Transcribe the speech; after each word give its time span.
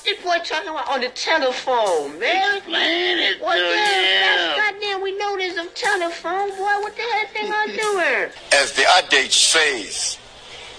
What 0.00 0.16
this 0.16 0.24
boy 0.24 0.38
talking 0.44 0.70
about 0.70 0.88
on 0.88 1.00
the 1.02 1.10
telephone, 1.10 2.18
man? 2.18 2.56
Explain 2.56 3.18
it 3.18 3.38
What 3.42 3.54
to 3.56 3.60
the 3.60 3.76
hell? 3.76 4.54
him. 4.54 4.56
Goddamn, 4.72 5.02
we 5.02 5.12
know 5.18 5.36
there's 5.36 5.58
a 5.58 5.66
telephone, 5.74 6.48
boy. 6.50 6.56
What 6.80 6.96
the 6.96 7.02
hell 7.02 7.26
thing 7.34 7.52
I 7.52 7.66
doing? 7.66 8.30
As 8.54 8.72
the 8.72 8.84
adage 8.96 9.36
says, 9.36 10.16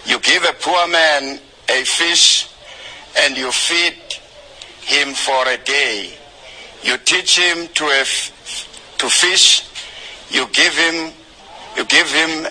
you 0.05 0.17
give 0.21 0.43
a 0.43 0.53
poor 0.53 0.87
man 0.87 1.39
a 1.69 1.83
fish 1.83 2.49
and 3.19 3.37
you 3.37 3.51
feed 3.51 3.93
him 4.81 5.13
for 5.13 5.47
a 5.47 5.57
day. 5.57 6.13
You 6.81 6.97
teach 6.97 7.37
him 7.37 7.67
to 7.75 7.85
a 7.85 7.99
f- 8.01 8.95
to 8.97 9.07
fish. 9.07 9.67
You 10.31 10.47
give 10.51 10.73
him, 10.75 11.13
you 11.77 11.85
give 11.85 12.09
him, 12.11 12.47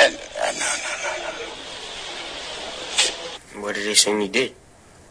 and 0.00 0.14
uh, 0.40 0.52
no, 0.52 0.66
no, 0.82 1.12
no, 1.18 1.28
no. 3.60 3.62
What 3.66 3.74
did 3.74 3.84
they 3.86 3.94
say 3.94 4.18
he 4.18 4.28
did? 4.28 4.54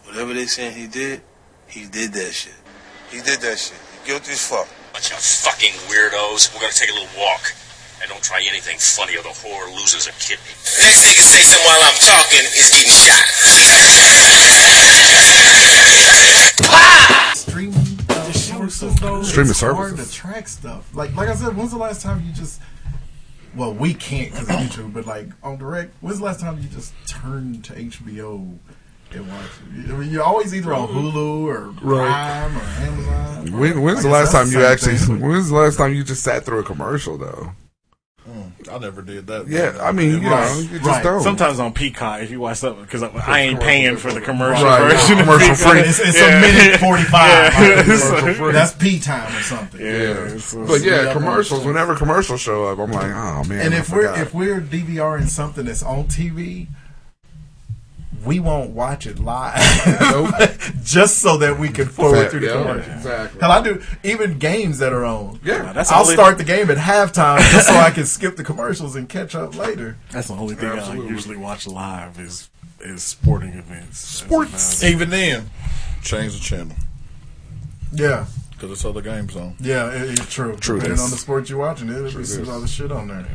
Whatever 0.10 0.34
they 0.34 0.48
saying 0.48 0.74
he 0.74 0.88
did, 0.88 1.22
he 1.68 1.86
did 1.86 2.14
that 2.14 2.34
shit. 2.34 2.58
He 3.12 3.22
did 3.22 3.42
that 3.42 3.60
shit. 3.60 3.78
He 3.78 4.08
guilty 4.10 4.32
as 4.32 4.42
fuck. 4.42 4.68
Bunch 4.92 5.12
of 5.12 5.22
fucking 5.22 5.74
weirdos. 5.86 6.50
We're 6.50 6.62
gonna 6.62 6.74
take 6.74 6.90
a 6.90 6.94
little 6.94 7.14
walk. 7.14 7.54
And 8.02 8.10
don't 8.10 8.24
try 8.24 8.42
anything 8.42 8.80
funny 8.80 9.14
or 9.18 9.22
the 9.22 9.30
whore 9.30 9.70
loses 9.70 10.08
a 10.08 10.12
kidney. 10.18 10.50
Next 10.66 11.06
nigga 11.06 11.22
say 11.22 11.46
something 11.46 11.62
while 11.62 11.78
I'm 11.86 11.94
talking 12.02 12.42
is 12.58 12.74
getting 12.74 12.90
shot. 13.06 13.22
streaming 17.38 18.00
uh, 18.10 18.32
sources 18.34 18.96
though. 18.96 19.22
Streaming 19.22 19.52
it's 19.52 19.62
hard 19.62 19.90
services. 19.90 20.10
to 20.10 20.16
track 20.16 20.48
stuff. 20.48 20.90
Like 20.96 21.16
like 21.16 21.30
I 21.30 21.36
said, 21.36 21.56
when's 21.56 21.70
the 21.70 21.78
last 21.78 22.02
time 22.02 22.26
you 22.26 22.34
just 22.34 22.60
well, 23.56 23.74
we 23.74 23.94
can't 23.94 24.32
because 24.32 24.50
of 24.50 24.56
YouTube, 24.56 24.94
but 24.94 25.06
like 25.06 25.28
on 25.44 25.60
direct, 25.60 25.94
when's 26.02 26.18
the 26.18 26.26
last 26.26 26.40
time 26.40 26.58
you 26.60 26.68
just 26.70 26.94
turned 27.08 27.64
to 27.66 27.74
HBO 27.74 28.58
and 29.16 29.28
watched 29.28 29.60
it? 29.76 29.92
I 29.92 29.98
mean, 29.98 30.12
you're 30.12 30.24
always 30.24 30.54
either 30.54 30.74
on 30.74 30.88
mm-hmm. 30.88 30.98
Hulu 31.18 31.44
or 31.46 31.74
Prime 31.80 32.58
or 32.58 32.62
Amazon. 32.62 33.60
When, 33.60 33.82
when's 33.82 34.00
I 34.00 34.04
the 34.04 34.10
last 34.10 34.32
time 34.32 34.48
the 34.52 34.60
you 34.60 34.66
actually? 34.66 34.98
thing, 34.98 35.20
but- 35.20 35.28
When's 35.28 35.50
the 35.50 35.56
last 35.56 35.78
time 35.78 35.94
you 35.94 36.04
just 36.04 36.24
sat 36.24 36.44
through 36.46 36.60
a 36.60 36.64
commercial 36.64 37.18
though? 37.18 37.52
Mm, 38.30 38.72
I 38.72 38.78
never 38.78 39.02
did 39.02 39.26
that. 39.28 39.48
Yeah, 39.48 39.76
I 39.82 39.92
mean, 39.92 40.12
you 40.12 40.20
know, 40.20 40.60
you 40.60 40.78
just 40.78 40.86
right. 40.86 41.04
don't. 41.04 41.22
Sometimes 41.22 41.60
on 41.60 41.74
Peacock, 41.74 42.22
if 42.22 42.30
you 42.30 42.40
watch 42.40 42.58
something, 42.58 42.84
because 42.84 43.02
I, 43.02 43.08
I 43.26 43.40
ain't 43.40 43.60
paying 43.60 43.98
for 43.98 44.12
the 44.12 44.22
commercial 44.22 44.66
Right, 44.66 44.92
version. 44.92 45.18
of 45.18 45.26
commercial 45.26 45.56
free. 45.56 45.80
It's, 45.80 46.00
it's 46.00 46.20
Yeah. 46.20 46.38
a 46.38 46.42
minute 46.42 46.80
forty 46.80 47.04
five. 47.04 47.54
Yeah. 47.54 48.52
That's 48.52 48.74
P 48.74 49.00
time 49.00 49.36
or 49.36 49.42
something. 49.42 49.82
yeah, 49.82 50.38
so- 50.38 50.64
but 50.68 50.84
yeah, 50.84 51.06
Yeah, 51.06 51.14
commercials. 51.14 51.66
Whenever 51.66 51.96
commercials 51.96 52.42
show 52.42 52.66
up, 52.66 52.78
I'm 52.78 52.92
like, 52.92 53.12
oh 53.12 53.44
man. 53.46 53.66
And 53.68 53.74
I 53.74 53.80
if 53.80 53.90
we're 53.90 54.22
if 54.22 54.34
we're 54.34 54.62
DVRing 54.62 55.28
something 55.28 55.66
that's 55.66 55.82
on 55.82 56.04
TV, 56.06 56.68
we 58.26 58.40
won't 58.40 58.72
watch 58.72 59.08
it 59.08 59.20
live, 59.20 59.56
just 60.84 61.20
so 61.20 61.38
that 61.38 61.58
we 61.60 61.70
can 61.70 61.88
forward 61.88 62.18
Fact, 62.20 62.32
through 62.32 62.40
the 62.42 62.46
yeah, 62.48 62.54
commercials. 62.62 62.96
exactly. 62.98 63.40
Hell, 63.42 63.52
I 63.52 63.62
do 63.62 63.82
even 64.04 64.38
games 64.40 64.80
that 64.80 64.92
are 64.94 65.06
on. 65.06 65.40
Yeah. 65.44 65.72
That's 65.74 65.92
I'll 65.92 66.02
only- 66.02 66.14
start 66.14 66.38
the 66.38 66.44
game 66.44 66.70
at 66.70 66.78
halftime 66.78 67.40
just 67.52 67.68
so 67.68 67.76
I 67.76 67.92
can 67.92 68.06
skip 68.06 68.36
the 68.36 68.44
commercials 68.44 68.96
and 68.96 69.08
catch 69.08 69.36
up 69.36 69.56
later. 69.56 69.98
That's 70.12 70.28
the 70.28 70.36
only 70.36 70.56
thing 70.56 70.70
Absolutely. 70.70 71.08
I 71.08 71.10
usually 71.12 71.38
watch 71.38 71.66
live 71.68 72.20
is 72.20 72.50
is 72.82 73.04
sporting 73.04 73.54
events. 73.54 74.00
Sports. 74.00 74.52
That's 74.52 74.80
about 74.82 74.88
it. 74.88 74.92
Even 74.94 75.10
then, 75.10 75.50
change 76.02 76.34
the 76.34 76.40
channel 76.40 76.76
Yeah, 77.92 78.26
because 78.52 78.72
it's 78.72 78.86
other 78.86 79.02
games 79.02 79.36
on. 79.36 79.56
yeah, 79.60 79.92
it, 79.92 80.12
it's 80.20 80.34
true. 80.34 80.56
True 80.58 80.76
Depending 80.78 80.96
this. 80.98 81.04
on 81.06 81.12
the 81.12 81.18
sport 81.18 81.50
you're 81.50 81.60
watching, 81.60 81.90
it'll 81.90 82.04
be 82.06 82.24
some 82.24 82.40
this. 82.46 82.50
other 82.50 82.68
shit 82.68 82.92
on 82.92 83.08
there. 83.10 83.26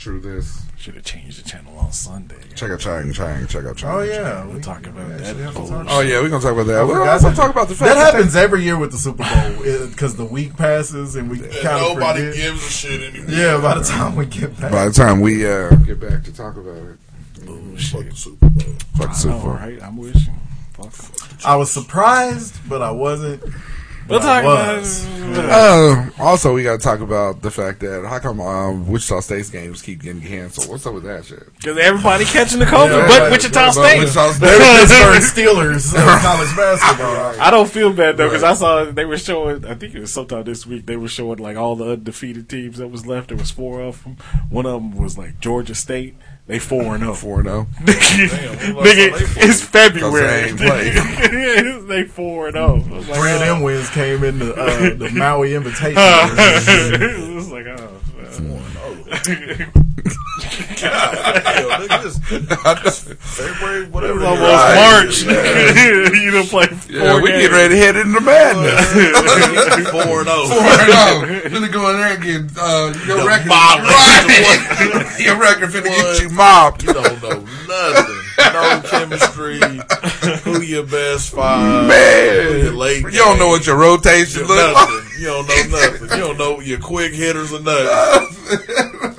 True 0.00 0.18
this. 0.18 0.62
Should 0.78 0.94
have 0.94 1.04
changed 1.04 1.44
the 1.44 1.46
channel 1.46 1.76
on 1.78 1.92
Sunday. 1.92 2.36
Check 2.54 2.70
out 2.70 2.80
Chang 2.80 3.12
Chang. 3.12 3.46
Check 3.46 3.66
out 3.66 3.76
Chang. 3.76 3.90
Oh 3.90 4.00
yeah, 4.00 4.46
We'll 4.46 4.58
talk 4.62 4.86
about 4.86 5.06
we 5.08 5.12
that 5.14 5.20
actually 5.26 5.42
have 5.42 5.54
to 5.56 5.68
talk 5.68 5.86
Oh 5.90 6.00
yeah, 6.00 6.20
we're 6.22 6.30
gonna 6.30 6.42
talk 6.42 6.52
about 6.54 6.66
that. 6.68 6.78
I 6.78 6.84
We'll 6.84 6.94
forgot 6.96 7.08
also 7.12 7.28
that- 7.28 7.36
talk 7.36 7.50
about 7.50 7.68
the 7.68 7.74
fact 7.74 7.94
that 7.94 8.14
happens 8.14 8.34
every 8.34 8.62
year 8.64 8.78
with 8.78 8.92
the 8.92 8.96
Super 8.96 9.22
Bowl 9.24 9.88
because 9.90 10.16
the 10.16 10.24
week 10.24 10.56
passes 10.56 11.16
and 11.16 11.28
we 11.30 11.42
And 11.42 11.52
kind 11.52 11.84
of 11.84 11.98
nobody 11.98 12.20
forget. 12.28 12.34
gives 12.36 12.66
a 12.66 12.70
shit 12.70 13.14
anymore. 13.14 13.30
Yeah, 13.30 13.60
by 13.60 13.74
the 13.78 13.84
time 13.84 14.16
we 14.16 14.24
get 14.24 14.58
back, 14.58 14.72
By 14.72 14.86
the 14.86 14.92
time 14.92 15.20
we 15.20 15.46
uh, 15.46 15.68
get 15.70 16.00
back 16.00 16.24
to 16.24 16.32
talk 16.34 16.56
about 16.56 16.76
it, 16.76 16.96
Fuck 17.80 18.08
the 18.08 18.16
Super 18.16 18.48
Bowl. 18.48 18.74
fuck 18.96 19.08
the 19.10 19.14
Super 19.14 19.34
Bowl. 19.38 19.48
right? 19.52 19.82
I'm 19.82 19.98
wishing. 19.98 20.32
you. 20.32 20.84
Fuck 20.84 20.94
it. 21.38 21.46
I 21.46 21.56
was 21.56 21.70
surprised, 21.70 22.56
but 22.70 22.80
I 22.80 22.90
wasn't. 22.90 23.42
We'll 24.10 24.20
talk 24.20 24.42
about 24.42 24.78
was. 24.78 25.06
Uh, 25.30 26.10
also, 26.18 26.52
we 26.52 26.64
got 26.64 26.80
to 26.80 26.84
talk 26.84 26.98
about 27.00 27.40
the 27.42 27.50
fact 27.52 27.78
that 27.80 28.04
how 28.04 28.18
come 28.18 28.40
um, 28.40 28.88
Wichita 28.88 29.20
State's 29.20 29.48
games 29.48 29.80
keep 29.80 30.02
getting 30.02 30.20
canceled? 30.20 30.68
What's 30.68 30.84
up 30.86 30.94
with 30.94 31.04
that 31.04 31.24
shit? 31.24 31.46
Because 31.56 31.78
everybody 31.78 32.24
catching 32.24 32.58
the 32.58 32.64
COVID, 32.64 32.90
Yeah, 32.90 33.06
but. 33.20 33.30
Wichita 33.30 33.66
But 33.66 33.72
State. 33.72 33.98
Wichita 34.00 34.32
State- 34.32 34.40
They 34.40 35.44
were 35.46 35.54
Steelers 35.60 35.94
college 36.22 36.56
basketball. 36.56 37.40
I 37.40 37.50
don't 37.52 37.70
feel 37.70 37.92
bad 37.92 38.16
though 38.16 38.28
because 38.28 38.42
Right. 38.42 38.50
I 38.50 38.54
saw 38.54 38.84
they 38.86 39.04
were 39.04 39.18
showing. 39.18 39.64
I 39.64 39.74
think 39.74 39.94
it 39.94 40.00
was 40.00 40.12
sometime 40.12 40.42
this 40.44 40.66
week. 40.66 40.86
They 40.86 40.96
were 40.96 41.08
showing 41.08 41.38
like 41.38 41.56
all 41.56 41.76
the 41.76 41.92
undefeated 41.92 42.48
teams 42.48 42.78
that 42.78 42.88
was 42.88 43.06
left. 43.06 43.28
There 43.28 43.38
was 43.38 43.50
four 43.52 43.80
of 43.82 44.02
them. 44.02 44.16
One 44.48 44.66
of 44.66 44.72
them 44.72 44.96
was 44.96 45.16
like 45.16 45.38
Georgia 45.40 45.74
State. 45.76 46.16
They 46.50 46.58
four 46.58 46.96
and 46.96 47.04
zero. 47.04 47.14
Four 47.14 47.38
and 47.38 47.48
zero. 47.48 47.66
Nigga, 47.82 48.74
nigga, 48.74 48.74
all 48.74 48.82
they 48.82 49.10
four? 49.10 49.44
it's 49.44 49.60
February. 49.62 50.50
they 50.50 50.88
ain't. 50.88 51.32
Yeah, 51.32 51.78
they 51.86 52.02
four 52.02 52.48
and 52.48 52.56
zero. 52.56 52.74
I 52.74 52.98
like, 52.98 53.04
Three 53.04 53.30
of 53.30 53.36
oh. 53.36 53.38
them 53.38 53.62
wins 53.62 53.88
came 53.90 54.24
in 54.24 54.40
the, 54.40 54.52
uh, 54.56 54.94
the 54.96 55.10
Maui 55.14 55.54
Invitation. 55.54 55.94
it 55.96 57.34
was 57.36 57.52
like, 57.52 57.66
oh. 57.68 57.88
Hell, 60.80 61.70
nigga, 61.80 62.02
this- 62.02 62.18
February, 63.20 63.86
whatever. 63.88 64.14
was 64.14 64.22
it 64.22 64.26
almost 64.26 65.22
is. 65.22 65.26
March. 65.26 66.14
you 66.20 66.30
done 66.30 66.46
play 66.46 66.66
four 66.66 66.92
Yeah, 66.96 67.20
we 67.20 67.28
games. 67.30 67.42
get 67.42 67.50
ready 67.52 67.74
to 67.74 67.80
head 67.80 67.96
into 67.96 68.20
madness. 68.20 69.90
Four 69.90 70.20
and 70.20 70.28
oh. 70.28 70.46
no, 70.48 71.40
finna 71.48 71.72
go 71.72 71.90
in 71.90 71.96
there 71.96 72.14
and 72.14 72.22
get 72.22 72.58
uh, 72.60 72.92
your 73.06 73.18
The 73.18 73.24
record. 73.26 73.48
mob. 73.48 73.80
Right. 73.80 75.16
your 75.18 75.36
record 75.38 75.70
finna 75.70 75.84
get 75.84 76.04
What? 76.04 76.20
you 76.22 76.30
mobbed. 76.30 76.82
You 76.84 76.92
don't 76.94 77.22
know 77.22 77.44
nothing. 77.68 78.16
No 78.40 78.82
chemistry. 78.88 79.60
Who 80.44 80.62
your 80.62 80.84
best 80.84 81.30
five? 81.34 81.86
Man, 81.88 82.76
late 82.76 83.02
you 83.02 83.10
don't 83.10 83.38
know 83.38 83.48
what 83.48 83.66
your 83.66 83.76
rotation 83.76 84.44
looks 84.46 84.74
like. 84.74 85.18
You 85.18 85.26
don't 85.26 85.46
know 85.46 85.62
nothing. 85.78 86.02
You 86.10 86.16
don't 86.24 86.38
know 86.38 86.60
your 86.60 86.78
quick 86.78 87.12
hitters 87.12 87.52
or 87.52 87.60
nothing. 87.60 88.36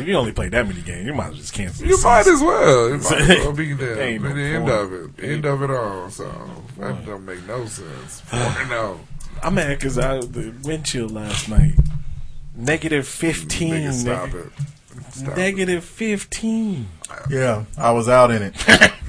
If 0.00 0.08
you 0.08 0.14
only 0.14 0.32
play 0.32 0.48
that 0.48 0.66
many 0.66 0.80
games, 0.82 1.06
you 1.06 1.14
might 1.14 1.26
as 1.26 1.30
well 1.32 1.40
just 1.40 1.54
cancel. 1.54 1.86
You 1.86 2.02
might 2.02 2.26
as 2.26 2.40
well. 2.40 2.88
You 2.90 2.98
might 2.98 3.20
as 3.20 3.28
well 3.44 3.52
be 3.52 3.72
there. 3.74 4.18
No 4.18 4.34
the 4.34 4.42
end 4.42 4.64
point. 4.66 4.74
of 4.74 4.92
it. 5.18 5.24
End 5.24 5.44
of 5.44 5.62
it 5.62 5.70
all. 5.70 6.10
So 6.10 6.30
that 6.78 7.04
don't 7.06 7.24
make 7.24 7.44
no 7.46 7.64
sense. 7.66 8.22
Oh. 8.32 9.00
I'm 9.42 9.54
mad 9.54 9.78
because 9.78 9.98
I 9.98 10.18
the 10.18 10.52
wind 10.64 10.84
chill 10.84 11.08
last 11.08 11.48
night. 11.48 11.74
Negative 12.56 13.04
mm, 13.04 13.08
fifteen. 13.08 13.74
Nigga, 13.74 13.92
stop 13.92 14.28
nigga. 14.30 14.46
it. 14.46 14.52
Stop 15.12 15.28
it. 15.32 15.36
Negative 15.36 15.84
fifteen. 15.84 16.88
yeah, 17.30 17.64
I 17.76 17.92
was 17.92 18.08
out 18.08 18.30
in 18.32 18.42
it. 18.42 18.54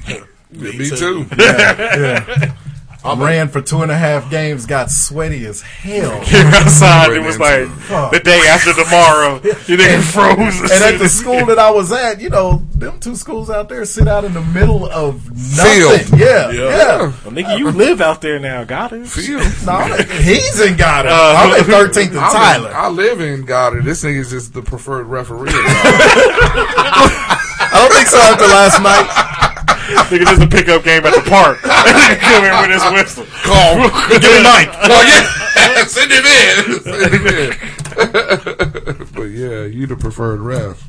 Yeah, 0.06 0.24
me 0.52 0.88
too. 0.90 1.26
Yeah. 1.36 2.54
I 3.02 3.14
ran 3.14 3.48
for 3.48 3.62
two 3.62 3.82
and 3.82 3.90
a 3.90 3.96
half 3.96 4.30
games, 4.30 4.66
got 4.66 4.90
sweaty 4.90 5.46
as 5.46 5.62
hell. 5.62 6.20
Came 6.24 6.46
outside. 6.48 7.12
It 7.12 7.22
was 7.22 7.38
like 7.38 7.66
the 8.10 8.20
day 8.22 8.42
after 8.48 8.72
tomorrow. 8.74 9.40
You 9.70 9.76
nigga 9.76 10.02
froze. 10.02 10.60
And 10.70 10.82
at 10.82 10.98
the 10.98 11.08
school 11.08 11.46
that 11.46 11.58
I 11.58 11.70
was 11.70 11.92
at, 11.92 12.20
you 12.20 12.28
know, 12.28 12.62
them 12.74 12.98
two 12.98 13.14
schools 13.14 13.48
out 13.50 13.68
there 13.68 13.84
sit 13.84 14.08
out 14.08 14.24
in 14.24 14.32
the 14.34 14.40
middle 14.42 14.84
of 14.86 15.22
Field. 15.22 15.92
nothing. 15.92 16.18
Yeah, 16.18 16.50
yeah. 16.50 16.98
Well, 16.98 17.12
nigga, 17.32 17.56
you 17.58 17.70
live 17.70 18.00
out 18.00 18.20
there 18.20 18.38
now. 18.40 18.64
Got 18.64 18.92
it. 18.92 19.08
No, 19.66 19.72
I'm- 19.72 20.08
he's 20.22 20.60
in 20.60 20.76
Goddard. 20.76 21.10
Uh, 21.10 21.34
I'm 21.36 21.52
at 21.60 21.66
13th 21.66 22.06
and 22.08 22.14
Tyler. 22.14 22.64
Live, 22.64 22.74
I 22.74 22.88
live 22.88 23.20
in 23.20 23.44
Goddard. 23.44 23.82
This 23.84 24.02
nigga's 24.04 24.30
just 24.30 24.52
the 24.54 24.62
preferred 24.62 25.04
referee. 25.04 25.50
I 26.52 27.70
don't 27.72 27.92
think 27.94 28.08
so 28.08 28.18
after 28.18 28.44
last 28.46 28.82
night. 28.82 29.06
Nigga, 30.10 30.24
this 30.24 30.38
is 30.38 30.44
a 30.44 30.46
pickup 30.46 30.84
game 30.84 31.04
at 31.04 31.14
the 31.14 31.28
park. 31.28 31.58
Come 31.62 32.44
in 32.44 32.52
with 32.62 32.70
his 32.70 32.92
whistle. 32.92 33.26
Call. 33.42 33.88
Give 34.08 34.22
me 34.22 34.42
Mike. 34.42 34.70
Oh 34.92 35.02
yeah, 35.56 35.84
send 35.86 36.10
him 36.10 36.24
in. 36.24 36.80
Send 36.80 37.14
him 37.14 37.26
in. 37.26 39.06
but 39.14 39.24
yeah, 39.24 39.64
you 39.64 39.86
the 39.86 39.96
preferred 39.96 40.40
ref. 40.40 40.82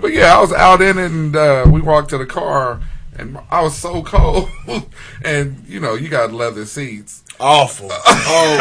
but 0.00 0.12
yeah, 0.12 0.36
I 0.36 0.40
was 0.40 0.52
out 0.52 0.80
in 0.82 0.98
it 0.98 1.10
and 1.10 1.34
uh, 1.36 1.64
we 1.68 1.80
walked 1.80 2.10
to 2.10 2.18
the 2.18 2.26
car 2.26 2.80
and 3.16 3.38
I 3.50 3.62
was 3.62 3.76
so 3.76 4.02
cold. 4.02 4.48
and 5.24 5.64
you 5.66 5.80
know, 5.80 5.94
you 5.94 6.08
got 6.08 6.32
leather 6.32 6.64
seats. 6.64 7.22
Awful. 7.40 7.90
Oh, 8.34 8.56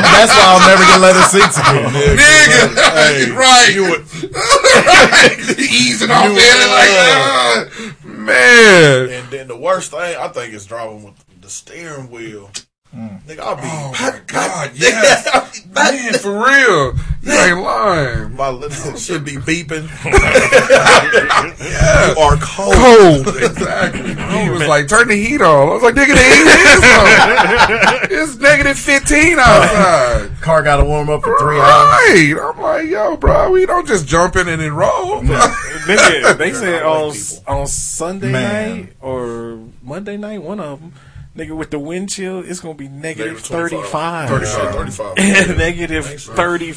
that's 0.00 0.30
why 0.30 0.44
I'll 0.46 0.68
never 0.68 0.84
get 0.84 1.00
let 1.00 1.16
leather 1.16 1.22
seats 1.22 1.58
again. 1.58 1.90
Nigga, 2.16 2.62
Hey, 2.94 3.30
right? 3.32 3.70
you 3.74 3.82
would- 3.82 4.06
right. 4.32 5.58
Easing 5.58 6.10
off 6.10 6.26
in 6.26 6.36
it 6.36 6.70
like, 6.70 6.90
ah, 6.92 7.94
man. 8.04 9.08
And 9.10 9.30
then 9.30 9.48
the 9.48 9.56
worst 9.56 9.90
thing 9.90 10.16
I 10.18 10.28
think 10.28 10.54
is 10.54 10.66
driving 10.66 11.02
with 11.04 11.14
the 11.40 11.48
steering 11.50 12.10
wheel. 12.10 12.50
Mm. 12.94 13.22
Nigga, 13.22 13.40
I'll 13.40 13.56
be. 13.56 13.62
Oh 13.64 13.92
my 13.98 14.20
God, 14.26 14.70
yes, 14.74 15.66
man, 15.68 16.12
for 16.14 16.44
real. 16.44 16.94
You 17.22 17.32
ain't 17.32 17.60
lying. 17.62 18.36
My 18.36 18.50
little 18.50 18.96
should 18.96 19.24
be 19.24 19.36
beeping. 19.36 19.88
Yeah. 21.62 22.12
You 22.12 22.18
are 22.18 22.36
cold. 22.40 22.74
Cold, 22.74 23.36
exactly. 23.36 24.14
He 24.14 24.50
was 24.50 24.66
like, 24.66 24.88
turn 24.88 25.08
the 25.08 25.14
heat 25.16 25.40
on. 25.40 25.68
I 25.68 25.72
was 25.72 25.82
like, 25.82 25.94
nigga, 25.94 26.14
the 26.14 26.22
heat 26.22 26.46
is 26.68 26.82
on. 26.82 28.08
It's 28.22 28.36
negative 28.38 28.78
15 28.78 29.38
outside. 29.38 30.30
Car 30.40 30.62
got 30.62 30.76
to 30.78 30.84
warm 30.84 31.08
up 31.08 31.22
for 31.22 31.38
three 31.38 31.58
hours. 31.58 31.62
Right. 31.64 32.34
I'm 32.40 32.60
like, 32.60 32.88
yo, 32.88 33.16
bro, 33.16 33.50
we 33.50 33.64
don't 33.66 33.86
just 33.86 34.06
jump 34.06 34.36
in 34.36 34.48
and 34.48 34.60
enroll. 34.60 35.22
Nigga, 35.22 36.36
they 36.36 36.52
said 36.52 36.82
I 36.82 36.88
like 37.02 37.16
on 37.48 37.60
on 37.60 37.66
Sunday 37.66 38.32
Man. 38.32 38.76
night 38.76 38.92
or 39.00 39.60
Monday 39.82 40.16
night, 40.16 40.42
one 40.42 40.60
of 40.60 40.80
them, 40.80 40.92
nigga, 41.36 41.56
with 41.56 41.70
the 41.70 41.78
wind 41.78 42.10
chill, 42.10 42.38
it's 42.40 42.60
gonna 42.60 42.74
be 42.74 42.88
negative 42.88 43.34
Negative 43.34 43.40
thirty 43.46 43.76
25. 43.76 43.90
five. 43.90 44.28
35, 44.28 45.16
35. 45.16 45.16
negative 45.58 46.06
thirty. 46.22 46.72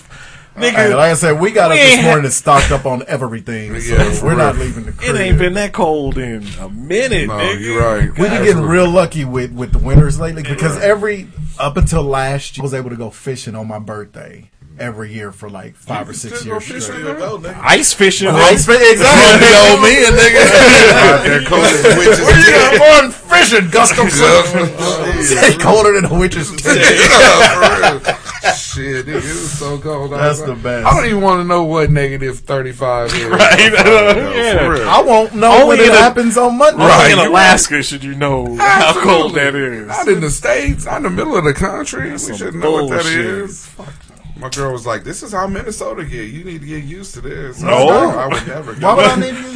Hey, 0.58 0.72
Nigga, 0.72 0.96
like 0.96 1.12
I 1.12 1.14
said, 1.16 1.38
we 1.42 1.52
got 1.52 1.72
We 1.72 1.82
up 1.82 1.86
this 1.86 2.04
morning 2.06 2.24
and 2.26 2.34
stocked 2.34 2.72
up 2.72 2.86
on 2.86 3.04
everything. 3.08 3.76
Yeah, 3.76 4.10
for 4.14 4.28
we're 4.28 4.36
not 4.36 4.56
leaving 4.58 4.86
the 4.86 4.94
crib. 4.94 5.14
it 5.16 5.20
ain't 5.20 5.38
been 5.38 5.56
that 5.56 5.74
cold 5.74 6.18
in 6.18 6.48
a 6.62 6.70
minute, 6.70 7.28
no, 7.28 7.34
nigga. 7.34 7.60
you're 7.60 7.82
right. 7.82 8.04
We've 8.18 8.30
been 8.30 8.44
getting 8.46 8.62
real 8.64 8.90
lucky 8.90 9.26
with, 9.26 9.52
with 9.52 9.74
the 9.74 9.80
winters 9.80 10.18
lately 10.18 10.44
because 10.44 10.78
every 10.78 11.28
up 11.60 11.76
until 11.76 12.04
last 12.04 12.56
year, 12.56 12.62
I 12.62 12.64
was 12.64 12.74
able 12.74 12.90
to 12.92 12.96
go 12.96 13.10
fishing 13.10 13.54
on 13.54 13.68
my 13.68 13.80
birthday 13.80 14.50
every 14.80 15.14
year 15.14 15.34
for 15.34 15.50
like 15.50 15.76
five 15.76 16.08
or 16.08 16.14
six 16.14 16.46
years 16.46 16.64
fishing, 16.64 16.80
straight. 16.80 17.04
Go. 17.04 17.42
Ice 17.62 17.94
fishing. 17.94 18.30
Ice 18.30 18.66
fi- 18.66 18.92
exactly. 18.92 19.48
Big 19.48 19.56
old 19.72 19.82
man, 19.82 20.14
nigga. 20.14 20.40
Out 21.12 21.24
there 21.24 21.44
cold 21.44 21.98
witches. 21.98 22.20
Where 22.26 22.40
you 22.40 22.52
got 22.52 23.12
fun 23.38 23.46
fishing, 23.46 23.70
Gustafson? 23.72 25.24
Say 25.24 25.58
colder 25.58 25.94
than 26.00 26.06
a 26.12 26.20
witch's 26.20 26.52
tit. 26.52 26.78
Yeah, 26.78 28.00
for 28.00 28.06
real. 28.12 28.16
Shit, 28.56 29.06
nigga, 29.08 29.16
it 29.16 29.24
was 29.24 29.52
so 29.58 29.80
cold. 29.80 30.12
That's 30.12 30.42
the 30.42 30.54
best. 30.54 30.86
I 30.86 30.96
don't 30.96 31.06
even 31.10 31.22
want 31.22 31.40
to 31.42 31.48
know 31.48 31.64
what 31.64 31.90
negative 31.90 32.40
35 32.40 33.08
is. 33.14 33.24
Right. 33.26 33.72
Yeah. 34.36 34.86
I 34.88 35.02
won't 35.02 35.34
know 35.34 35.52
Only 35.64 35.68
when 35.68 35.80
it 35.80 35.90
a- 35.90 35.98
happens 35.98 36.38
on 36.38 36.58
Monday. 36.58 36.82
Only 36.82 36.94
Right, 36.94 37.12
in 37.12 37.18
you're 37.18 37.28
Alaska 37.30 37.82
should 37.82 38.04
you 38.04 38.14
know 38.16 38.56
how 38.58 38.94
cold 39.02 39.34
that 39.36 39.56
is? 39.56 39.88
Absolutely. 39.88 39.88
Not 39.88 40.08
in 40.10 40.20
the 40.22 40.30
States, 40.30 40.86
not 40.86 40.98
in 40.98 41.04
the 41.04 41.10
middle 41.10 41.36
of 41.38 41.44
the 41.46 41.54
country. 41.54 42.12
we 42.12 42.18
some 42.18 42.36
should 42.38 42.54
know 42.56 42.84
what 42.84 42.90
that 42.92 43.06
is. 43.06 43.68
bullshit. 43.76 43.90
is. 43.90 44.05
My 44.38 44.50
girl 44.50 44.74
was 44.74 44.86
like, 44.86 45.04
"This 45.06 45.24
is 45.24 45.32
how 45.32 45.48
Minnesota 45.48 46.04
get. 46.04 46.26
You 46.30 46.44
need 46.44 46.60
to 46.62 46.68
get 46.68 46.84
used 46.84 47.14
to 47.14 47.22
this." 47.22 47.64
I 47.64 47.68
No. 47.70 47.86
was 47.86 48.16
like, 48.16 48.18
I 48.18 48.28
would 48.28 48.48
never. 48.48 48.74
Get 48.74 48.84
Why 48.84 48.94
would 48.96 49.06
I 49.06 49.16
used- 49.16 49.20
need 49.22 49.32
to 49.32 49.38
use 49.42 49.56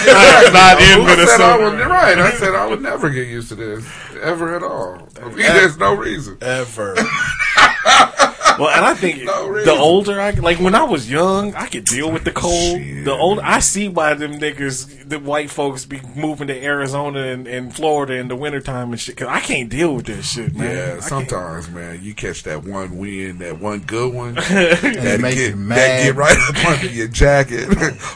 Exactly. 0.00 0.52
Not 0.52 0.80
in 0.80 1.00
I 1.00 1.24
said 1.26 1.40
I 1.40 1.56
would, 1.58 1.72
Minnesota. 1.74 1.88
right. 1.88 2.18
I 2.18 2.30
said 2.32 2.54
I 2.54 2.66
would 2.66 2.80
never 2.82 3.10
get 3.10 3.28
used 3.28 3.48
to 3.50 3.54
this 3.56 3.84
ever 4.22 4.56
at 4.56 4.62
all. 4.62 5.06
I 5.22 5.28
there's 5.28 5.76
no 5.76 5.94
reason. 5.94 6.38
Ever. 6.40 6.96
Well, 8.58 8.68
and 8.70 8.84
I 8.84 8.94
think 8.94 9.22
No 9.24 9.64
the 9.64 9.72
older 9.72 10.20
I 10.20 10.30
like 10.30 10.58
when 10.58 10.74
I 10.74 10.82
was 10.84 11.10
young, 11.10 11.54
I 11.54 11.66
could 11.66 11.84
deal 11.84 12.10
with 12.10 12.24
the 12.24 12.32
cold. 12.32 12.78
Shit. 12.78 13.04
The 13.04 13.12
older 13.12 13.42
I 13.44 13.60
see 13.60 13.88
why 13.88 14.14
them 14.14 14.34
niggas, 14.34 15.08
the 15.08 15.18
white 15.18 15.50
folks, 15.50 15.84
be 15.84 16.00
moving 16.14 16.48
to 16.48 16.62
Arizona 16.64 17.20
and, 17.22 17.46
and 17.46 17.74
Florida 17.74 18.14
in 18.14 18.28
the 18.28 18.36
wintertime 18.36 18.90
and 18.92 19.00
shit. 19.00 19.16
Cause 19.16 19.28
I 19.28 19.40
can't 19.40 19.68
deal 19.70 19.94
with 19.96 20.06
that 20.06 20.22
shit, 20.22 20.54
man. 20.54 20.68
I 20.70 20.72
Yeah, 20.74 20.88
can't- 20.92 21.02
sometimes, 21.04 21.68
man, 21.70 22.00
you 22.02 22.14
catch 22.14 22.42
that 22.44 22.64
one 22.64 22.98
wind, 22.98 23.40
that 23.40 23.58
one 23.58 23.80
good 23.80 24.12
one, 24.12 24.36
it 24.38 24.80
that 24.80 25.20
makes 25.20 25.36
get 25.36 25.50
you 25.50 25.56
mad. 25.56 25.76
that 25.78 26.02
get 26.04 26.14
right 26.16 26.36
up 26.48 26.64
under 26.66 26.86
your 26.86 27.08
jacket, 27.08 27.68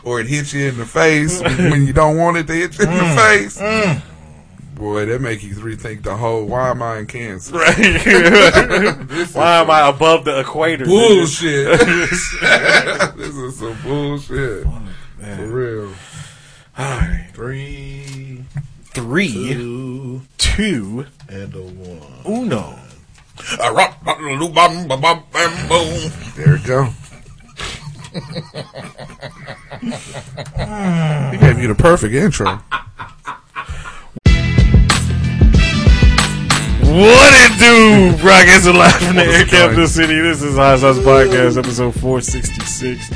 or 0.04 0.20
it 0.20 0.26
hits 0.26 0.52
you 0.52 0.68
in 0.68 0.76
the 0.78 0.86
face 0.86 1.40
when 1.42 1.86
you 1.86 1.92
don't 1.92 2.16
want 2.16 2.36
it 2.36 2.46
to 2.46 2.52
hit 2.54 2.78
you 2.78 2.84
in 2.84 2.90
Mm. 2.90 3.14
the 3.14 3.20
face. 3.20 4.04
Boy, 4.74 5.06
that 5.06 5.20
make 5.20 5.42
you 5.42 5.54
rethink 5.54 6.02
the 6.02 6.16
whole. 6.16 6.44
Why 6.46 6.70
am 6.70 6.82
I 6.82 6.98
in 6.98 7.06
Kansas? 7.06 7.52
Right. 7.54 7.76
Why 9.34 9.60
am 9.60 9.70
I 9.70 9.88
above 9.88 10.24
the 10.24 10.40
equator? 10.40 10.84
Bullshit. 10.84 11.78
this 13.16 13.36
is 13.36 13.58
some 13.58 13.76
bullshit. 13.82 14.64
For 14.64 15.46
real. 15.46 15.92
Alright. 16.78 17.30
Three, 17.34 18.44
Three, 18.90 19.32
two, 19.32 20.22
two, 20.38 21.06
and 21.28 21.54
a 21.54 21.62
one. 21.62 22.02
uno. 22.26 22.78
There 26.36 26.54
it 26.56 26.64
go. 26.64 26.84
he 31.30 31.38
gave 31.38 31.58
you 31.58 31.68
the 31.68 31.74
perfect 31.76 32.14
intro. 32.14 32.60
What 36.94 37.34
it 37.34 37.58
do, 37.58 38.22
Broadcast 38.22 38.66
live 38.66 38.94
from 39.02 39.16
the 39.16 39.24
Air 39.24 39.44
Capital? 39.46 39.88
City. 39.88 40.14
This 40.20 40.44
is 40.44 40.54
Hot 40.54 40.78
Sauce 40.78 40.98
Podcast, 40.98 41.58
episode 41.58 41.92
466. 41.92 43.10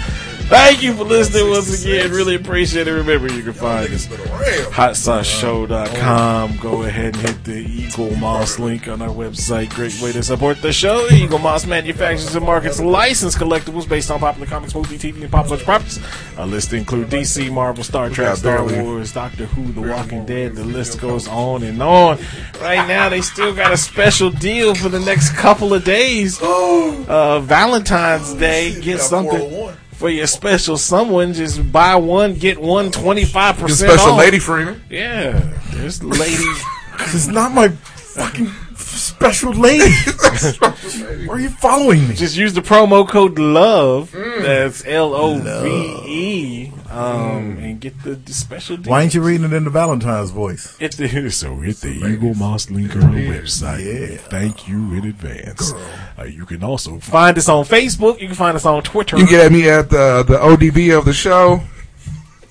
Thank 0.49 0.83
you 0.83 0.95
for 0.95 1.05
listening 1.05 1.51
once 1.51 1.85
again. 1.85 2.11
Really 2.11 2.35
appreciate 2.35 2.89
it. 2.89 2.93
Remember, 2.93 3.31
you 3.31 3.43
can 3.43 3.53
find 3.53 3.93
us 3.93 4.07
HotSauceShow.com. 4.07 6.57
Go 6.57 6.85
ahead 6.85 7.17
and 7.17 7.17
hit 7.17 7.45
the 7.45 7.63
Eaglemoss 7.67 8.59
link 8.59 8.89
on 8.89 9.03
our 9.03 9.11
website. 9.11 9.69
Great 9.75 10.01
way 10.01 10.11
to 10.13 10.23
support 10.23 10.63
the 10.63 10.73
show. 10.73 11.07
Eaglemoss 11.09 11.67
manufactures 11.67 12.35
and 12.35 12.47
markets 12.47 12.81
licensed 12.81 13.37
collectibles 13.37 13.87
based 13.87 14.11
on 14.11 14.21
popular 14.21 14.47
comics, 14.47 14.75
movie, 14.75 14.97
TV, 14.97 15.21
and 15.21 15.31
pop 15.31 15.49
culture 15.49 15.67
properties. 15.67 16.01
Our 16.39 16.47
list 16.47 16.73
include 16.73 17.09
DC, 17.09 17.53
Marvel, 17.53 17.85
Star 17.85 18.09
Trek, 18.09 18.37
Star 18.37 18.65
Wars, 18.65 19.13
Doctor 19.13 19.45
Who, 19.45 19.71
The 19.73 19.83
Walking 19.83 20.25
Dead. 20.25 20.55
The 20.55 20.65
list 20.65 20.99
goes 20.99 21.29
on 21.29 21.63
and 21.63 21.83
on. 21.83 22.17
Right 22.63 22.89
now, 22.89 23.11
they 23.11 23.21
still 23.21 23.55
got 23.55 23.71
a 23.71 23.77
special 23.77 24.31
deal 24.31 24.75
for 24.75 24.89
the 24.89 25.01
next 25.01 25.37
couple 25.37 25.75
of 25.75 25.85
days. 25.85 26.41
Uh, 26.41 27.41
Valentine's 27.41 28.33
Day. 28.33 28.81
Get 28.81 29.03
something 29.03 29.39
401. 29.39 29.77
For 29.99 30.09
your 30.09 30.27
special 30.27 30.77
someone. 30.77 31.33
Just 31.35 31.71
buy 31.73 31.97
one, 31.97 32.35
get 32.35 32.59
one 32.61 32.91
25% 32.91 33.59
Your 33.59 33.69
special 33.71 34.13
off. 34.13 34.19
lady 34.19 34.39
friend. 34.39 34.81
Yeah, 34.89 35.41
there's 35.73 36.03
lady. 36.03 36.45
It's 37.01 37.29
not 37.29 37.53
my 37.53 37.69
fucking 37.69 38.49
special 38.75 39.53
lady. 39.53 39.89
Why 40.59 41.29
are 41.29 41.39
you 41.41 41.49
following 41.49 42.09
me? 42.09 42.15
Just 42.17 42.37
use 42.37 42.53
the 42.55 42.61
promo 42.61 43.09
code 43.09 43.39
LOVE. 43.39 44.11
That's 44.11 44.85
L 44.85 45.15
O 45.15 45.39
V 45.39 46.11
E. 46.11 46.73
Um, 46.91 47.68
and 47.79 47.95
get 47.95 48.03
the, 48.03 48.15
the 48.15 48.33
special 48.33 48.77
deal. 48.77 48.91
Why 48.91 49.03
ain't 49.03 49.15
you 49.15 49.23
reading 49.23 49.45
it 49.47 49.53
in 49.53 49.65
the 49.65 49.71
Valentine's 49.71 50.31
voice? 50.31 50.77
It's 50.81 50.97
the, 50.97 51.31
so 51.31 51.57
hit 51.57 51.77
the 51.77 52.01
Eaglemoss 52.01 52.71
link 52.71 52.97
on 52.97 53.05
our 53.05 53.11
website. 53.11 54.11
Yeah. 54.11 54.17
Thank 54.17 54.69
you 54.69 54.95
in 54.95 55.05
advance. 55.05 55.73
Uh, 56.19 56.25
you 56.25 56.45
can 56.45 56.65
also 56.65 56.99
find 56.99 57.39
us 57.39 57.49
on 57.49 57.65
Facebook. 57.65 58.21
You 58.21 58.27
can 58.27 58.37
find 58.37 58.57
us 58.57 58.67
on 58.67 58.83
Twitter. 58.83 59.17
You 59.17 59.25
can 59.25 59.33
get 59.33 59.47
at 59.47 59.53
me 59.53 59.69
at 59.69 59.91
the 59.91 60.25
the 60.27 60.39
ODB 60.39 60.97
of 60.97 61.05
the 61.05 61.13
show. 61.13 61.61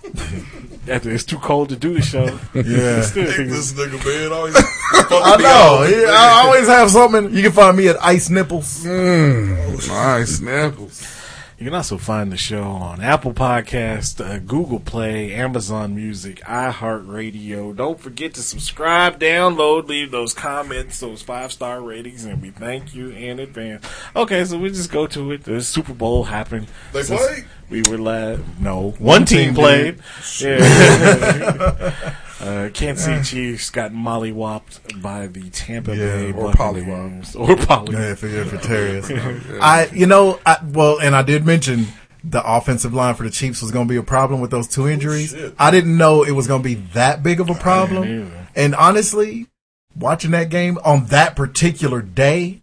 After 0.89 1.11
it's 1.11 1.25
too 1.25 1.37
cold 1.39 1.67
to 1.69 1.75
do 1.75 1.93
the 1.95 2.01
show. 2.01 2.39
Yeah. 2.53 3.01
Still 3.01 3.25
Think 3.25 3.35
think 3.35 3.49
this 3.49 3.73
nigga, 3.73 3.99
man. 4.05 4.31
Always 4.31 4.55
I 4.55 5.35
know. 5.35 5.83
Yeah, 5.83 6.11
I 6.11 6.43
always 6.45 6.67
have 6.67 6.89
something. 6.89 7.33
You 7.35 7.43
can 7.43 7.51
find 7.51 7.75
me 7.75 7.89
at 7.89 8.01
Ice 8.01 8.29
Nipples. 8.29 8.87
Ice 8.87 10.39
nipples. 10.39 11.16
You 11.57 11.65
can 11.65 11.73
also 11.73 11.97
find 11.97 12.31
the 12.31 12.37
show 12.37 12.61
on 12.61 13.01
Apple 13.01 13.33
Podcast, 13.33 14.23
uh, 14.23 14.37
Google 14.37 14.79
Play, 14.79 15.33
Amazon 15.33 15.95
Music, 15.95 16.39
iHeartRadio. 16.41 17.75
Don't 17.75 17.99
forget 17.99 18.35
to 18.35 18.43
subscribe, 18.43 19.19
download, 19.19 19.87
leave 19.87 20.11
those 20.11 20.35
comments, 20.35 20.99
those 20.99 21.23
five 21.23 21.51
star 21.51 21.81
ratings, 21.81 22.25
and 22.25 22.43
we 22.43 22.51
thank 22.51 22.93
you 22.93 23.09
in 23.09 23.39
advance. 23.39 23.89
Okay, 24.15 24.45
so 24.45 24.59
we 24.59 24.69
just 24.69 24.91
go 24.91 25.07
to 25.07 25.31
it. 25.31 25.45
The 25.45 25.63
Super 25.63 25.95
Bowl 25.95 26.25
happened. 26.25 26.67
They 26.93 27.01
played? 27.01 27.45
We 27.71 27.81
were 27.89 27.97
live. 27.97 28.61
No, 28.61 28.91
one, 28.99 29.25
team, 29.25 29.45
team 29.45 29.55
played. 29.55 29.99
did. 30.37 30.59
Yeah. 30.59 32.13
uh, 32.39 32.69
Kansas 32.73 33.05
City 33.05 33.23
Chiefs 33.23 33.69
got 33.69 33.91
mollywopped 33.91 35.01
by 35.01 35.27
the 35.27 35.49
Tampa 35.49 35.91
Bay 35.91 36.31
or 36.31 36.53
Buccaneers. 36.53 37.35
Or 37.35 37.55
pollywop. 37.55 37.91
Yeah, 37.93 38.15
for, 38.15 38.27
yeah, 38.27 38.43
for 38.43 38.57
Terriers. 38.57 39.09
I, 39.61 39.89
you 39.93 40.05
know, 40.05 40.39
I, 40.45 40.57
well, 40.63 40.99
and 40.99 41.15
I 41.15 41.23
did 41.23 41.45
mention 41.45 41.87
the 42.23 42.41
offensive 42.45 42.93
line 42.93 43.15
for 43.15 43.23
the 43.23 43.29
Chiefs 43.29 43.61
was 43.61 43.71
going 43.71 43.87
to 43.87 43.91
be 43.91 43.97
a 43.97 44.03
problem 44.03 44.41
with 44.41 44.51
those 44.51 44.67
two 44.67 44.87
injuries. 44.87 45.31
shit. 45.31 45.55
I 45.57 45.71
didn't 45.71 45.97
know 45.97 46.23
it 46.23 46.31
was 46.31 46.47
going 46.47 46.61
to 46.61 46.67
be 46.67 46.75
that 46.93 47.23
big 47.23 47.39
of 47.39 47.49
a 47.49 47.55
problem. 47.55 48.31
And 48.55 48.75
honestly, 48.75 49.47
watching 49.95 50.31
that 50.31 50.49
game 50.49 50.77
on 50.83 51.05
that 51.07 51.35
particular 51.35 52.01
day, 52.01 52.61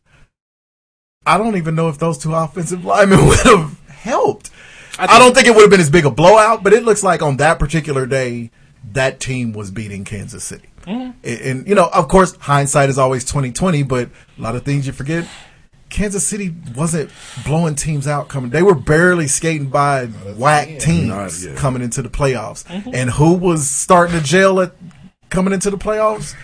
I 1.27 1.39
don't 1.39 1.57
even 1.57 1.75
know 1.75 1.89
if 1.89 1.99
those 1.99 2.19
two 2.19 2.35
offensive 2.35 2.85
linemen 2.85 3.27
would 3.29 3.41
have 3.41 3.81
helped. 3.89 4.51
I, 4.99 5.19
don't 5.19 5.35
think 5.35 5.49
it 5.49 5.55
would 5.55 5.63
have 5.63 5.71
been 5.71 5.81
as 5.81 5.91
big 5.91 6.05
a 6.05 6.11
blowout, 6.11 6.63
but 6.63 6.73
it 6.73 6.85
looks 6.85 7.03
like 7.03 7.21
on 7.21 7.39
that 7.39 7.59
particular 7.59 8.07
day, 8.07 8.51
that 8.93 9.21
team 9.21 9.53
was 9.53 9.71
beating 9.71 10.05
Kansas 10.05 10.45
City. 10.45 10.69
And, 10.87 11.15
and, 11.25 11.67
you 11.69 11.75
know, 11.75 11.89
of 11.93 12.09
course, 12.09 12.37
hindsight 12.37 12.91
is 12.91 12.99
always 12.99 13.25
twenty 13.25 13.51
twenty, 13.53 13.83
but 13.83 14.09
a 14.39 14.43
lot 14.43 14.55
of 14.55 14.65
things 14.65 14.87
you 14.87 14.93
forget. 14.93 15.27
Kansas 15.89 16.27
City 16.27 16.55
wasn't 16.77 17.11
blowing 17.47 17.75
teams 17.75 18.07
out 18.09 18.29
coming. 18.29 18.51
They 18.51 18.63
were 18.63 18.75
barely 18.75 19.27
skating 19.29 19.69
by 19.69 20.07
whack 20.37 20.69
teams 20.81 21.47
coming 21.57 21.83
into 21.83 22.03
the 22.03 22.09
playoffs. 22.11 22.65
And 22.93 23.11
who 23.11 23.35
was 23.35 23.69
starting 23.71 24.19
to 24.19 24.25
jail 24.25 24.61
at 24.61 24.73
coming 25.31 25.53
into 25.55 25.71
the 25.71 25.79
playoffs? 25.79 26.35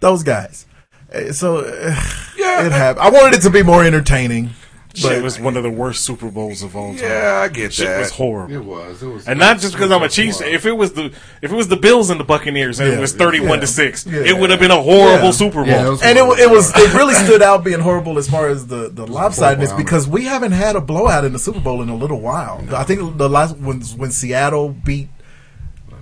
Those 0.00 0.22
guys. 0.22 0.66
Uh, 1.14 1.32
So 1.32 1.58
uh, 1.58 1.94
Yeah, 2.36 2.66
it 2.66 2.72
happened. 2.72 3.04
I 3.06 3.10
wanted 3.10 3.38
it 3.38 3.42
to 3.42 3.50
be 3.50 3.62
more 3.62 3.84
entertaining. 3.84 4.50
Shit 4.94 5.22
was 5.22 5.40
one 5.40 5.56
of 5.56 5.62
the 5.64 5.70
worst 5.70 6.04
Super 6.04 6.30
Bowls 6.30 6.62
of 6.62 6.76
all 6.76 6.94
time. 6.94 7.02
Yeah, 7.02 7.40
I 7.44 7.48
get 7.48 7.72
Shit 7.72 7.86
that. 7.86 7.96
It 7.96 8.00
was 8.00 8.10
horrible. 8.12 8.54
It 8.54 8.64
was. 8.64 9.02
It 9.02 9.06
was. 9.08 9.26
And 9.28 9.38
not 9.38 9.58
just 9.58 9.72
because 9.74 9.90
I'm 9.90 10.02
a 10.02 10.08
Chiefs. 10.08 10.38
fan. 10.40 10.48
If 10.54 10.66
it 10.66 10.72
was 10.72 10.92
the 10.92 11.12
if 11.42 11.52
it 11.52 11.54
was 11.54 11.68
the 11.68 11.76
Bills 11.76 12.10
and 12.10 12.18
the 12.20 12.24
Buccaneers 12.24 12.78
and 12.80 12.88
Yeah. 12.90 12.98
it 12.98 13.00
was 13.00 13.12
31 13.12 13.48
Yeah. 13.50 13.60
to 13.60 13.66
six, 13.66 14.06
Yeah. 14.06 14.20
it 14.20 14.38
would 14.38 14.50
have 14.50 14.60
been 14.60 14.70
a 14.70 14.80
horrible 14.80 15.26
Yeah. 15.26 15.30
Super 15.32 15.64
Bowl. 15.64 15.66
Yeah, 15.66 15.92
it 15.92 16.02
And 16.04 16.18
it, 16.18 16.38
it 16.40 16.50
was 16.50 16.70
it 16.76 16.94
really 16.94 17.14
stood 17.14 17.42
out 17.42 17.64
being 17.64 17.80
horrible 17.80 18.18
as 18.18 18.28
far 18.30 18.48
as 18.48 18.66
the 18.68 18.88
the 18.92 19.06
lopsidedness 19.06 19.76
because 19.76 20.06
we 20.06 20.24
haven't 20.24 20.52
had 20.52 20.76
a 20.76 20.80
blowout 20.80 21.24
in 21.24 21.32
the 21.32 21.38
Super 21.38 21.60
Bowl 21.60 21.82
in 21.82 21.88
a 21.88 21.96
little 21.96 22.20
while. 22.20 22.62
I 22.74 22.84
think 22.84 23.18
the 23.18 23.28
last 23.28 23.56
when 23.58 23.80
when 23.96 24.10
Seattle 24.10 24.68
beat 24.70 25.08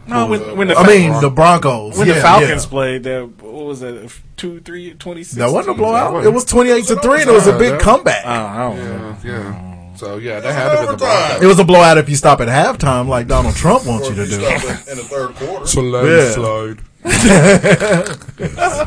no, 0.06 0.26
when, 0.26 0.56
when 0.56 0.68
the 0.68 0.74
I 0.76 0.86
mean 0.86 1.20
the 1.20 1.30
Broncos 1.30 1.96
when 1.96 2.08
yeah, 2.08 2.14
the 2.14 2.20
Falcons 2.20 2.64
yeah. 2.64 2.70
played, 2.70 3.02
that 3.04 3.26
what 3.42 3.64
was 3.66 3.80
that? 3.80 4.12
Two, 4.36 4.60
three, 4.60 4.94
twenty 4.94 5.22
six. 5.22 5.36
That 5.38 5.50
wasn't 5.52 5.76
a 5.76 5.78
blowout. 5.78 6.12
wasn't- 6.12 6.32
It 6.32 6.34
was 6.34 6.44
twenty 6.44 6.70
eight 6.70 6.86
to 6.86 6.96
three, 6.96 7.20
and 7.22 7.30
it 7.30 7.32
was 7.34 7.46
a 7.46 7.56
big 7.56 7.72
Yeah. 7.74 7.78
comeback. 7.78 8.24
I 8.26 8.58
don't 8.58 8.76
know. 8.78 9.16
Yeah, 9.24 9.32
yeah. 9.32 9.96
So 9.96 10.16
yeah, 10.16 10.40
that 10.40 10.52
had 10.52 10.74
to 10.74 10.80
be 10.80 10.86
the. 10.92 10.96
Broncos. 10.96 11.42
It 11.42 11.46
was 11.46 11.58
a 11.60 11.64
blowout 11.64 11.98
if 11.98 12.08
you 12.08 12.16
stop 12.16 12.40
at 12.40 12.48
halftime, 12.48 13.06
like 13.08 13.28
Donald 13.28 13.54
Trump 13.54 13.86
wants 13.86 14.08
Or 14.08 14.10
you 14.12 14.16
to 14.16 14.30
you 14.30 14.38
do. 14.38 14.58
stop 14.58 14.64
in, 14.64 14.92
in 14.92 14.96
the 14.98 15.04
third 15.04 15.34
quarter. 15.36 15.66
Slide, 15.66 16.04
Yeah. 16.06 16.30
slide. 16.32 16.78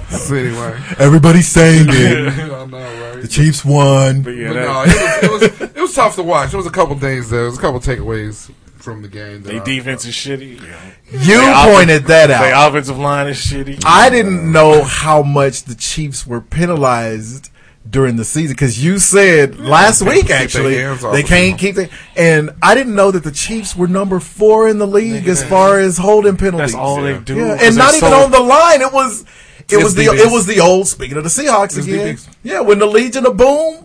so 0.10 0.36
anyway, 0.36 0.80
Everybody's 1.00 1.48
saying 1.48 1.86
it. 1.90 2.28
I 2.52 2.66
know, 2.66 2.78
right? 2.78 3.22
The 3.22 3.28
Chiefs 3.28 3.64
won. 3.66 4.22
But 4.24 4.32
yeah, 4.32 4.50
But 4.50 4.56
no, 4.56 4.84
it 4.86 5.32
was, 5.32 5.42
it 5.44 5.60
was 5.60 5.62
it 5.76 5.82
was 5.82 5.94
tough 5.94 6.16
to 6.16 6.24
watch. 6.24 6.52
There 6.52 6.58
was 6.58 6.68
a 6.68 6.72
couple 6.72 6.98
things. 6.98 7.30
There 7.30 7.44
it 7.44 7.50
was 7.50 7.58
a 7.58 7.62
couple 7.62 7.80
takeaways 7.80 8.50
from 8.86 9.02
the 9.02 9.10
game. 9.10 9.44
That 9.44 9.50
they 9.52 9.60
I- 9.60 9.64
defense 9.64 10.06
is 10.06 10.14
shitty. 10.14 10.62
Yeah. 10.62 11.22
You 11.22 11.42
They 11.42 11.74
pointed 11.74 12.06
that 12.06 12.28
Their 12.28 12.54
out. 12.56 12.70
offensive 12.70 12.98
line 12.98 13.28
is 13.28 13.38
shitty. 13.38 13.84
I 13.86 14.10
didn't 14.10 14.50
know 14.52 14.84
how 14.84 15.22
much 15.24 15.64
the 15.64 15.76
Chiefs 15.76 16.26
were 16.26 16.40
penalized 16.40 17.50
during 17.88 18.16
the 18.16 18.26
season 18.26 18.54
because 18.56 18.84
you 18.84 18.98
said 18.98 19.60
last 19.60 20.02
week 20.02 20.30
actually 20.32 20.74
they 20.76 20.86
of 20.86 21.26
can't 21.28 21.60
keep 21.60 21.76
the 21.76 21.88
and 22.16 22.50
I 22.64 22.74
didn't 22.74 22.96
know 22.96 23.12
that 23.12 23.24
the 23.24 23.32
Chiefs 23.32 23.76
were 23.76 23.88
number 23.88 24.20
four 24.20 24.68
in 24.68 24.80
the 24.80 24.88
league 24.88 25.28
as 25.28 25.44
far 25.44 25.80
as 25.80 25.98
holding 25.98 26.36
penalties. 26.38 26.72
That's 26.72 26.76
all 26.76 27.02
they 27.02 27.18
do. 27.20 27.36
Yeah, 27.36 27.58
'cause 27.58 27.68
and 27.68 27.76
not 27.78 27.94
even 27.96 28.10
so- 28.10 28.24
on 28.24 28.32
the 28.32 28.40
line. 28.40 28.82
It 28.82 28.92
was 28.94 29.22
it 29.68 29.76
It's 29.76 29.84
was 29.84 29.96
the 29.96 30.04
DBs. 30.06 30.20
it 30.26 30.32
was 30.32 30.46
the 30.48 30.60
old. 30.60 30.88
Speaking 30.88 31.18
of 31.18 31.24
the 31.24 31.30
Seahawks 31.30 31.78
It's 31.78 31.88
again, 31.88 32.16
DBs. 32.16 32.28
yeah. 32.44 32.60
When 32.62 32.78
the 32.80 32.86
Legion 32.88 33.26
of 33.26 33.36
Boom, 33.38 33.85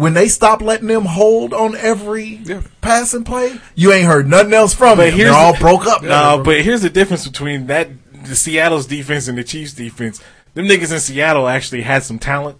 when 0.00 0.14
they 0.14 0.28
stopped 0.28 0.62
letting 0.62 0.88
them 0.88 1.04
hold 1.04 1.52
on 1.52 1.76
every 1.76 2.40
Yeah. 2.44 2.62
pass 2.80 3.12
and 3.14 3.24
play, 3.24 3.60
you 3.74 3.92
ain't 3.92 4.06
heard 4.06 4.28
nothing 4.28 4.52
else 4.54 4.74
from 4.74 4.96
But 4.96 5.10
them. 5.10 5.18
They're 5.18 5.32
all 5.32 5.56
broke 5.56 5.86
up. 5.86 6.02
now. 6.02 6.36
No, 6.36 6.42
but 6.42 6.62
here's 6.62 6.82
the 6.82 6.90
difference 6.90 7.26
between 7.26 7.66
that 7.66 7.88
the 8.24 8.34
Seattle's 8.36 8.86
defense 8.86 9.28
and 9.28 9.36
the 9.38 9.44
Chiefs 9.44 9.72
defense. 9.72 10.20
Them 10.54 10.66
niggas 10.66 10.92
in 10.92 11.00
Seattle 11.00 11.48
actually 11.48 11.82
had 11.82 12.02
some 12.02 12.18
talent. 12.18 12.58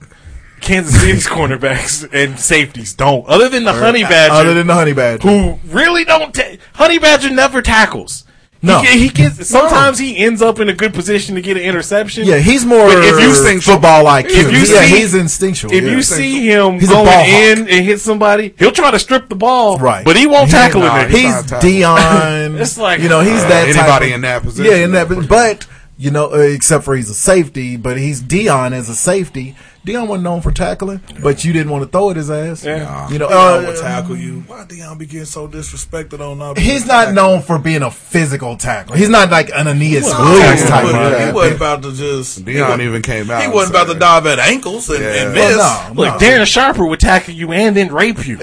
Kansas 0.60 1.00
City's 1.00 1.26
cornerbacks 1.36 2.06
and 2.12 2.38
safeties 2.38 2.92
don't. 2.94 3.26
Other 3.26 3.48
than 3.48 3.64
the 3.64 3.72
Honey 3.72 4.04
uh, 4.04 4.08
Badger, 4.08 4.34
Other 4.34 4.54
than 4.54 4.66
the 4.66 4.74
Honey 4.74 4.92
Badger, 4.92 5.26
who 5.28 5.58
really 5.66 6.04
don't. 6.04 6.34
Ta- 6.34 6.56
Honey 6.74 6.98
Badger 6.98 7.30
never 7.30 7.62
tackles. 7.62 8.24
No. 8.62 8.80
he, 8.82 9.04
he 9.04 9.08
gets. 9.08 9.48
Sometimes 9.48 9.98
he 9.98 10.18
ends 10.18 10.42
up 10.42 10.58
in 10.60 10.68
a 10.68 10.74
good 10.74 10.92
position 10.92 11.34
to 11.36 11.40
get 11.40 11.56
an 11.56 11.62
interception. 11.62 12.26
Yeah, 12.26 12.36
he's 12.36 12.66
more 12.66 12.88
But 12.88 13.04
if 13.04 13.18
you 13.20 13.34
think 13.42 13.62
football 13.62 14.04
IQ. 14.04 14.26
if 14.26 14.52
you 14.52 14.74
yeah, 14.74 14.82
see- 14.84 14.98
he's 14.98 15.14
instinctual. 15.14 15.72
If 15.72 15.82
yeah. 15.84 15.90
you 15.90 16.02
see 16.02 16.46
him 16.46 16.74
He's 16.78 16.90
a 16.90 16.92
going 16.92 17.06
ball 17.06 17.14
hawk. 17.14 17.26
in 17.26 17.58
and 17.60 17.84
hit 17.86 18.00
somebody, 18.00 18.54
he'll 18.58 18.70
try 18.72 18.90
to 18.90 18.98
strip 18.98 19.30
the 19.30 19.34
ball, 19.34 19.78
right, 19.78 20.04
But 20.04 20.16
he 20.16 20.26
won't 20.26 20.46
He- 20.46 20.52
tackle 20.52 20.80
nah, 20.82 21.00
it. 21.00 21.10
he's 21.10 21.34
He's. 21.50 21.60
Dion. 21.60 22.56
It's 22.60 22.76
like- 22.76 23.00
you 23.00 23.08
know 23.08 23.20
he's 23.20 23.42
Uh, 23.42 23.48
that 23.48 23.66
type 23.66 23.76
anybody 23.76 24.06
of- 24.08 24.14
in 24.16 24.20
that 24.22 24.42
position, 24.42 24.70
Yeah, 24.72 24.84
in 24.84 24.92
that. 24.92 25.08
But 25.26 25.66
you 26.00 26.10
know, 26.10 26.32
uh, 26.32 26.38
except 26.38 26.84
for 26.84 26.96
he's 26.96 27.10
a 27.10 27.14
safety, 27.14 27.76
but 27.76 27.98
he's 27.98 28.20
Dion 28.22 28.72
as 28.72 28.88
a 28.88 28.94
safety. 28.96 29.54
Dion 29.84 30.08
wasn't 30.08 30.24
known 30.24 30.40
for 30.42 30.50
tackling, 30.52 31.00
but 31.22 31.42
you 31.44 31.52
didn't 31.54 31.70
want 31.70 31.84
to 31.84 31.90
throw 31.90 32.10
at 32.10 32.16
his 32.16 32.30
ass. 32.30 32.64
Yeah. 32.64 33.08
You 33.10 33.18
know, 33.18 33.28
Dion 33.28 33.64
will 33.66 33.78
uh, 33.78 33.80
tackle 33.80 34.16
you. 34.16 34.40
Why 34.46 34.64
Dion 34.64 34.98
be 34.98 35.06
getting 35.06 35.24
so 35.24 35.48
disrespected 35.48 36.20
on 36.20 36.40
our 36.42 36.54
he's 36.54 36.86
not 36.86 37.14
known 37.14 37.40
for 37.42 37.58
being 37.58 37.82
a 37.82 37.90
physical 37.90 38.56
tackler. 38.58 38.96
He's 38.96 39.08
not 39.08 39.30
like 39.30 39.50
an 39.54 39.68
Aeneas 39.68 40.04
Well, 40.04 40.32
Williams 40.34 40.62
he 40.62 40.68
type. 40.68 40.84
wasn't- 40.84 41.02
He 41.02 41.10
guy. 41.26 41.32
wasn't 41.32 41.56
about 41.56 41.82
to 41.82 41.92
just. 41.92 42.44
Dion 42.44 42.80
even 42.82 43.02
came 43.02 43.30
out. 43.30 43.42
He 43.42 43.48
wasn't 43.48 43.76
about 43.76 43.92
to 43.92 43.98
dive 43.98 44.26
at 44.26 44.38
ankles 44.38 44.88
and, 44.90 45.00
Yeah. 45.02 45.10
and 45.26 45.34
Well, 45.34 45.48
miss. 45.88 45.96
no. 45.96 46.02
Look, 46.04 46.20
Darren 46.20 46.46
Sharper 46.46 46.86
would 46.86 47.00
tackle 47.00 47.34
you 47.34 47.52
and 47.52 47.74
then 47.76 47.92
rape 47.92 48.26
you. 48.26 48.38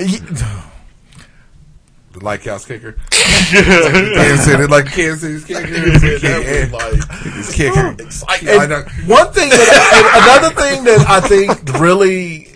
The 2.19 2.25
Light 2.25 2.43
House 2.43 2.65
kicker. 2.65 2.93
Kansas 3.11 4.45
City, 4.45 4.67
like 4.67 4.85
Kansas 4.87 5.21
City's 5.21 5.45
kicker. 5.45 5.67
He's 5.67 6.21
That 6.21 6.71
was 6.71 7.09
like 7.09 7.33
He's 7.33 7.53
kicker. 7.53 7.95
exciting. 7.99 9.07
One 9.07 9.31
thing, 9.33 9.49
that, 9.49 9.91
and 9.93 10.23
another 10.23 10.55
thing 10.55 10.83
that 10.85 11.05
I 11.07 11.19
think 11.21 11.79
really, 11.79 12.53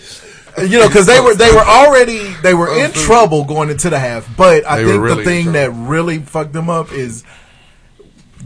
you 0.70 0.80
know, 0.80 0.88
because 0.88 1.06
they 1.06 1.20
were 1.20 1.36
they 1.36 1.52
were 1.52 1.60
already 1.60 2.34
they 2.44 2.54
were 2.54 2.78
in 2.78 2.92
trouble 2.92 3.44
going 3.46 3.70
into 3.70 3.90
the 3.90 4.00
half, 4.00 4.28
but 4.36 4.66
I 4.66 4.78
They 4.78 4.86
think 4.92 5.04
really 5.04 5.16
the 5.18 5.24
thing 5.24 5.52
that 5.54 5.72
really 5.72 6.20
fucked 6.20 6.54
them 6.54 6.70
up 6.70 6.92
is 6.92 7.24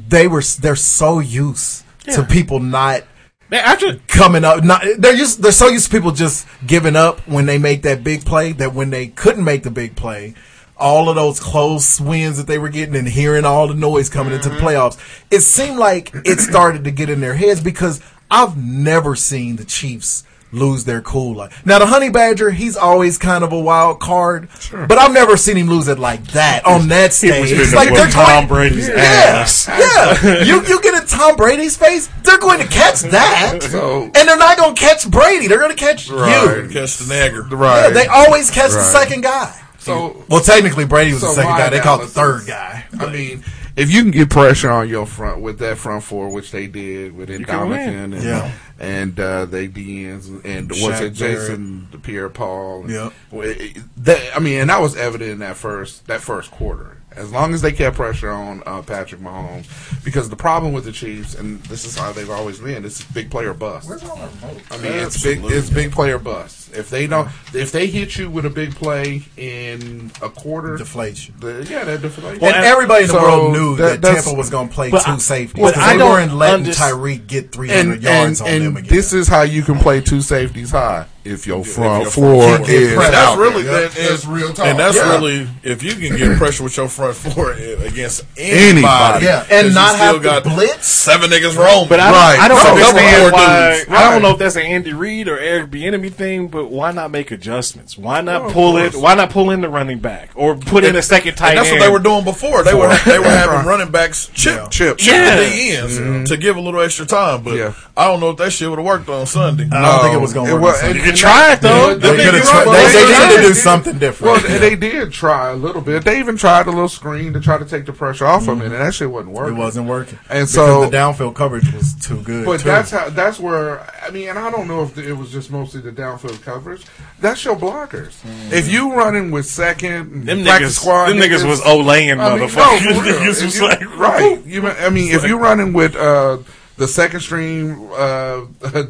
they 0.08 0.28
were 0.28 0.44
they're 0.60 0.76
so 0.76 1.20
used 1.20 1.84
to 2.14 2.24
people 2.24 2.60
not 2.60 3.04
Man, 3.50 3.64
after 3.64 3.98
coming 4.08 4.44
up. 4.44 4.64
Not 4.64 4.84
they're 4.98 5.16
used 5.16 5.42
they're 5.42 5.52
so 5.52 5.68
used 5.68 5.86
to 5.86 5.92
people 5.92 6.12
just 6.12 6.48
giving 6.66 6.96
up 6.96 7.20
when 7.28 7.46
they 7.46 7.58
make 7.60 7.84
that 7.84 8.04
big 8.04 8.26
play 8.26 8.54
that 8.54 8.74
when 8.74 8.90
they 8.90 9.08
couldn't 9.08 9.44
make 9.44 9.64
the 9.64 9.72
big 9.72 9.96
play. 9.96 10.34
All 10.78 11.08
of 11.10 11.16
those 11.16 11.40
close 11.40 12.02
wins 12.02 12.38
that 12.38 12.48
they 12.48 12.58
were 12.58 12.70
getting 12.70 12.96
and 12.96 13.08
hearing 13.08 13.46
all 13.46 13.68
the 13.68 13.74
noise 13.76 14.10
coming 14.10 14.34
into 14.34 14.50
the 14.50 14.58
playoffs, 14.58 14.98
it 15.32 15.40
seemed 15.40 15.78
like 15.78 16.12
it 16.26 16.40
started 16.40 16.84
to 16.84 16.92
get 16.92 17.10
in 17.10 17.22
their 17.22 17.36
heads 17.36 17.62
because 17.62 18.02
I've 18.30 18.58
never 18.58 19.16
seen 19.16 19.56
the 19.56 19.64
Chiefs 19.66 20.24
lose 20.52 20.84
their 20.86 21.02
cool. 21.02 21.36
Like 21.36 21.66
now, 21.66 21.80
the 21.80 21.86
Honey 21.86 22.10
Badger, 22.10 22.52
he's 22.52 22.76
always 22.76 23.18
kind 23.18 23.44
of 23.44 23.52
a 23.54 23.60
wild 23.60 24.00
card, 24.02 24.50
but 24.72 24.98
I've 24.98 25.14
never 25.14 25.38
seen 25.38 25.58
him 25.58 25.68
lose 25.68 25.88
it 25.88 25.98
like 26.00 26.24
that 26.28 26.66
on 26.66 26.90
that 26.90 27.14
stage. 27.14 27.52
It's 27.52 27.74
like 27.74 27.94
they're 27.94 28.08
Tom 28.10 28.26
going- 28.28 28.48
Brady's 28.48 28.88
yeah, 28.90 28.96
ass. 28.96 29.68
yeah. 29.70 30.44
You 30.44 30.62
you 30.66 30.82
get 30.82 31.02
in 31.02 31.08
Tom 31.08 31.36
Brady's 31.38 31.76
face, 31.78 32.08
they're 32.24 32.38
going 32.38 32.60
to 32.60 32.68
catch 32.68 33.02
that, 33.02 33.60
So- 33.64 34.04
and 34.04 34.14
they're 34.28 34.38
not 34.38 34.58
going 34.58 34.76
to 34.76 34.82
catch 34.82 35.10
Brady. 35.10 35.48
They're 35.48 35.60
going 35.60 35.76
to 35.76 35.82
catch 35.82 36.10
Right. 36.10 36.64
you. 36.64 36.70
Catch 36.70 36.98
the 36.98 37.14
nagger. 37.14 37.44
Right. 37.44 37.84
Yeah, 37.84 37.90
they 37.92 38.08
always 38.08 38.50
catch 38.52 38.72
the 38.72 38.82
second 38.84 39.22
guy. 39.22 39.62
So 39.86 40.24
Well, 40.30 40.42
technically, 40.42 40.86
Brady 40.86 41.14
was 41.14 41.22
the 41.22 41.30
second 41.34 41.52
guy. 41.58 41.70
They 41.70 41.80
called 41.80 42.02
the 42.02 42.08
third 42.08 42.48
guy. 42.48 42.86
I 43.00 43.12
mean, 43.12 43.44
if 43.76 43.92
you 43.92 44.02
can 44.02 44.12
get 44.12 44.30
pressure 44.32 44.72
on 44.72 44.90
your 44.90 45.06
front 45.06 45.42
with 45.42 45.60
that 45.60 45.78
front 45.78 46.04
four, 46.04 46.30
which 46.30 46.52
they 46.52 46.66
did 46.66 47.16
with 47.16 47.28
can 47.30 47.44
Indomitian 47.44 48.14
and 48.16 48.24
Yeah. 48.24 48.52
and 48.80 49.20
uh, 49.20 49.46
they 49.46 49.68
DNs 49.68 50.44
and 50.44 50.72
what's 50.82 51.02
it, 51.02 51.12
Jason 51.14 51.88
Pierre 52.02 52.30
Paul. 52.30 52.90
Yep. 52.90 53.14
Well, 53.32 53.48
it- 53.50 53.78
That 53.98 54.22
I 54.36 54.40
mean, 54.40 54.62
and 54.62 54.70
that 54.72 54.82
was 54.82 54.96
evident 54.96 55.30
in 55.32 55.40
that 55.40 55.56
first 55.58 56.08
that 56.08 56.22
first 56.22 56.50
quarter. 56.52 56.98
As 57.16 57.32
long 57.32 57.54
as 57.54 57.62
they 57.62 57.72
kept 57.72 57.96
pressure 57.96 58.30
on 58.30 58.62
uh, 58.66 58.82
Patrick 58.82 59.22
Mahomes, 59.22 59.68
because 60.04 60.30
the 60.30 60.36
problem 60.36 60.74
with 60.74 60.84
the 60.84 60.92
Chiefs, 60.92 61.34
and 61.34 61.62
this 61.64 61.86
is 61.86 61.98
how 61.98 62.12
they've 62.12 62.30
always 62.30 62.60
been, 62.60 62.84
it's 62.84 63.04
big 63.06 63.32
player 63.32 63.54
bust. 63.54 63.90
I 63.90 64.78
mean, 64.80 64.92
it's 64.92 65.24
big, 65.24 65.40
it's 65.46 65.70
big 65.70 65.94
player 65.94 66.20
bust. 66.20 66.65
If 66.74 66.90
they 66.90 67.08
don't, 67.08 67.28
if 67.54 67.72
they 67.72 67.88
hit 67.88 68.18
you 68.18 68.30
with 68.30 68.46
a 68.46 68.50
big 68.50 68.76
play 68.76 69.24
in 69.38 70.12
a 70.22 70.30
quarter, 70.30 70.78
deflation. 70.78 71.36
The, 71.40 71.66
yeah, 71.70 71.84
that 71.86 72.02
deflates. 72.02 72.34
and 72.42 72.44
everybody 72.44 73.04
in 73.04 73.08
the 73.08 73.14
So 73.14 73.22
world 73.22 73.54
knew 73.54 73.76
that, 73.78 74.02
that's- 74.02 74.26
Tampa 74.26 74.38
was 74.38 74.50
going 74.50 74.68
to 74.70 74.74
play 74.74 74.90
two 74.92 74.98
I- 74.98 75.18
safeties. 75.18 75.62
but 75.62 75.70
because 75.74 75.84
I 75.84 75.94
they 75.94 76.00
don't 76.00 76.10
weren't 76.12 76.34
letting 76.34 76.66
Tyreek 76.66 77.28
get 77.28 77.52
300 77.52 78.02
yards 78.04 78.42
on 78.42 78.48
and 78.48 78.66
them 78.66 78.78
again. 78.78 78.90
This 78.90 79.14
is 79.14 79.28
how 79.28 79.44
you 79.44 79.62
can 79.64 79.78
play 79.80 80.02
two 80.02 80.22
safeties 80.22 80.72
high 80.72 81.06
if 81.24 81.48
your 81.48 81.64
front 81.66 82.04
your 82.04 82.12
floor 82.12 82.58
front- 82.58 82.70
is. 82.70 82.92
And 82.94 83.02
that's 83.02 83.16
out 83.16 83.38
really 83.38 83.64
there. 83.64 83.88
that 83.90 83.98
is 83.98 84.28
real 84.28 84.54
talk. 84.54 84.68
And 84.68 84.78
that's 84.78 84.96
Yeah. 84.96 85.12
really 85.16 85.48
if 85.64 85.82
you 85.82 85.94
can 85.96 86.18
get 86.18 86.38
pressure 86.38 86.64
with 86.64 86.78
your 86.78 86.88
front 86.88 87.16
four 87.16 87.52
against 87.54 88.24
anybody, 88.38 88.86
Anybody. 88.86 89.26
Yeah, 89.26 89.40
and 89.42 89.50
'cause 89.50 89.66
you 89.70 89.74
not 89.74 89.96
have 89.98 90.22
got 90.22 90.44
blitz. 90.44 90.86
seven 90.88 91.30
niggas 91.32 91.58
roaming. 91.58 91.90
But 91.90 92.00
I 92.00 92.12
don't, 92.12 92.14
Right. 92.16 92.40
I 92.40 92.48
don't 92.48 92.64
No, 92.64 92.70
understand 92.72 93.34
why. 93.34 93.74
dudes. 93.78 93.86
I 93.90 94.12
don't 94.12 94.22
know 94.22 94.32
if 94.32 94.38
that's 94.40 94.56
an 94.56 94.64
Andy 94.64 94.94
Reid 94.94 95.28
or 95.28 95.40
Eric 95.40 95.72
Bieniemy 95.72 96.14
thing, 96.14 96.48
but 96.48 96.65
why 96.70 96.92
not 96.92 97.12
make 97.12 97.32
adjustments? 97.32 97.98
Why 97.98 98.22
not 98.22 98.44
Well, 98.44 98.52
pull 98.52 98.78
it? 98.78 98.96
Why 98.96 99.16
not 99.16 99.30
pull 99.30 99.50
in 99.52 99.62
the 99.62 99.70
running 99.70 100.00
back 100.00 100.32
or 100.36 100.56
put 100.56 100.84
in 100.84 100.96
a 100.96 101.02
second 101.02 101.36
tight 101.36 101.50
And 101.52 101.58
that's 101.60 101.70
end? 101.70 101.80
what 101.80 101.86
they 101.86 101.92
were 101.92 102.00
doing 102.00 102.24
before. 102.24 102.64
They 102.64 102.74
were 102.74 102.88
they 103.06 103.20
were 103.20 103.26
having 103.30 103.66
running 103.68 103.92
backs 103.92 104.30
chip 104.34 104.70
Chip. 104.72 104.98
chip 104.98 105.08
Yeah. 105.14 105.36
the 105.38 105.46
ends 105.78 105.98
mm-hmm. 106.00 106.24
to 106.26 106.38
give 106.38 106.56
a 106.58 106.62
little 106.62 106.82
extra 106.82 107.06
time. 107.06 107.44
But 107.44 107.56
Yeah. 107.56 107.74
I 107.98 108.08
don't 108.08 108.20
know 108.20 108.32
if 108.32 108.38
that 108.38 108.52
shit 108.52 108.70
would 108.70 108.80
have 108.80 108.86
worked 108.86 109.08
on 109.10 109.26
Sunday. 109.26 109.70
I 109.72 109.82
don't 109.82 110.02
think 110.02 110.16
it 110.16 110.22
was 110.22 110.34
going 110.34 110.48
to 110.50 110.56
work. 110.56 110.76
on 110.76 110.82
Sunday. 110.82 110.98
You 111.00 111.04
could 111.06 111.16
try 111.16 111.54
it 111.54 111.62
though. 111.62 111.96
They, 111.96 112.10
They 112.18 112.32
they, 112.32 112.40
tried- 112.42 112.66
well, 112.66 112.74
they- 112.74 112.92
they 112.92 113.14
tried. 113.14 113.28
needed 113.30 113.42
to 113.42 113.48
do 113.48 113.54
something 113.54 113.98
different. 114.00 114.44
Well, 114.44 114.60
they 114.60 114.76
did 114.76 115.12
try 115.14 115.50
a 115.52 115.56
little 115.56 115.82
bit. 115.82 116.04
They 116.04 116.20
even 116.20 116.36
tried 116.38 116.68
a 116.68 116.72
little 116.72 116.90
screen 116.90 117.34
to 117.34 117.40
try 117.40 117.58
to 117.58 117.66
take 117.66 117.86
the 117.86 117.94
pressure 117.94 118.26
off 118.26 118.48
of 118.48 118.60
it, 118.60 118.64
mm-hmm. 118.66 118.74
and 118.74 118.74
that 118.74 118.94
shit 118.94 119.10
wasn't 119.10 119.34
working. 119.34 119.56
It 119.56 119.60
wasn't 119.60 119.88
working. 119.88 120.20
And 120.30 120.48
so- 120.50 120.90
the 120.90 120.96
downfield 120.96 121.36
coverage 121.36 121.72
was 121.74 121.94
too 121.96 122.22
good. 122.22 122.46
But 122.46 122.60
too. 122.60 122.66
that's 122.70 122.92
how. 122.92 123.10
That's 123.10 123.40
where. 123.40 123.80
I 124.06 124.12
mean, 124.12 124.30
and 124.30 124.38
I 124.38 124.50
don't 124.52 124.68
know 124.68 124.84
if 124.84 124.98
it 124.98 125.14
was 125.14 125.32
just 125.32 125.52
mostly 125.52 125.82
the 125.82 125.92
downfield 125.92 126.42
coverage. 126.44 126.86
That's 127.20 127.44
your 127.44 127.56
blockers. 127.56 128.14
If 128.52 128.72
you 128.72 128.94
running 128.94 129.32
with 129.32 129.46
second, 129.46 130.26
Them 130.26 130.40
niggas, 130.44 130.72
squad, 130.80 131.10
them 131.10 131.18
niggas 131.18 131.48
was 131.48 131.62
Olayan 131.62 132.20
I 132.20 132.38
mean, 132.38 132.48
motherfuckers. 132.48 132.84
no, 132.86 133.02
niggas 133.02 133.44
was 133.44 133.58
you- 133.58 133.64
like 133.68 133.98
right. 133.98 134.46
You, 134.46 134.68
I 134.68 134.90
mean, 134.90 135.12
if 135.14 135.26
you're 135.26 135.40
running 135.40 135.74
with 135.74 135.96
uh, 135.96 136.38
the 136.78 136.88
second 136.88 137.22
stream, 137.22 137.90
uh, 137.94 138.42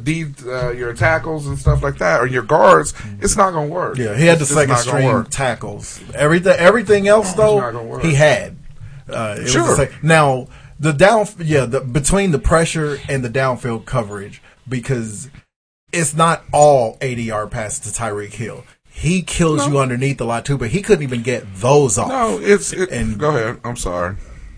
D, 0.04 0.26
uh, 0.46 0.72
your 0.72 0.94
tackles 0.94 1.48
and 1.48 1.58
stuff 1.58 1.82
like 1.84 1.98
that, 2.00 2.20
or 2.20 2.28
your 2.28 2.44
guards, 2.44 2.94
it's 3.22 3.38
not 3.38 3.52
going 3.52 3.70
to 3.70 3.74
work. 3.74 3.98
Yeah, 3.98 4.16
he 4.18 4.26
had 4.26 4.40
the 4.40 4.42
It's 4.44 4.54
second 4.54 4.76
not 4.86 5.04
work. 5.14 5.30
tackles. 5.30 6.02
Everything, 6.14 6.56
everything 6.58 7.08
else 7.08 7.34
though, 7.34 8.00
he 8.00 8.16
had. 8.16 8.58
Uh, 9.08 9.36
it 9.38 9.44
was 9.44 9.52
Sure. 9.52 9.76
the 9.76 9.92
now 10.02 10.48
the 10.80 10.92
down, 10.92 11.28
yeah, 11.40 11.66
the 11.66 11.80
between 11.80 12.32
the 12.32 12.40
pressure 12.40 12.98
and 13.08 13.24
the 13.24 13.30
downfield 13.30 13.86
coverage 13.86 14.42
because 14.68 15.30
it's 15.92 16.14
not 16.14 16.44
all 16.52 16.98
eighty 17.02 17.24
yard 17.24 17.52
passes 17.52 17.92
to 17.92 18.00
Tyreek 18.02 18.34
Hill. 18.34 18.64
He 18.90 19.22
kills 19.24 19.68
you 19.68 19.78
underneath 19.78 20.22
a 20.22 20.24
lot 20.24 20.46
too, 20.46 20.58
but 20.58 20.70
he 20.70 20.82
couldn't 20.82 21.04
even 21.04 21.22
get 21.22 21.44
those 21.56 21.98
off. 21.98 22.08
No, 22.08 22.40
it's. 22.40 22.72
It, 22.72 22.90
And- 22.92 23.18
go 23.20 23.30
ahead. 23.30 23.60
I'm 23.64 23.76
sorry. 23.76 24.16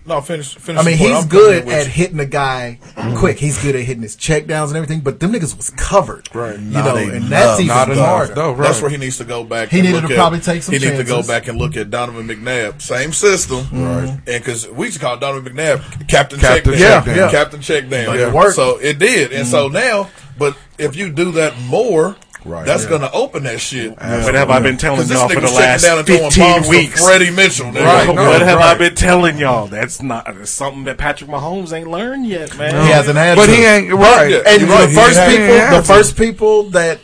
No, 0.08 0.20
finish. 0.22 0.54
finish 0.54 0.80
I 0.80 0.84
mean, 0.86 0.96
he's 0.96 1.10
I'm 1.10 1.28
good 1.28 1.68
at 1.68 1.84
you. 1.86 1.90
hitting 1.92 2.18
a 2.18 2.24
guy 2.26 2.78
quick. 3.16 3.38
He's 3.38 3.62
good 3.62 3.76
at 3.76 3.82
hitting 3.82 4.02
his 4.02 4.16
check 4.16 4.46
downs 4.46 4.70
and 4.70 4.76
everything, 4.78 5.00
but 5.00 5.20
them 5.20 5.32
niggas 5.32 5.56
was 5.56 5.68
covered. 5.70 6.34
Right. 6.34 6.58
You 6.58 6.70
Not 6.70 6.84
know, 6.86 6.96
enough. 6.96 7.14
and 7.14 7.24
that's 7.26 7.60
even 7.60 7.68
Not 7.68 7.90
enough, 7.90 8.06
harder. 8.06 8.34
though. 8.34 8.52
Right. 8.52 8.68
That's 8.68 8.80
where 8.80 8.90
he 8.90 8.96
needs 8.96 9.18
to 9.18 9.24
go 9.24 9.44
back. 9.44 9.68
He 9.68 9.80
and 9.80 9.86
needed 9.88 10.00
look 10.00 10.08
to 10.08 10.14
at- 10.14 10.18
probably 10.18 10.40
take 10.40 10.62
some 10.62 10.72
He 10.72 10.78
needs 10.78 10.96
to 10.96 11.04
go 11.04 11.22
back 11.22 11.48
and 11.48 11.58
look 11.58 11.76
at 11.76 11.90
Donovan 11.90 12.26
McNabb, 12.26 12.80
same 12.80 13.12
system, 13.12 13.66
right? 13.72 14.08
And 14.26 14.42
because 14.44 14.66
we 14.68 14.86
used 14.86 14.98
to 14.98 15.04
call 15.04 15.16
Donovan 15.18 15.52
McNabb 15.54 16.08
Captain, 16.08 16.40
Captain 16.40 16.72
Checkdown, 16.72 17.02
Checkdown. 17.02 17.06
Yeah, 17.06 17.14
yeah. 17.16 17.30
Captain 17.30 17.60
Checkdown. 17.60 18.06
But 18.06 18.20
it 18.20 18.32
worked. 18.32 18.56
So 18.56 18.78
it 18.78 18.98
did, 18.98 19.32
and 19.32 19.46
so 19.46 19.66
mm-hmm. 19.66 19.74
now, 19.74 20.10
but 20.38 20.56
if 20.78 20.96
you 20.96 21.10
do 21.10 21.32
that 21.32 21.58
more, 21.62 22.16
Right. 22.48 22.66
that's 22.66 22.84
Yeah. 22.84 22.88
going 22.88 23.00
to 23.02 23.12
open 23.12 23.42
that 23.44 23.60
shit. 23.60 23.90
What 23.90 24.34
have 24.34 24.50
I 24.50 24.60
been 24.60 24.76
telling 24.76 25.06
y'all 25.08 25.28
for 25.28 25.40
the 25.40 25.50
last 25.50 25.82
down 25.82 26.04
15 26.04 26.68
weeks? 26.68 27.04
Freddie 27.04 27.30
Mitchell. 27.30 27.66
nigga. 27.66 27.84
Right, 27.84 28.06
no, 28.14 28.28
what 28.28 28.40
have 28.40 28.58
I 28.60 28.74
been 28.76 28.94
telling 28.94 29.38
y'all? 29.38 29.66
That's 29.66 30.00
not 30.02 30.24
that's 30.26 30.50
something 30.50 30.84
that 30.84 30.96
Patrick 30.98 31.30
Mahomes 31.30 31.72
ain't 31.72 31.88
learned 31.90 32.26
yet, 32.26 32.56
man. 32.56 32.82
He 32.84 32.90
hasn't 32.90 33.16
had 33.18 33.36
But 33.36 33.46
to. 33.46 33.52
he 33.52 33.64
ain't 33.64 33.92
right. 33.92 34.30
Yeah. 34.30 34.38
and 34.46 34.60
You're 34.62 34.70
right, 34.70 34.86
the 34.86 34.88
he 34.90 34.94
first 34.96 35.20
people, 35.28 35.76
the 35.76 35.82
first 35.86 36.16
people 36.16 36.62
that 36.70 36.98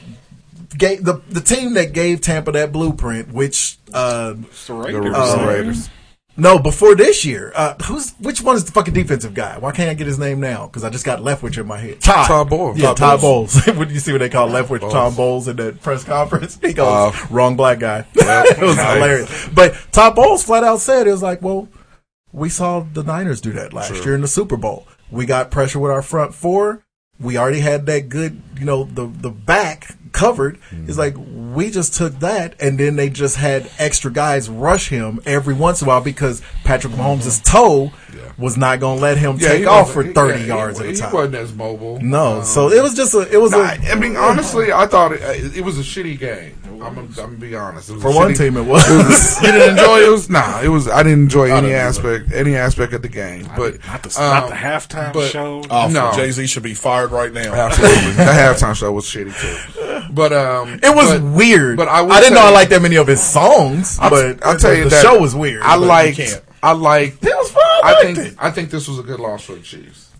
gave 0.76 1.04
the 1.04 1.20
the 1.28 1.40
team 1.40 1.74
that 1.74 1.92
gave 1.92 2.20
Tampa 2.20 2.50
that 2.52 2.72
blueprint, 2.72 3.33
which 3.33 3.78
uh 3.92 4.33
the 4.33 4.44
The 4.66 4.74
Raiders. 4.74 5.14
Uh, 5.14 5.37
man. 5.37 5.46
Raiders. 5.48 5.90
No, 6.37 6.59
before 6.59 6.94
this 6.97 7.25
year, 7.25 7.53
uh 7.55 7.75
who's 7.85 8.11
which 8.20 8.40
one 8.42 8.57
is 8.57 8.64
the 8.64 8.73
fucking 8.73 8.94
defensive 8.94 9.35
guy? 9.35 9.59
Why 9.59 9.73
can't 9.73 9.88
I 9.90 9.94
get 9.94 10.07
his 10.07 10.18
name 10.18 10.40
now? 10.40 10.66
Because 10.66 10.83
I 10.85 10.90
just 10.90 11.05
got 11.05 11.20
Leftwich 11.20 11.59
in 11.59 11.66
my 11.66 11.79
head. 11.79 12.01
Todd, 12.01 12.27
Todd 12.27 12.51
Bowles. 12.51 12.77
yeah, 12.79 12.88
Todd 12.88 12.97
Todd 12.97 13.20
Bowles. 13.20 13.66
what 13.66 13.88
do 13.88 13.94
you 13.94 14.01
see 14.01 14.12
what 14.12 14.18
they 14.18 14.29
call 14.29 14.49
Leftwich? 14.49 14.81
Bowles. 14.81 14.92
Tom 14.92 15.14
Bowles 15.14 15.49
in 15.49 15.57
that 15.57 15.81
press 15.81 16.03
conference. 16.05 16.59
He 16.62 16.73
goes 16.73 17.14
Uh, 17.14 17.27
wrong 17.31 17.57
black 17.57 17.79
guy. 17.79 18.07
it 18.14 18.61
was 18.61 18.77
Nice. 18.77 18.94
hilarious. 18.94 19.49
But 19.55 19.75
Todd 19.92 20.14
Bowles 20.16 20.42
flat 20.44 20.64
out 20.64 20.81
said 20.81 21.07
it 21.07 21.12
was 21.12 21.23
like, 21.23 21.40
well, 21.42 21.68
we 22.33 22.49
saw 22.49 22.81
the 22.81 23.05
Niners 23.05 23.40
do 23.40 23.53
that 23.53 23.73
last 23.73 24.05
year 24.05 24.14
in 24.14 24.20
the 24.20 24.29
Super 24.29 24.57
Bowl. 24.57 24.88
We 25.11 25.27
got 25.27 25.51
pressure 25.53 25.79
with 25.79 25.92
our 25.92 26.03
front 26.03 26.35
four. 26.35 26.85
We 27.20 27.37
already 27.38 27.61
had 27.61 27.87
that 27.87 28.09
good, 28.09 28.42
you 28.59 28.64
know, 28.64 28.83
the 28.85 29.07
the 29.07 29.31
back 29.31 29.94
covered. 30.14 30.57
It's 30.70 30.96
mm-hmm. 30.96 30.98
like 30.98 31.14
we 31.55 31.70
just 31.70 31.94
took 31.94 32.18
that, 32.20 32.55
and 32.59 32.81
then 32.81 32.96
they 32.96 33.11
just 33.11 33.37
had 33.37 33.70
extra 33.79 34.11
guys 34.11 34.48
rush 34.48 34.88
him 34.88 35.20
every 35.27 35.53
once 35.53 35.83
in 35.83 35.87
a 35.87 35.88
while 35.88 36.00
because 36.00 36.40
Patrick 36.64 36.94
Mahomes' 36.94 37.27
is 37.27 37.40
mm-hmm. 37.40 37.57
toe 37.57 37.92
was 38.38 38.57
not 38.57 38.81
going 38.81 38.97
to 38.99 39.03
let 39.03 39.16
him 39.18 39.37
Yeah, 39.38 39.49
take 39.49 39.66
off 39.66 39.92
for 39.92 40.05
thirty 40.05 40.40
yeah, 40.40 40.47
yards 40.47 40.79
he, 40.81 40.88
at 40.88 40.94
a 40.94 40.97
time. 40.97 40.97
He 40.97 41.01
time. 41.03 41.12
wasn't 41.14 41.35
as 41.37 41.55
mobile. 41.55 42.01
No, 42.01 42.38
Um, 42.38 42.44
so 42.44 42.70
it 42.70 42.83
was 42.83 42.94
just 42.94 43.14
a 43.14 43.20
it 43.33 43.40
was 43.40 43.53
Nah, 43.53 43.59
a 43.73 43.92
I 43.92 43.94
mean, 43.94 44.16
honestly, 44.16 44.73
I 44.73 44.87
thought 44.87 45.12
it, 45.12 45.57
it 45.57 45.64
was 45.64 45.79
a 45.79 45.83
shitty 45.83 46.18
game. 46.18 46.57
I'm, 46.83 46.99
I'm 46.99 47.07
gonna 47.12 47.29
be 47.37 47.55
honest. 47.55 47.88
For 47.88 48.12
one 48.14 48.33
shitty- 48.33 48.37
team 48.38 48.57
it 48.59 48.62
was. 48.66 49.40
you 49.42 49.53
didn't 49.53 49.79
enjoy 49.79 49.99
it? 50.01 50.09
it 50.09 50.11
was 50.11 50.29
nah. 50.29 50.61
It 50.61 50.68
was. 50.68 50.87
I 50.88 51.03
didn't 51.03 51.20
enjoy 51.23 51.51
any 51.51 51.73
aspect, 51.73 52.33
any 52.33 52.57
aspect 52.57 52.92
of 52.92 53.01
the 53.03 53.09
game. 53.09 53.49
But 53.57 53.79
Not 53.87 54.03
the, 54.03 54.14
not 54.18 54.42
um, 54.44 54.51
the 54.51 54.57
halftime 54.57 55.12
but- 55.14 55.31
show. 55.31 55.62
Awful. 55.70 55.94
No. 55.94 56.12
Jay 56.14 56.31
Z 56.31 56.47
should 56.49 56.62
be 56.64 56.75
fired 56.75 57.11
right 57.12 57.33
now. 57.33 57.55
Absolutely, 57.55 58.12
the 58.12 58.25
halftime 58.25 58.75
show 58.75 58.92
was 58.92 59.05
shitty 59.07 59.33
too. 59.40 60.12
But 60.12 60.33
um, 60.33 60.75
It 60.83 60.94
was 60.94 61.12
but- 61.20 61.23
weird. 61.23 61.77
But 61.79 61.88
I, 61.88 62.05
I 62.05 62.20
didn't 62.20 62.35
know 62.35 62.42
I 62.44 62.51
liked 62.51 62.70
that 62.70 62.83
many 62.83 62.97
of 62.97 63.07
his 63.07 63.23
songs, 63.23 63.97
I'll, 64.01 64.11
but 64.11 64.44
I'll 64.44 64.59
tell 64.59 64.75
you 64.75 64.85
the 64.85 64.90
that 64.90 65.03
show 65.03 65.18
was 65.20 65.35
weird. 65.35 65.62
I 65.62 65.77
but 65.77 65.83
you 65.83 65.87
liked. 65.88 66.43
I 66.64 66.72
like. 66.72 67.20
Was 67.22 67.50
fun. 67.50 67.62
I, 67.62 67.94
I 67.98 68.03
think. 68.03 68.18
it. 68.18 68.35
I 68.38 68.50
think 68.50 68.70
this 68.70 68.88
was 68.88 68.98
a 68.98 69.03
good 69.03 69.20
loss 69.20 69.44
for 69.44 69.55
the 69.55 69.61
Chiefs. 69.61 70.11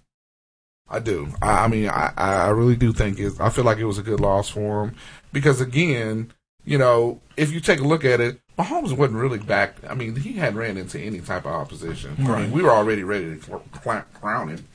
I 0.89 0.99
do. 0.99 1.29
I, 1.41 1.65
I 1.65 1.69
mean, 1.69 1.89
I, 1.89 2.13
I 2.17 2.49
really 2.51 2.77
do 2.77 2.93
think 2.93 3.19
it. 3.19 3.33
I 3.41 3.49
feel 3.51 3.65
like 3.65 3.79
it 3.79 3.87
was 3.87 3.99
a 3.99 4.03
good 4.03 4.21
loss 4.21 4.51
for 4.51 4.85
him 4.85 4.95
because 5.33 5.61
again, 5.61 6.33
you 6.65 6.79
know, 6.79 7.21
if 7.37 7.53
you 7.53 7.61
take 7.61 7.81
a 7.81 7.85
look 7.85 8.05
at 8.05 8.21
it, 8.21 8.39
Mahomes 8.59 8.97
wasn't 8.97 9.19
really 9.19 9.39
back. 9.39 9.77
I 9.89 9.95
mean, 9.95 10.15
he 10.17 10.35
hadn't 10.35 10.59
ran 10.59 10.77
into 10.77 11.01
any 11.01 11.21
type 11.21 11.47
of 11.47 11.53
opposition. 11.53 12.15
I 12.21 12.43
mean, 12.43 12.53
we 12.53 12.63
were 12.63 12.71
already 12.71 13.03
ready 13.03 13.37
to 13.37 13.43
cl- 13.43 13.65
cl- 13.83 14.05
crown 14.15 14.49
him. 14.49 14.69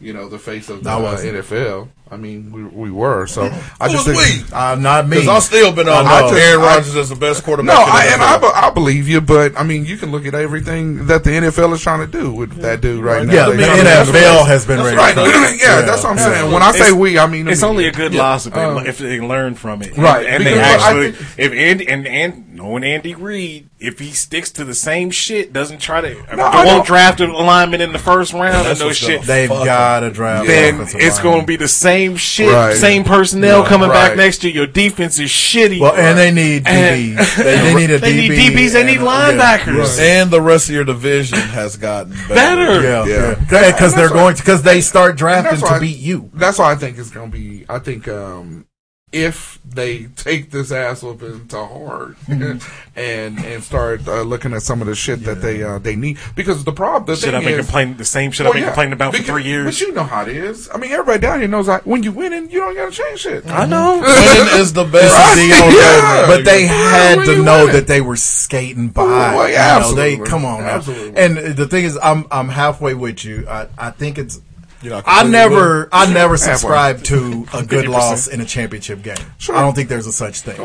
You 0.00 0.14
know, 0.14 0.28
the 0.28 0.38
face 0.38 0.68
of 0.70 0.82
the 0.82 0.90
uh. 0.90 1.16
NFL. 1.18 1.88
I 2.12 2.16
mean, 2.16 2.50
we 2.50 2.64
we 2.64 2.90
were. 2.90 3.26
So 3.28 3.42
I 3.78 3.86
Who 3.86 3.92
just 3.92 4.08
was 4.08 4.16
think. 4.18 4.48
we? 4.48 4.52
Uh, 4.52 4.74
not 4.74 5.06
me. 5.06 5.18
Because 5.18 5.28
I've 5.28 5.42
still 5.44 5.72
been 5.72 5.88
on 5.88 6.06
I 6.06 6.20
know. 6.22 6.34
Aaron 6.34 6.60
I- 6.62 6.64
Rodgers 6.76 6.96
as 6.96 7.08
the 7.10 7.14
best 7.14 7.44
quarterback. 7.44 7.72
No, 7.76 7.80
I, 7.86 8.06
and 8.12 8.20
I, 8.20 8.66
I 8.66 8.70
believe 8.70 9.06
you, 9.08 9.20
but 9.20 9.56
I 9.56 9.62
mean, 9.62 9.84
you 9.84 9.96
can 9.96 10.10
look 10.10 10.26
at 10.26 10.34
everything 10.34 11.06
that 11.06 11.22
the 11.22 11.30
NFL 11.30 11.72
is 11.74 11.82
trying 11.82 12.00
to 12.00 12.06
do 12.10 12.32
with 12.32 12.56
that 12.62 12.80
dude 12.80 13.04
right 13.04 13.24
now. 13.24 13.32
yeah, 13.32 13.46
the 13.50 13.62
trying 13.64 13.84
to- 13.84 14.10
NFL 14.12 14.46
has 14.46 14.66
been 14.66 14.80
ready. 14.82 14.96
Right. 14.96 15.14
to 15.14 15.20
yeah, 15.20 15.54
Yeah. 15.60 15.80
that's 15.82 16.02
what 16.02 16.12
I'm 16.12 16.18
saying. 16.18 16.50
When 16.52 16.62
I 16.62 16.72
say 16.72 16.78
It's- 16.86 16.92
we, 16.94 17.16
I 17.18 17.26
mean 17.28 17.46
It's 17.46 17.62
only 17.62 17.86
a 17.86 17.92
good 17.92 18.12
loss 18.14 18.46
if 18.46 18.54
they, 18.54 18.64
um, 18.64 18.84
if 18.86 18.98
they 18.98 19.20
learn 19.20 19.54
from 19.54 19.82
it, 19.82 19.96
Right, 19.96 20.26
And, 20.26 20.36
and 20.36 20.46
they 20.46 20.54
because 20.54 20.82
I 20.82 20.88
actually, 20.88 21.12
think- 21.12 21.38
if 21.38 21.52
Andy 21.52 21.88
and 21.88 22.06
and 22.08 22.49
knowing 22.60 22.84
Andy 22.84 23.14
Reid, 23.14 23.70
if 23.78 23.98
he 23.98 24.10
sticks 24.10 24.50
to 24.50 24.64
the 24.64 24.74
same 24.74 25.10
shit, 25.10 25.50
doesn't 25.52 25.78
try 25.78 26.00
to, 26.02 26.14
No, 26.36 26.42
I 26.44 26.56
won't 26.56 26.66
don't- 26.68 26.86
draft 26.86 27.20
an 27.20 27.30
alignment 27.30 27.82
in 27.82 27.92
the 27.92 27.98
first 27.98 28.32
round 28.34 28.66
and 28.66 28.78
no 28.78 28.92
shit. 28.92 29.22
They've 29.22 29.48
got 29.48 30.00
to 30.00 30.10
draft. 30.10 30.46
then 30.46 30.80
it's 30.80 30.94
linemen. 30.94 31.22
going 31.22 31.40
to 31.40 31.46
be 31.46 31.56
the 31.56 31.68
same 31.68 32.16
shit, 32.16 32.52
Right. 32.52 32.76
same 32.76 33.04
personnel 33.04 33.62
Yeah, 33.62 33.68
coming 33.68 33.88
back 33.88 34.14
next 34.16 34.44
year. 34.44 34.52
Your 34.52 34.66
defense 34.66 35.18
is 35.18 35.30
shitty. 35.30 35.80
well, 35.80 35.94
and 35.94 36.18
they 36.18 36.30
need 36.30 36.66
And- 36.66 37.16
DBs. 37.16 37.36
They, 37.40 37.56
they 37.56 37.74
need 37.74 37.90
a 37.90 37.98
They 37.98 38.12
DB. 38.12 38.28
need 38.28 38.52
DBs, 38.52 38.72
they 38.72 38.84
need 38.84 38.98
and 38.98 39.06
a- 39.06 39.10
linebackers. 39.10 39.98
and 39.98 40.30
the 40.30 40.42
rest 40.42 40.68
of 40.68 40.74
your 40.74 40.84
division 40.84 41.38
has 41.38 41.76
gotten 41.76 42.12
better. 42.28 42.34
Better. 42.34 42.82
Yeah, 42.82 43.04
Yeah. 43.06 43.34
yeah, 43.50 43.70
because 43.72 43.94
they're 43.94 44.08
going 44.10 44.34
to 44.36 44.42
because 44.42 44.62
they 44.62 44.80
start 44.82 45.16
drafting 45.16 45.66
to 45.66 45.80
beat 45.80 45.98
you. 45.98 46.30
That's 46.34 46.58
why 46.58 46.72
I 46.72 46.74
think 46.74 46.98
it's 46.98 47.10
going 47.10 47.30
to 47.30 47.36
be. 47.38 47.64
I 47.68 47.78
think 47.78 48.06
um, 48.08 48.66
if 49.12 49.58
they 49.64 50.04
take 50.14 50.52
this 50.52 50.70
ass 50.70 51.02
up 51.02 51.20
into 51.20 51.56
heart 51.56 52.16
Mhm. 52.28 52.62
and 52.94 53.38
and 53.44 53.62
start 53.64 54.06
uh, 54.06 54.22
looking 54.22 54.52
at 54.52 54.62
some 54.62 54.80
of 54.80 54.86
the 54.86 54.94
shit 54.94 55.24
that 55.24 55.42
they 55.42 55.64
uh, 55.64 55.80
they 55.80 55.96
need 55.96 56.16
because 56.36 56.62
the 56.62 56.70
problem 56.72 57.06
the 57.06 57.16
Shit 57.16 57.34
I've 57.34 57.42
been 57.42 57.58
complaining 57.58 57.96
the 57.96 58.04
same 58.04 58.30
shit 58.30 58.46
I've 58.46 58.52
been 58.52 58.62
complaining 58.64 58.92
about 58.92 59.16
for 59.16 59.22
three 59.22 59.42
years. 59.44 59.64
But 59.64 59.80
you 59.80 59.92
know 59.92 60.04
how 60.04 60.22
it 60.22 60.28
is. 60.28 60.70
I 60.72 60.78
mean, 60.78 60.92
everybody 60.92 61.18
down 61.18 61.40
here 61.40 61.48
knows 61.48 61.66
like 61.66 61.84
when 61.86 62.04
you 62.04 62.12
winning, 62.12 62.50
you 62.52 62.60
don't 62.60 62.74
gotta 62.76 62.92
change 62.92 63.20
shit. 63.20 63.46
I 63.50 63.66
know. 63.66 63.96
Winning 64.00 64.60
is 64.60 64.72
the 64.74 64.84
best 64.84 65.12
Right? 65.12 65.34
deal 65.34 65.72
Yeah. 65.72 66.18
ever. 66.22 66.36
But 66.36 66.44
they 66.44 66.66
had 66.66 67.24
to 67.24 67.42
know 67.42 67.64
winning. 67.66 67.72
that 67.74 67.86
they 67.88 68.00
were 68.00 68.16
skating 68.16 68.88
by. 68.90 69.02
Well, 69.02 69.48
you 69.48 69.54
yeah, 69.54 69.78
know, 69.80 69.92
they 69.94 70.12
absolutely. 70.12 70.30
come 70.30 70.44
on, 70.44 70.60
now. 70.60 70.68
Absolutely. 70.68 71.20
And 71.20 71.36
the 71.56 71.66
thing 71.66 71.84
is, 71.84 71.98
I'm 72.00 72.26
I'm 72.30 72.48
halfway 72.48 72.94
with 72.94 73.24
you. 73.24 73.46
I 73.48 73.66
I 73.76 73.90
think 73.90 74.18
it's. 74.18 74.40
I 74.82 75.24
never? 75.28 75.88
I 75.92 76.06
never 76.12 76.36
Halfway. 76.36 76.52
subscribe 76.54 77.02
to 77.04 77.46
a 77.52 77.62
good 77.62 77.84
50%. 77.86 77.88
loss 77.88 78.26
in 78.28 78.40
a 78.40 78.44
championship 78.44 79.02
game. 79.02 79.16
Sure. 79.38 79.54
I 79.56 79.60
don't 79.60 79.74
think 79.74 79.88
there's 79.88 80.06
a 80.06 80.12
such 80.12 80.40
thing. 80.40 80.58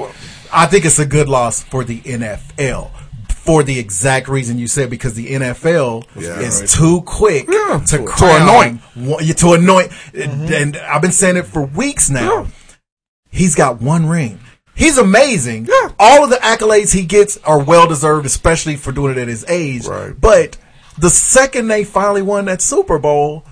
I 0.53 0.65
think 0.67 0.85
it's 0.85 0.99
a 0.99 1.05
good 1.05 1.27
loss 1.27 1.63
for 1.63 1.83
the 1.83 1.99
NFL 2.01 2.91
for 3.29 3.61
the 3.61 3.77
exact 3.77 4.27
reason 4.27 4.57
you 4.57 4.67
said 4.67 4.89
because 4.89 5.13
the 5.13 5.27
NFL 5.33 6.03
Yeah. 6.15 6.39
is 6.39 6.61
Right. 6.61 6.69
too 6.69 7.01
quick 7.01 7.47
Yeah. 7.51 7.81
to, 7.87 7.97
To- 7.97 8.03
crown 8.05 8.41
anoint. 8.95 9.37
to 9.37 9.53
anoint. 9.53 9.91
And 10.15 10.77
I've 10.77 11.01
been 11.01 11.11
saying 11.11 11.37
it 11.37 11.45
for 11.45 11.61
weeks 11.63 12.09
now. 12.09 12.21
Yeah. 12.43 12.45
He's 13.29 13.53
got 13.53 13.81
one 13.81 14.07
ring. 14.07 14.39
He's 14.75 14.97
amazing. 14.97 15.67
All 15.99 16.23
of 16.23 16.29
the 16.29 16.37
accolades 16.37 16.91
he 16.93 17.03
gets 17.03 17.37
are 17.45 17.59
well 17.59 17.87
deserved, 17.87 18.25
especially 18.25 18.75
for 18.77 18.91
doing 18.91 19.11
it 19.11 19.17
at 19.17 19.27
his 19.27 19.45
age. 19.47 19.85
Right. 19.85 20.19
But 20.19 20.57
the 20.97 21.09
second 21.09 21.67
they 21.67 21.83
finally 21.83 22.21
won 22.21 22.45
that 22.45 22.61
Super 22.61 22.97
Bowl, 22.97 23.45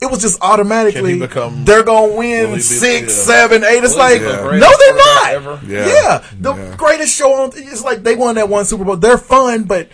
it 0.00 0.10
was 0.10 0.20
just 0.20 0.38
automatically 0.42 1.18
become- 1.18 1.64
they're 1.64 1.82
gonna 1.82 2.14
win 2.14 2.48
he 2.50 2.54
be- 2.56 2.60
six, 2.60 3.16
yeah. 3.16 3.24
seven, 3.24 3.64
eight. 3.64 3.82
It's 3.84 3.94
Will 3.94 3.98
like 4.00 4.20
be 4.20 4.26
the 4.26 4.58
no, 4.58 4.70
they're 4.78 4.96
not. 4.96 5.28
ever? 5.32 5.60
Yeah, 5.66 5.86
Yeah. 5.86 6.22
the 6.40 6.54
Yeah. 6.54 6.74
greatest 6.76 7.14
show 7.14 7.32
on. 7.34 7.50
It's 7.56 7.82
like 7.82 8.02
they 8.04 8.14
won 8.14 8.36
that 8.36 8.48
one 8.48 8.64
Super 8.64 8.84
Bowl. 8.84 8.96
They're 8.96 9.18
fun, 9.18 9.64
but 9.64 9.88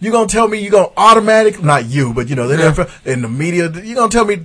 you're 0.00 0.12
gonna 0.12 0.28
tell 0.28 0.46
me 0.48 0.58
you're 0.58 0.70
gonna 0.70 0.90
automatic? 0.96 1.62
Not 1.62 1.86
you, 1.86 2.12
but 2.12 2.28
you 2.28 2.36
know, 2.36 2.46
they 2.48 2.56
Yeah. 2.56 2.64
never 2.64 2.86
in 3.04 3.22
the 3.22 3.28
media. 3.28 3.68
You're 3.82 3.96
gonna 3.96 4.10
tell 4.10 4.24
me? 4.24 4.38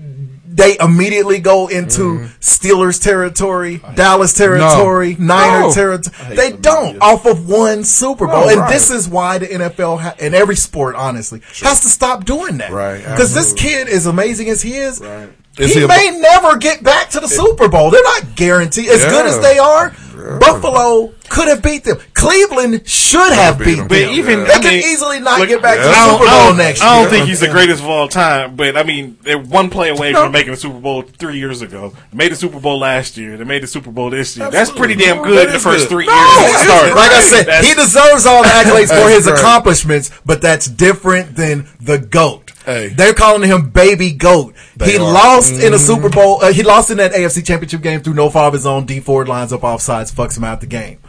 They 0.55 0.77
immediately 0.79 1.39
go 1.39 1.67
into 1.67 2.01
Mm-hmm. 2.01 2.25
Steelers 2.39 3.01
territory, 3.01 3.81
Dallas 3.95 4.33
territory, 4.33 5.15
Niner 5.19 5.61
No. 5.67 5.73
territory. 5.73 6.35
They 6.35 6.51
don't 6.51 7.01
off 7.01 7.25
of 7.25 7.47
one 7.49 7.83
Super 7.83 8.27
Bowl, 8.27 8.41
No, 8.45 8.49
and 8.49 8.59
right. 8.61 8.71
this 8.71 8.89
is 8.91 9.07
why 9.09 9.39
the 9.39 9.47
NFL 9.47 9.99
ha- 9.99 10.15
and 10.19 10.33
every 10.35 10.55
sport, 10.55 10.95
honestly, 10.95 11.41
has 11.61 11.81
to 11.81 11.89
stop 11.89 12.25
doing 12.25 12.57
that. 12.57 12.71
Right, 12.71 12.97
Because 13.03 13.33
this 13.33 13.53
kid, 13.53 13.87
as 13.89 14.05
amazing 14.05 14.49
as 14.49 14.61
he 14.61 14.75
is, 14.77 14.99
Right. 14.99 15.29
He, 15.57 15.67
he 15.67 15.83
a- 15.83 15.87
may 15.87 16.09
never 16.19 16.57
get 16.57 16.83
back 16.83 17.09
to 17.11 17.19
the 17.19 17.27
Super 17.27 17.67
Bowl. 17.67 17.89
They're 17.91 18.01
not 18.03 18.35
guaranteed. 18.35 18.89
As 18.89 19.03
good 19.05 19.25
as 19.25 19.39
they 19.39 19.57
are, 19.59 19.91
Buffalo 20.39 21.13
could 21.29 21.47
have 21.47 21.61
beat 21.63 21.83
them. 21.83 21.97
Cleveland 22.13 22.87
should 22.87 23.33
have 23.33 23.57
beat 23.57 23.65
beat 23.65 23.71
them. 23.75 23.87
them. 23.87 23.87
But 23.87 24.13
even- 24.13 24.43
they 24.43 24.53
I 24.53 24.59
can 24.59 24.73
mean, 24.73 24.83
easily 24.83 25.19
not 25.19 25.39
look, 25.39 25.49
get 25.49 25.61
back 25.61 25.77
to 25.77 25.83
the 25.83 25.93
Super 25.93 26.17
Bowl 26.25 26.27
don't- 26.49 26.57
next 26.57 26.81
I 26.81 27.01
don't 27.01 27.09
think 27.09 27.27
he's 27.27 27.39
the 27.39 27.47
greatest 27.47 27.81
of 27.81 27.89
all 27.89 28.07
time, 28.07 28.55
but 28.55 28.77
I 28.77 28.83
mean, 28.83 29.17
they're 29.23 29.37
one 29.39 29.69
play 29.69 29.89
away 29.89 30.11
No. 30.11 30.23
from 30.23 30.31
making 30.31 30.51
the 30.51 30.57
Super 30.59 30.79
Bowl 30.79 31.03
three 31.17 31.37
years 31.37 31.61
ago. 31.61 31.93
They 32.11 32.17
made 32.17 32.31
the 32.31 32.35
Super 32.35 32.59
Bowl 32.59 32.79
last 32.79 33.17
year. 33.17 33.37
They 33.37 33.43
made 33.43 33.63
the 33.63 33.67
Super 33.67 33.91
Bowl 33.91 34.09
this 34.09 34.37
year. 34.37 34.49
That's 34.51 34.69
pretty 34.71 34.95
damn 34.95 35.17
No, 35.17 35.23
good 35.23 35.47
in 35.47 35.53
the 35.53 35.59
first 35.59 35.85
good. 35.85 35.89
three 35.89 36.05
No, 36.05 36.13
years 36.13 36.61
it's- 36.61 36.89
of. 36.91 36.95
Like 36.95 37.11
I 37.11 37.21
said, 37.21 37.45
That's- 37.47 37.67
he 37.67 37.73
deserves 37.73 38.25
all 38.25 38.43
the 38.43 38.49
accolades 38.59 38.89
for 39.03 39.09
his 39.09 39.25
right. 39.25 39.37
accomplishments, 39.37 40.11
but 40.25 40.41
that's 40.41 40.67
different 40.67 41.35
than 41.35 41.67
the 41.81 41.97
GOAT. 41.97 42.51
Hey. 42.65 42.89
They're 42.89 43.13
calling 43.13 43.43
him 43.49 43.69
Baby 43.71 44.11
GOAT. 44.11 44.53
They 44.77 44.91
he 44.93 44.97
are. 44.97 45.01
lost 45.01 45.51
in 45.53 45.73
a 45.73 45.79
Super 45.79 46.07
Bowl. 46.09 46.39
Uh, 46.41 46.53
he 46.53 46.63
lost 46.63 46.89
in 46.91 46.97
that 46.97 47.11
AFC 47.13 47.41
Championship 47.41 47.81
game 47.81 48.01
through 48.01 48.13
no 48.13 48.29
fault 48.29 48.47
of 48.47 48.53
his 48.53 48.65
own. 48.65 48.85
Dee 48.85 49.01
Ford 49.01 49.27
lines 49.27 49.51
up 49.51 49.61
offsides, 49.61 50.13
fucks 50.13 50.37
him 50.37 50.45
out 50.45 50.61
the 50.61 50.67
game. 50.67 50.99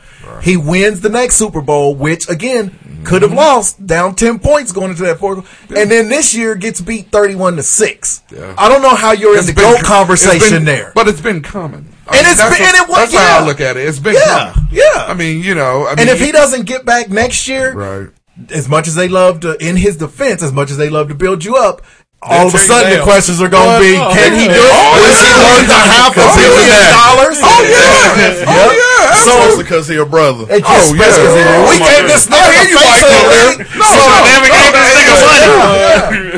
He 0.42 0.56
wins 0.56 1.00
the 1.00 1.08
next 1.08 1.36
Super 1.36 1.60
Bowl, 1.60 1.94
which 1.94 2.28
again 2.28 2.78
could 3.04 3.22
have 3.22 3.30
mm-hmm. 3.30 3.38
lost 3.38 3.86
down 3.86 4.14
ten 4.14 4.38
points 4.38 4.72
going 4.72 4.90
into 4.90 5.02
that 5.04 5.18
fourth, 5.18 5.46
and 5.70 5.90
then 5.90 6.08
this 6.08 6.34
year 6.34 6.54
gets 6.54 6.80
beat 6.80 7.10
thirty-one 7.10 7.56
to 7.56 7.62
six. 7.62 8.22
Yeah. 8.32 8.54
I 8.56 8.68
don't 8.68 8.82
know 8.82 8.94
how 8.94 9.12
you're 9.12 9.38
in 9.38 9.46
the 9.46 9.52
been- 9.52 9.74
GOAT 9.76 9.84
conversation 9.84 10.58
been- 10.58 10.64
there. 10.64 10.92
but 10.94 11.08
it's 11.08 11.20
been 11.20 11.42
coming. 11.42 11.86
I 12.06 12.18
And 12.18 12.26
it's 12.26 12.36
that's 12.38 12.56
been- 12.58 12.66
and 12.66 12.76
it 12.76 12.88
was- 12.88 12.98
that's 12.98 13.14
how 13.14 13.38
yeah. 13.38 13.44
I 13.44 13.46
look 13.46 13.60
at 13.60 13.76
it. 13.76 13.86
It's 13.86 13.98
been 13.98 14.14
Yeah, 14.14 14.52
coming. 14.54 14.68
yeah. 14.72 15.04
I 15.06 15.14
mean, 15.14 15.42
you 15.42 15.54
know, 15.54 15.86
I 15.86 15.90
mean, 15.90 16.00
and 16.00 16.10
if 16.10 16.20
he 16.20 16.32
doesn't 16.32 16.64
get 16.64 16.84
back 16.84 17.08
next 17.10 17.46
year, 17.48 17.72
right, 17.72 18.08
as 18.50 18.68
much 18.68 18.88
as 18.88 18.94
they 18.94 19.08
love 19.08 19.40
to, 19.40 19.56
in 19.66 19.76
his 19.76 19.96
defense, 19.96 20.42
as 20.42 20.52
much 20.52 20.70
as 20.70 20.76
they 20.76 20.88
love 20.90 21.08
to 21.08 21.14
build 21.14 21.44
you 21.44 21.56
up, 21.56 21.82
all 22.22 22.48
of 22.48 22.54
a 22.54 22.58
sudden 22.58 22.96
the 22.96 23.02
questions 23.04 23.40
are 23.42 23.48
going 23.48 23.68
to 23.68 23.80
be, 23.84 23.96
oh, 24.00 24.08
can 24.14 24.32
he 24.32 24.48
do 24.48 24.56
yeah. 24.56 24.64
it? 24.64 24.72
Oh, 24.72 24.96
he 24.96 25.28
yeah. 25.28 25.44
worth 25.44 25.68
a 25.68 25.82
half 25.92 26.12
a 26.16 26.20
Oh, 26.24 26.32
billion 26.36 26.68
yeah. 26.72 26.96
dollars? 26.96 27.36
oh 27.42 27.60
yeah, 27.68 28.48
oh 28.48 28.70
yeah, 28.72 29.12
So, 29.20 29.58
because 29.60 29.88
he 29.88 29.96
a 29.96 30.06
brother. 30.06 30.46
it's 30.48 30.64
Oh, 30.64 30.94
yeah. 30.96 31.04
Oh, 31.04 31.68
we 31.68 31.78
my 31.80 31.84
gave 31.84 32.04
God. 32.04 32.10
this 32.10 32.24
I 32.24 32.32
nigga 32.32 32.48
hear 32.48 32.64
the 32.64 32.70
you, 32.70 32.78
face 32.80 33.02
Mike, 33.04 33.12
over 33.12 33.28
there. 33.28 33.52
No, 33.76 33.84
So- 33.84 34.00
no, 34.00 34.16
Damn, 34.24 34.40
we 34.40 34.48
gave 34.48 34.72
this 34.72 34.88
nigga 34.96 35.14
money. 35.20 35.48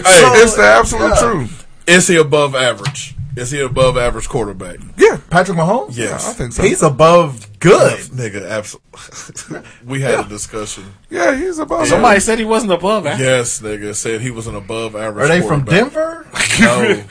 Hey, 0.03 0.43
it's 0.43 0.55
the 0.57 0.67
absolute 0.67 1.15
truth. 1.19 1.67
is 1.87 2.09
he 2.09 2.17
above 2.17 2.55
average? 2.55 3.15
Is 3.37 3.51
he 3.51 3.61
above 3.61 3.99
average 3.99 4.29
quarterback? 4.29 4.79
Yeah, 4.97 5.19
Patrick 5.29 5.59
Mahomes? 5.59 5.97
Yes. 5.97 6.27
I 6.29 6.33
think 6.33 6.53
so. 6.53 6.63
He's 6.63 6.83
above 6.83 7.47
good. 7.61 7.99
Nigga, 7.99 8.49
absolutely. 8.49 9.61
we 9.85 10.01
had 10.01 10.21
a 10.27 10.29
discussion. 10.29 10.85
yeah, 11.11 11.37
he's 11.37 11.59
above. 11.59 11.87
Somebody 11.87 12.21
said 12.21 12.39
he 12.39 12.47
wasn't 12.47 12.73
above 12.73 13.05
that. 13.05 13.21
Yes, 13.21 13.61
nigga 13.61 13.95
said 13.95 14.23
he 14.23 14.31
was 14.31 14.47
an 14.47 14.55
above 14.55 14.97
average. 14.97 15.25
Are 15.25 15.29
they 15.29 15.47
from. 15.47 15.65
Denver? 15.65 16.27
No. 16.59 17.05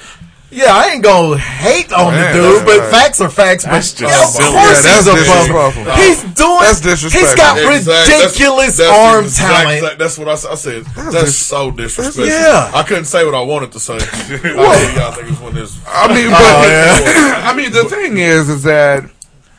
Yeah, 0.56 0.72
I 0.72 0.92
ain't 0.94 1.04
gonna 1.04 1.38
hate 1.38 1.92
on 1.92 2.14
Man, 2.14 2.32
the 2.36 2.42
dude, 2.42 2.56
that's 2.56 2.66
but 2.66 2.80
right. 2.80 2.92
facts 2.92 3.20
are 3.20 3.30
facts. 3.30 3.66
That's 3.66 3.92
but 3.92 4.02
yeah, 4.08 4.24
of 4.24 4.32
course 4.32 4.44
Yeah, 4.46 4.64
that's 4.64 4.86
he's 4.88 5.08
above. 5.08 5.74
disrespectful. 5.76 5.84
He's 6.00 6.22
doing. 6.24 6.60
That's 6.64 6.80
He's 6.80 6.82
disrespectful. 6.82 7.36
got 7.36 7.58
Exact- 7.60 7.86
that's- 7.86 8.24
ridiculous 8.24 8.78
that's 8.78 8.98
arm 8.98 9.22
the 9.24 9.28
exact- 9.28 9.52
talent. 9.52 9.76
exact- 9.78 10.00
that's 10.00 10.18
what 10.18 10.28
I 10.30 10.36
said. 10.56 10.86
That's, 10.96 11.12
dis- 11.16 11.38
so 11.38 11.72
disrespectful. 11.72 12.28
Yeah. 12.28 12.72
I 12.74 12.84
couldn't 12.84 13.06
say 13.06 13.26
what 13.26 13.36
I 13.36 13.42
wanted 13.42 13.74
to 13.74 13.80
say. 13.82 13.94
I 14.00 14.00
know 14.40 14.64
y'all 14.96 15.12
niggas. 15.12 15.76
I 15.92 16.08
mean, 16.08 16.30
but 16.32 16.40
oh, 16.40 17.42
I 17.44 17.54
mean, 17.54 17.72
the 17.74 17.84
thing 17.86 18.18
is, 18.18 18.48
is 18.48 18.64
that 18.64 19.04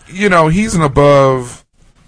you 0.08 0.30
know 0.30 0.48
he's 0.48 0.74
an 0.74 0.80
above 0.82 1.62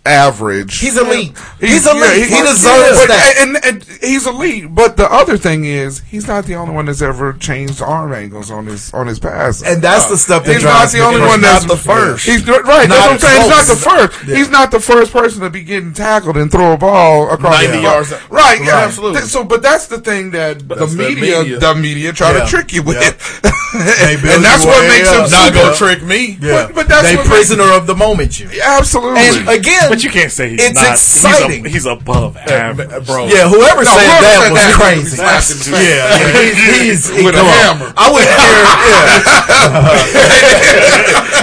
average. 0.08 0.78
He's 0.78 0.96
elite. 0.96 1.36
He's 1.60 1.86
elite. 1.86 2.02
yeah, 2.30 2.36
he 2.36 2.42
deserves 2.42 2.98
but- 3.00 3.08
that. 3.08 3.34
And, 3.38 3.56
and 3.64 3.84
he's 4.00 4.26
elite. 4.26 4.74
But 4.74 4.96
the 4.96 5.10
other 5.12 5.36
thing 5.36 5.64
is, 5.64 6.00
he's 6.00 6.26
not 6.26 6.44
the 6.46 6.54
only 6.54 6.74
one 6.74 6.86
that's 6.86 7.02
ever 7.02 7.32
changed 7.34 7.80
arm 7.82 8.12
angles 8.12 8.50
on 8.50 8.66
his 8.66 8.92
on 8.94 9.06
his 9.06 9.18
pass. 9.18 9.62
And 9.62 9.82
that's 9.82 10.06
the 10.06 10.14
uh, 10.14 10.16
stuff 10.16 10.44
that 10.44 10.54
He's 10.54 10.64
not 10.64 10.90
the 10.90 11.00
only 11.00 11.20
one 11.20 11.40
that's 11.40 11.66
Not 11.66 11.76
the 11.76 11.82
first. 11.82 12.26
He's 12.26 12.46
right. 12.46 12.88
Not 12.88 12.88
that's 12.88 12.90
what 12.90 13.12
I'm 13.12 13.18
saying. 13.18 13.40
He's 13.42 13.50
not 13.50 13.66
the 13.66 13.82
close. 13.82 14.14
first. 14.16 14.28
He's 14.28 14.50
not 14.50 14.70
the 14.70 14.80
first 14.80 15.12
person 15.12 15.40
to 15.42 15.50
be 15.50 15.62
getting 15.64 15.92
tackled 15.92 16.36
and 16.36 16.50
throw 16.50 16.72
a 16.72 16.78
ball 16.78 17.30
across 17.30 17.62
90 17.62 17.76
the 17.76 17.82
yards. 17.82 18.10
Right. 18.12 18.30
Right, 18.30 18.60
Yeah. 18.64 18.76
absolutely. 18.78 19.22
So, 19.22 19.44
but 19.44 19.62
that's 19.62 19.88
the 19.88 19.98
thing 19.98 20.30
that 20.30 20.60
the 20.68 20.74
That's 20.74 20.94
that 20.94 20.98
media, 21.14 21.40
media. 21.42 21.58
the 21.58 21.74
media 21.74 22.12
try 22.12 22.32
Yeah. 22.32 22.44
to 22.44 22.50
trick 22.50 22.72
you 22.72 22.82
with, 22.82 22.96
Yeah. 22.96 23.50
They 23.74 24.16
build 24.16 24.36
and 24.36 24.44
that's 24.44 24.64
you 24.64 24.70
what 24.70 24.88
makes 24.88 25.08
up. 25.10 25.26
him 25.26 25.30
Not 25.30 25.52
gonna 25.52 25.76
trick 25.76 26.02
me. 26.02 26.38
Yeah. 26.40 26.66
But- 26.66 26.74
but 26.74 26.88
that's 26.88 27.08
they 27.08 27.16
what 27.16 27.26
prisoner 27.26 27.70
of 27.72 27.86
the 27.86 27.94
moment. 27.94 28.40
You 28.40 28.48
Absolutely. 28.64 29.20
and 29.20 29.48
again, 29.48 29.90
But 29.98 30.04
you 30.06 30.10
can't 30.14 30.30
say 30.30 30.50
he's 30.54 30.62
It's 30.62 30.78
not. 30.78 30.94
exciting. 30.94 31.64
He's, 31.66 31.84
a, 31.84 31.90
he's 31.90 31.98
above 31.98 32.36
uh, 32.38 32.46
average. 32.46 32.86
Bro. 33.04 33.26
yeah, 33.34 33.50
whoever 33.50 33.82
No, 33.82 33.90
said 33.90 34.06
whoever 34.06 34.22
that 34.22 34.38
said 34.38 34.52
was 34.54 34.62
that 34.62 34.78
crazy. 34.78 35.16
slapped 35.18 35.50
him 35.50 35.58
too. 35.58 35.74
Yeah, 35.74 36.06
yeah, 36.06 36.38
he's, 36.86 37.10
he's 37.10 37.24
With 37.26 37.34
a 37.34 37.42
come 37.42 37.50
on. 37.50 37.58
hammer. 37.66 37.90
I 37.98 38.06
wouldn't 38.14 38.30
care. 38.38 38.62
Yeah. 38.86 40.38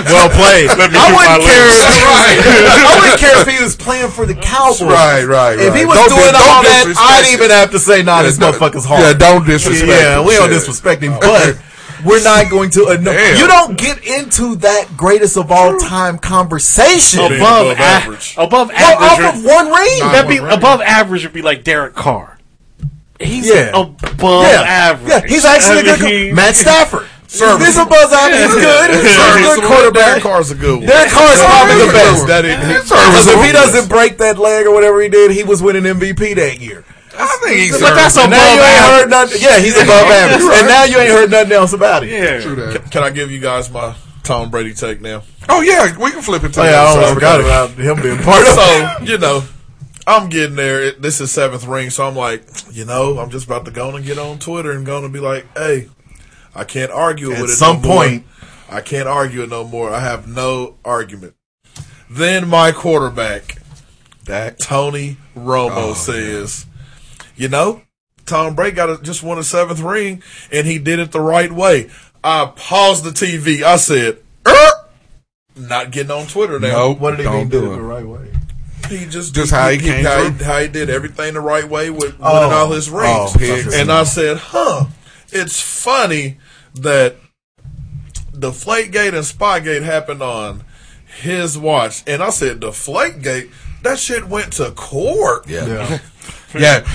well 0.15 0.29
played. 0.31 0.71
Let 0.79 0.91
me 0.91 0.97
I 0.99 1.03
do 1.03 1.11
my 1.11 1.35
wouldn't 1.35 1.43
care. 1.51 1.67
Right. 2.07 2.39
I 2.39 2.95
wouldn't 2.95 3.19
care 3.19 3.35
if 3.43 3.47
he 3.51 3.59
was 3.63 3.75
playing 3.75 4.09
for 4.11 4.25
the 4.25 4.35
Cowboys. 4.35 4.81
Right, 4.87 5.23
right, 5.27 5.59
If 5.59 5.75
he 5.75 5.83
was 5.85 5.97
Don't 5.99 6.09
doing 6.15 6.31
dis- 6.31 6.47
all 6.47 6.63
that, 6.63 6.87
I'd 6.95 7.27
even 7.33 7.51
have 7.51 7.71
to 7.71 7.79
say, 7.79 8.03
"Nah, 8.03 8.23
this 8.23 8.39
Yeah, 8.39 8.51
motherfucker's 8.51 8.85
hard." 8.85 9.01
yeah, 9.01 9.13
don't 9.13 9.45
disrespect 9.45 9.89
Yeah, 9.91 10.19
him. 10.19 10.25
we 10.27 10.35
don't 10.35 10.49
disrespect 10.49 11.01
him, 11.03 11.17
but 11.19 11.57
we're 12.05 12.23
not 12.23 12.49
going 12.49 12.69
to. 12.71 12.85
Uh, 12.87 12.97
no, 13.01 13.11
you 13.11 13.47
don't 13.47 13.77
get 13.77 14.05
into 14.05 14.55
that 14.57 14.95
greatest 14.95 15.37
of 15.37 15.51
all 15.51 15.77
time 15.77 16.17
conversation 16.17 17.19
Being 17.29 17.41
above, 17.41 17.67
above 17.67 17.77
a- 17.79 17.81
average. 17.81 18.35
above 18.37 18.69
Well, 18.69 19.03
off 19.03 19.19
average. 19.19 19.35
of 19.39 19.43
one 19.45 19.71
ring. 19.71 19.99
That'd 19.99 20.29
be 20.29 20.37
above 20.37 20.81
average. 20.81 21.23
Would 21.23 21.33
be 21.33 21.41
like 21.41 21.63
Derek 21.63 21.95
Carr. 21.95 22.37
He's 23.19 23.47
Yeah. 23.47 23.71
above 23.73 24.43
yeah, 24.43 24.61
average. 24.61 25.09
yeah, 25.09 25.21
he's 25.27 25.45
actually 25.45 25.89
I 25.89 25.93
a 25.93 25.97
good. 25.97 26.01
mean- 26.01 26.35
Matt 26.35 26.55
Stafford. 26.55 27.07
Serviceable. 27.27 27.65
He's 27.65 27.77
a 27.77 27.85
buzz 27.85 28.13
average. 28.13 28.39
He's 28.39 28.53
good. 28.53 28.89
He's 28.91 28.99
a 28.99 29.07
Serviceable. 29.09 29.55
good 29.55 29.61
Derek 29.61 29.63
quarterback. 29.67 30.21
Carr's 30.21 30.51
a 30.51 30.55
good 30.55 30.77
one. 30.79 30.85
Derek 30.87 31.09
Carr 31.11 31.33
is 31.33 31.39
probably 31.41 31.85
the 31.85 31.91
best. 31.91 32.27
That 32.27 32.45
is, 32.45 32.57
Because 32.83 33.27
if 33.27 33.43
he 33.45 33.51
doesn't 33.51 33.89
break 33.89 34.17
that 34.19 34.37
leg 34.37 34.65
or 34.67 34.71
whatever 34.73 35.01
he 35.01 35.09
did, 35.09 35.31
he 35.31 35.43
was 35.43 35.61
winning 35.61 35.83
MVP 35.85 36.33
that 36.35 36.61
year. 36.61 36.83
I 37.17 37.37
think 37.43 37.57
he's. 37.57 37.71
But 37.81 37.95
that's 37.95 38.17
And 38.17 38.27
above 38.27 38.39
now 38.39 38.53
you 38.53 38.61
ain't 38.61 38.85
heard 39.01 39.09
nothing. 39.09 39.41
Yeah, 39.41 39.59
he's 39.59 39.75
above 39.77 39.89
average. 40.07 40.41
And 40.59 40.67
now 40.67 40.83
you 40.83 40.97
ain't 40.97 41.11
heard 41.11 41.31
nothing 41.31 41.51
else 41.53 41.73
about 41.73 42.03
it. 42.03 42.09
Yeah. 42.11 42.41
True 42.41 42.55
that. 42.55 42.91
Can 42.91 43.03
I 43.03 43.09
give 43.09 43.31
you 43.31 43.39
guys 43.39 43.69
my 43.71 43.95
Tom 44.23 44.49
Brady 44.49 44.73
take 44.73 45.01
now? 45.01 45.23
Oh 45.49 45.61
yeah, 45.61 45.95
we 45.97 46.11
can 46.11 46.21
flip 46.21 46.43
it 46.43 46.53
to 46.53 46.61
Oh, 46.61 46.63
yeah, 46.63 46.71
I 46.71 46.75
other 46.77 46.89
almost 46.89 47.07
side. 47.07 47.13
forgot 47.13 47.39
about 47.41 47.69
him 47.71 48.01
being 48.01 48.17
part 48.17 48.41
of 48.41 48.47
it. 48.47 48.55
So, 48.55 49.03
you 49.11 49.17
know, 49.19 49.43
I'm 50.07 50.29
getting 50.29 50.55
there. 50.55 50.81
It, 50.83 51.01
this 51.01 51.21
is 51.21 51.31
seventh 51.31 51.65
ring, 51.67 51.89
so 51.89 52.07
I'm 52.07 52.15
like, 52.15 52.43
you 52.71 52.85
know, 52.85 53.19
I'm 53.19 53.29
just 53.29 53.45
about 53.45 53.65
to 53.65 53.71
go 53.71 53.95
and 53.95 54.03
get 54.05 54.17
on 54.17 54.39
Twitter 54.39 54.71
and 54.71 54.85
going 54.85 55.03
to 55.03 55.09
be 55.09 55.19
like, 55.19 55.45
hey, 55.57 55.89
I 56.55 56.63
can't 56.63 56.91
argue 56.91 57.31
At 57.31 57.41
with 57.41 57.49
it 57.51 57.53
At 57.53 57.57
some 57.59 57.81
no 57.81 57.87
more. 57.87 57.97
point. 58.03 58.23
I 58.69 58.81
can't 58.81 59.07
argue 59.07 59.43
it 59.43 59.49
no 59.49 59.63
more. 59.63 59.91
I 59.91 59.99
have 59.99 60.27
no 60.27 60.75
argument. 60.83 61.35
Then 62.09 62.47
my 62.47 62.71
quarterback, 62.71 63.57
Dak. 64.23 64.57
Tony 64.57 65.17
Romo, 65.35 65.69
Oh, 65.71 65.93
says, 65.93 66.65
"You 67.35 67.49
know, 67.49 67.81
Tom 68.25 68.55
Brady 68.55 68.75
got 68.75 68.89
a, 68.89 68.97
just 69.01 69.23
won 69.23 69.37
a 69.37 69.43
seventh 69.43 69.79
ring, 69.81 70.21
and 70.51 70.65
he 70.67 70.79
did 70.79 70.99
it 70.99 71.11
the 71.11 71.21
right 71.21 71.51
way." 71.51 71.89
I 72.23 72.51
paused 72.55 73.03
the 73.03 73.11
TV. 73.11 73.61
I 73.63 73.75
said, 73.75 74.17
er, 74.47 74.71
"Not 75.55 75.91
getting 75.91 76.11
on 76.11 76.27
Twitter 76.27 76.59
now." 76.59 76.69
Nope. 76.89 76.99
What 76.99 77.11
did 77.11 77.19
he 77.19 77.23
Don't 77.25 77.35
mean 77.35 77.49
do 77.49 77.61
do 77.61 77.71
it 77.71 77.73
it. 77.73 77.77
the 77.77 77.81
right 77.83 78.05
way? 78.05 78.27
He 78.89 79.05
just 79.07 79.33
Just 79.33 79.51
how 79.51 79.69
he 79.69 79.77
came 79.79 80.05
how, 80.05 80.29
through? 80.29 80.45
how 80.45 80.59
he 80.59 80.67
did 80.67 80.89
everything 80.91 81.33
the 81.33 81.41
right 81.41 81.67
way 81.67 81.89
with 81.89 82.19
winning 82.19 82.21
Oh. 82.21 82.49
all 82.51 82.71
his 82.71 82.89
rings. 82.89 83.35
Oh, 83.39 83.69
and 83.73 83.91
I 83.91 84.03
said, 84.03 84.37
"Huh, 84.37 84.85
it's 85.31 85.59
funny 85.59 86.37
that 86.75 87.15
the 88.33 88.51
Deflategate 88.51 89.13
and 89.15 89.23
Spygate 89.25 89.81
happened 89.83 90.21
on 90.21 90.63
his 91.21 91.57
watch." 91.57 92.03
And 92.05 92.21
I 92.21 92.29
said, 92.29 92.61
"The 92.61 92.69
"Deflategate, 92.69 93.49
that 93.83 93.97
shit 93.99 94.27
went 94.27 94.53
to 94.53 94.69
court." 94.71 95.47
Yeah. 95.47 95.65
Yeah, 95.67 95.99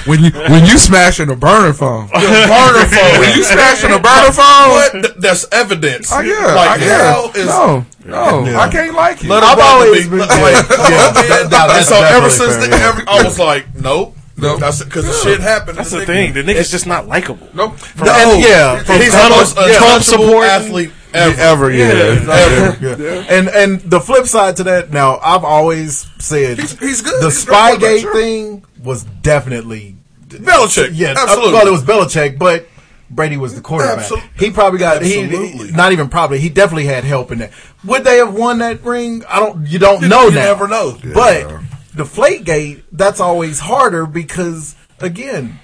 when 0.07 0.25
you 0.25 0.31
when 0.33 0.65
you 0.67 0.79
smashing 0.79 1.31
a 1.31 1.37
burner 1.37 1.73
phone, 1.73 2.07
The 2.13 2.21
burner 2.49 2.87
phone. 2.87 3.21
when 3.21 3.37
you 3.37 3.45
smashing 3.45 3.91
a 3.93 3.99
burner 3.99 4.33
phone, 4.33 4.71
What? 4.71 5.21
That's 5.21 5.47
evidence. 5.53 6.11
oh 6.13 6.21
yeah, 6.21 6.55
like 6.55 6.81
I, 6.81 6.85
yeah. 6.85 7.13
how 7.13 7.31
is 7.33 7.47
no, 7.47 7.85
no, 8.05 8.45
Yeah. 8.47 8.61
I 8.61 8.69
can't 8.71 8.95
like 8.95 9.23
you. 9.23 9.29
Let 9.31 9.43
I've 9.43 9.59
it 9.59 9.65
always 9.65 10.09
been- 10.09 10.19
Like, 10.19 10.31
yeah. 10.41 10.63
come 10.63 10.81
on, 10.81 10.91
Yeah, 10.91 11.13
man. 11.13 11.51
that- 11.51 11.67
that's 11.69 11.89
so 11.89 11.97
ever 12.03 12.31
since 12.31 12.57
fair, 12.57 12.69
the, 12.69 12.77
yeah. 12.77 12.89
every, 12.89 13.05
I 13.07 13.23
was 13.23 13.39
like, 13.39 13.67
nope. 13.75 14.17
Nope. 14.41 14.61
That's 14.61 14.83
because 14.83 15.05
the 15.07 15.13
shit 15.23 15.41
happened. 15.41 15.79
That's 15.79 15.91
the 15.91 15.99
nigga- 15.99 16.07
thing. 16.07 16.33
The 16.35 16.43
nigga's 16.43 16.71
just 16.71 16.87
not 16.87 17.07
likable. 17.09 17.49
Nope. 17.55 17.77
No, 17.99 18.13
And, 18.13 18.43
yeah, 18.43 18.83
from 18.83 18.97
he's 18.97 19.13
the 19.13 19.19
Trump- 19.19 19.37
most 19.37 19.57
yeah. 19.57 19.65
untouchable 19.67 20.03
supporting- 20.03 20.51
athlete 20.51 20.91
ever. 21.15 21.41
Ever, 21.41 21.71
yeah. 21.73 22.77
Yeah. 22.81 23.25
And 23.29 23.49
and 23.49 23.81
the 23.83 24.01
flip 24.01 24.27
side 24.27 24.57
to 24.57 24.65
that, 24.65 24.93
now 24.93 25.19
I've 25.23 25.45
always 25.45 26.07
said 26.19 26.59
He's- 26.59 26.77
he's 26.79 27.03
good. 27.03 27.21
The 27.23 27.27
He's 27.31 27.43
a 27.45 27.47
great 27.47 27.81
Spygate 27.81 28.01
sure. 28.03 28.15
thing 28.15 28.65
was 28.83 29.05
definitely 29.23 29.97
Belichick. 30.29 30.91
yeah, 30.93 31.09
uh, 31.13 31.23
absolutely. 31.23 31.53
well, 31.55 31.67
it 31.67 31.71
was 31.71 31.83
Belichick, 31.83 32.39
but 32.39 32.67
Brady 33.11 33.37
was 33.37 33.57
the 33.57 33.61
quarterback. 33.61 34.07
Absol- 34.07 34.23
He 34.39 34.51
probably 34.53 34.79
got 34.79 34.99
Absolutely. 35.03 35.67
he 35.69 35.73
not 35.73 35.91
even 35.91 36.09
probably 36.09 36.39
he 36.39 36.49
definitely 36.49 36.85
had 36.87 37.03
help 37.03 37.33
in 37.33 37.39
that. 37.41 37.51
Would 37.85 38.05
they 38.05 38.19
have 38.19 38.33
won 38.33 38.59
that 38.59 38.85
ring? 38.85 39.25
I 39.29 39.41
don't. 39.41 39.67
You 39.67 39.81
don't 39.81 40.03
know 40.09 40.27
you 40.27 40.31
now. 40.31 40.45
never 40.45 40.69
know. 40.69 40.97
But 41.13 41.49
the 41.95 42.41
Gate, 42.45 42.85
that's 42.93 43.21
always 43.21 43.61
harder 43.61 44.07
because 44.07 44.77
again, 45.01 45.59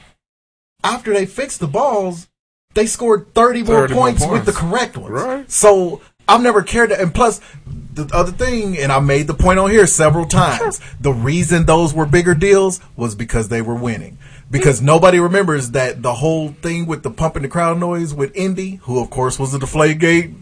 after 0.83 1.13
they 1.13 1.27
fixed 1.27 1.61
the 1.61 1.67
balls, 1.67 2.29
they 2.75 2.87
scored 2.87 3.35
thirty 3.35 3.63
more 3.63 3.89
30 3.89 3.95
more 3.95 4.03
points, 4.03 4.27
with 4.27 4.47
the 4.47 4.53
correct 4.53 4.97
ones. 4.97 5.11
Right. 5.11 5.51
So 5.51 6.01
I've 6.29 6.43
never 6.43 6.63
cared. 6.63 6.91
To, 6.91 7.01
and 7.01 7.15
plus, 7.15 7.41
the 7.67 8.09
other 8.13 8.33
thing, 8.33 8.77
and 8.79 8.93
I 8.93 9.01
made 9.01 9.27
the 9.27 9.35
point 9.35 9.59
on 9.59 9.71
here 9.71 9.87
several 9.87 10.27
times. 10.27 10.81
The 11.01 11.13
reason 11.13 11.67
those 11.67 11.95
were 11.95 12.07
bigger 12.07 12.35
deals 12.35 12.81
was 12.97 13.15
because 13.15 13.49
they 13.49 13.63
were 13.63 13.75
winning. 13.75 14.19
Because 14.51 14.81
nobody 14.81 15.19
remembers 15.19 15.73
that 15.73 16.03
the 16.03 16.15
whole 16.15 16.51
thing 16.51 16.87
with 16.87 17.03
the 17.03 17.11
pumping 17.11 17.43
the 17.43 17.49
crowd 17.49 17.79
noise 17.79 18.15
with 18.15 18.37
Indy, 18.37 18.77
who 18.83 19.01
of 19.01 19.11
course 19.11 19.39
was 19.39 19.55
a 19.55 19.59
Deflategate 19.59 20.37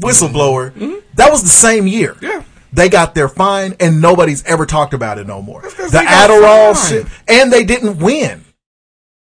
whistleblower, 0.00 0.72
mm-hmm. 0.72 0.98
that 1.14 1.30
was 1.30 1.42
the 1.42 1.48
same 1.48 1.86
year. 1.86 2.16
Yeah. 2.20 2.42
They 2.72 2.88
got 2.88 3.14
their 3.14 3.28
fine, 3.28 3.74
and 3.80 4.00
nobody's 4.00 4.44
ever 4.44 4.66
talked 4.66 4.92
about 4.94 5.18
it 5.18 5.26
no 5.26 5.40
more. 5.42 5.62
The 5.62 5.88
they 5.90 6.04
Adderall 6.04 6.88
shit, 6.88 7.06
and 7.26 7.52
they 7.52 7.64
didn't 7.64 7.98
win. 7.98 8.44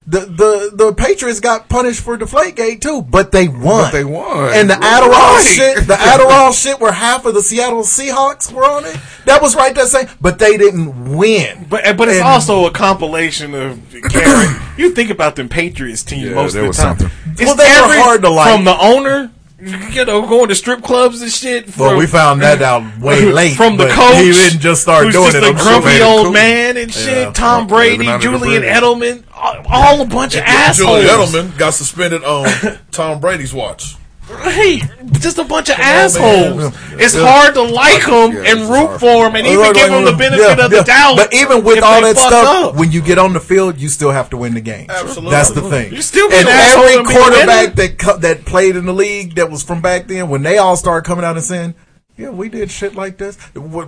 The 0.06 0.20
the 0.20 0.72
the 0.74 0.94
Patriots 0.94 1.40
got 1.40 1.70
punished 1.70 2.02
for 2.02 2.18
Deflategate 2.18 2.82
too, 2.82 3.02
but 3.02 3.32
they 3.32 3.48
won. 3.48 3.62
But 3.64 3.92
they 3.92 4.04
won. 4.04 4.52
And 4.54 4.70
the 4.70 4.74
Right. 4.76 5.02
Adderall 5.02 5.56
shit, 5.56 5.88
the 5.88 5.94
Adderall 5.98 6.54
shit, 6.62 6.82
where 6.82 6.92
half 6.92 7.26
of 7.26 7.34
the 7.34 7.42
Seattle 7.42 7.84
Seahawks 7.84 8.52
were 8.52 8.66
on 8.66 8.84
it, 8.84 8.98
that 9.26 9.42
was 9.42 9.56
right 9.56 9.74
there 9.74 9.86
saying, 9.86 10.10
but 10.20 10.40
they 10.40 10.58
didn't 10.58 11.16
win. 11.16 11.68
But 11.70 11.96
but 11.96 12.10
it's 12.10 12.18
And- 12.18 12.28
also 12.28 12.66
a 12.66 12.72
compilation 12.72 13.54
of 13.56 13.80
Karen. 14.10 14.62
you 14.78 14.90
think 14.92 15.10
about 15.10 15.38
them 15.38 15.48
Patriots 15.48 16.04
team 16.04 16.28
Yeah, 16.28 16.34
most 16.36 16.52
there 16.52 16.64
of 16.64 16.66
the 16.66 16.68
was 16.70 16.78
time. 16.78 17.00
something. 17.00 17.18
It's 17.32 17.42
Well, 17.46 17.56
they 17.56 17.64
were 17.64 18.04
hard 18.04 18.22
to 18.24 18.30
like. 18.30 18.54
from 18.56 18.66
the 18.66 18.78
owner. 18.78 19.32
You 19.66 20.04
know, 20.06 20.22
going 20.28 20.50
to 20.50 20.56
strip 20.56 20.84
clubs 20.84 21.22
and 21.22 21.32
shit. 21.32 21.78
Well, 21.78 21.98
we 21.98 22.06
found 22.06 22.42
that 22.42 22.62
out 22.62 23.00
way 23.00 23.26
late. 23.32 23.56
from 23.56 23.78
the 23.78 23.86
but 23.86 23.92
coach. 23.94 24.18
He 24.18 24.32
didn't 24.32 24.60
just 24.60 24.82
start 24.82 25.06
who's 25.06 25.14
doing 25.14 25.32
just 25.32 25.38
it. 25.38 25.44
a 25.44 25.48
I'm 25.48 25.56
sure 25.58 25.66
grumpy 25.66 25.86
made 25.88 26.02
old 26.02 26.24
cool. 26.26 26.34
man 26.34 26.78
and 26.78 26.94
shit. 26.94 27.18
Yeah. 27.18 27.32
Tom 27.32 27.68
Brady, 27.68 28.06
Julian. 28.20 28.64
Edelman, 28.64 29.24
all, 29.34 29.56
all 29.70 30.02
a 30.02 30.06
bunch 30.06 30.36
of 30.36 30.42
assholes. 30.42 31.02
Julian 31.04 31.08
Edelman 31.50 31.58
got 31.58 31.74
suspended 31.74 32.24
on 32.24 32.46
Tom 32.92 33.20
Brady's 33.22 33.54
watch. 33.54 33.96
Right, 34.30 34.82
just 35.20 35.38
a 35.38 35.44
bunch 35.44 35.70
of 35.70 35.78
assholes. 35.80 36.74
It's 36.94 37.14
Yeah. 37.16 37.26
hard 37.28 37.54
to 37.56 37.62
like 37.62 38.06
them 38.06 38.32
Yeah, 38.32 38.52
and 38.52 38.62
root 38.70 38.88
hard. 38.88 39.00
for 39.02 39.26
them 39.26 39.36
and 39.36 39.46
even 39.46 39.60
Like, 39.60 39.74
give 39.76 39.90
them 39.90 40.06
the 40.06 40.14
benefit 40.14 40.58
yeah, 40.58 40.66
of 40.66 40.72
the 40.72 40.82
doubt. 40.84 41.18
But 41.18 41.34
even 41.34 41.64
with 41.64 41.84
all 41.84 42.02
that 42.02 42.18
stuff, 42.18 42.66
up. 42.70 42.76
when 42.76 42.92
you 42.92 43.02
get 43.02 43.18
on 43.20 43.34
the 43.34 43.42
field, 43.42 43.80
you 43.80 43.90
still 43.90 44.12
have 44.12 44.30
to 44.30 44.38
win 44.38 44.54
the 44.54 44.62
game. 44.62 44.88
Absolutely. 44.90 45.32
That's 45.32 45.52
the 45.52 45.62
thing. 45.62 45.94
You 45.94 46.02
still 46.02 46.32
and 46.32 46.48
an 46.48 46.56
every 46.56 47.04
quarterback 47.04 47.76
that 47.76 47.98
co- 48.00 48.18
that 48.18 48.46
played 48.46 48.76
in 48.78 48.86
the 48.86 48.94
league 48.94 49.36
that 49.36 49.52
was 49.52 49.62
from 49.62 49.82
back 49.82 50.08
then, 50.08 50.30
when 50.30 50.42
they 50.44 50.58
all 50.58 50.78
started 50.78 51.06
coming 51.06 51.26
out 51.26 51.36
and 51.36 51.44
saying, 51.46 51.74
"Yeah, 52.18 52.30
we 52.30 52.48
did 52.48 52.72
shit 52.72 52.96
like 52.96 53.18
this." 53.18 53.38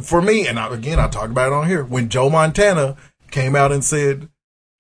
For 0.02 0.22
me, 0.22 0.48
and 0.48 0.60
I, 0.60 0.68
again, 0.74 1.00
I 1.00 1.08
talked 1.08 1.32
about 1.32 1.48
it 1.48 1.54
on 1.54 1.68
here 1.68 1.84
when 1.84 2.10
Joe 2.10 2.30
Montana 2.30 2.96
came 3.32 3.56
out 3.56 3.72
and 3.72 3.84
said. 3.86 4.28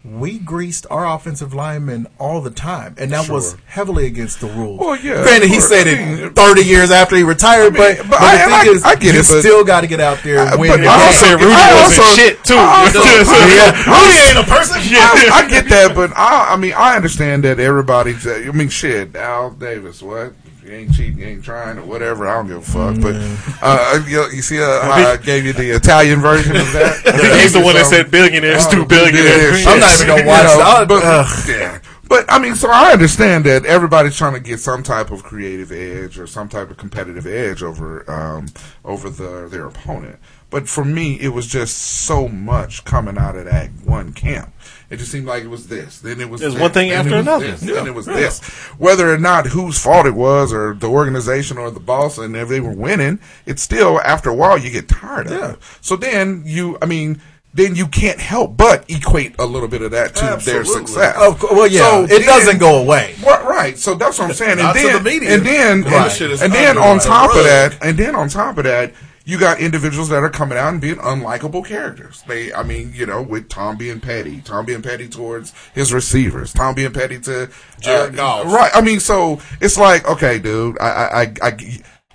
We 0.05 0.37
greased 0.37 0.85
our 0.91 1.03
offensive 1.15 1.53
linemen 1.55 2.05
all 2.19 2.39
the 2.39 2.51
time, 2.51 2.93
and 2.99 3.09
that 3.11 3.27
was 3.27 3.55
heavily 3.65 4.05
against 4.05 4.39
the 4.39 4.45
rules. 4.47 4.79
Well, 4.79 4.95
yeah, 4.97 5.23
Granted, 5.23 5.49
he 5.49 5.59
said 5.59 5.87
I 5.87 5.91
it 5.91 6.19
mean, 6.21 6.33
30 6.33 6.61
years 6.63 6.91
after 6.91 7.15
he 7.15 7.23
retired, 7.23 7.75
I 7.75 7.95
mean, 7.95 7.97
but, 7.97 8.09
but 8.11 8.21
I- 8.21 8.37
the 8.37 8.65
thing 8.65 8.75
is, 8.75 8.83
I 8.83 8.93
get 8.95 9.13
you 9.15 9.19
it, 9.21 9.23
still 9.23 9.63
got 9.65 9.81
to 9.81 9.87
get 9.87 9.99
out 9.99 10.19
there 10.23 10.39
and 10.45 10.59
win 10.61 10.69
but 10.81 10.87
I 10.87 11.05
also- 11.07 11.31
Rudy 11.33 11.45
I 11.45 11.73
wasn't 11.83 11.99
also- 12.05 12.15
shit 12.21 12.43
too. 12.43 12.53
I 12.55 12.85
also- 12.85 12.99
yeah, 13.01 13.89
Rudy 13.89 14.17
ain't 14.29 14.47
a 14.47 14.51
person. 14.51 14.75
I, 14.79 15.47
get 15.49 15.69
that, 15.69 15.95
but 15.95 16.11
I, 16.15 16.53
I 16.53 16.55
mean, 16.57 16.73
I 16.73 16.95
understand 16.95 17.43
that 17.45 17.59
everybody's. 17.59 18.27
I 18.27 18.51
mean, 18.51 18.69
shit, 18.69 19.15
Al 19.15 19.51
Davis, 19.51 20.03
what? 20.03 20.33
You 20.65 20.71
ain't 20.73 20.93
cheating, 20.93 21.19
you 21.19 21.28
ain't 21.28 21.43
trying, 21.43 21.78
or 21.78 21.84
whatever. 21.86 22.28
I 22.28 22.34
don't 22.34 22.47
give 22.47 22.58
a 22.58 22.62
fuck. 22.62 22.99
But 22.99 23.13
uh, 23.62 23.99
you, 24.08 24.25
you 24.34 24.41
see, 24.41 24.60
uh, 24.60 24.65
I 24.65 25.15
gave 25.17 25.45
you 25.45 25.54
the 25.54 25.69
Italian 25.75 26.21
version 26.21 26.56
of 26.56 26.71
that. 26.73 27.06
I 27.06 27.12
think 27.17 27.34
he's 27.41 27.54
the 27.54 27.62
one 27.62 27.75
that 27.75 27.86
said 27.86 28.10
billionaires, 28.10 28.65
two 28.65 28.84
billionaires. 28.84 29.63
I'm 29.67 29.80
not 29.80 29.93
even 29.93 30.08
gonna 30.08 30.25
watch 30.25 30.41
You 30.41 30.58
know, 30.58 30.58
that. 30.58 30.88
But, 30.88 31.04
Ugh. 31.06 31.47
yeah. 31.47 31.80
But 32.07 32.25
I 32.29 32.39
mean, 32.39 32.55
so 32.55 32.69
I 32.69 32.91
understand 32.91 33.45
that 33.45 33.65
everybody's 33.65 34.15
trying 34.15 34.33
to 34.33 34.39
get 34.39 34.59
some 34.59 34.83
type 34.83 35.11
of 35.11 35.23
creative 35.23 35.71
edge 35.71 36.19
or 36.19 36.27
some 36.27 36.49
type 36.49 36.69
of 36.69 36.77
competitive 36.77 37.25
edge 37.25 37.63
over 37.63 38.09
um, 38.09 38.47
over 38.83 39.09
the 39.09 39.47
their 39.49 39.65
opponent. 39.65 40.19
But 40.51 40.69
for 40.69 40.85
me, 40.85 41.19
it 41.19 41.29
was 41.29 41.47
just 41.47 41.77
so 41.77 42.29
much 42.29 42.85
coming 42.85 43.17
out 43.17 43.35
of 43.35 43.45
that 43.45 43.71
one 43.83 44.13
camp. 44.13 44.53
It 44.89 44.97
just 44.97 45.11
seemed 45.11 45.25
like 45.25 45.43
it 45.43 45.47
was 45.49 45.67
this, 45.67 45.99
then 45.99 46.21
it 46.21 46.29
was 46.29 46.39
There's 46.39 46.53
this, 46.53 46.61
one 46.61 46.71
thing 46.71 46.89
then 46.89 46.99
after 46.99 47.15
it 47.15 47.17
was 47.17 47.27
another. 47.27 47.47
this, 47.47 47.61
then 47.61 47.87
it 47.87 47.95
was 47.95 48.05
this. 48.05 48.39
Whether 48.77 49.11
or 49.11 49.17
not 49.17 49.47
whose 49.47 49.79
fault 49.79 50.05
it 50.05 50.13
was, 50.13 50.53
or 50.53 50.75
the 50.75 50.87
organization, 50.87 51.57
or 51.57 51.71
the 51.71 51.79
boss, 51.79 52.19
and 52.19 52.35
if 52.35 52.47
they 52.47 52.59
were 52.61 52.71
winning, 52.71 53.19
it's 53.47 53.63
still 53.63 53.99
after 54.01 54.29
a 54.29 54.35
while 54.35 54.57
you 54.57 54.69
get 54.69 54.87
tired 54.87 55.27
of 55.27 55.33
it. 55.55 55.59
So 55.81 55.95
then 55.95 56.43
you, 56.45 56.77
I 56.81 56.85
mean. 56.85 57.21
Then 57.55 57.75
you 57.75 57.87
can't 57.87 58.19
help 58.19 58.57
but 58.57 58.83
equate 58.89 59.35
a 59.39 59.45
little 59.45 59.69
bit 59.69 59.81
of 59.81 59.91
that 59.91 60.13
to 60.15 60.39
their 60.45 60.65
success. 60.65 61.15
Of 61.17 61.39
course, 61.39 61.53
well, 61.53 61.67
yeah, 61.67 61.89
So 61.89 62.03
it 62.03 62.09
then- 62.09 62.21
doesn't 62.25 62.57
go 62.59 62.79
away. 62.81 63.15
Right, 63.25 63.43
right. 63.45 63.77
So 63.79 63.95
that's 63.95 64.19
what 64.19 64.27
I'm 64.29 64.33
saying. 64.35 64.59
And 64.59 64.75
then, 64.75 64.93
the 64.93 65.01
media. 65.01 65.33
and 65.35 65.45
then, 65.45 65.77
Right. 65.83 65.85
and, 65.85 65.93
That 65.93 66.11
shit 66.11 66.31
is 66.31 66.41
and 66.41 66.53
then 66.53 66.77
on 66.77 66.99
top 66.99 67.33
of 67.35 67.43
that, 67.45 67.77
and 67.81 67.97
then 67.97 68.13
on 68.13 68.27
top 68.29 68.57
of 68.57 68.65
that, 68.65 68.93
you 69.27 69.39
got 69.39 69.59
individuals 69.59 70.09
that 70.09 70.21
are 70.21 70.29
coming 70.29 70.55
out 70.57 70.71
and 70.73 70.79
being 70.81 70.97
unlikable 70.97 71.65
characters. 71.65 72.23
They, 72.27 72.53
I 72.53 72.61
mean, 72.61 72.91
you 72.93 73.05
know, 73.07 73.23
with 73.23 73.49
Tom 73.49 73.75
being 73.77 73.99
petty, 73.99 74.41
Tom 74.41 74.65
being 74.65 74.83
petty 74.83 75.07
towards 75.07 75.51
his 75.73 75.91
receivers, 75.93 76.53
Tom 76.53 76.75
being 76.75 76.91
petty 76.93 77.19
to 77.21 77.49
Jared 77.79 78.17
Goff. 78.17 78.45
Right. 78.53 78.69
I 78.75 78.81
mean, 78.81 78.99
so 78.99 79.39
it's 79.61 79.77
like, 79.79 80.07
okay, 80.07 80.37
dude, 80.37 80.77
I, 80.79 80.85
I, 80.87 81.21
I, 81.21 81.33
I 81.41 81.57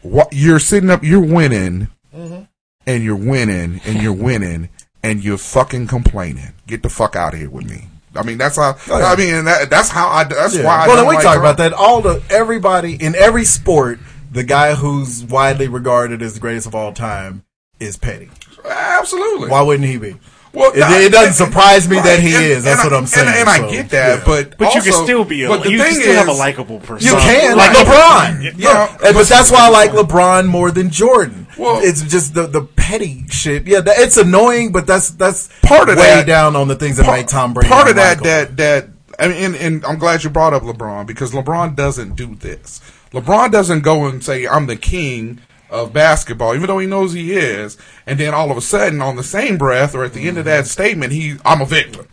what, 0.03 0.29
you're 0.33 0.61
sitting 0.61 0.90
up, 0.90 1.03
you're 1.03 1.18
winning, 1.18 1.88
Mm-hmm. 2.14 2.42
and 2.87 3.03
you're 3.05 3.16
winning, 3.16 3.81
and 3.87 4.03
you're 4.03 4.12
winning, 4.12 4.68
and 5.03 5.23
you're 5.25 5.39
fucking 5.39 5.87
complaining. 5.87 6.53
Get 6.67 6.83
the 6.83 6.89
fuck 6.89 7.17
out 7.17 7.35
of 7.35 7.41
here 7.41 7.51
with 7.51 7.69
me. 7.69 7.87
I 8.17 8.23
mean, 8.25 8.39
that's 8.39 8.57
how. 8.57 8.77
Oh, 8.89 8.99
yeah. 8.99 9.05
I 9.07 9.17
mean, 9.17 9.45
that, 9.45 9.71
that's 9.71 9.89
how 9.89 10.09
I. 10.09 10.25
That's 10.25 10.57
Yeah. 10.57 10.65
why. 10.65 10.85
I 10.85 10.87
well, 10.89 10.97
don't 10.97 11.05
then 11.05 11.07
we 11.09 11.15
like 11.17 11.25
talk 11.25 11.35
Trump. 11.41 11.45
about 11.45 11.57
that. 11.59 11.73
All 11.73 12.01
the 12.01 12.23
everybody 12.29 12.95
in 12.95 13.15
every 13.15 13.45
sport, 13.45 14.01
the 14.33 14.43
guy 14.43 14.75
who's 14.75 15.23
widely 15.25 15.69
regarded 15.69 16.21
as 16.21 16.35
the 16.35 16.41
greatest 16.41 16.67
of 16.67 16.75
all 16.75 16.93
time 16.93 17.45
is 17.79 17.97
petty. 17.97 18.29
Absolutely. 18.69 19.49
Why 19.49 19.63
wouldn't 19.63 19.89
he 19.89 19.97
be? 19.97 20.17
Well, 20.53 20.73
It- 20.73 20.81
nah, 20.81 20.91
it 20.91 21.13
doesn't 21.13 21.27
and- 21.29 21.35
surprise 21.53 21.89
me 21.89 21.97
right, 21.99 22.05
that 22.07 22.19
he 22.19 22.35
and- 22.35 22.45
is. 22.45 22.65
That's 22.65 22.81
and 22.83 22.91
what 22.91 22.97
I- 22.97 22.99
I'm 23.01 23.07
saying. 23.07 23.29
And, 23.29 23.37
and 23.37 23.49
I 23.49 23.59
So, 23.59 23.71
get 23.71 23.91
that, 23.91 24.19
yeah. 24.19 24.25
but 24.27 24.59
But 24.59 24.75
you 24.75 24.83
can 24.83 24.93
still 24.93 25.25
be 25.25 25.45
a 25.45 25.49
but 25.49 25.63
the 25.63 25.71
you 25.71 25.79
thing 25.79 25.93
can 25.93 26.03
still 26.03 26.15
have 26.17 26.29
a 26.29 26.33
likable 26.33 26.81
person. 26.81 27.07
You 27.07 27.15
can, 27.15 27.57
Like 27.57 27.73
like 27.73 27.87
LeBron. 27.87 28.41
LeBron. 28.41 28.43
Yeah, 28.43 28.51
Yeah, 28.57 28.97
but- 29.01 29.15
but, 29.15 29.29
that's 29.29 29.51
why 29.53 29.67
I 29.67 29.69
like 29.69 29.93
LeBron 29.93 30.47
more 30.49 30.73
than 30.73 30.91
Jordan. 30.91 31.47
Well- 31.61 31.81
it's 31.83 32.03
just 32.03 32.35
the 32.35 32.46
the 32.46 32.62
petty 32.62 33.25
shit. 33.29 33.66
Yeah, 33.66 33.81
that, 33.81 33.99
it's 33.99 34.16
annoying, 34.16 34.73
but 34.73 34.87
that's 34.87 35.11
that's 35.11 35.49
Part 35.62 35.88
of 35.88 35.96
way 35.96 36.03
that- 36.05 36.27
down 36.27 36.57
on 36.57 36.68
the 36.68 36.77
things 36.77 36.96
that 36.96 37.07
make 37.07 37.27
Tom 37.27 37.53
Brady. 37.55 37.68
Part 37.68 37.88
of 37.88 37.96
that, 37.96 38.23
that, 38.23 38.57
that, 38.57 38.88
I 39.18 39.29
mean, 39.29 39.37
and, 39.37 39.57
and 39.57 39.85
I'm 39.85 39.99
glad 39.99 40.25
you 40.25 40.31
brought 40.31 40.55
up 40.55 40.62
LeBron 40.62 41.07
because 41.07 41.33
LeBron 41.33 41.77
doesn't 41.77 42.16
do 42.16 42.35
this. 42.35 42.81
LeBron 43.12 43.51
doesn't 43.51 43.81
go 43.83 44.07
and 44.07 44.23
say, 44.25 44.46
I'm 44.46 44.66
the 44.66 44.77
king 44.77 45.40
of 45.68 45.92
basketball, 45.92 46.55
even 46.55 46.66
though 46.66 46.79
he 46.79 46.87
knows 46.87 47.12
he 47.12 47.33
is, 47.33 47.77
and 48.07 48.18
then 48.18 48.35
all 48.35 48.51
of 48.51 48.57
a 48.57 48.61
sudden, 48.61 49.01
on 49.01 49.16
the 49.16 49.23
same 49.23 49.57
breath 49.59 49.94
or 49.94 50.05
at 50.05 50.14
the 50.14 50.27
end 50.27 50.38
of 50.38 50.44
that 50.44 50.66
statement, 50.66 51.12
he 51.12 51.37
I'm 51.44 51.61
a 51.61 51.66
victim. 51.66 52.07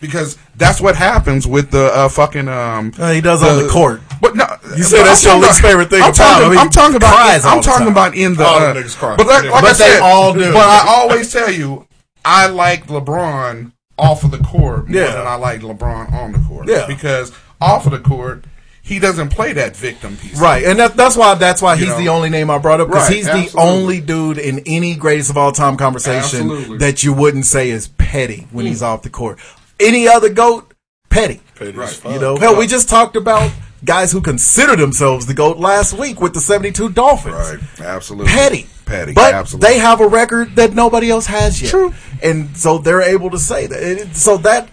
Because 0.00 0.38
that's 0.54 0.80
what 0.80 0.94
happens 0.94 1.44
with 1.44 1.72
the 1.72 1.86
uh, 1.86 2.08
fucking 2.08 2.46
um. 2.48 2.92
Uh, 2.96 3.10
he 3.12 3.20
does 3.20 3.42
on 3.42 3.60
the 3.60 3.68
court. 3.68 4.00
But 4.20 4.36
no, 4.36 4.46
You 4.76 4.82
said 4.84 5.04
that's 5.04 5.24
I'm 5.26 5.38
your 5.40 5.46
least 5.48 5.60
about- 5.60 5.68
favorite 5.68 5.90
thing 5.90 6.02
I'm 6.02 6.12
talking, 6.12 6.46
him. 6.46 6.52
He 6.52 6.58
I'm 6.58 6.70
talking 6.70 6.96
about. 6.96 7.14
cries 7.14 7.44
all 7.44 7.52
I'm 7.52 7.58
the 7.58 7.62
talking 7.64 7.84
time. 7.86 7.92
about 7.92 8.14
in 8.16 8.34
the. 8.34 8.44
All 8.46 8.58
uh, 8.58 8.72
them 8.72 8.82
niggas 8.84 8.96
cry. 8.96 9.16
But 9.16 9.26
like, 9.26 9.44
like 9.44 9.62
But 9.62 9.64
I 9.64 9.72
they 9.72 9.74
said, 9.94 10.00
all 10.00 10.32
do. 10.34 10.52
But 10.52 10.56
I 10.66 10.84
always 10.88 11.32
tell 11.32 11.50
you, 11.50 11.86
I 12.24 12.46
like 12.48 12.86
LeBron 12.86 13.72
off 13.98 14.24
of 14.24 14.30
the 14.30 14.38
court 14.38 14.88
more 14.88 14.96
Yeah. 15.00 15.12
than 15.12 15.26
I 15.26 15.34
like 15.36 15.60
LeBron 15.60 16.12
on 16.12 16.32
the 16.32 16.38
court. 16.40 16.68
Yeah. 16.68 16.86
because 16.86 17.32
off 17.60 17.86
of 17.86 17.92
the 17.92 17.98
court, 17.98 18.44
he 18.82 18.98
doesn't 18.98 19.28
play 19.30 19.52
that 19.54 19.76
victim 19.76 20.16
piece. 20.16 20.40
Right, 20.40 20.64
and 20.64 20.78
that, 20.78 20.96
that's 20.96 21.14
why 21.16 21.34
that's 21.34 21.60
why 21.60 21.74
You 21.74 21.80
he's 21.86 21.88
know? 21.90 21.98
the 21.98 22.08
only 22.08 22.30
name 22.30 22.48
I 22.48 22.56
brought 22.58 22.80
up 22.80 22.88
because 22.88 23.08
Right, 23.08 23.16
he's 23.16 23.26
absolutely. 23.28 23.50
the 23.52 23.58
only 23.60 24.00
dude 24.00 24.38
in 24.38 24.60
any 24.66 24.94
greatest 24.94 25.28
of 25.30 25.36
all 25.36 25.52
time 25.52 25.76
conversation 25.76 26.18
Absolutely. 26.50 26.78
that 26.78 27.02
you 27.02 27.12
wouldn't 27.12 27.44
say 27.44 27.68
is 27.70 27.88
petty 27.88 28.46
when 28.50 28.64
he's 28.66 28.82
off 28.82 29.02
the 29.02 29.10
court. 29.10 29.38
Any 29.80 30.08
other 30.08 30.28
goat, 30.30 30.72
petty. 31.10 31.40
Petty 31.56 31.78
as 31.78 31.96
fuck. 31.96 32.12
You 32.12 32.18
know, 32.20 32.36
hell, 32.36 32.56
we 32.56 32.66
just 32.66 32.88
talked 32.88 33.16
about 33.16 33.50
guys 33.84 34.12
who 34.12 34.20
consider 34.20 34.76
themselves 34.76 35.26
the 35.26 35.34
goat 35.34 35.58
last 35.58 35.92
week 35.92 36.20
with 36.20 36.34
the 36.34 36.40
seventy-two 36.40 36.90
Dolphins. 36.90 37.34
Right, 37.34 37.80
absolutely. 37.80 38.32
Petty, 38.32 38.66
petty, 38.84 39.12
but 39.12 39.34
absolutely. 39.34 39.68
they 39.68 39.78
have 39.78 40.00
a 40.00 40.06
record 40.08 40.56
that 40.56 40.74
nobody 40.74 41.10
else 41.10 41.26
has 41.26 41.60
yet, 41.62 41.70
True. 41.70 41.94
and 42.22 42.56
so 42.56 42.78
they're 42.78 43.02
able 43.02 43.30
to 43.30 43.38
say 43.38 43.66
that. 43.66 44.14
So 44.14 44.36
that 44.38 44.68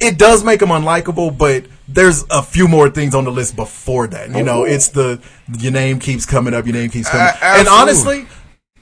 it 0.00 0.18
does 0.18 0.42
make 0.44 0.60
them 0.60 0.70
unlikable, 0.70 1.36
but 1.36 1.66
there's 1.86 2.24
a 2.30 2.42
few 2.42 2.68
more 2.68 2.88
things 2.88 3.14
on 3.14 3.24
the 3.24 3.32
list 3.32 3.56
before 3.56 4.06
that. 4.08 4.30
You 4.30 4.36
oh, 4.36 4.42
know, 4.42 4.60
Oh. 4.62 4.64
it's 4.64 4.88
the 4.88 5.20
your 5.58 5.72
name 5.72 5.98
keeps 5.98 6.24
coming 6.26 6.54
up, 6.54 6.64
your 6.66 6.74
name 6.74 6.90
keeps 6.90 7.08
coming, 7.08 7.26
A- 7.26 7.30
up. 7.30 7.42
and 7.42 7.68
honestly, 7.68 8.26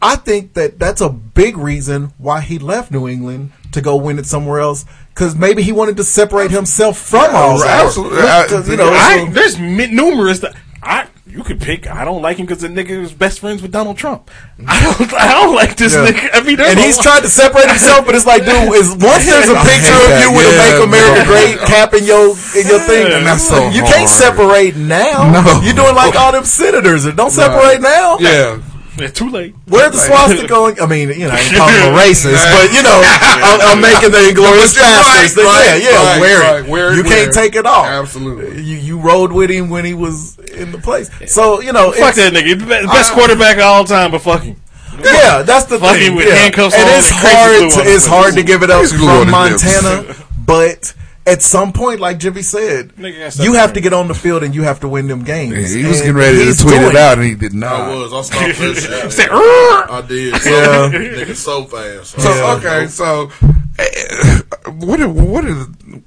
I 0.01 0.15
think 0.17 0.55
that 0.55 0.79
that's 0.79 1.01
a 1.01 1.09
big 1.09 1.57
reason 1.57 2.13
why 2.19 2.41
he 2.41 2.59
left 2.59 2.91
New 2.93 3.09
England 3.09 3.53
to 3.73 3.81
go 3.81 3.97
win 3.97 4.19
it 4.19 4.27
somewhere 4.27 4.61
else. 4.61 4.85
Because 5.19 5.35
maybe 5.35 5.63
he 5.65 5.73
wanted 5.73 5.97
to 5.97 6.05
separate 6.05 6.53
himself 6.53 6.97
from 6.97 7.35
all 7.35 7.59
that. 7.59 7.87
absolutely. 7.87 8.19
Because, 8.23 8.69
you 8.69 8.77
know, 8.77 8.89
I, 8.89 9.25
so- 9.27 9.33
there's 9.33 9.59
mi- 9.59 9.91
numerous. 9.91 10.39
That, 10.39 10.55
I 10.81 11.09
you 11.27 11.43
could 11.43 11.61
pick. 11.61 11.89
I 11.91 12.05
don't 12.05 12.23
like 12.23 12.37
him 12.39 12.47
because 12.47 12.63
the 12.63 12.69
nigga 12.69 12.91
is 13.03 13.13
best 13.13 13.41
friends 13.41 13.61
with 13.61 13.73
Donald 13.73 13.99
Trump. 13.99 14.31
I 14.67 14.79
don't. 14.81 15.13
I 15.15 15.33
don't 15.35 15.57
like 15.57 15.75
this 15.77 15.93
Yeah. 15.93 16.07
nigga. 16.07 16.31
I 16.35 16.41
mean, 16.47 16.61
and 16.61 16.79
he's 16.79 16.97
lot- 16.99 17.03
trying 17.03 17.23
to 17.23 17.29
separate 17.29 17.67
himself, 17.67 18.07
but 18.07 18.15
it's 18.15 18.27
like, 18.27 18.45
dude, 18.45 18.55
is 18.79 18.91
once 18.95 19.27
there's 19.27 19.51
a 19.51 19.59
picture 19.59 19.99
of 20.07 20.13
you 20.23 20.31
with 20.39 20.47
Yeah, 20.47 20.55
a 20.55 20.79
"Make 20.79 20.87
America 20.87 21.25
bro. 21.27 21.35
Great" 21.35 21.59
cap 21.67 21.95
in 21.95 22.05
your 22.05 22.31
in 22.55 22.65
your 22.71 22.79
thing, 22.87 23.11
And 23.13 23.27
that's 23.27 23.43
so 23.43 23.69
you 23.71 23.83
can't 23.83 24.09
separate 24.09 24.77
now. 24.77 25.27
No. 25.35 25.43
You're 25.67 25.75
doing 25.75 25.97
like 25.97 26.15
all 26.15 26.31
them 26.31 26.45
senators. 26.45 27.11
Don't 27.13 27.33
separate 27.35 27.81
now. 27.83 28.19
Yeah. 28.21 28.63
It's 29.09 29.19
too 29.19 29.31
late. 29.31 29.55
Where's 29.67 29.93
the 29.93 29.99
swastika 29.99 30.47
going? 30.57 30.81
I 30.81 30.87
mean, 30.87 31.09
you 31.11 31.27
know, 31.29 31.35
I 31.35 31.39
ain't 31.41 31.57
calling 31.57 31.75
him 31.75 31.95
a 31.95 31.99
racist, 32.03 32.43
but 32.53 32.73
you 32.75 32.83
know, 32.83 32.99
I'm, 33.05 33.61
I'm 33.77 33.81
making 33.81 34.11
the 34.11 34.29
inglorious 34.29 34.75
But 34.75 34.83
bastards. 34.83 35.37
right, 35.37 35.45
right, 35.45 35.83
yeah, 35.83 35.91
yeah, 35.91 35.97
right, 36.13 36.21
wear 36.21 36.41
right. 36.41 36.65
it. 36.65 36.71
Wear 36.71 36.93
it, 36.93 36.97
you 36.97 37.03
wear 37.05 37.13
can't 37.13 37.31
it. 37.31 37.35
take 37.35 37.55
it 37.55 37.67
off. 37.67 37.87
Absolutely. 37.87 38.63
You 38.63 38.77
you 38.77 38.99
rode 39.01 39.33
with 39.33 39.51
him 39.51 39.71
when 39.71 39.85
he 39.85 39.95
was 39.95 40.39
in 40.39 40.73
the 40.73 40.79
place. 40.79 41.11
So 41.33 41.61
you 41.61 41.73
know, 41.73 41.93
Fuck 41.93 42.17
it's- 42.19 42.33
that 42.33 42.33
nigga. 42.33 42.59
Be- 42.59 42.87
Best 42.87 43.13
quarterback 43.13 43.57
of 43.57 43.65
all 43.65 43.85
time, 43.85 44.11
but 44.11 44.21
fuck 44.23 44.43
him. 44.43 44.57
Yeah, 45.05 45.43
that's 45.43 45.67
the 45.67 45.79
Fucking 45.79 46.01
thing. 46.01 46.17
with 46.17 46.27
yeah. 46.27 46.35
handcuffs 46.35 46.75
and 46.75 46.83
on 46.83 46.99
it's 46.99 47.11
and 47.13 47.21
hard 47.23 47.71
to 47.87 47.91
it's 47.93 48.07
hard 48.07 48.35
to 48.35 48.43
give 48.43 48.65
it 48.65 48.71
up 48.71 48.81
Crazy 48.81 48.97
glue 48.97 49.09
on 49.09 49.23
from. 49.23 49.31
Montana, 49.31 50.15
but 50.45 50.93
at 51.29 51.43
some 51.43 51.73
point, 51.73 52.01
like 52.01 52.19
Jimmy 52.19 52.43
said, 52.43 52.89
Nigga 52.97 53.43
you 53.45 53.55
have 53.55 53.75
to 53.75 53.81
get 53.81 53.93
on 53.93 54.09
the 54.09 54.15
field 54.15 54.43
and 54.43 54.55
you 54.55 54.63
have 54.63 54.81
to 54.81 54.89
win 54.89 55.07
them 55.09 55.23
games. 55.25 55.73
He 55.73 55.85
was 55.85 56.01
And 56.01 56.15
getting 56.15 56.15
ready 56.17 56.39
to 56.53 56.57
tweet 56.63 56.75
doing 56.75 56.91
it 56.91 56.97
out, 56.97 57.19
and 57.19 57.27
he 57.27 57.35
did 57.35 57.53
not. 57.55 57.81
I 57.83 57.95
was. 57.95 58.13
I 58.13 58.23
stopped 58.23 58.59
that 58.59 58.77
shit. 59.03 59.13
Say, 59.13 59.25
"Urgh." 59.27 59.91
I 59.91 60.05
did. 60.09 60.35
So, 60.43 60.51
Yeah. 60.51 60.91
Nigga, 61.25 61.35
so 61.37 61.65
fast. 61.65 62.21
So 62.21 62.35
Yeah. 62.35 62.55
okay, 62.55 62.87
so 62.89 63.31
eh, 63.79 64.41
what 64.79 65.01
are 65.01 65.09
what 65.09 65.45
are 65.45 65.55
the, 65.55 66.03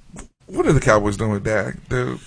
what 0.48 0.66
are 0.66 0.74
the 0.74 0.80
Cowboys 0.82 1.16
doing 1.18 1.32
with 1.32 1.44
Dak, 1.46 1.76
dude? 1.90 2.08
You 2.10 2.14
know, 2.14 2.18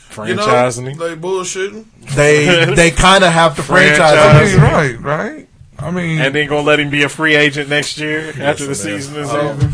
Franchising 0.46 0.90
him. 0.90 0.98
they 0.98 1.14
bullshitting. 1.16 1.84
They 2.14 2.64
they 2.74 2.90
kind 2.90 3.24
of 3.24 3.32
have 3.32 3.56
to 3.56 3.62
franchise. 3.62 4.00
I 4.16 4.32
Franchise. 4.32 4.52
mean, 4.54 4.62
right, 4.62 5.00
right. 5.00 5.48
I 5.78 5.90
mean, 5.90 6.20
and 6.20 6.34
then 6.34 6.48
gonna 6.48 6.62
let 6.62 6.78
him 6.80 6.88
be 6.88 7.02
a 7.02 7.08
free 7.08 7.34
agent 7.34 7.68
next 7.68 7.98
year 7.98 8.32
after 8.40 8.64
the 8.66 8.74
season 8.74 9.16
is 9.16 9.28
I 9.28 9.36
don't- 9.42 9.56
over. 9.62 9.72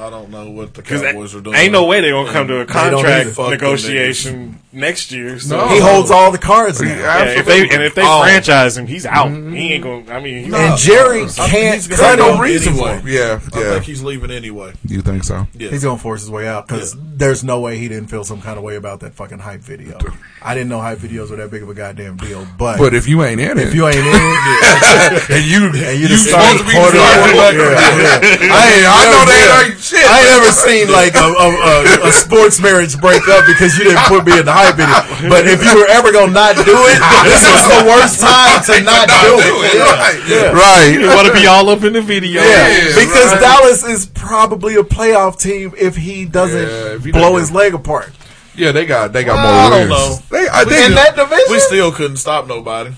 I 0.00 0.10
don't 0.10 0.30
know 0.30 0.50
what 0.50 0.74
the 0.74 0.82
Cowboys 0.82 1.34
are 1.34 1.40
doing. 1.40 1.56
ain't 1.56 1.72
no 1.72 1.86
way 1.86 2.00
they're 2.00 2.12
gonna 2.12 2.32
come 2.32 2.48
to 2.48 2.60
a 2.60 2.66
contract 2.66 3.38
negotiation 3.38 4.60
next 4.72 5.10
year. 5.12 5.38
So 5.38 5.56
No. 5.56 5.68
He 5.68 5.80
holds 5.80 6.10
all 6.10 6.30
the 6.30 6.38
cards 6.38 6.80
now. 6.80 6.88
Yeah, 6.88 7.24
if 7.38 7.46
they 7.46 7.68
and 7.68 7.82
if 7.82 7.94
they 7.94 8.02
Oh. 8.04 8.20
franchise 8.22 8.76
him, 8.76 8.86
he's 8.86 9.04
out. 9.06 9.28
Mm-hmm. 9.28 9.52
He 9.54 9.72
ain't 9.74 9.82
gonna. 9.84 10.12
I 10.12 10.20
mean, 10.20 10.44
he's 10.44 10.54
And 10.54 10.78
Jerry 10.78 11.26
can't 11.26 11.74
he's 11.76 11.86
gonna 11.88 12.02
cut 12.02 12.18
no 12.18 12.38
reason 12.40 12.72
anyway. 12.74 12.94
for 13.00 13.00
him. 13.00 13.08
Yeah, 13.08 13.40
I 13.54 13.60
yeah. 13.60 13.70
think 13.74 13.84
he's 13.84 14.02
leaving 14.02 14.30
anyway. 14.30 14.72
You 14.86 15.02
think 15.02 15.24
so? 15.24 15.46
Yeah. 15.54 15.70
He's 15.70 15.84
gonna 15.84 15.98
force 15.98 16.20
his 16.22 16.30
way 16.30 16.46
out 16.48 16.66
because 16.68 16.96
there's 16.98 17.42
no 17.44 17.60
way 17.60 17.78
he 17.78 17.88
didn't 17.88 18.08
feel 18.08 18.24
some 18.24 18.40
kind 18.40 18.56
of 18.58 18.64
way 18.64 18.76
about 18.76 19.00
that 19.00 19.14
fucking 19.14 19.38
hype 19.40 19.60
video. 19.60 19.98
I 20.42 20.54
didn't 20.54 20.70
know 20.70 20.80
hype 20.80 20.98
videos 20.98 21.30
were 21.30 21.36
that 21.36 21.50
big 21.50 21.62
of 21.62 21.68
a 21.68 21.74
goddamn 21.74 22.16
deal, 22.16 22.46
but, 22.56 22.78
But 22.78 22.94
if 22.94 23.06
you 23.06 23.22
ain't 23.22 23.40
in 23.40 23.58
it, 23.58 23.68
if 23.68 23.74
you 23.74 23.86
ain't 23.86 23.96
in 23.96 24.06
it, 24.06 25.30
and 25.30 25.44
you 25.44 25.66
and 25.66 25.74
you, 26.00 26.06
you 26.06 26.08
just 26.08 26.24
supposed 26.30 26.58
to 26.58 26.64
be 26.64 26.72
the 26.72 26.78
quarterback, 26.80 27.54
yeah. 27.54 28.48
I 28.48 28.64
ain't, 28.72 28.86
I 28.88 29.02
know 29.12 29.24
that 29.28 29.66
ain't 29.68 29.80
shit. 29.80 30.00
I 30.00 30.16
ain't 30.20 30.32
ever 30.40 30.52
seen 30.52 30.86
like 30.90 31.14
a, 31.14 31.28
a, 31.28 31.48
a, 31.50 32.08
a 32.08 32.12
sports 32.12 32.60
marriage 32.60 32.98
break 33.00 33.20
up 33.28 33.44
because 33.46 33.76
you 33.76 33.84
didn't 33.84 34.04
put 34.08 34.24
me 34.24 34.38
in 34.38 34.46
the 34.46 34.52
hype 34.60 34.76
video. 34.76 35.28
But 35.28 35.46
if 35.48 35.64
you 35.64 35.72
were 35.78 35.88
ever 35.88 36.12
gonna 36.12 36.32
not 36.32 36.56
do 36.56 36.76
it, 36.90 36.98
this 37.24 37.42
is 37.42 37.60
the 37.72 37.80
worst 37.88 38.20
time 38.20 38.60
to 38.68 38.74
not 38.84 39.08
do 39.08 39.32
it. 39.40 39.74
Yeah. 39.74 39.92
Right, 39.96 40.20
Yeah. 40.28 40.52
right. 40.52 40.88
you 41.00 41.06
want 41.08 41.26
to 41.26 41.32
be 41.32 41.46
all 41.46 41.68
up 41.70 41.82
in 41.84 41.92
the 41.94 42.02
video. 42.02 42.42
Yeah, 42.42 42.68
Yeah, 42.68 42.84
because 43.00 43.32
right. 43.32 43.40
Dallas 43.40 43.84
is 43.84 44.06
probably 44.06 44.76
a 44.76 44.82
playoff 44.82 45.40
team 45.40 45.72
if 45.78 45.96
he 45.96 46.24
doesn't 46.24 46.60
Yeah, 46.68 46.94
if 46.96 47.04
he 47.04 47.12
blow 47.12 47.32
doesn't- 47.32 47.40
his 47.40 47.50
leg 47.52 47.74
apart. 47.74 48.12
Yeah, 48.60 48.72
they 48.72 48.84
got 48.86 49.12
they 49.12 49.24
got 49.24 49.36
more 49.40 49.50
I 49.50 49.68
more 49.68 49.78
don't 49.78 49.88
wins. 49.88 50.20
know. 50.30 50.36
They, 50.38 50.48
I 50.52 50.64
think 50.64 50.86
In 50.90 50.94
that 50.94 51.16
division, 51.16 51.46
We 51.50 51.58
still 51.60 51.90
couldn't 51.92 52.18
stop 52.18 52.46
nobody. 52.46 52.90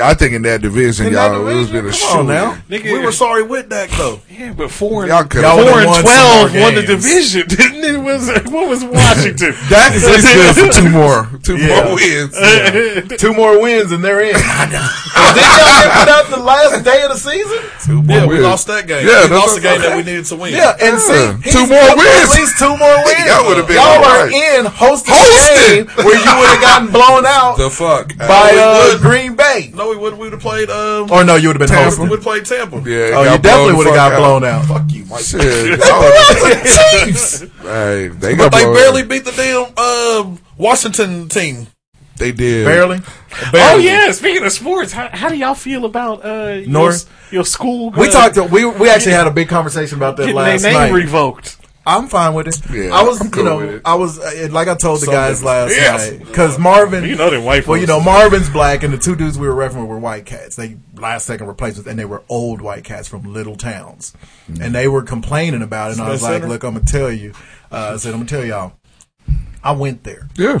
I 0.00 0.14
think 0.14 0.34
in 0.34 0.42
that 0.42 0.62
division, 0.62 1.06
In 1.08 1.12
y'all, 1.14 1.46
it 1.48 1.54
was 1.54 1.70
been 1.70 1.86
a 1.86 1.92
Come 1.92 2.18
on 2.20 2.26
now. 2.28 2.54
Nigga, 2.68 2.92
We 2.92 2.98
were 3.00 3.12
sorry 3.12 3.42
with 3.42 3.68
that 3.70 3.90
though. 3.90 4.20
yeah, 4.30 4.52
but 4.52 4.70
four 4.70 5.02
and 5.02 5.10
Y'all 5.10 5.24
could 5.24 5.42
Y'all 5.42 5.56
four 5.56 5.64
would've 5.74 5.88
and 5.88 6.04
twelve 6.04 6.52
more 6.54 6.62
won 6.62 6.74
the 6.74 6.82
division. 6.82 7.46
Didn't 7.48 7.84
it? 7.84 7.98
Was 7.98 8.28
what 8.50 8.68
was 8.68 8.84
Washington? 8.98 9.52
that 9.70 9.92
is 9.94 10.02
is 10.04 10.22
he's 10.24 10.34
good 10.34 10.54
for 10.54 10.80
two 10.82 10.88
more, 10.90 11.28
two 11.42 11.56
Yeah. 11.58 11.84
more 11.84 11.94
wins. 11.96 13.18
two 13.22 13.34
more 13.34 13.60
wins 13.60 13.90
and 13.92 14.02
they're 14.04 14.20
in. 14.20 14.34
And 14.36 14.70
Did 14.70 15.42
y'all 15.42 15.74
get 15.82 15.92
put 15.98 16.08
out 16.08 16.26
the 16.30 16.42
last 16.42 16.84
day 16.84 17.02
of 17.02 17.10
the 17.10 17.18
season? 17.18 17.58
Two 17.84 18.02
more 18.02 18.16
Yeah, 18.16 18.26
we 18.26 18.34
wins. 18.38 18.44
lost 18.44 18.66
that 18.68 18.86
game. 18.86 19.06
Yeah, 19.06 19.24
we 19.24 19.28
that's 19.28 19.42
lost 19.42 19.54
the 19.56 19.60
game 19.62 19.78
okay. 19.80 19.88
that 19.88 19.96
we 19.96 20.02
needed 20.02 20.24
to 20.26 20.36
win. 20.36 20.52
Yeah, 20.54 20.76
and 20.80 20.98
see, 21.00 21.12
Yeah. 21.12 21.36
he's 21.42 21.52
Two 21.54 21.66
more 21.66 21.88
wins. 21.96 22.30
At 22.30 22.34
least 22.38 22.58
two 22.58 22.74
more 22.76 22.96
wins. 23.04 23.26
That 23.28 23.44
would've 23.46 23.66
been 23.66 23.76
Y'all 23.76 24.02
all 24.02 24.04
are 24.04 24.28
in 24.30 24.66
hosting 24.66 25.07
Hosting. 25.08 25.86
where 26.04 26.14
you 26.16 26.38
would 26.38 26.48
have 26.50 26.60
gotten 26.60 26.88
blown 26.92 27.24
out 27.26 27.56
The 27.58 27.70
fuck 27.70 28.16
by 28.18 28.50
we 28.52 28.58
uh. 28.58 28.98
Green 28.98 29.34
Bay. 29.36 29.70
No, 29.74 29.88
we 29.90 29.96
would. 29.96 30.14
We 30.14 30.20
would 30.20 30.32
have 30.32 30.40
played. 30.42 30.70
Um, 30.70 31.10
Or 31.10 31.24
no, 31.24 31.36
you 31.36 31.48
would 31.48 31.60
have 31.60 31.68
been 31.68 31.76
Tampa. 31.76 32.02
we 32.02 32.08
would 32.08 32.18
have 32.18 32.24
played 32.24 32.44
Tampa. 32.44 32.76
Yeah, 32.88 33.10
Oh, 33.16 33.22
you 33.32 33.38
definitely 33.38 33.74
would 33.74 33.86
have 33.86 33.96
got 33.96 34.10
fuck 34.12 34.18
blown 34.20 34.44
out. 34.44 34.64
Fuck 34.66 34.92
you, 34.92 35.04
Mike. 35.06 35.20
Shit, 35.24 35.40
the 35.80 37.04
Chiefs. 37.04 37.40
hey, 37.62 38.08
they 38.08 38.34
But 38.34 38.50
got 38.50 38.52
they 38.52 38.64
blown. 38.64 38.74
barely 38.74 39.02
beat 39.04 39.24
the 39.24 39.32
damn 39.32 39.76
um, 39.78 40.38
Washington 40.56 41.28
team. 41.28 41.66
They 42.16 42.32
did 42.32 42.64
Barely. 42.64 43.00
Oh 43.54 43.76
yeah. 43.76 44.10
Speaking 44.10 44.44
of 44.44 44.50
sports, 44.50 44.90
how, 44.92 45.08
how 45.08 45.28
do 45.28 45.36
y'all 45.36 45.54
feel 45.54 45.84
about 45.84 46.24
uh, 46.24 46.62
North? 46.66 47.08
your, 47.30 47.38
your 47.38 47.44
school? 47.44 47.90
We 47.92 48.08
uh, 48.08 48.10
talked. 48.10 48.34
To, 48.34 48.42
we 48.42 48.64
we 48.64 48.90
actually 48.90 49.12
had 49.12 49.28
a 49.28 49.30
big 49.30 49.48
conversation 49.48 49.98
about 49.98 50.16
that 50.16 50.22
getting 50.24 50.34
their 50.34 50.44
last 50.44 50.62
name 50.64 50.72
night. 50.74 50.92
revoked. 50.92 51.57
I'm 51.88 52.06
fine 52.06 52.34
with 52.34 52.48
it. 52.48 52.60
Yeah, 52.70 52.94
I 52.94 53.02
was, 53.02 53.18
I'm 53.20 53.30
you 53.34 53.42
know, 53.44 53.56
with 53.56 53.70
it. 53.76 53.82
I 53.84 53.94
was 53.94 54.18
uh, 54.18 54.48
like 54.50 54.68
I 54.68 54.74
told 54.74 55.00
the 55.00 55.06
Some 55.06 55.14
guys 55.14 55.42
last 55.42 55.70
Yes. 55.74 56.10
night 56.10 56.18
because 56.20 56.58
Marvin. 56.58 57.02
You 57.04 57.16
know 57.16 57.30
them 57.30 57.44
white 57.44 57.66
Well, 57.66 57.78
you 57.80 57.86
know, 57.86 57.98
Marvin's 57.98 58.50
black, 58.50 58.82
and 58.82 58.92
the 58.92 58.98
two 58.98 59.16
dudes 59.16 59.38
we 59.38 59.48
were 59.48 59.54
referencing 59.54 59.86
were 59.86 59.98
white 59.98 60.26
cats. 60.26 60.54
They 60.56 60.76
last 60.96 61.26
second 61.26 61.46
replacements, 61.46 61.88
and 61.88 61.98
they 61.98 62.04
were 62.04 62.22
old 62.28 62.60
white 62.60 62.84
cats 62.84 63.08
from 63.08 63.22
little 63.32 63.56
towns, 63.56 64.12
and 64.60 64.74
they 64.74 64.86
were 64.86 65.02
complaining 65.02 65.62
about 65.62 65.90
it. 65.92 65.98
And 65.98 66.02
I 66.06 66.10
was 66.10 66.20
Smith 66.20 66.30
like, 66.30 66.42
Center? 66.42 66.48
"Look, 66.52 66.62
I'm 66.64 66.74
gonna 66.74 66.84
tell 66.84 67.10
you." 67.10 67.32
Uh, 67.72 67.92
I 67.94 67.96
said, 67.96 68.12
"I'm 68.12 68.20
gonna 68.20 68.28
tell 68.28 68.44
y'all." 68.44 68.72
I 69.64 69.72
went 69.72 70.04
there, 70.04 70.28
Yeah, 70.36 70.58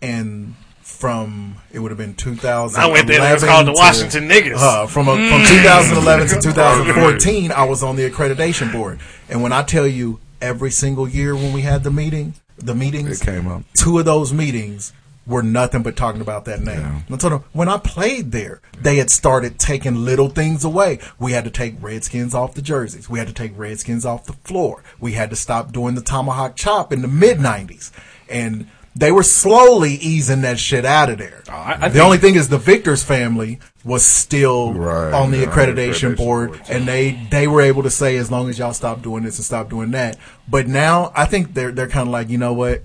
and 0.00 0.54
from 0.80 1.56
it 1.72 1.78
would 1.78 1.90
have 1.90 1.98
been 1.98 2.14
2000. 2.14 2.80
I 2.80 2.86
went 2.86 3.06
there. 3.06 3.30
It 3.30 3.34
was 3.34 3.44
called 3.44 3.66
the 3.66 3.72
Washington 3.72 4.28
niggas. 4.28 4.56
Uh, 4.56 4.86
from 4.86 5.08
a, 5.08 5.12
from 5.14 5.44
2011 5.44 6.28
to 6.28 6.40
2014, 6.40 7.52
I 7.56 7.64
was 7.64 7.82
on 7.82 7.96
the 7.96 8.08
accreditation 8.10 8.72
board, 8.72 8.98
and 9.28 9.42
when 9.42 9.52
I 9.52 9.62
tell 9.62 9.86
you, 9.86 10.18
every 10.40 10.70
single 10.70 11.08
year 11.08 11.34
when 11.34 11.52
we 11.52 11.62
had 11.62 11.84
the 11.84 11.90
meeting, 11.90 12.34
the 12.56 12.74
meetings 12.74 13.20
it 13.20 13.24
came 13.24 13.46
up. 13.46 13.62
two 13.74 13.98
of 13.98 14.04
those 14.04 14.32
meetings 14.32 14.92
were 15.26 15.42
nothing 15.42 15.82
but 15.82 15.96
talking 15.96 16.20
about 16.20 16.44
that 16.46 16.60
name. 16.60 17.04
I 17.10 17.16
told 17.16 17.32
them, 17.32 17.44
when 17.52 17.68
I 17.68 17.78
played 17.78 18.32
there, 18.32 18.60
they 18.78 18.96
had 18.96 19.10
started 19.10 19.58
taking 19.58 20.04
little 20.04 20.28
things 20.28 20.64
away. 20.64 20.98
We 21.18 21.32
had 21.32 21.44
to 21.44 21.50
take 21.50 21.76
Redskins 21.80 22.34
off 22.34 22.54
the 22.54 22.62
jerseys. 22.62 23.08
We 23.08 23.18
had 23.18 23.28
to 23.28 23.34
take 23.34 23.52
Redskins 23.56 24.04
off 24.04 24.26
the 24.26 24.32
floor. 24.32 24.82
We 24.98 25.12
had 25.12 25.30
to 25.30 25.36
stop 25.36 25.72
doing 25.72 25.94
the 25.94 26.02
tomahawk 26.02 26.56
chop 26.56 26.92
in 26.92 27.02
the 27.02 27.08
mid 27.08 27.38
'90s, 27.38 27.92
and 28.28 28.66
they 28.96 29.12
were 29.12 29.22
slowly 29.22 29.92
easing 29.94 30.40
that 30.42 30.58
shit 30.58 30.84
out 30.84 31.10
of 31.10 31.18
there. 31.18 31.42
Oh, 31.48 31.52
I- 31.52 31.78
I 31.82 31.88
the 31.88 32.00
only 32.00 32.18
thing 32.18 32.34
is 32.34 32.48
the 32.48 32.58
Victor's 32.58 33.02
family 33.04 33.60
was 33.84 34.04
still 34.04 34.74
Right, 34.74 35.12
on 35.12 35.30
the 35.30 35.38
yeah, 35.38 35.46
accreditation 35.46 36.12
accreditation 36.12 36.16
board, 36.16 36.48
board. 36.50 36.62
and 36.68 36.86
they 36.86 37.18
they 37.30 37.46
were 37.46 37.62
able 37.62 37.82
to 37.84 37.90
say 37.90 38.16
as 38.16 38.30
long 38.30 38.48
as 38.50 38.58
y'all 38.58 38.74
stop 38.74 39.00
doing 39.02 39.22
this 39.22 39.38
and 39.38 39.44
stop 39.44 39.70
doing 39.70 39.92
that. 39.92 40.16
But 40.48 40.66
now 40.66 41.12
I 41.14 41.24
think 41.24 41.54
they're 41.54 41.72
they're 41.72 41.88
kind 41.88 42.08
of 42.08 42.12
like 42.12 42.28
you 42.28 42.36
know 42.38 42.52
what, 42.52 42.82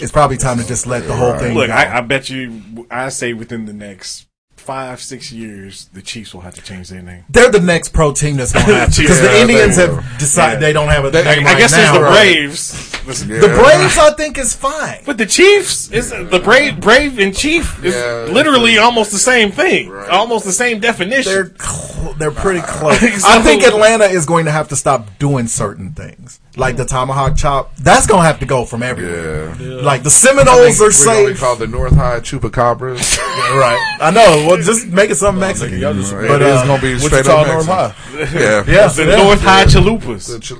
it's 0.00 0.12
probably 0.12 0.36
time 0.36 0.58
to 0.58 0.66
just 0.66 0.86
let 0.86 1.06
the 1.06 1.14
whole 1.14 1.36
thing. 1.38 1.54
Look, 1.56 1.66
go. 1.68 1.72
I, 1.74 1.98
I 1.98 2.00
bet 2.00 2.30
you, 2.30 2.86
I 2.90 3.08
say 3.10 3.32
within 3.32 3.66
the 3.66 3.72
next 3.72 4.26
five, 4.56 5.00
six 5.00 5.30
years, 5.30 5.90
the 5.92 6.00
Chiefs 6.00 6.32
will 6.32 6.40
have 6.40 6.54
to 6.54 6.62
change 6.62 6.88
their 6.88 7.02
name. 7.02 7.24
they're 7.28 7.50
the 7.50 7.60
next 7.60 7.88
pro 7.90 8.12
team 8.12 8.36
that's 8.36 8.52
going 8.52 8.64
to 8.66 8.74
have 8.74 8.88
because 8.96 9.20
Yeah, 9.20 9.28
the 9.32 9.40
Indians 9.42 9.76
have 9.76 10.02
decided 10.18 10.54
Yeah. 10.54 10.60
they 10.60 10.72
don't 10.72 10.88
have 10.88 11.04
a 11.04 11.08
I, 11.08 11.34
name 11.36 11.46
I 11.46 11.52
right 11.52 11.58
guess 11.58 11.72
now. 11.72 11.78
there's 11.78 11.92
the 11.92 12.00
right? 12.02 12.34
Braves. 12.34 12.90
Yeah. 13.28 13.40
The 13.40 13.48
Braves, 13.48 13.98
I 13.98 14.12
think, 14.16 14.38
is 14.38 14.54
fine. 14.54 15.00
But 15.04 15.18
the 15.18 15.26
Chiefs 15.26 15.90
is 15.90 16.08
the 16.10 16.40
Brave, 16.42 16.80
Brave 16.80 17.18
and 17.18 17.36
Chief 17.36 17.84
is 17.84 17.94
Yeah, 17.94 18.32
literally 18.32 18.78
almost 18.78 19.10
the 19.12 19.18
same 19.18 19.50
thing, 19.52 19.90
Right. 19.90 20.08
almost 20.08 20.46
the 20.46 20.52
same 20.52 20.80
definition. 20.80 21.30
They're 21.32 21.52
cl- 21.60 22.14
they're 22.14 22.30
pretty 22.30 22.62
close. 22.62 22.98
So- 23.20 23.28
I 23.28 23.42
think 23.42 23.62
Atlanta 23.64 24.04
is 24.06 24.24
going 24.24 24.46
to 24.46 24.50
have 24.50 24.68
to 24.68 24.76
stop 24.76 25.18
doing 25.18 25.46
certain 25.48 25.92
things, 25.92 26.40
like 26.56 26.76
the 26.76 26.84
tomahawk 26.84 27.36
chop. 27.36 27.74
That's 27.76 28.06
going 28.06 28.22
to 28.22 28.26
have 28.26 28.38
to 28.40 28.46
go 28.46 28.64
from 28.64 28.82
everywhere. 28.82 29.54
Yeah. 29.60 29.80
Like 29.82 30.02
the 30.02 30.08
I 30.08 30.12
Seminoles 30.12 30.78
think 30.78 30.80
are 30.80 30.82
we're 30.84 31.04
gonna 31.14 31.26
be 31.26 31.32
safe. 31.34 31.40
called 31.40 31.58
the 31.58 31.66
North 31.66 31.94
High 31.96 32.20
Chupacabras. 32.20 33.18
Yeah, 33.34 33.58
right. 33.58 33.96
I 34.00 34.10
know. 34.10 34.46
Well, 34.48 34.56
just 34.62 34.86
make 34.86 35.10
it 35.10 35.16
something 35.16 35.40
Mexican. 35.40 35.78
y'all 35.78 35.92
just- 35.94 36.12
But 36.12 36.28
But, 36.28 36.42
it 36.42 36.48
is 36.48 36.60
uh, 36.60 36.66
gonna 36.66 36.80
be 36.82 36.98
straight 36.98 37.26
up 37.26 37.46
North 37.46 37.66
High. 37.66 37.94
Yeah, 38.14 38.64
Yeah. 38.66 38.86
the 38.88 39.04
yeah. 39.06 39.16
North 39.16 39.40
High 39.42 39.64
Chalupas. 39.66 40.28
The 40.32 40.38
ch- 40.40 40.52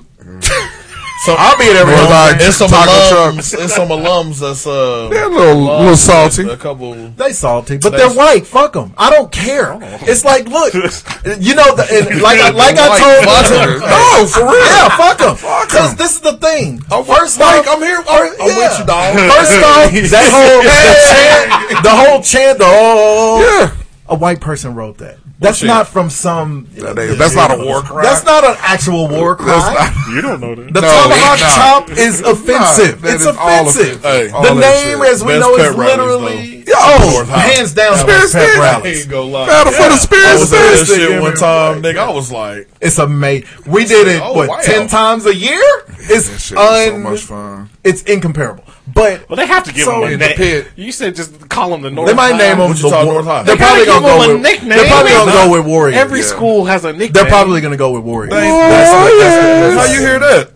So 1.23 1.35
I'll 1.39 1.57
be 1.57 1.65
at 1.71 1.77
every 1.77 1.95
North 1.95 2.05
home 2.05 2.13
High. 2.13 2.37
It's 2.41 2.57
some 2.57 2.69
taco 2.69 2.91
alums. 2.91 3.49
truck. 3.51 3.63
It's 3.65 3.75
some 3.75 3.89
alums 3.89 4.41
that's 4.41 4.67
uh, 4.67 5.09
They're 5.09 5.25
a 5.25 5.29
little, 5.29 5.63
little 5.65 5.97
salty. 5.97 6.43
A 6.51 6.57
couple. 6.57 6.93
They 6.93 7.31
salty, 7.33 7.79
but 7.79 7.91
They- 7.91 7.99
they're 7.99 8.13
white. 8.13 8.47
Fuck 8.47 8.75
them. 8.75 8.93
I 8.99 9.09
don't 9.09 9.31
care. 9.33 9.79
It's 10.03 10.25
like, 10.25 10.47
look, 10.49 10.75
you 11.41 11.55
know, 11.55 11.75
the, 11.77 11.87
and 11.89 12.21
like, 12.21 12.41
I- 12.41 12.51
like 12.51 12.77
I 12.77 12.99
told 12.99 13.25
Fuck 13.25 13.51
'em. 13.53 13.81
No, 13.81 14.27
for 14.27 14.43
real. 14.45 14.67
Yeah, 14.67 14.97
fuck 14.99 15.19
them. 15.19 15.37
Fuck 15.37 15.69
Because 15.69 15.91
'em. 15.93 15.97
this 15.97 16.15
is 16.17 16.21
the 16.21 16.37
thing. 16.37 16.81
First, 16.81 17.07
First 17.09 17.39
Mike, 17.41 17.65
I'm 17.69 17.81
here. 17.81 17.99
I'm, 17.99 18.05
first- 18.05 18.41
I'm 18.41 18.47
with 18.57 18.79
you, 18.81 18.85
dog. 18.85 19.15
First 19.17 19.65
off, 19.65 19.93
that 20.11 20.29
whole 20.35 20.61
the 20.61 20.95
chant, 21.09 21.83
the 21.85 21.91
whole 21.91 22.21
chant, 22.23 22.59
the 22.59 22.65
oh, 22.69 23.41
Yeah. 23.41 23.77
a 24.09 24.15
white 24.17 24.41
person 24.41 24.75
wrote 24.75 24.99
that. 24.99 25.19
That's 25.41 25.59
shit. 25.59 25.67
not 25.67 25.89
from 25.89 26.11
some. 26.11 26.69
That 26.77 26.97
ain't- 26.99 27.19
that's 27.19 27.35
not 27.35 27.51
a 27.51 27.57
war 27.63 27.83
crime. 27.83 28.05
That's 28.05 28.25
not 28.25 28.45
an 28.45 28.57
actual 28.61 29.09
war 29.09 29.35
crime. 29.35 29.49
That's 29.75 30.09
You 30.09 30.23
don't 30.23 30.41
know 30.41 30.55
that. 30.55 30.73
The 30.73 30.81
No, 30.81 30.89
tomahawk 30.89 31.41
it's 31.41 31.55
chop 31.55 31.91
is 31.91 32.21
offensive. 32.21 33.03
that 33.03 33.15
it's 33.15 33.21
is 33.23 33.27
offensive. 33.27 33.97
offensive. 33.97 34.03
Hey, 34.03 34.27
the 34.29 34.55
name, 34.55 35.03
as 35.03 35.23
we 35.25 35.33
Best 35.35 35.41
know, 35.41 35.57
is 35.57 35.75
rallies, 35.75 35.77
literally 35.77 36.63
though. 36.67 36.73
oh, 36.77 37.25
hands 37.25 37.75
down 37.75 37.99
Spear 37.99 38.07
best 38.07 38.29
stick. 38.31 38.43
I 38.57 38.61
rallies. 38.61 39.01
ain't 39.03 39.11
gonna. 39.11 39.47
Battle 39.47 39.73
for 39.73 39.89
the 39.91 39.97
Spirit 39.99 40.39
was 40.39 40.53
at 40.53 40.59
that 40.59 40.87
Stick. 40.87 40.97
shit 41.01 41.21
one 41.21 41.35
time, 41.35 41.83
nigga. 41.83 41.99
I 41.99 42.11
was 42.11 42.31
like, 42.33 42.69
It's 42.81 42.99
amazing. 42.99 43.47
We 43.67 43.85
did 43.85 44.07
it 44.09 44.23
Oh, 44.25 44.33
what 44.35 44.49
wow. 44.49 44.59
ten 44.63 44.87
times 44.89 45.27
a 45.27 45.35
year. 45.35 45.61
It's 46.07 46.29
shit 46.41 46.57
was 46.57 46.85
so 46.87 46.99
much 46.99 47.21
fun. 47.23 47.71
it's 47.83 48.03
incomparable. 48.03 48.64
But 48.87 49.29
Well, 49.31 49.37
they 49.37 49.47
have 49.47 49.65
to 49.65 49.73
give 49.73 49.87
So- 49.87 50.03
him 50.03 50.03
a 50.03 50.13
In 50.13 50.19
the 50.19 50.27
name. 50.27 50.37
pit. 50.37 50.67
You 50.77 50.93
said 50.93 51.17
just 51.17 51.49
call 51.49 51.73
him 51.75 51.81
the 51.83 51.91
North. 51.91 52.09
they 52.09 52.15
might 52.15 52.33
High. 52.33 52.39
name 52.39 52.59
them 52.59 52.69
Wichita 52.71 52.91
the, 52.91 53.05
North 53.11 53.25
High. 53.25 53.43
They're 53.43 53.57
They 53.57 53.65
probably 53.65 53.87
gonna 53.87 54.07
go 54.07 54.19
with. 54.35 54.43
nickname. 54.43 54.69
They're 54.69 54.87
probably 54.89 55.13
gonna 55.13 55.33
go 55.33 55.51
with 55.53 55.65
Warriors. 55.67 55.97
Every 55.99 56.23
school 56.23 56.65
has 56.67 56.85
a 56.85 56.93
nickname. 56.93 57.13
They're 57.13 57.25
probably 57.27 57.61
gonna 57.63 57.79
go 57.79 57.93
with 57.93 58.03
Warriors. 58.03 58.35
They- 58.35 58.41
That's 58.49 58.93
what- 58.93 59.19
that's 59.19 59.89
how 59.89 59.95
you 59.95 60.01
hear 60.01 60.19
that? 60.19 60.51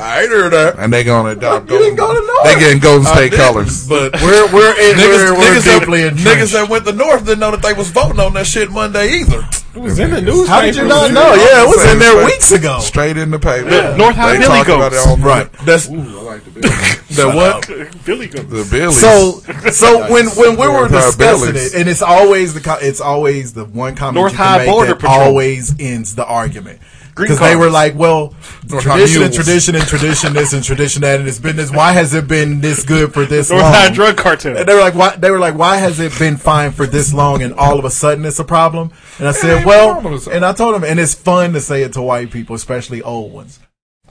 I 0.00 0.20
ain't 0.22 0.30
hear 0.30 0.48
that. 0.48 0.76
And 0.78 0.92
they 0.92 1.02
gonna 1.02 1.30
adopt. 1.30 1.68
You 1.68 1.78
didn't 1.78 1.96
go 1.96 2.06
to 2.14 2.24
North. 2.24 2.44
They 2.44 2.60
getting 2.60 2.78
Golden 2.78 3.04
State 3.04 3.32
didn't, 3.32 3.44
colors. 3.44 3.84
But 3.88 4.12
We're 4.22 4.46
we're 4.52 4.70
in, 4.78 4.96
niggas, 4.96 5.08
we're, 5.08 5.34
we're 5.34 5.40
niggas, 5.40 5.64
that, 5.64 5.80
deeply 5.80 6.00
niggas 6.10 6.52
that 6.52 6.68
went 6.68 6.84
to 6.86 6.92
the 6.92 6.96
North 6.96 7.24
didn't 7.24 7.40
know 7.40 7.50
that 7.50 7.62
they 7.62 7.72
was 7.72 7.90
voting 7.90 8.20
on 8.20 8.32
that 8.34 8.46
shit 8.46 8.70
Monday 8.70 9.08
either. 9.18 9.44
It 9.78 9.82
was 9.82 9.98
in 10.00 10.10
the 10.10 10.20
news. 10.20 10.48
How 10.48 10.60
did 10.60 10.74
you 10.76 10.86
not 10.88 11.12
know? 11.12 11.34
Yeah, 11.34 11.62
it 11.64 11.68
was 11.68 11.84
in 11.92 11.98
there 12.00 12.24
weeks 12.24 12.50
ago. 12.50 12.80
Straight 12.80 13.16
in 13.16 13.30
the 13.30 13.38
paper. 13.38 13.70
Yeah. 13.70 13.96
North 13.96 14.16
High 14.16 14.32
They 14.32 14.38
Billy 14.40 14.64
talk 14.64 14.66
Goats. 14.66 15.20
Right. 15.22 15.52
That's 15.64 15.88
Ooh, 15.88 15.94
I 16.18 16.22
like 16.22 16.44
the 16.44 16.50
Billies. 16.60 17.16
that 17.16 17.34
what? 17.34 18.04
Billy 18.04 18.26
goes. 18.26 18.48
the 18.48 18.68
Billies. 18.70 19.00
So 19.00 19.40
so 19.70 20.12
when 20.12 20.26
when 20.30 20.52
we 20.58 20.66
were 20.66 20.88
North 20.88 20.90
High 20.90 21.06
discussing 21.06 21.54
it, 21.56 21.74
and 21.74 21.88
it's 21.88 22.02
always 22.02 22.54
the 22.54 22.60
co- 22.60 22.78
it's 22.80 23.00
always 23.00 23.52
the 23.54 23.64
one 23.66 23.94
comment 23.94 24.16
North 24.16 24.32
you 24.32 24.38
can 24.38 24.46
High 24.46 24.58
make 24.58 24.68
Border 24.68 24.88
that 24.94 25.00
Patrol. 25.00 25.20
always 25.20 25.74
ends 25.80 26.14
the 26.16 26.26
argument. 26.26 26.80
Because 27.24 27.40
they 27.40 27.56
were 27.56 27.70
like, 27.70 27.94
well, 27.94 28.34
North 28.68 28.82
tradition 28.82 29.22
and 29.22 29.32
tradition 29.34 29.74
and 29.74 29.84
tradition 29.86 30.32
this 30.32 30.52
and 30.52 30.62
tradition 30.64 31.02
that, 31.02 31.18
and 31.20 31.28
it's 31.28 31.38
been 31.38 31.56
this. 31.56 31.70
Why 31.70 31.92
has 31.92 32.14
it 32.14 32.28
been 32.28 32.60
this 32.60 32.84
good 32.84 33.12
for 33.12 33.24
this 33.24 33.50
North 33.50 33.62
long? 33.62 33.72
High 33.72 33.90
Drug 33.90 34.16
Cartel. 34.16 34.56
And 34.56 34.68
they 34.68 34.74
were 34.74 34.80
like, 34.80 34.94
why? 34.94 35.16
They 35.16 35.30
were 35.30 35.38
like, 35.38 35.56
why 35.56 35.76
has 35.76 35.98
it 36.00 36.16
been 36.18 36.36
fine 36.36 36.72
for 36.72 36.86
this 36.86 37.12
long, 37.12 37.42
and 37.42 37.54
all 37.54 37.78
of 37.78 37.84
a 37.84 37.90
sudden 37.90 38.24
it's 38.24 38.38
a 38.38 38.44
problem? 38.44 38.92
And 39.18 39.26
I 39.28 39.32
said, 39.32 39.64
well, 39.66 39.94
normal 39.94 40.12
to 40.18 40.20
say. 40.20 40.36
and 40.36 40.44
I 40.44 40.52
told 40.52 40.74
him, 40.74 40.84
and 40.84 40.98
it's 41.00 41.14
fun 41.14 41.52
to 41.54 41.60
say 41.60 41.82
it 41.82 41.92
to 41.94 42.02
white 42.02 42.30
people, 42.30 42.54
especially 42.54 43.02
old 43.02 43.32
ones. 43.32 43.58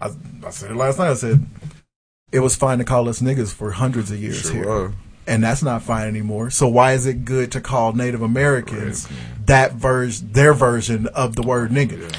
I, 0.01 0.09
I 0.45 0.49
said 0.51 0.71
it 0.71 0.75
last 0.75 0.99
night. 0.99 1.09
I 1.09 1.15
said 1.15 1.45
it 2.31 2.39
was 2.41 2.55
fine 2.55 2.77
to 2.79 2.83
call 2.83 3.07
us 3.09 3.21
niggas 3.21 3.53
for 3.53 3.71
hundreds 3.71 4.11
of 4.11 4.21
years 4.21 4.41
Sure 4.41 4.53
here 4.53 4.65
was. 4.87 4.91
and 5.25 5.43
that's 5.43 5.63
not 5.63 5.81
fine 5.81 6.07
anymore. 6.07 6.49
So 6.49 6.67
why 6.67 6.93
is 6.93 7.05
it 7.05 7.25
good 7.25 7.51
to 7.53 7.61
call 7.61 7.93
Native 7.93 8.21
Americans 8.21 9.07
that 9.45 9.73
version, 9.73 10.31
their 10.33 10.53
version 10.53 11.07
of 11.07 11.35
the 11.35 11.41
word 11.41 11.71
nigga? 11.71 12.13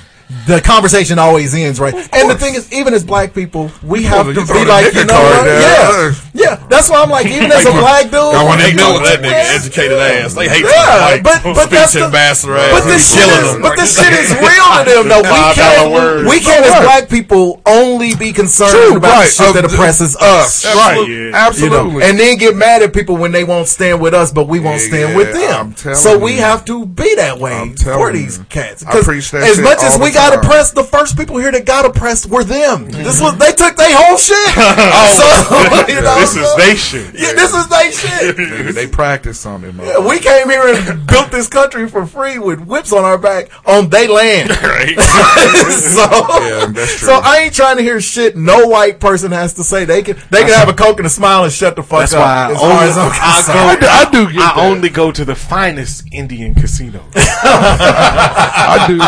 The 0.46 0.60
conversation 0.60 1.18
always 1.18 1.54
ends 1.54 1.80
right. 1.80 1.94
And 1.94 2.28
the 2.30 2.34
thing 2.36 2.54
is, 2.54 2.70
even 2.72 2.92
as 2.92 3.02
black 3.02 3.32
people, 3.32 3.70
we 3.82 4.02
have 4.04 4.26
to 4.26 4.34
be 4.34 4.64
like, 4.64 4.92
you 4.94 5.06
know 5.06 5.14
what? 5.14 5.46
Yeah, 5.46 6.12
yeah. 6.38 6.56
That's 6.70 6.88
why 6.88 7.02
I'm 7.02 7.10
like, 7.10 7.26
even 7.26 7.50
as 7.52 7.66
a 7.66 7.72
black 7.72 8.04
dude, 8.06 8.14
I 8.14 8.44
want 8.44 8.60
to 8.62 8.72
know 8.74 8.94
know 8.98 9.04
that 9.04 9.18
nigga 9.20 9.30
Yeah. 9.34 9.58
educated 9.58 9.98
ass. 9.98 10.34
They 10.34 10.48
hate 10.48 10.62
Yeah, 10.64 10.70
that 10.70 11.00
white 11.02 11.22
but- 11.24 11.42
but 11.42 11.54
speech 11.66 11.70
that's 11.70 11.92
the- 11.92 12.04
ambassador 12.04 12.56
ass. 12.56 12.70
But 12.72 12.84
this 12.88 13.12
shit 13.12 13.24
Killing 13.24 13.44
is, 13.44 13.52
them. 13.52 13.62
but 13.62 13.76
this 13.76 13.90
shit 13.98 14.12
is 14.14 14.30
real 14.38 14.68
to 14.84 14.90
them 15.02 15.08
though. 15.08 15.22
We 15.28 15.54
can't, 15.54 15.92
words. 15.92 16.28
we 16.28 16.40
can't 16.40 16.64
as 16.66 16.82
black 16.84 17.08
people 17.08 17.60
only 17.66 18.14
be 18.14 18.32
concerned 18.32 18.70
True, 18.70 18.96
about 18.96 19.10
right, 19.12 19.26
the 19.26 19.32
shit 19.32 19.48
of 19.48 19.54
that 19.54 19.68
the- 19.68 19.74
oppresses 19.74 20.16
us. 20.16 20.64
Right. 20.64 20.96
Yeah. 21.08 21.14
You 21.28 21.32
Absolutely. 21.34 21.92
know, 21.92 22.00
and 22.00 22.18
then 22.18 22.36
get 22.36 22.54
mad 22.56 22.82
at 22.82 22.92
people 22.94 23.16
when 23.16 23.32
they 23.32 23.44
won't 23.44 23.68
stand 23.68 24.00
with 24.00 24.14
us, 24.14 24.30
but 24.30 24.46
we 24.48 24.60
won't 24.60 24.80
Yeah, 24.82 24.88
stand 24.88 25.16
with 25.16 25.32
them. 25.34 25.74
So 25.94 26.16
we 26.18 26.34
you. 26.34 26.40
have 26.42 26.64
to 26.66 26.86
be 26.86 27.14
that 27.16 27.38
way 27.38 27.72
for 27.82 28.12
these 28.12 28.40
cats. 28.48 28.84
I 28.86 28.92
'Cause 28.92 29.04
preach 29.04 29.30
that 29.32 29.42
as 29.42 29.58
much 29.58 29.82
as 29.82 29.98
we 29.98 30.10
got 30.10 30.32
oppressed, 30.34 30.74
the 30.74 30.84
first 30.84 31.16
people 31.16 31.36
here 31.38 31.50
that 31.50 31.64
got 31.64 31.84
oppressed 31.84 32.26
were 32.26 32.44
them. 32.44 32.88
This 32.90 33.20
was 33.20 33.36
they 33.38 33.52
took 33.52 33.76
their 33.76 33.94
whole 33.96 34.16
shit. 34.16 34.36
Oh. 34.90 35.14
so 35.18 35.88
you 35.92 36.00
know, 36.00 36.14
This 36.34 36.36
is 36.36 36.56
they 36.56 36.74
shit. 36.76 37.14
Yeah, 37.14 37.32
this 37.34 37.54
is 37.54 37.68
they 37.68 37.90
shit. 37.92 38.36
Nigga, 38.36 38.72
they 38.74 38.86
practice 38.86 39.44
on 39.46 39.64
it, 39.64 39.74
Yeah, 39.74 39.98
we 40.06 40.18
came 40.18 40.48
here 40.50 40.62
and 40.74 41.06
built 41.06 41.30
this 41.30 41.48
country 41.48 41.88
for 41.88 42.06
free 42.06 42.38
with 42.38 42.60
whips 42.60 42.92
on 42.92 43.04
our 43.04 43.18
back 43.18 43.50
on 43.66 43.88
they 43.90 44.06
land. 44.08 44.50
Right. 44.68 44.98
so, 44.98 46.02
Yeah, 46.44 46.66
that's 46.66 46.98
true. 46.98 47.08
so 47.08 47.20
I 47.22 47.38
ain't 47.44 47.54
trying 47.54 47.76
to 47.78 47.82
hear 47.82 48.00
shit 48.00 48.36
no 48.36 48.66
white 48.66 49.00
person 49.00 49.32
has 49.32 49.54
to 49.54 49.64
say. 49.64 49.84
They 49.84 50.02
can 50.02 50.16
they 50.30 50.40
can 50.42 50.50
have 50.52 50.68
a 50.68 50.72
coke 50.74 50.98
and 50.98 51.06
a 51.06 51.10
smile 51.10 51.44
and 51.44 51.52
shut 51.52 51.74
the 51.76 51.82
fuck 51.82 52.00
That's 52.00 52.14
up. 52.14 52.20
why 52.20 52.26
I 52.26 52.52
as 52.52 52.58
far 52.60 52.82
as 52.84 52.96
I'm 52.98 53.04
only- 53.06 53.18
I 53.20 53.34
concerned. 53.36 53.58
I 53.58 53.76
do, 53.80 53.86
I 53.86 54.10
do 54.26 54.32
get 54.32 54.42
I 54.42 54.54
that. 54.54 54.58
only 54.58 54.88
go 54.88 55.10
to 55.12 55.24
the 55.24 55.34
finest 55.34 56.06
Indian 56.12 56.54
casino. 56.54 57.02
I 57.14 58.84
do. 58.88 58.98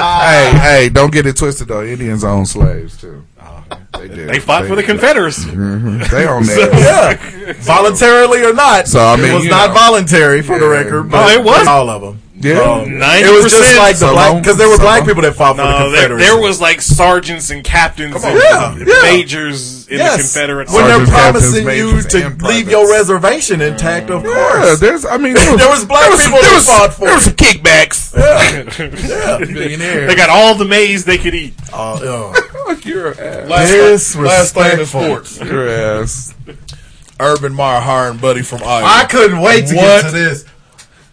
hey, 0.00 0.58
hey, 0.82 0.88
don't 0.88 1.12
get 1.12 1.26
it 1.26 1.36
twisted 1.36 1.68
though. 1.68 1.82
Indians 1.84 2.24
own 2.24 2.46
slaves 2.46 2.96
too. 3.00 3.24
They 3.98 4.08
did. 4.08 4.28
They 4.28 4.38
fought 4.40 4.66
for 4.66 4.76
the 4.76 4.82
Confederacy. 4.82 5.50
Mhm. 5.50 6.08
They 6.10 6.26
own 6.26 6.44
that. 6.44 7.18
yeah, 7.18 7.52
voluntarily 7.58 8.42
or 8.44 8.52
not. 8.52 8.86
So, 8.88 9.00
I 9.00 9.16
mean, 9.16 9.30
it 9.30 9.34
was 9.34 9.44
not 9.46 9.68
know. 9.70 9.74
voluntary 9.74 10.42
for 10.42 10.58
the 10.58 10.68
record. 10.68 11.06
Oh, 11.06 11.08
But 11.10 11.34
it 11.34 11.44
was? 11.44 11.66
all 11.66 11.88
of 11.90 12.02
them. 12.02 12.22
Yeah. 12.40 12.84
Ninety 12.86 13.26
It 13.28 13.32
was 13.34 13.44
just 13.44 13.58
percent. 13.58 13.78
like 13.78 13.94
the 13.94 14.06
So 14.06 14.12
black 14.12 14.32
long- 14.32 14.42
because 14.42 14.56
there 14.58 14.68
were 14.68 14.76
so 14.76 14.82
black 14.82 15.04
people 15.04 15.22
that 15.22 15.34
fought 15.34 15.56
for 15.56 15.62
the 15.62 15.70
No, 15.70 15.90
there, 15.90 16.02
Confederacy. 16.08 16.24
there 16.24 16.40
was 16.40 16.60
like 16.60 16.80
sergeants 16.80 17.50
and 17.50 17.64
captains 17.64 18.22
and 18.22 18.38
Yeah, 18.38 18.76
yeah. 18.78 19.02
majors 19.02 19.88
in 19.88 19.98
Yes. 19.98 20.12
the 20.16 20.22
Confederate 20.40 20.68
when 20.70 20.84
they're 20.86 21.04
promising 21.06 21.64
captains, 21.64 22.04
you 22.04 22.20
to 22.20 22.26
and 22.26 22.42
leave 22.42 22.70
your 22.70 22.88
reservation 22.90 23.60
intact, 23.60 24.10
of 24.10 24.24
Yeah, 24.24 24.32
course. 24.34 24.78
there's. 24.78 25.04
I 25.04 25.16
mean, 25.16 25.34
There 25.34 25.68
was 25.68 25.84
black 25.84 26.10
people 26.10 26.32
there 26.40 26.42
that 26.42 26.54
was, 26.54 26.66
fought 26.66 26.94
for 26.94 27.06
There 27.06 27.14
was 27.14 27.26
it. 27.26 27.36
some 27.38 27.46
kickbacks. 27.46 28.14
Millionaire. 29.40 30.06
They 30.08 30.14
got 30.14 30.30
all 30.30 30.54
the 30.54 30.64
maize 30.64 31.04
they 31.04 31.18
could 31.18 31.34
eat. 31.34 31.54
Uh, 31.72 31.98
yeah. 32.02 32.74
Your 32.84 33.08
ass. 33.20 33.48
Last, 33.48 34.16
last 34.16 34.54
thing 34.54 34.64
in 34.72 34.78
Disrespectful. 34.78 35.24
sports. 35.24 35.40
Your 35.40 35.68
ass. 35.68 36.34
Urban 37.20 37.52
Meyer 37.52 37.80
hiring 37.80 38.18
Buddy 38.18 38.42
from 38.42 38.62
Iowa. 38.62 38.86
I 38.86 39.04
couldn't 39.06 39.40
wait 39.40 39.66
to 39.68 39.74
What? 39.74 40.02
get 40.02 40.10
to 40.10 40.10
this. 40.12 40.44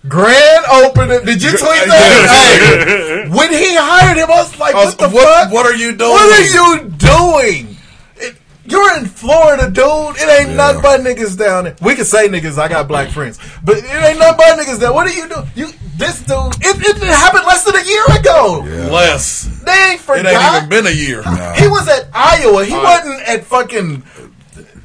Grand 0.08 0.66
opening. 0.72 1.26
Did 1.26 1.42
you 1.42 1.50
tweet 1.52 1.62
that? 1.62 3.26
Hey, 3.26 3.30
when 3.30 3.52
he 3.52 3.76
hired 3.76 4.18
him, 4.18 4.30
I 4.30 4.38
was 4.42 4.60
like, 4.60 4.74
"What 4.74 4.86
was- 4.86 4.96
the 4.98 5.10
what- 5.10 5.24
fuck? 5.44 5.52
what 5.52 5.66
are 5.66 5.76
you 5.76 5.96
doing? 5.96 6.12
What 6.12 6.40
are 6.40 6.44
you 6.82 6.90
doing? 6.90 7.78
It- 8.18 8.36
you're 8.66 8.98
in 8.98 9.06
Florida, 9.06 9.70
dude. 9.70 10.16
It 10.18 10.30
ain't 10.42 10.56
nothing 10.56 10.82
but 10.82 11.02
niggas 11.02 11.38
down 11.38 11.66
there. 11.66 11.76
We 11.82 11.96
can 11.96 12.06
say 12.06 12.28
niggas. 12.30 12.58
I 12.58 12.68
got 12.68 12.88
black 12.88 13.10
friends, 13.10 13.40
but 13.64 13.78
it 13.78 13.86
ain't 13.86 14.20
nothing 14.20 14.38
but 14.38 14.60
niggas 14.60 14.80
there. 14.80 14.94
What 14.94 15.08
are 15.08 15.14
you 15.14 15.28
doing? 15.30 15.48
You 15.56 15.68
this 15.98 16.20
dude. 16.22 16.56
It, 16.62 16.76
it 16.82 16.98
happened 17.04 17.46
less 17.46 17.64
than 17.64 17.76
a 17.76 17.84
year 17.86 18.04
ago. 18.20 18.64
Less. 18.92 19.46
They 19.66 19.72
ain't 19.72 20.02
It 20.02 20.26
ain't 20.26 20.56
even 20.58 20.70
been 20.70 20.88
a 20.88 20.92
year. 20.96 21.22
He 21.56 21.68
was 21.68 21.88
at 21.88 22.10
Iowa. 22.14 22.66
He 22.66 22.74
wasn't 22.74 23.22
at 23.28 23.46
fucking 23.46 24.04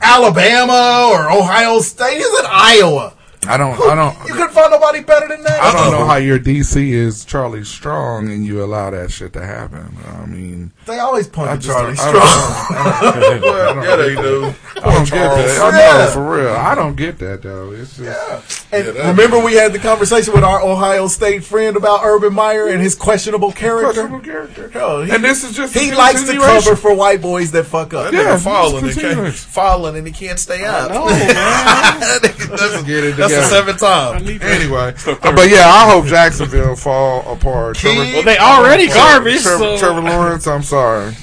Alabama 0.01 1.09
or 1.13 1.31
Ohio 1.31 1.81
State. 1.81 2.17
He's 2.19 2.39
at 2.41 2.47
Iowa. 2.47 3.15
I 3.49 3.57
don't. 3.57 3.73
I 3.81 3.95
don't. 3.95 4.15
You 4.29 4.35
couldn't 4.35 4.53
find 4.53 4.71
nobody 4.71 5.01
better 5.03 5.27
than 5.27 5.43
that. 5.45 5.61
I 5.63 5.73
don't 5.73 5.93
know 5.99 6.05
how 6.05 6.17
your 6.17 6.39
DC 6.39 6.91
is 6.91 7.25
Charlie 7.25 7.65
Strong 7.65 8.31
and 8.31 8.45
you 8.45 8.63
allow 8.63 8.91
that 8.91 9.11
shit 9.11 9.33
to 9.33 9.45
happen. 9.45 9.97
I 10.07 10.27
mean, 10.27 10.73
They 10.85 10.99
always 10.99 11.27
I 11.29 11.31
point 11.31 11.63
to 11.63 11.67
Charlie 11.67 11.97
don't- 11.97 12.07
I 12.07 12.11
Strong. 12.11 13.41
don't- 13.41 13.45
I 13.51 13.73
don't 13.73 13.83
Yeah, 13.83 13.97
they 13.97 14.15
get 14.15 14.23
do. 14.23 14.41
that. 14.43 14.55
I 14.85 14.95
don't 14.95 15.05
get 15.11 15.13
that. 15.13 15.75
I 15.75 16.05
know 16.07 16.11
for 16.13 16.37
real. 16.37 16.53
I 16.55 16.75
don't 16.75 16.97
get 16.97 17.19
that 17.21 17.41
though. 17.43 17.73
It's 17.73 17.97
just 17.97 18.73
And 18.73 18.87
remember, 18.95 19.39
we 19.39 19.55
had 19.55 19.73
the 19.73 19.79
conversation 19.79 20.35
with 20.35 20.45
our 20.45 20.63
Ohio 20.63 21.09
State 21.09 21.43
friend 21.43 21.77
about 21.79 22.01
Urban 22.05 22.35
Meyer 22.35 22.67
and 22.69 22.81
his 22.83 22.95
questionable 22.95 23.53
character. 23.53 23.85
questionable 23.93 24.21
character. 24.21 24.69
Hell, 24.69 25.03
he, 25.03 25.13
And 25.13 25.25
this 25.25 25.45
is 25.45 25.57
just 25.57 25.73
he 25.75 25.93
likes 25.93 26.23
to 26.25 26.35
cover 26.37 26.77
for 26.77 26.95
white 26.95 27.23
boys 27.23 27.53
that 27.53 27.65
fuck 27.65 27.95
up. 27.95 28.13
That 28.13 28.15
Yeah, 28.23 28.37
falling 28.39 28.85
and 28.85 29.35
falling 29.35 29.97
and 29.97 30.07
he 30.07 30.13
can't 30.13 30.39
stay 30.39 30.65
up. 30.67 30.91
No, 30.91 31.07
man. 31.11 31.29
that's 32.21 32.83
Get 32.83 33.05
it 33.05 33.17
that's 33.17 33.30
the 33.31 33.37
together. 33.47 33.77
seventh 33.77 33.81
time. 33.81 34.27
Anyway, 34.51 34.95
but 35.23 35.49
yeah, 35.51 35.67
I 35.69 35.91
hope 35.91 36.07
Jacksonville 36.07 36.77
fall 36.77 37.33
apart. 37.33 37.77
Trevor, 37.77 38.01
Well, 38.01 38.23
they 38.23 38.39
already 38.39 38.89
garbage. 38.89 39.43
Trevor, 39.43 39.59
so- 39.59 39.79
Trevor 39.79 40.01
Lawrence, 40.03 40.47
I'm 40.47 40.63
sorry. 40.63 41.15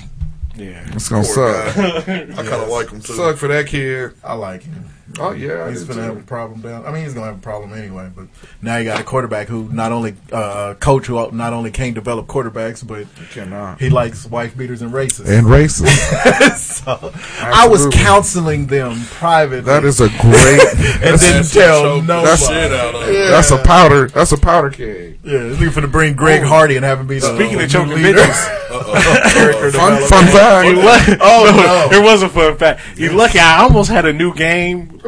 Yeah. 0.56 0.84
It's 0.94 1.08
gonna 1.10 1.24
suck. 1.24 1.78
I 1.78 2.02
kind 2.28 2.40
of 2.64 2.70
like 2.70 2.90
him 2.90 3.00
too. 3.02 3.14
Suck 3.14 3.38
for 3.38 3.48
that 3.48 3.68
kid. 3.68 4.14
I 4.24 4.34
like 4.34 4.64
him. 4.64 4.86
Oh 5.20 5.32
yeah, 5.32 5.70
He's 5.70 5.84
gonna 5.84 6.02
too. 6.02 6.08
have 6.08 6.18
a 6.18 6.24
problem 6.26 6.62
down. 6.62 6.86
I 6.86 6.92
mean, 6.92 7.04
he's 7.04 7.14
gonna 7.14 7.28
have 7.28 7.38
a 7.38 7.42
problem 7.42 7.74
anyway. 7.74 8.12
But 8.16 8.28
now 8.62 8.78
you 8.78 8.84
got 8.86 9.00
a 9.00 9.04
quarterback 9.04 9.48
who 9.48 9.70
not 9.72 9.92
only 9.92 10.16
uh, 10.32 10.74
coach 10.76 11.08
who 11.08 11.32
not 11.32 11.54
only 11.54 11.72
can't 11.72 11.96
develop 11.96 12.28
quarterbacks, 12.28 12.86
but 12.86 13.08
cannot. 13.32 13.80
he 13.80 13.90
likes 13.90 14.26
wife 14.26 14.58
beaters 14.58 14.82
and 14.82 14.92
racists. 14.92 15.28
and 15.28 15.48
racist. 15.48 16.58
so 16.58 17.12
I 17.40 17.68
was 17.68 17.88
counseling 17.88 18.68
them 18.68 19.00
privately. 19.12 19.62
That 19.62 19.86
is 19.86 20.02
a 20.02 20.10
great. 20.10 20.62
and 21.04 21.20
didn't 21.20 21.20
That's 21.20 21.54
tell 21.54 21.84
choke 21.84 22.06
the 22.06 22.14
nobody. 22.14 22.38
shit 22.44 22.72
out 22.74 22.96
of 22.96 23.08
him. 23.08 23.14
Yeah. 23.14 23.30
That's 23.30 23.52
a 23.52 23.58
powder. 23.64 24.08
That's 24.10 24.32
a 24.32 24.38
powder 24.38 24.70
keg. 24.70 25.20
Yeah, 25.24 25.40
this 25.40 25.58
for 25.74 25.82
finna 25.82 25.92
bring 25.92 26.16
Greg 26.16 26.42
Hardy 26.44 26.78
and 26.78 26.86
have 26.86 27.00
him 27.00 27.08
be 27.08 27.20
Speaking 27.20 27.60
uh, 27.60 27.64
of 27.64 27.70
choking 27.70 27.96
leader. 28.02 28.20
bitches, 28.20 28.67
Fun, 28.84 30.02
fun 30.08 30.26
You 30.66 30.82
fact. 30.82 31.20
Oh, 31.22 31.90
no. 31.92 31.98
It 31.98 32.04
was 32.04 32.22
a 32.22 32.30
fun 32.30 32.58
fact. 32.58 32.82
You 32.98 33.12
lucky. 33.12 33.40
I 33.40 33.62
almost 33.62 33.90
had 33.90 34.06
a 34.06 34.14
new 34.14 34.34
game 34.34 35.02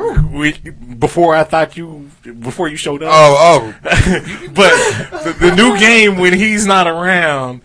before 0.99 1.36
I 1.36 1.43
thought 1.43 1.78
you 1.78 2.09
before 2.39 2.67
you 2.67 2.76
showed 2.76 3.01
up. 3.03 3.11
Oh, 3.13 3.36
oh. 3.39 3.76
but 4.53 5.24
the, 5.24 5.36
the 5.39 5.55
new 5.55 5.78
game 5.78 6.17
when 6.17 6.34
he's 6.34 6.65
not 6.65 6.88
around, 6.88 7.61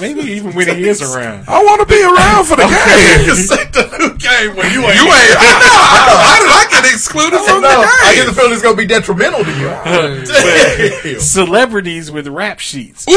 maybe 0.00 0.20
even 0.32 0.52
when 0.52 0.68
he 0.76 0.88
is 0.88 1.00
around. 1.02 1.48
I 1.48 1.62
want 1.62 1.80
to 1.80 1.86
be 1.86 2.02
around 2.02 2.44
for 2.46 2.56
the 2.56 2.64
game. 2.66 3.26
You 3.26 3.34
say 3.36 3.64
the 3.70 3.84
new 3.98 4.16
game 4.18 4.56
when 4.56 4.72
you 4.72 4.80
ain't. 4.82 4.94
You 4.96 5.06
ain't. 5.06 5.36
I 5.38 5.52
know. 5.60 5.76
I 5.78 6.00
know. 6.06 6.18
How 6.22 6.38
did 6.40 6.50
I 6.50 6.66
get 6.82 6.92
excluded 6.92 7.38
from 7.40 7.60
No, 7.62 7.68
the 7.68 7.74
game. 7.76 7.86
I 8.02 8.12
get 8.16 8.26
the 8.26 8.32
feeling 8.32 8.52
it's 8.52 8.62
gonna 8.62 8.76
be 8.76 8.86
detrimental 8.86 9.44
to 9.44 9.52
you. 9.58 9.68
But 11.12 11.20
celebrities 11.20 12.10
with 12.10 12.26
rap 12.28 12.58
sheets. 12.58 13.06
Ooh, 13.08 13.12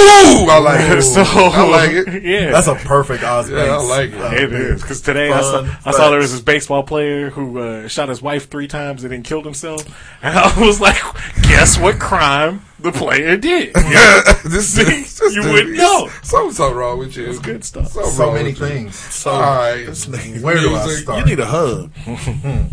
I 0.50 0.60
like 0.60 0.80
it. 0.82 1.02
So 1.16 1.22
I 1.24 1.68
like 1.68 1.92
it. 1.92 2.24
Yeah, 2.24 2.52
That's 2.52 2.68
a 2.68 2.76
perfect 2.76 3.24
Oz 3.24 3.50
Yeah, 3.50 3.78
I 3.78 3.82
like 3.82 4.12
it. 4.12 4.22
uh, 4.22 4.32
It 4.34 4.54
is 4.54 4.82
because 4.82 5.02
today 5.02 5.32
I 5.32 5.42
saw, 5.42 5.64
Fun 5.64 5.78
I 5.86 5.92
saw 5.92 6.10
there 6.10 6.20
was 6.20 6.32
this 6.32 6.42
baseball 6.42 6.84
player 6.84 7.30
who 7.30 7.60
uh, 7.60 7.88
shot 7.88 8.10
his 8.10 8.22
wife 8.22 8.50
three 8.50 8.68
times 8.68 9.04
and 9.04 9.12
then 9.12 9.24
killed 9.24 9.46
himself, 9.46 9.82
and 10.22 10.38
I 10.38 10.60
was 10.60 10.80
like, 10.82 10.98
"Guess 11.44 11.78
what 11.80 12.00
crime 12.00 12.62
the 12.86 12.92
player 12.92 13.36
did?" 13.38 13.72
Yeah, 13.76 14.22
this 14.46 14.78
is 14.78 15.36
You 15.36 15.42
wouldn't 15.52 15.76
know. 15.78 16.10
Something's 16.24 16.58
so 16.58 16.74
wrong 16.74 17.00
with 17.00 17.16
you. 17.18 17.26
It's 17.30 17.40
good 17.40 17.64
stuff. 17.64 17.90
So, 17.92 18.04
So 18.06 18.32
many 18.32 18.50
with 18.52 18.60
you. 18.62 18.68
things. 18.68 18.96
So, 18.96 19.32
All 19.32 19.42
right. 19.42 19.86
this 19.86 20.08
Where 20.42 20.56
do 20.56 20.76
I 20.76 20.88
start? 20.88 21.20
You 21.20 21.26
need 21.26 21.40
a 21.40 21.46
hug. 21.46 21.92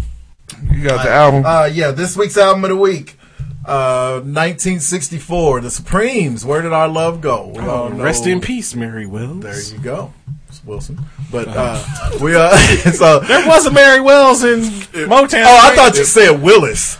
You 0.70 0.86
got 0.86 1.02
the 1.02 1.10
album. 1.10 1.44
Uh, 1.46 1.64
yeah, 1.72 1.90
this 1.92 2.16
week's 2.16 2.36
album 2.36 2.62
of 2.64 2.70
the 2.70 2.76
week. 2.76 3.16
Uh, 3.64 4.20
1964, 4.20 5.60
The 5.62 5.70
Supremes. 5.70 6.44
Where 6.44 6.60
did 6.62 6.72
our 6.72 6.88
love 6.88 7.20
go? 7.20 7.48
We 7.48 7.60
all 7.60 7.88
know- 7.90 8.04
Rest 8.04 8.26
in 8.26 8.40
peace, 8.40 8.74
Mary 8.74 9.06
Wells. 9.06 9.40
There 9.40 9.60
you 9.78 9.82
go, 9.82 10.12
It's 10.48 10.62
Wilson. 10.64 10.98
But 11.30 11.48
uh, 11.48 11.82
we 12.20 12.34
uh, 12.36 12.54
so. 12.92 13.20
There 13.20 13.46
was 13.46 13.66
a 13.66 13.70
Mary 13.72 14.00
Wells 14.00 14.44
in 14.44 14.60
Motown. 15.08 15.44
Oh, 15.46 15.60
I 15.62 15.74
thought 15.74 15.96
you 15.96 16.04
said 16.04 16.42
Willis. 16.42 16.98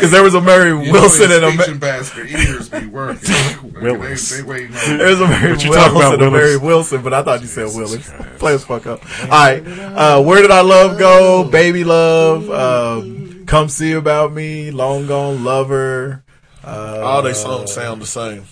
Because 0.00 0.10
there 0.12 0.22
was 0.22 0.34
a 0.34 0.40
Mary 0.40 0.70
You 0.86 0.92
Wilson 0.92 1.28
his 1.30 1.36
and 1.36 1.44
a 1.44 1.48
speech 1.50 1.58
Ma- 1.58 1.72
and 1.72 1.80
basket 1.80 2.26
ears 2.30 2.68
be 2.68 2.86
working. 2.86 3.72
Willis. 3.80 4.30
They, 4.30 4.36
they 4.38 4.42
waiting 4.42 4.74
on 4.76 4.98
There 4.98 5.08
was 5.08 5.20
a 5.20 5.26
Mary 5.28 5.52
What 5.52 5.68
Wilson 5.68 5.96
about, 5.96 6.14
and 6.14 6.22
a 6.22 6.30
Mary 6.30 6.56
Wilson, 6.56 7.02
but 7.02 7.12
I 7.14 7.22
thought 7.22 7.40
you 7.42 7.46
said 7.46 7.66
Willis. 7.74 8.10
Play 8.38 8.54
us 8.54 8.64
fuck 8.64 8.86
up. 8.86 9.04
All 9.24 9.28
right. 9.28 9.66
Uh, 9.66 10.22
Where 10.22 10.40
did 10.42 10.50
our 10.50 10.64
love 10.64 10.98
go? 10.98 11.44
Baby 11.50 11.84
love. 11.84 12.50
Um, 12.50 13.44
Come 13.46 13.68
see 13.68 13.92
about 13.92 14.32
me. 14.32 14.70
Long 14.70 15.06
gone 15.06 15.42
lover. 15.44 16.22
Uh, 16.64 17.00
All 17.04 17.22
they 17.22 17.32
songs 17.34 17.72
sound 17.72 18.00
the 18.00 18.06
same. 18.06 18.44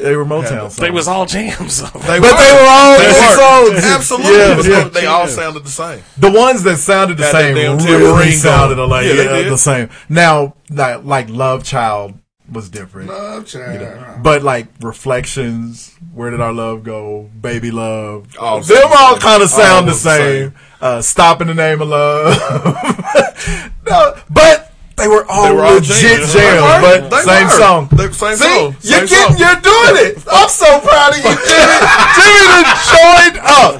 They 0.00 0.16
were 0.16 0.24
Motown 0.24 0.48
songs. 0.70 0.76
They 0.76 0.90
was 0.90 1.08
all 1.08 1.26
jams. 1.26 1.80
but 1.92 2.02
they 2.02 2.20
were 2.20 2.26
all 2.26 2.98
They 2.98 3.06
were. 3.08 3.72
songs. 3.72 3.84
Absolutely. 3.84 4.32
Yeah, 4.36 4.54
But 4.56 4.64
yeah. 4.66 4.88
They 4.88 5.06
all 5.06 5.26
sounded 5.28 5.64
the 5.64 5.70
same. 5.70 6.02
The 6.18 6.30
ones 6.30 6.62
that 6.62 6.76
sounded 6.78 7.16
the 7.16 7.22
Got 7.24 7.32
that 7.32 7.42
same 7.42 7.54
damn 7.56 7.76
really 7.78 8.00
tambourine 8.04 8.32
sounded 8.32 8.84
like 8.86 9.06
Yeah, 9.06 9.12
yeah, 9.40 9.48
the 9.48 9.58
same. 9.58 9.90
Now, 10.08 10.54
like, 10.70 11.04
like 11.04 11.28
Love 11.28 11.64
Child 11.64 12.14
was 12.50 12.70
different. 12.70 13.08
Love 13.08 13.46
child. 13.46 14.22
But 14.22 14.42
like 14.42 14.68
Reflections, 14.80 15.94
Where 16.14 16.30
Did 16.30 16.40
Our 16.40 16.52
Love 16.52 16.82
Go, 16.82 17.28
Baby 17.40 17.70
Love, 17.70 18.26
All 18.38 18.60
them 18.60 18.88
all 18.96 19.18
kind 19.18 19.42
of 19.42 19.50
sound 19.50 19.70
All 19.80 19.82
the 19.84 19.90
the 19.92 19.94
same. 19.98 20.50
same. 20.50 20.54
Uh, 20.80 21.02
Stop 21.02 21.40
in 21.42 21.48
the 21.48 21.54
Name 21.54 21.82
of 21.82 21.88
Love. 21.88 22.36
no, 23.86 24.14
but 24.30 24.67
they 24.98 25.08
were 25.08 25.24
all 25.30 25.44
They 25.48 25.54
were 25.54 25.64
all 25.64 25.74
legit 25.74 25.96
jams. 25.96 26.32
jams, 26.34 26.82
but 26.82 27.08
They 27.10 27.22
same 27.22 27.44
were. 27.46 27.50
song. 27.50 27.88
They- 27.92 28.10
same 28.12 28.36
See, 28.36 28.44
song. 28.44 28.76
you're, 28.82 28.98
Same 28.98 29.06
getting, 29.06 29.08
song. 29.08 29.38
you're 29.38 29.60
doing 29.62 29.96
it. 30.06 30.18
I'm 30.30 30.48
so 30.48 30.80
proud 30.80 31.10
of 31.12 31.18
you, 31.18 31.22
Jimmy. 31.48 31.78
Jimmy 32.18 32.44
done 32.50 32.66
joined 32.92 33.38
up. 33.42 33.74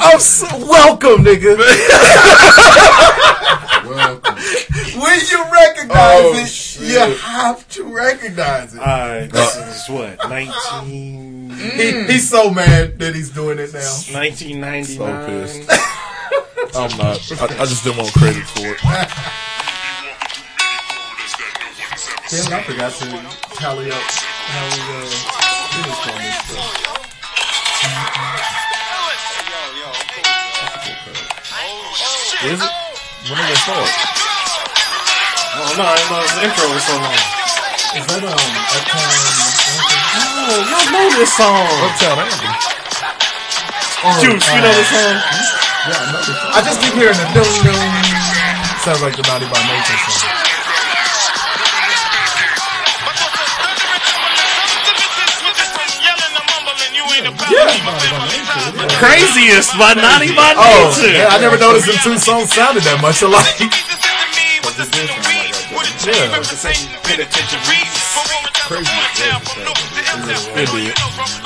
I'm 0.00 0.20
so, 0.20 0.46
welcome, 0.66 1.24
nigga. 1.24 1.56
Welcome. 3.86 4.34
when 5.00 5.20
you 5.30 5.44
recognize 5.52 6.22
Oh, 6.24 6.32
it, 6.42 6.48
shit. 6.48 6.88
you 6.90 6.98
have 7.16 7.68
to 7.70 7.84
recognize 7.84 8.74
it. 8.74 8.80
All 8.80 8.86
right, 8.86 9.30
this 9.30 9.56
is 9.56 9.88
what 9.88 10.28
19, 10.28 11.50
He, 11.50 12.02
he's 12.12 12.28
so 12.28 12.50
mad 12.50 12.98
that 12.98 13.14
he's 13.14 13.30
doing 13.30 13.58
it 13.58 13.72
now. 13.72 13.80
1999. 14.12 15.26
pissed. 15.26 15.70
I'm 16.76 16.90
not. 16.98 17.32
I, 17.40 17.62
I 17.62 17.64
just 17.66 17.84
didn't 17.84 17.98
want 17.98 18.12
credit 18.14 18.44
for 18.44 18.66
it. 18.66 18.80
Damn, 22.26 22.58
I 22.58 22.62
forgot 22.66 22.90
to 22.90 23.06
tally 23.54 23.86
up 23.86 24.02
how 24.50 24.66
we 24.66 24.82
uh, 24.82 25.06
finished 25.70 26.10
on 26.10 26.18
this 26.18 26.34
stuff. 26.42 26.74
Is 32.42 32.58
it? 32.58 32.72
When 33.30 33.38
did 33.38 33.46
they 33.46 33.58
start? 33.62 33.86
Oh 35.54 35.70
no, 35.78 35.86
I 35.86 36.02
know 36.10 36.18
the 36.18 36.50
intro 36.50 36.66
was 36.74 36.82
so 36.82 36.98
long. 36.98 37.14
Is 37.94 38.02
that 38.10 38.18
um 38.26 38.42
Uptown? 38.74 39.06
Oh, 40.18 40.66
y'all 40.66 40.82
know 40.90 41.06
this 41.14 41.30
song. 41.30 41.62
Uptown 41.78 42.26
Anthem. 42.26 42.54
Juice, 44.18 44.50
you 44.50 44.60
know 44.66 44.74
this 44.74 44.90
song? 44.90 45.14
Yeah, 45.86 45.94
I 45.94 46.10
know 46.10 46.18
this. 46.26 46.34
song. 46.34 46.50
I 46.54 46.60
just 46.66 46.82
keep 46.82 46.94
hearing 46.98 47.18
the 47.22 47.26
dum 47.38 47.46
dum. 47.62 47.86
Sounds 48.82 48.98
like 48.98 49.14
the 49.14 49.22
Naughty 49.30 49.46
by 49.46 49.62
Nature 49.62 50.10
song. 50.10 50.45
Craziest 58.98 59.76
by 59.78 59.92
Naughty 59.94 60.34
by 60.34 60.54
Oh, 60.56 60.92
Nature. 60.96 61.12
yeah, 61.12 61.28
I 61.34 61.38
never 61.40 61.58
noticed 61.58 61.86
them 61.86 61.96
two 62.02 62.18
songs 62.18 62.52
sounded 62.52 62.82
that 62.84 63.00
much 63.02 63.20
alike. 63.22 63.60
It 70.56 70.70
did. 70.72 70.96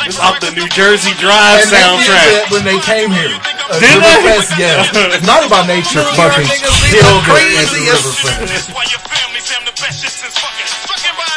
It's 0.06 0.18
off 0.22 0.38
the 0.40 0.50
New 0.54 0.68
Jersey 0.70 1.10
Drive 1.18 1.66
And 1.66 1.70
soundtrack. 1.74 2.30
that 2.30 2.46
when 2.54 2.62
they 2.64 2.78
came 2.86 3.10
here. 3.10 3.34
Uh, 3.68 3.76
Did 3.82 3.98
they? 3.98 4.14
Riverfest, 4.22 4.54
yeah. 4.56 4.86
Naughty 5.26 5.50
by 5.50 5.66
Nature 5.66 6.06
fucking 6.14 6.46
killed 6.46 7.26
it 7.26 7.58
at 7.58 7.68
the 7.74 7.82
Riverfest. 7.90 8.70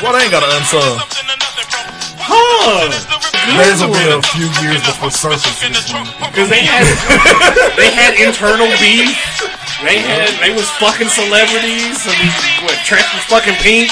Why 0.02 0.12
they 0.14 0.24
ain't 0.24 0.32
got 0.32 0.44
an 0.46 0.54
unsung? 0.62 1.02
Huh. 2.22 3.33
Theirs 3.52 3.84
will 3.84 3.92
be 3.92 4.08
a 4.08 4.22
few 4.24 4.48
years 4.64 4.80
before 4.88 5.12
Surface 5.12 5.60
this 5.60 5.92
one. 5.92 6.08
Because 6.32 6.48
they 6.48 6.64
had 6.64 6.88
they 7.80 7.92
had 7.92 8.16
internal 8.16 8.72
beef. 8.80 9.12
They 9.84 10.00
had 10.00 10.32
they 10.40 10.56
was 10.56 10.70
fucking 10.80 11.12
celebrities. 11.12 12.00
I 12.08 12.16
mean, 12.16 12.32
what 12.64 12.80
Treach 12.88 13.04
was 13.12 13.24
fucking 13.28 13.60
pink, 13.60 13.92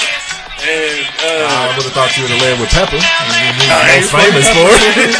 and 0.64 1.04
uh, 1.20 1.68
I 1.68 1.76
would 1.76 1.84
have 1.84 1.92
thought 1.92 2.16
you 2.16 2.24
would 2.24 2.32
have 2.32 2.40
led 2.40 2.56
with 2.56 2.72
Pepa. 2.72 2.96
He's 2.96 3.68
I 3.68 4.00
ain't 4.00 4.08
most 4.08 4.16
famous 4.16 4.48
for 4.48 4.72
it. 4.72 4.80
pink. 4.96 5.12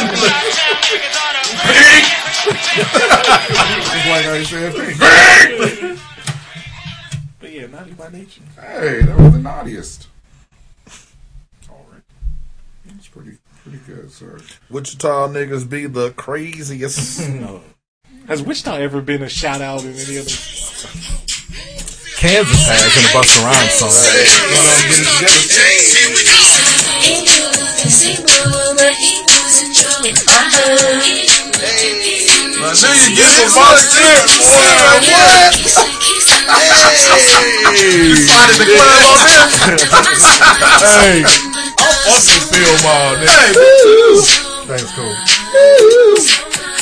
Just 2.73 4.07
like 4.09 4.25
I 4.25 4.43
said. 4.43 4.73
But 7.39 7.51
yeah, 7.53 7.67
naughty 7.67 7.93
by 7.93 8.09
nature. 8.09 8.41
Hey, 8.59 9.01
that 9.03 9.17
was 9.19 9.33
the 9.33 9.39
naughtiest. 9.39 10.07
All 11.69 11.85
right. 11.91 12.01
That's 12.85 13.07
pretty 13.63 13.77
pretty 13.77 14.01
good, 14.01 14.11
sir. 14.11 14.39
Wichita 14.69 15.27
niggas 15.29 15.69
be 15.69 15.85
the 15.87 16.11
craziest. 16.11 17.29
No. 17.43 17.61
Has 18.27 18.41
Wichita 18.41 18.75
ever 18.77 19.01
been 19.01 19.21
a 19.23 19.27
shout 19.29 19.59
out 19.61 19.83
in 19.83 19.93
any 19.93 20.17
other? 20.17 20.31
Kansas 22.15 22.63
has 22.67 22.95
in 22.95 23.03
a 23.03 23.11
Busta 23.11 23.43
Rhymes 23.43 23.73
song. 23.73 23.91
I 23.91 23.95
knew 24.87 24.95
you 24.95 25.19
get 25.19 25.29
some 33.27 33.51
my 33.55 33.75
boy. 33.75 33.83
What? 34.55 34.83
Hey, 36.83 38.15
started 38.15 38.57
the 38.59 38.67
club 38.71 39.03
on 39.03 39.17
this. 39.23 39.43
hey, 40.83 41.23
I'm 42.03 42.19
fucking 42.19 42.51
Phil 42.51 42.75
Mall, 42.83 43.15
nigga. 43.15 43.31
Hey, 43.31 43.55
Thanks, 44.67 44.91
cool. 44.91 45.07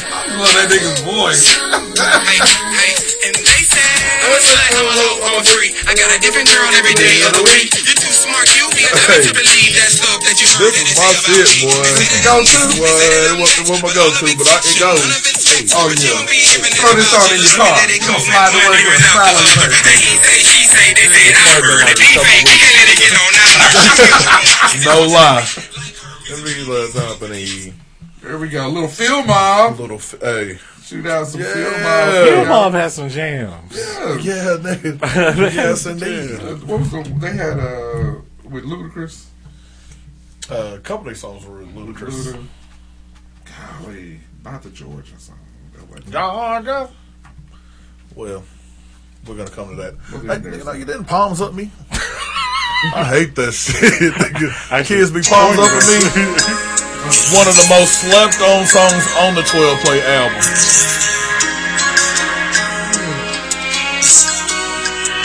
I 0.09 0.33
love 0.33 0.49
that 0.57 0.65
nigga's 0.73 1.01
voice. 1.05 1.45
I 5.85 5.93
got 5.93 6.09
a 6.09 6.17
different 6.23 6.49
girl 6.49 6.71
every 6.73 6.97
day 6.97 7.21
of 7.27 7.37
the 7.37 7.45
week. 7.53 7.69
You're 7.85 7.99
too 8.01 8.09
smart, 8.09 8.49
you 8.57 8.65
be 8.73 8.81
enough 8.81 9.27
to 9.27 9.33
believe 9.35 9.77
that 9.77 9.91
stuff 9.93 10.23
that 10.25 10.39
you 10.41 10.47
heard 10.57 10.73
This 10.73 10.89
is 10.89 10.97
my 10.97 11.13
shit, 11.13 11.69
boy. 11.69 11.85
It 11.99 12.23
go 12.25 12.41
to? 12.41 12.59
Well, 12.81 12.97
it 13.29 13.37
wasn't 13.37 13.77
my 13.77 13.93
go 13.93 14.09
to, 14.09 14.25
but 14.39 14.47
I, 14.49 14.57
it 14.63 14.77
goes. 14.81 15.05
Oh 15.75 15.91
yeah. 16.01 16.17
Throw 16.81 16.97
this 16.97 17.13
on 17.13 17.29
in 17.29 17.43
your 17.43 17.53
car. 17.59 17.77
You 17.85 18.01
gonna 18.01 18.23
slide 18.23 18.49
the 18.55 18.61
work 18.65 18.81
with 18.89 18.97
a 18.97 19.05
smile 19.05 19.37
on 19.37 19.45
your 19.45 19.69
face. 19.69 20.21
No 24.85 25.05
lie. 25.07 25.45
Let 26.29 26.43
me 26.43 26.63
let 26.65 26.93
company. 26.93 27.73
There 28.21 28.37
we 28.37 28.47
go. 28.49 28.67
Little 28.69 28.87
Field 28.89 29.27
Mob. 29.27 29.79
Little, 29.79 29.99
hey. 30.21 30.57
Shoot 30.83 31.05
out 31.07 31.27
some 31.27 31.41
Yeah. 31.41 31.53
Field 31.53 31.81
Mob. 31.83 32.27
Field 32.27 32.47
Mob 32.47 32.73
has 32.73 32.93
some 32.93 33.09
jams. 33.09 33.75
Yeah. 33.75 34.17
Yeah, 34.19 34.57
nigga. 34.61 35.01
yes, 35.53 35.85
indeed. 35.85 36.39
Uh, 36.39 36.55
What 36.65 36.79
was 36.79 36.91
the, 36.91 37.03
they 37.19 37.31
had 37.33 37.59
uh 37.59 38.21
with 38.49 38.63
Ludacris? 38.65 39.25
Uh, 40.49 40.75
a 40.75 40.79
couple 40.79 41.07
of 41.07 41.13
these 41.13 41.21
songs 41.21 41.45
were 41.45 41.63
Ludacris. 41.63 42.33
Luda. 42.33 42.45
Golly, 43.83 44.19
not 44.43 44.63
the 44.63 44.69
Georgia 44.69 45.17
song. 45.19 45.37
That 45.73 45.87
wasn't- 45.89 46.11
Georgia. 46.11 46.89
Well, 48.15 48.43
we're 49.27 49.35
gonna 49.35 49.49
come 49.49 49.69
to 49.69 49.75
that. 49.81 49.95
We'll 50.11 50.21
Hey, 50.21 50.27
get 50.27 50.43
there. 50.43 50.63
like, 50.63 50.79
you 50.79 50.85
didn't 50.85 51.05
palms 51.05 51.41
up 51.41 51.53
me. 51.53 51.71
I 52.81 53.05
hate 53.05 53.35
that 53.37 53.53
shit. 53.53 53.77
Nigga, 54.17 54.49
Kids 54.89 55.13
be 55.13 55.21
palms 55.21 55.61
up 55.61 55.69
at 55.69 55.85
me. 55.85 56.01
One 57.37 57.45
of 57.45 57.53
the 57.53 57.67
most 57.69 58.01
slept 58.01 58.41
on 58.41 58.65
songs 58.65 59.05
on 59.21 59.37
the 59.37 59.45
12 59.45 59.85
play 59.85 60.01
album. 60.01 60.41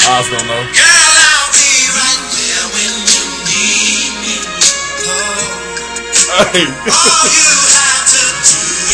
Oz 0.04 0.28
don't 0.28 0.44
know. 0.44 0.62
Hey. 6.36 6.68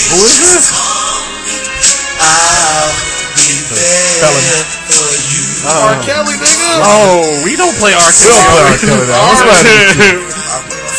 Who 0.06 0.22
is 0.22 0.38
this? 0.38 0.70
R. 5.62 5.94
Kelly, 6.02 6.34
nigga. 6.36 6.70
Oh, 6.82 7.42
we 7.44 7.54
don't 7.54 7.74
play 7.78 7.94
R. 7.94 8.02
We 8.02 8.26
don't 8.26 8.44
play 8.50 8.64
R. 8.66 8.78
Kelly 8.78 9.06
now. 9.06 9.28
What's 9.30 9.42
about 9.42 9.62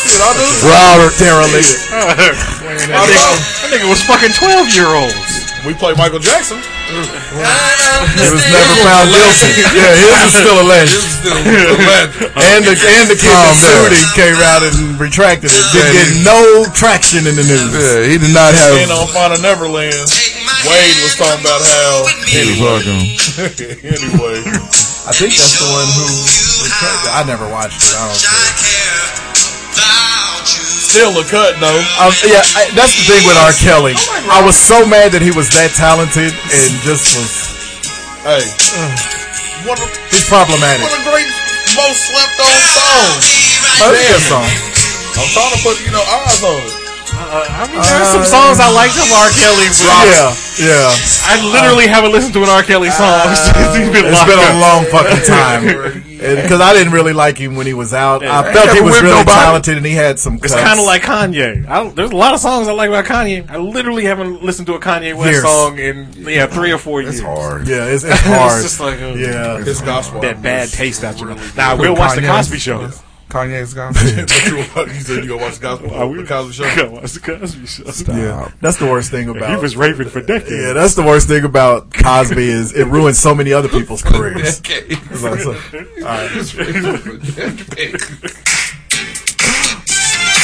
Shit, 0.03 0.19
I 0.19 0.35
do. 0.35 0.43
Robert 0.67 1.15
derelict. 1.15 1.71
that, 1.87 2.19
nigga, 2.67 2.91
that 2.91 3.69
nigga 3.71 3.87
was 3.87 4.03
fucking 4.03 4.35
12 4.35 4.75
year 4.75 4.91
olds. 4.91 5.15
We 5.63 5.71
play 5.71 5.95
Michael 5.95 6.19
Jackson. 6.19 6.59
He 6.91 6.99
was 6.99 8.43
never 8.51 8.75
found 8.83 9.07
guilty. 9.15 9.63
Yeah, 9.71 9.95
his 9.95 10.27
is 10.27 10.35
still 10.43 10.59
alleged. 10.59 10.99
and 12.35 12.67
the 12.67 12.75
and 12.75 13.07
the 13.07 13.15
kid 13.15 13.31
that 13.39 13.55
sued 13.55 13.95
him 13.95 14.03
came 14.11 14.35
out 14.43 14.59
and 14.67 14.99
retracted 14.99 15.55
it. 15.55 15.63
Didn't 15.71 15.95
get 15.95 16.09
no 16.27 16.67
traction 16.75 17.23
in 17.23 17.39
the 17.39 17.47
news. 17.47 17.71
Yeah, 17.71 18.03
he 18.03 18.19
did 18.19 18.35
not 18.35 18.51
have. 18.51 18.75
And 18.75 18.91
on 18.91 19.07
Final 19.15 19.39
Neverland, 19.39 19.95
Wade 20.63 20.95
was 21.03 21.15
talking 21.19 21.43
about 21.43 21.59
how. 21.59 22.07
Anyway, 22.31 22.79
anyway, 23.83 24.39
I 25.03 25.11
think 25.11 25.35
that's 25.35 25.59
the 25.59 25.67
one 25.67 25.89
who. 25.91 26.07
I 27.11 27.23
never 27.27 27.43
watched 27.51 27.83
it. 27.83 27.95
I 27.99 28.07
don't 28.07 28.23
care. 28.23 29.03
still 30.87 31.11
a 31.19 31.25
cut 31.27 31.59
though. 31.59 31.81
Um, 31.99 32.15
yeah, 32.23 32.45
I, 32.55 32.71
that's 32.79 32.95
the 32.95 33.03
thing 33.11 33.23
with 33.27 33.35
R. 33.43 33.51
Kelly. 33.59 33.93
I 34.31 34.39
was 34.45 34.55
so 34.55 34.85
mad 34.87 35.11
that 35.11 35.21
he 35.21 35.31
was 35.35 35.51
that 35.51 35.75
talented 35.75 36.31
and 36.31 36.69
just 36.87 37.11
was. 37.17 37.51
Hey, 38.23 38.47
one 39.67 39.75
of, 39.83 39.89
He's 40.15 40.23
problematic. 40.31 40.79
one 40.87 40.95
of 40.95 41.03
the 41.03 41.11
great, 41.11 41.27
most 41.75 42.07
slept 42.07 42.39
on 42.39 42.55
songs. 42.71 43.25
Oh, 43.83 43.91
that's 43.91 43.99
a 43.99 44.15
good 44.15 44.25
song. 44.31 44.47
I'm 45.19 45.27
trying 45.35 45.51
to 45.51 45.59
put 45.59 45.75
you 45.83 45.91
know 45.91 46.03
eyes 46.07 46.39
on 46.39 46.61
it. 46.63 46.82
I 47.11 47.67
mean, 47.67 47.75
there's 47.81 48.09
some 48.09 48.23
songs 48.25 48.59
I 48.59 48.71
like 48.71 48.91
of 48.95 49.09
R. 49.11 49.29
Kelly, 49.35 49.67
but 49.67 50.05
Yeah, 50.07 50.31
yeah. 50.59 50.95
I 51.27 51.35
literally 51.51 51.87
haven't 51.87 52.11
listened 52.11 52.33
to 52.35 52.43
an 52.43 52.49
R. 52.49 52.63
Kelly 52.63 52.89
song 52.89 53.35
since 53.35 53.75
he's 53.75 53.89
been 53.91 54.05
It's 54.05 54.13
locked 54.15 54.29
been 54.29 54.39
a 54.39 54.59
long 54.59 54.85
fucking 54.85 55.25
time. 55.25 56.03
Because 56.23 56.61
I 56.61 56.71
didn't 56.71 56.93
really 56.93 57.11
like 57.11 57.37
him 57.37 57.57
when 57.57 57.67
he 57.67 57.73
was 57.73 57.93
out. 57.93 58.23
I 58.23 58.27
Yeah. 58.27 58.53
felt 58.53 58.69
he 58.77 58.79
was 58.81 58.93
whipped 58.93 59.03
really 59.03 59.15
nobody. 59.17 59.31
talented 59.41 59.75
and 59.75 59.85
he 59.85 59.91
had 59.91 60.17
some. 60.19 60.35
It's 60.41 60.53
kind 60.55 60.79
of 60.79 60.85
like 60.85 61.01
Kanye. 61.01 61.67
I, 61.67 61.83
don't- 61.83 61.93
there's 61.97 62.11
a 62.11 62.15
lot 62.15 62.33
of 62.33 62.39
songs 62.39 62.69
I 62.69 62.71
like 62.71 62.87
about 62.87 63.03
Kanye. 63.03 63.49
I 63.49 63.57
literally 63.57 64.05
haven't 64.05 64.41
listened 64.41 64.67
to 64.67 64.75
a 64.75 64.79
Kanye 64.79 65.17
West 65.17 65.31
Years. 65.31 65.43
song 65.43 65.77
in 65.79 66.07
yeah 66.19 66.47
three 66.47 66.71
or 66.71 66.77
four 66.77 67.01
years. 67.01 67.15
It's 67.15 67.23
hard. 67.25 67.67
Yeah, 67.67 67.87
it's, 67.87 68.05
it's 68.05 68.17
hard. 68.21 68.53
it's 68.53 68.61
just 68.63 68.79
like 68.79 69.01
uh, 69.01 69.07
yeah. 69.17 69.57
His 69.65 69.81
gospel. 69.81 70.21
that 70.21 70.41
bad 70.41 70.69
taste 70.69 71.03
out 71.03 71.19
your 71.19 71.27
really 71.27 71.41
mouth. 71.41 71.57
Now 71.57 71.75
we'll 71.75 71.93
watch 71.93 72.15
the 72.15 72.21
Cosby 72.25 72.57
Show. 72.57 72.89
Kanye's 73.33 73.73
gospel. 73.73 74.05
good. 74.13 74.29
But 74.75 74.87
you, 74.89 74.93
you 74.93 74.99
said 75.01 75.23
you 75.23 75.29
gonna 75.29 75.41
watch 75.41 75.55
the 75.55 75.61
gospel. 75.61 75.93
I 75.95 76.03
will 76.03 76.15
the 76.21 76.23
Cosby 76.27 76.53
Show. 76.53 76.75
Go 76.83 76.89
watch 76.91 77.13
the 77.13 77.19
Cosby 77.19 77.65
Show. 77.65 78.13
Yeah, 78.13 78.51
that's 78.61 78.77
the 78.77 78.85
worst 78.85 79.09
thing 79.09 79.27
about. 79.29 79.49
He 79.57 79.61
was 79.61 79.75
raping 79.75 80.09
for 80.09 80.21
decades. 80.21 80.51
yeah, 80.51 80.73
that's 80.73 80.93
the 80.93 81.01
worst 81.03 81.27
thing 81.27 81.43
about 81.43 81.91
Cosby 81.93 82.43
is 82.47 82.73
it 82.75 82.85
ruined 82.85 83.15
so 83.15 83.33
many 83.33 83.51
other 83.51 83.69
people's 83.69 84.03
careers. 84.11 84.59
Okay. 84.59 84.83
It's 84.87 85.23
like, 85.23 85.39
so- 85.39 85.49
all 85.51 85.55
right, 85.55 86.29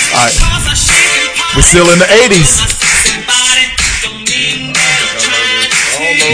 all 0.09 0.25
right. 0.25 0.35
We're 1.55 1.61
still 1.61 1.89
in 1.91 1.99
the 1.99 2.05
'80s. 2.09 2.57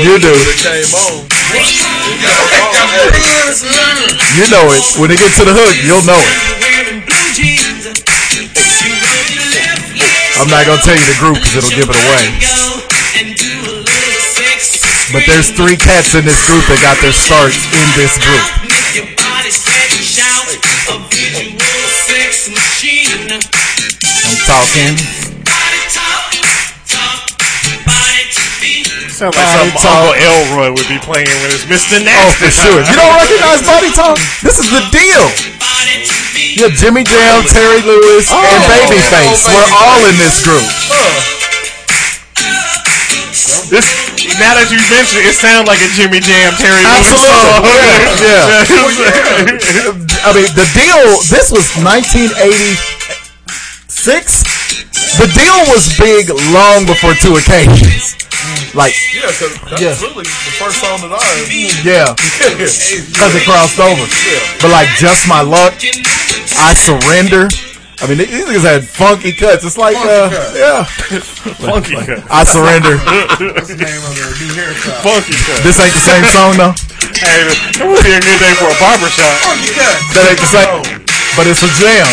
You 0.03 0.19
do. 0.19 1.34
You 4.35 4.45
know 4.51 4.67
it. 4.73 4.83
When 4.99 5.11
it 5.11 5.19
gets 5.19 5.37
to 5.37 5.45
the 5.45 5.53
hook, 5.55 5.75
you'll 5.85 6.03
know 6.03 6.19
it. 6.19 6.55
I'm 10.35 10.49
not 10.51 10.65
gonna 10.67 10.81
tell 10.81 10.97
you 10.99 11.05
the 11.07 11.15
group 11.19 11.39
because 11.39 11.55
it'll 11.55 11.71
give 11.71 11.87
it 11.87 11.95
away. 11.95 12.35
But 15.13 15.23
there's 15.27 15.49
three 15.51 15.77
cats 15.77 16.15
in 16.15 16.25
this 16.25 16.45
group 16.45 16.65
that 16.67 16.81
got 16.83 16.99
their 16.99 17.13
starts 17.13 17.55
in 17.71 17.87
this 17.95 18.17
group. 18.19 18.43
I'm 24.25 24.37
talking. 24.45 25.24
Sounds 29.15 29.31
like 29.31 29.47
Talk. 29.79 30.11
Uncle 30.11 30.11
Elroy 30.19 30.75
would 30.75 30.91
be 30.91 30.99
playing 30.99 31.31
when 31.39 31.47
it's 31.55 31.63
Mr. 31.71 32.03
Oh, 32.03 32.35
for 32.35 32.51
sure. 32.51 32.83
You 32.83 32.99
don't 32.99 33.15
recognize 33.15 33.63
Body 33.63 33.87
Talk? 33.95 34.19
This 34.43 34.59
is 34.59 34.67
the 34.67 34.83
Deele. 34.91 35.31
Yeah, 36.59 36.67
Jimmy 36.67 37.07
Jam, 37.07 37.47
Terry 37.47 37.79
Lewis, 37.87 38.27
oh. 38.27 38.43
and 38.43 38.59
Babyface. 38.67 39.47
Oh, 39.47 39.55
We're 39.55 39.71
all 39.71 40.03
in 40.11 40.19
this 40.19 40.43
group. 40.43 40.67
This 43.71 43.87
now 44.35 44.51
that 44.59 44.67
you 44.67 44.83
mention 44.91 45.23
it, 45.23 45.31
it 45.31 45.39
sounds 45.39 45.63
like 45.63 45.79
a 45.79 45.87
Jimmy 45.95 46.19
Jam 46.19 46.51
Terry 46.59 46.83
Lewis 46.83 47.07
Absolutely. 47.07 48.19
Yeah, 48.19 48.67
yeah. 48.67 50.27
I 50.27 50.35
mean, 50.35 50.51
the 50.59 50.67
Deele. 50.75 51.23
This 51.31 51.55
was 51.55 51.71
1986. 51.79 52.83
The 55.23 55.31
Deele 55.31 55.71
was 55.71 55.87
big 55.95 56.27
long 56.51 56.83
before 56.83 57.15
two 57.15 57.39
occasions. 57.39 58.24
Like, 58.73 58.93
Yeah, 59.13 59.31
because 59.31 59.55
that's 59.69 59.81
Yeah. 59.81 59.95
really 60.03 60.23
the 60.27 60.53
first 60.59 60.79
song 60.83 60.99
that 61.01 61.11
I 61.15 61.21
heard. 61.23 61.47
yeah, 61.85 62.11
because 62.59 63.33
it 63.35 63.43
crossed 63.47 63.79
over. 63.79 64.05
But 64.61 64.71
like, 64.71 64.89
just 64.99 65.27
my 65.27 65.41
luck. 65.41 65.73
I 66.59 66.73
surrender. 66.75 67.47
I 68.03 68.07
mean, 68.11 68.19
these 68.19 68.27
niggas 68.43 68.67
had 68.67 68.83
funky 68.83 69.31
cuts. 69.31 69.63
It's 69.63 69.77
like, 69.79 69.95
Funky 69.95 70.11
uh, 70.11 70.27
cuts. 70.27 70.51
yeah. 70.59 70.83
Funky 71.63 71.95
cut. 71.95 72.19
I 72.27 72.43
surrender. 72.43 72.99
That's 73.55 73.71
the 73.71 73.79
name 73.79 74.03
of 74.03 74.11
their 74.19 74.31
new 74.35 74.51
hairstyle. 74.51 74.99
Funky 74.99 75.35
cut. 75.47 75.63
this 75.63 75.79
ain't 75.79 75.95
the 75.95 76.03
same 76.03 76.25
song 76.35 76.59
though. 76.59 76.75
Hey, 77.15 77.47
that 77.79 77.87
would 77.87 78.03
be 78.03 78.11
a 78.11 78.19
good 78.19 78.39
day 78.43 78.51
for 78.59 78.67
a 78.67 78.75
barber 78.83 79.07
shop. 79.07 79.31
Funky 79.47 79.71
cut. 79.79 79.95
That 80.11 80.23
ain't 80.35 80.41
the 80.43 80.51
same. 80.51 81.07
But 81.39 81.47
it's 81.47 81.63
a 81.63 81.71
jam. 81.79 82.07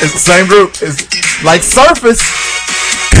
It's 0.00 0.16
the 0.16 0.24
same 0.24 0.48
group. 0.48 0.72
It's 0.80 1.04
like 1.44 1.60
Surface 1.60 2.24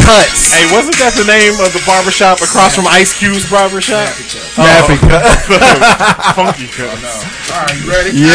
Cuts. 0.04 0.52
Hey, 0.52 0.66
wasn't 0.72 0.96
that 0.98 1.14
the 1.14 1.24
name 1.24 1.54
of 1.60 1.72
the 1.72 1.82
barber 1.86 2.10
shop 2.10 2.40
across 2.42 2.74
from 2.74 2.86
Ice 2.88 3.16
Cube's 3.18 3.48
barber 3.50 3.80
shop? 3.80 4.08
Nappy 4.56 4.98
Cut. 4.98 5.22
Funky 6.34 6.66
cut. 6.68 6.90
All 6.90 7.62
right, 7.64 7.74
you 7.80 7.90
ready? 7.90 8.10
Yeah. 8.16 8.30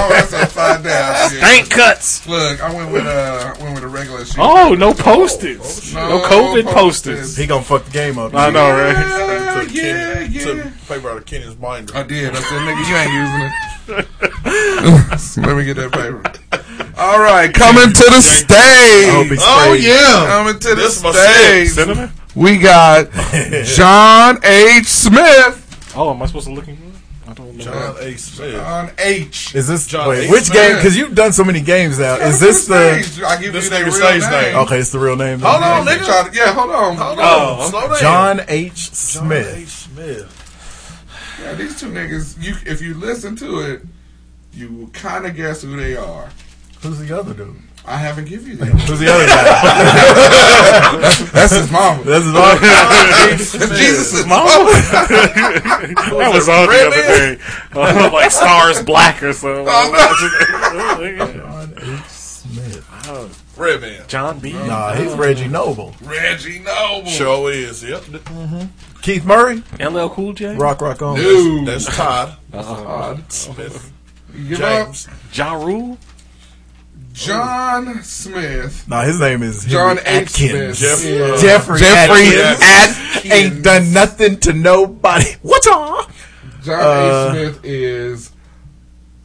oh, 0.00 0.08
that's 0.10 0.32
upside 0.32 0.82
down. 0.84 1.30
shit. 1.30 1.38
Stank 1.40 1.70
cuts. 1.70 2.26
Look, 2.26 2.62
I 2.62 2.74
went 2.74 2.92
with 2.92 3.06
uh, 3.06 3.54
went 3.60 3.74
with 3.74 3.84
a 3.84 3.88
regular 3.88 4.24
shit. 4.24 4.38
Oh, 4.38 4.74
no 4.74 4.92
post-its. 4.94 5.92
No 5.94 6.20
COVID 6.20 6.66
post-its. 6.72 7.36
He 7.36 7.46
gonna 7.46 7.62
fuck 7.64 7.84
the 7.84 7.90
game 7.90 8.18
up. 8.18 8.34
I 8.34 8.50
know, 8.50 8.70
right? 8.70 8.92
Yeah, 8.94 9.62
yeah, 9.72 10.14
Kenny- 10.24 10.34
yeah. 10.38 10.44
took 10.44 10.72
paper 10.88 11.10
out 11.10 11.16
of 11.18 11.26
Kenny's 11.26 11.54
binder. 11.54 11.96
I 11.96 12.02
did. 12.02 12.30
I 12.34 12.40
said, 12.40 12.60
nigga, 12.62 12.88
you 12.88 12.96
ain't 12.96 13.12
using 13.12 13.42
it. 13.46 13.56
Let 15.46 15.56
me 15.56 15.64
get 15.64 15.76
that 15.76 15.92
paper. 15.92 16.39
All 16.96 17.18
right, 17.20 17.52
coming 17.52 17.92
to 17.92 18.04
the 18.10 18.20
stage. 18.20 19.38
Oh 19.42 19.76
yeah, 19.78 20.26
Coming 20.28 20.58
to 20.58 20.74
the 20.74 20.88
stage. 20.90 22.10
We 22.34 22.58
got 22.58 23.10
John 23.64 24.38
H. 24.44 24.86
Smith. 24.86 25.92
Oh, 25.96 26.10
am 26.12 26.22
I 26.22 26.26
supposed 26.26 26.46
to 26.46 26.52
look 26.52 26.68
in 26.68 26.76
here? 26.76 26.86
I 27.26 27.32
don't 27.32 27.56
know. 27.56 27.64
John 27.64 27.96
A. 28.00 28.14
Smith. 28.16 28.52
John 28.52 28.90
H. 28.98 29.54
Is 29.54 29.68
this 29.68 29.86
John 29.86 30.08
wait, 30.08 30.24
H. 30.24 30.30
which 30.30 30.52
game? 30.52 30.76
Because 30.76 30.96
you've 30.96 31.14
done 31.14 31.32
so 31.32 31.44
many 31.44 31.60
games 31.60 31.98
now. 31.98 32.16
Is 32.16 32.40
this 32.40 32.66
the? 32.66 33.02
Stage. 33.02 33.22
I 33.24 33.40
give 33.40 33.52
This 33.52 33.64
you 33.64 33.70
their 33.70 33.84
real 33.84 33.92
stage 33.92 34.22
name. 34.22 34.30
name. 34.30 34.56
Okay, 34.56 34.78
it's 34.78 34.90
the 34.90 34.98
real 34.98 35.16
name. 35.16 35.40
Hold 35.40 35.62
on, 35.62 35.86
nigga. 35.86 36.04
try 36.04 36.28
to- 36.28 36.36
yeah, 36.36 36.52
hold 36.52 36.70
on. 36.70 36.96
Hold 36.96 37.18
on. 37.18 37.24
Oh, 37.24 37.68
Slow 37.70 37.88
down. 37.88 37.98
John 38.00 38.40
H. 38.48 38.74
John 38.74 38.94
Smith. 38.94 39.68
Smith. 39.68 41.36
Yeah, 41.42 41.54
these 41.54 41.78
two 41.80 41.86
niggas. 41.90 42.42
You, 42.42 42.54
if 42.66 42.80
you 42.82 42.94
listen 42.94 43.36
to 43.36 43.60
it, 43.60 43.82
you 44.52 44.68
will 44.72 44.88
kind 44.88 45.24
of 45.26 45.34
guess 45.36 45.62
who 45.62 45.76
they 45.76 45.96
are. 45.96 46.30
Who's 46.82 46.98
the 46.98 47.18
other 47.18 47.34
dude? 47.34 47.56
I 47.86 47.96
haven't 47.96 48.26
given 48.26 48.46
you 48.50 48.56
that. 48.56 48.66
Who's 48.68 48.98
the 49.00 49.12
other 49.12 49.26
guy? 49.26 51.00
That's 51.32 51.52
his 51.56 51.70
mama. 51.70 52.02
That's 52.04 52.24
his 52.24 52.32
mom. 52.34 52.58
That's 52.60 53.78
Jesus' 53.78 54.26
Mama? 54.26 54.48
that 54.48 56.30
was 56.32 56.48
on 56.48 56.66
the 56.66 56.86
other 56.86 56.96
day. 56.96 57.38
Uh, 57.72 58.10
like 58.12 58.30
Stars 58.30 58.82
Black 58.82 59.22
or 59.22 59.32
something. 59.32 59.66
John 59.66 59.94
H. 61.78 62.08
Smith. 62.08 62.86
Red 63.56 63.80
man. 63.80 64.04
John 64.08 64.38
B. 64.38 64.52
Nah, 64.52 64.94
he's 64.94 65.12
Reggie 65.14 65.48
Noble. 65.48 65.94
Reggie 66.02 66.60
Noble. 66.60 67.10
Show 67.10 67.48
is. 67.48 67.82
Yep. 67.84 68.04
Keith 69.02 69.24
Murray. 69.24 69.62
LL 69.78 70.08
Cool 70.08 70.32
J. 70.32 70.54
Rock, 70.56 70.80
rock 70.80 71.02
on. 71.02 71.16
Dude. 71.16 71.66
That's 71.66 71.84
Todd 71.94 72.36
That's 72.50 72.66
Todd. 72.66 73.32
Smith. 73.32 73.92
James. 74.48 75.08
Ja 75.32 75.52
Rule. 75.54 75.98
Up. 77.12 77.16
John 77.16 78.02
Smith. 78.02 78.86
Nah, 78.88 79.02
his 79.02 79.20
name 79.20 79.42
is 79.42 79.64
John 79.64 79.96
Henry 79.98 80.22
H. 80.22 80.28
Atkins. 80.42 80.80
Jeff- 80.80 81.04
Yeah. 81.04 81.36
Jeffrey, 81.40 81.78
Jeffrey 81.80 82.38
Atkins. 82.38 82.62
Atkins. 82.62 83.32
Ain't 83.32 83.62
done 83.62 83.92
nothing 83.92 84.38
to 84.40 84.52
nobody. 84.52 85.26
What's 85.42 85.66
on? 85.66 86.06
John 86.62 86.80
Uh, 86.80 87.32
H. 87.34 87.42
Smith 87.54 87.60
is 87.64 88.30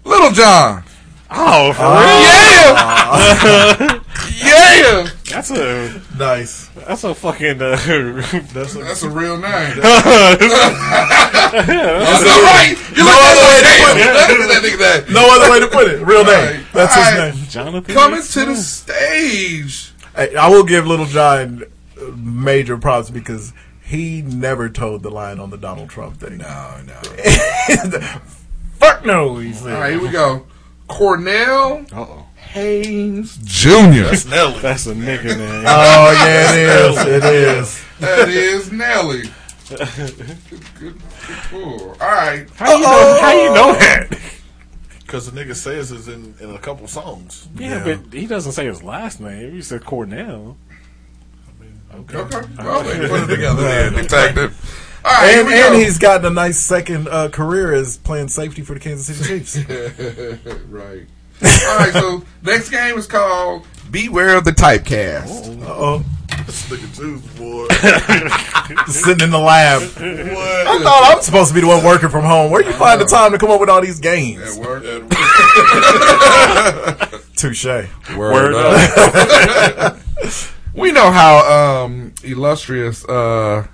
Little 0.03 0.31
John. 0.31 0.83
Oh, 1.31 1.73
for 1.73 1.83
Yeah. 1.83 3.99
yeah. 4.43 5.07
Real? 5.27 5.35
That's 5.35 5.51
a 5.51 6.01
Nice. 6.17 6.67
that's 6.87 7.03
a 7.03 7.13
fucking 7.15 7.61
uh, 7.61 7.75
that's 8.53 8.75
a, 8.75 8.79
That's 8.79 9.03
a 9.03 9.09
real 9.09 9.37
name. 9.37 9.41
that's 9.81 10.05
That's 11.55 12.23
all 12.23 12.41
right. 12.43 12.75
You 12.91 13.03
No 13.03 13.09
look 13.09 13.21
other 13.21 13.41
way 13.47 13.59
to 13.61 13.67
put 13.81 13.97
it. 13.97 14.05
that 14.05 14.47
that 14.47 14.61
nigga 14.63 14.77
that. 14.79 15.09
No 15.09 15.27
other 15.35 15.51
way 15.51 15.59
to 15.59 15.67
put 15.67 15.87
it. 15.87 16.05
Real 16.05 16.23
name. 16.23 16.33
Right. 16.33 16.65
That's 16.73 16.95
All 16.95 17.03
his 17.03 17.13
right. 17.19 17.35
name. 17.35 17.45
Jonathan. 17.49 17.93
Coming 17.95 18.19
H. 18.19 18.31
to 18.33 18.45
the 18.45 18.55
stage. 18.55 19.91
Hey, 20.15 20.35
I 20.35 20.47
will 20.49 20.63
give 20.63 20.85
Little 20.87 21.05
John 21.05 21.63
uh, 21.99 22.03
major 22.17 22.77
props 22.77 23.09
because 23.09 23.53
he 23.83 24.21
never 24.21 24.69
told 24.69 25.03
the 25.03 25.09
line 25.11 25.39
on 25.39 25.49
the 25.49 25.57
Donald 25.57 25.89
Trump 25.89 26.17
thing. 26.19 26.37
No, 26.37 26.81
no. 26.85 27.01
Fuck 28.79 29.05
no, 29.05 29.37
he 29.37 29.53
said. 29.53 29.73
All 29.73 29.79
right, 29.81 29.93
here 29.93 30.01
we 30.01 30.09
go. 30.09 30.45
Cornell 30.87 31.85
Uh-oh. 31.93 32.24
Haynes 32.53 33.37
Jr. 33.43 34.03
That's 34.09 34.25
Nelly. 34.25 34.59
That's 34.59 34.85
a 34.87 34.93
nigga 34.93 35.37
name. 35.37 35.63
Oh 35.67 36.11
yeah, 36.25 36.53
it 36.53 36.57
is. 36.59 37.05
It 37.05 37.23
is. 37.25 37.85
That 37.99 38.29
is 38.29 38.71
Nelly. 38.71 39.23
Good, 39.67 40.17
good, 40.49 40.65
good. 40.79 41.01
All 41.53 41.95
right. 41.99 42.47
How 42.55 42.75
you 42.75 42.83
know? 42.83 43.17
How 43.21 43.31
you 43.33 43.53
know 43.53 43.73
that? 43.73 44.19
Because 44.99 45.31
the 45.31 45.39
nigga 45.39 45.55
says 45.55 45.91
it's 45.91 46.07
in, 46.07 46.35
in 46.39 46.51
a 46.51 46.59
couple 46.59 46.87
songs. 46.87 47.47
Yeah, 47.55 47.83
but 47.83 48.13
he 48.13 48.25
doesn't 48.27 48.51
say 48.53 48.65
his 48.65 48.83
last 48.83 49.19
name. 49.19 49.51
He 49.53 49.61
said 49.61 49.85
Cornell. 49.85 50.57
Okay. 51.93 52.17
Well, 52.57 52.83
they 52.83 53.07
put 53.07 53.23
it 53.23 53.27
together 53.27 53.61
then. 53.63 53.93
Detective. 53.93 55.01
All 55.05 55.11
right, 55.11 55.25
And, 55.29 55.35
here 55.35 55.45
we 55.47 55.53
and 55.61 55.73
go. 55.73 55.79
he's 55.79 55.97
gotten 55.99 56.25
a 56.25 56.29
nice 56.31 56.59
second 56.59 57.07
uh, 57.07 57.29
career 57.29 57.73
as 57.73 57.97
playing 57.97 58.27
safety 58.27 58.63
for 58.63 58.73
the 58.73 58.79
Kansas 58.79 59.15
City 59.17 59.39
Chiefs. 59.39 59.57
right. 60.69 61.05
All 61.43 61.77
right, 61.77 61.91
so 61.93 62.23
next 62.43 62.69
game 62.69 62.97
is 62.97 63.07
called 63.07 63.67
Beware 63.91 64.37
of 64.37 64.45
the 64.45 64.51
Typecast. 64.51 65.61
Uh-oh. 65.63 66.03
This 66.45 66.69
nigga 66.69 66.95
Juice, 66.95 67.21
boy. 67.37 67.67
Sitting 68.91 69.25
in 69.25 69.31
the 69.31 69.39
lab. 69.39 69.81
what? 69.81 69.97
I 69.97 70.83
thought 70.83 71.13
I'm 71.15 71.21
supposed 71.21 71.49
to 71.49 71.55
be 71.55 71.61
the 71.61 71.67
one 71.67 71.83
working 71.83 72.09
from 72.09 72.23
home. 72.23 72.51
Where 72.51 72.63
you 72.63 72.71
find 72.73 73.01
the 73.01 73.05
time 73.05 73.31
to 73.31 73.37
come 73.37 73.49
up 73.51 73.59
with 73.59 73.69
all 73.69 73.81
these 73.81 73.99
games? 73.99 74.57
At 74.57 74.63
work. 74.63 74.83
Touche. 77.35 77.65
Word 78.15 78.53
up. 78.53 79.97
we 80.73 80.91
know 80.91 81.11
how 81.11 81.83
um, 81.83 82.13
illustrious 82.23 83.03
uh, 83.05 83.67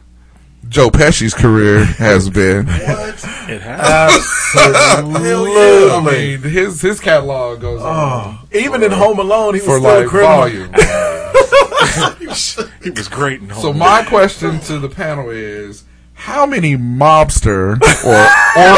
Joe 0.71 0.89
Pesci's 0.89 1.33
career 1.33 1.83
has 1.83 2.29
been. 2.29 2.65
It 2.69 3.61
has. 3.61 4.25
Absolutely. 4.55 5.91
I 5.91 6.01
mean, 6.03 6.41
his 6.41 6.81
his 6.81 6.99
catalog 7.01 7.59
goes 7.61 7.81
on 7.81 8.39
Oh, 8.41 8.47
even 8.57 8.81
in 8.81 8.91
Home 8.91 9.19
Alone, 9.19 9.53
he 9.55 9.59
was 9.59 9.67
for 9.67 9.79
still 9.79 9.95
like 9.97 10.05
a 10.05 10.09
criminal. 10.09 10.37
volume. 10.37 10.73
he 12.83 12.89
was 12.89 13.09
great 13.09 13.41
in 13.41 13.49
home. 13.49 13.61
So 13.61 13.73
my 13.73 14.03
question 14.05 14.59
to 14.61 14.79
the 14.79 14.87
panel 14.87 15.29
is: 15.29 15.83
How 16.13 16.45
many 16.45 16.77
mobster 16.77 17.77
or 18.05 18.27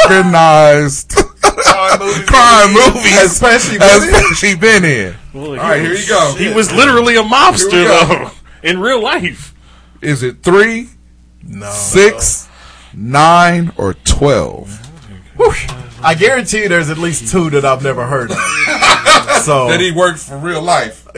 organized 0.10 1.12
crime 1.46 2.74
movies 2.74 3.22
Especially 3.22 3.78
has 3.78 4.02
with- 4.02 4.16
Pesci 4.16 4.60
been 4.60 4.84
in? 4.84 5.14
Well, 5.34 5.46
All 5.46 5.52
he 5.54 5.60
right, 5.60 5.80
here 5.82 5.92
was- 5.92 6.08
you 6.10 6.14
go. 6.14 6.34
He 6.38 6.52
was 6.54 6.72
literally 6.72 7.18
a 7.18 7.24
mobster 7.24 7.72
Here 7.72 7.82
we 7.84 7.88
go. 7.88 8.08
though, 8.64 8.68
in 8.68 8.80
real 8.80 9.00
life. 9.02 9.54
Is 10.02 10.24
it 10.24 10.42
three, 10.44 10.90
No. 11.46 11.70
six, 11.72 12.48
nine, 12.94 13.72
or 13.78 13.94
twelve? 13.94 14.80
I 16.06 16.16
guarantee 16.18 16.64
you 16.64 16.70
there's 16.70 16.90
at 16.90 16.98
least 16.98 17.32
two 17.32 17.50
that 17.52 17.66
I've 17.66 17.84
never 17.84 18.06
heard 18.06 18.32
of. 18.32 18.38
So 19.44 19.68
That 19.68 19.82
he 19.82 19.92
worked 19.92 20.20
for 20.20 20.38
real 20.38 20.62
life. 20.62 21.06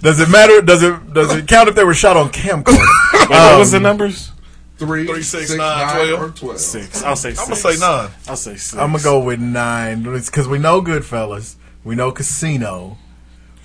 does 0.00 0.20
it 0.20 0.28
matter? 0.28 0.60
Does 0.62 0.82
it 0.82 1.12
does 1.12 1.34
it 1.34 1.48
count 1.48 1.68
if 1.68 1.74
they 1.74 1.82
were 1.84 1.94
shot 1.94 2.16
on 2.16 2.30
camcorder? 2.30 2.78
Wait, 3.12 3.30
what 3.30 3.58
was 3.58 3.70
the 3.72 3.78
um, 3.78 3.82
numbers? 3.82 4.30
Three, 4.76 5.06
Three, 5.06 5.22
six, 5.22 5.48
six, 5.48 5.58
nine, 5.58 5.86
nine, 5.86 6.08
12. 6.08 6.22
or 6.22 6.30
twelve. 6.34 6.58
Six. 6.58 7.02
I'll 7.02 7.16
say. 7.16 7.30
I'm 7.30 7.36
going 7.36 7.48
to 7.50 7.56
say 7.56 7.76
nine. 7.78 8.10
I'll 8.28 8.36
say 8.36 8.52
six. 8.56 8.74
I'm 8.74 8.92
gonna 8.92 9.02
go 9.02 9.20
with 9.20 9.40
nine 9.40 10.02
because 10.02 10.46
we 10.46 10.58
know 10.58 10.82
Goodfellas, 10.82 11.56
we 11.82 11.94
know 11.94 12.12
Casino, 12.12 12.96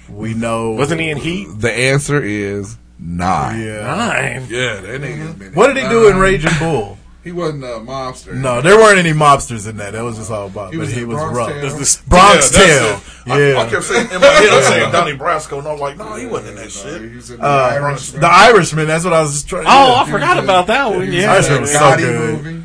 we 0.10 0.34
know. 0.34 0.72
Wasn't 0.72 1.00
he 1.00 1.10
in 1.10 1.18
Heat? 1.18 1.48
The 1.60 1.72
answer 1.72 2.22
is 2.24 2.78
nine. 3.02 3.60
Yeah. 3.62 3.82
Nine. 3.96 4.48
Yeah, 4.50 4.76
that 4.82 5.02
nigga. 5.02 5.38
been 5.38 5.54
What 5.54 5.68
did 5.74 5.84
he 5.84 5.90
do 5.90 6.08
in. 6.10 6.18
Raging 6.18 6.52
Bull? 6.60 6.98
He 7.24 7.32
wasn't 7.32 7.64
a 7.66 7.68
mobster. 7.68 8.34
No, 8.34 8.62
there 8.62 8.78
weren't 8.78 8.98
any 8.98 9.12
mobsters 9.12 9.70
in 9.70 9.78
that. 9.78 9.94
That 9.94 10.04
was 10.04 10.18
just 10.18 10.32
all 10.32 10.48
about. 10.48 10.72
He 10.72 10.78
but 10.78 10.88
was 10.88 10.94
he 10.96 11.04
was 11.06 11.18
Bronx 11.18 11.38
rough. 11.38 11.50
Tale. 11.50 11.78
This- 11.78 12.02
Bronx 12.02 12.52
Yeah, 12.52 12.58
Tale. 12.66 13.02
Yeah. 13.28 13.60
I, 13.60 13.66
I 13.66 13.70
kept 13.70 13.84
saying 13.84 14.12
in 14.12 14.20
my 14.22 14.26
head, 14.28 14.50
I'm 14.50 14.64
saying 14.64 14.92
Donnie 14.92 15.18
Brasco, 15.18 15.60
and 15.60 15.68
I'm 15.68 15.78
like, 15.78 15.98
no, 15.98 16.16
he 16.16 16.26
wasn't 16.26 16.50
in 16.50 16.56
that 16.56 16.64
No, 16.64 16.70
shit. 16.70 17.02
he 17.02 17.08
in 17.34 17.40
the 17.40 17.44
Uh, 17.46 17.70
Irishman. 17.74 18.22
the 18.22 18.28
Irishman. 18.28 18.88
That's 18.88 19.04
what 19.04 19.14
I 19.14 19.22
was 19.22 19.34
just 19.34 19.48
trying. 19.48 19.66
Oh, 19.68 19.70
yeah. 19.70 20.02
I 20.02 20.10
forgot 20.10 20.44
about 20.44 20.66
that 20.68 20.90
one. 20.90 21.02
He 21.12 21.18
Yeah, 21.18 21.24
in 21.26 21.30
Irishman 21.30 21.62
was 21.62 21.72
so 21.72 21.80
Gotti 21.80 21.98
good. 22.00 22.44
movie. 22.44 22.64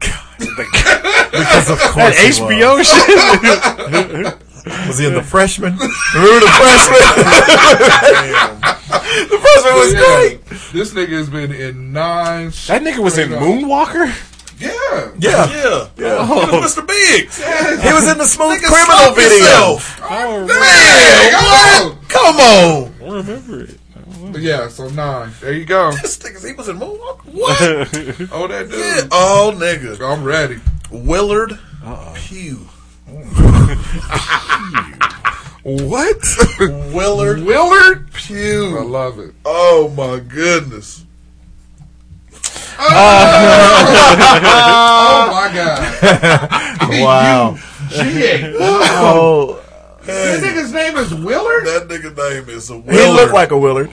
because 0.38 1.70
of 1.70 1.78
course 1.80 2.18
he 2.20 2.28
HBO 2.28 2.84
shit. 2.84 4.38
Was. 4.68 4.88
was 4.88 4.98
he 4.98 5.06
in 5.06 5.14
the 5.14 5.22
freshman? 5.22 5.72
Remember 6.14 6.40
the 6.40 6.48
freshman? 6.58 6.98
the 9.28 9.38
freshman 9.38 9.74
was 9.74 9.92
Yeah. 9.92 10.00
great. 10.16 10.44
This 10.72 10.92
nigga 10.94 11.18
has 11.18 11.28
been 11.30 11.52
in 11.52 11.92
nine. 11.92 12.50
that 12.68 12.82
nigga 12.82 12.98
was 12.98 13.16
in 13.18 13.32
up- 13.32 13.40
Moonwalker. 13.42 14.12
Yeah. 14.60 14.70
Yeah. 15.18 15.18
Yeah. 15.18 15.46
Yeah. 15.52 15.88
Yeah. 15.96 16.26
He 16.26 16.32
was 16.58 16.76
oh. 16.76 16.82
Mr. 16.82 16.86
Biggs. 16.86 17.36
He 17.38 17.92
was 17.92 18.08
in 18.10 18.18
the 18.18 18.26
Smooth 18.26 18.60
Nigga, 18.60 18.66
Criminal 18.66 19.12
video. 19.14 19.78
Oh, 20.02 20.44
Man, 20.46 21.32
what? 21.32 21.96
Come 22.08 22.36
on. 22.36 22.92
I 23.00 23.02
remember 23.18 23.60
it. 23.62 23.78
But 24.32 24.40
yeah, 24.40 24.66
so 24.68 24.88
nine. 24.88 25.30
There 25.40 25.52
you 25.52 25.64
go. 25.64 25.92
This 26.02 26.18
nigga, 26.18 26.44
he 26.46 26.52
was 26.54 26.68
in 26.68 26.78
Moonwalk. 26.78 27.20
What? 27.28 27.60
Oh, 28.32 28.46
that 28.48 28.68
dude. 28.68 28.78
yeah. 28.80 29.06
Oh, 29.12 29.52
nigga. 29.54 30.00
I'm 30.00 30.24
ready. 30.24 30.58
Willard 30.90 31.56
Pugh. 32.16 32.68
What? 35.62 36.24
Willard 36.94 37.42
Willard? 37.42 38.10
Pew 38.12 38.78
I 38.78 38.82
love 38.82 39.18
it. 39.18 39.34
Oh 39.44 39.92
my 39.96 40.18
goodness. 40.20 41.04
Oh 42.80 42.84
my 45.32 45.50
god. 45.52 45.78
Wow. 47.02 47.58
G8. 47.88 48.54
Oh, 48.60 49.60
This 50.08 50.42
nigga's 50.42 50.72
name 50.72 50.96
is 50.96 51.12
Willard? 51.14 51.66
That 51.66 51.88
nigga's 51.88 52.16
name 52.16 52.48
is 52.56 52.70
a 52.70 52.74
he 52.76 52.80
Willard. 52.80 53.14
looked 53.20 53.34
like 53.34 53.50
a 53.50 53.58
Willard. 53.58 53.90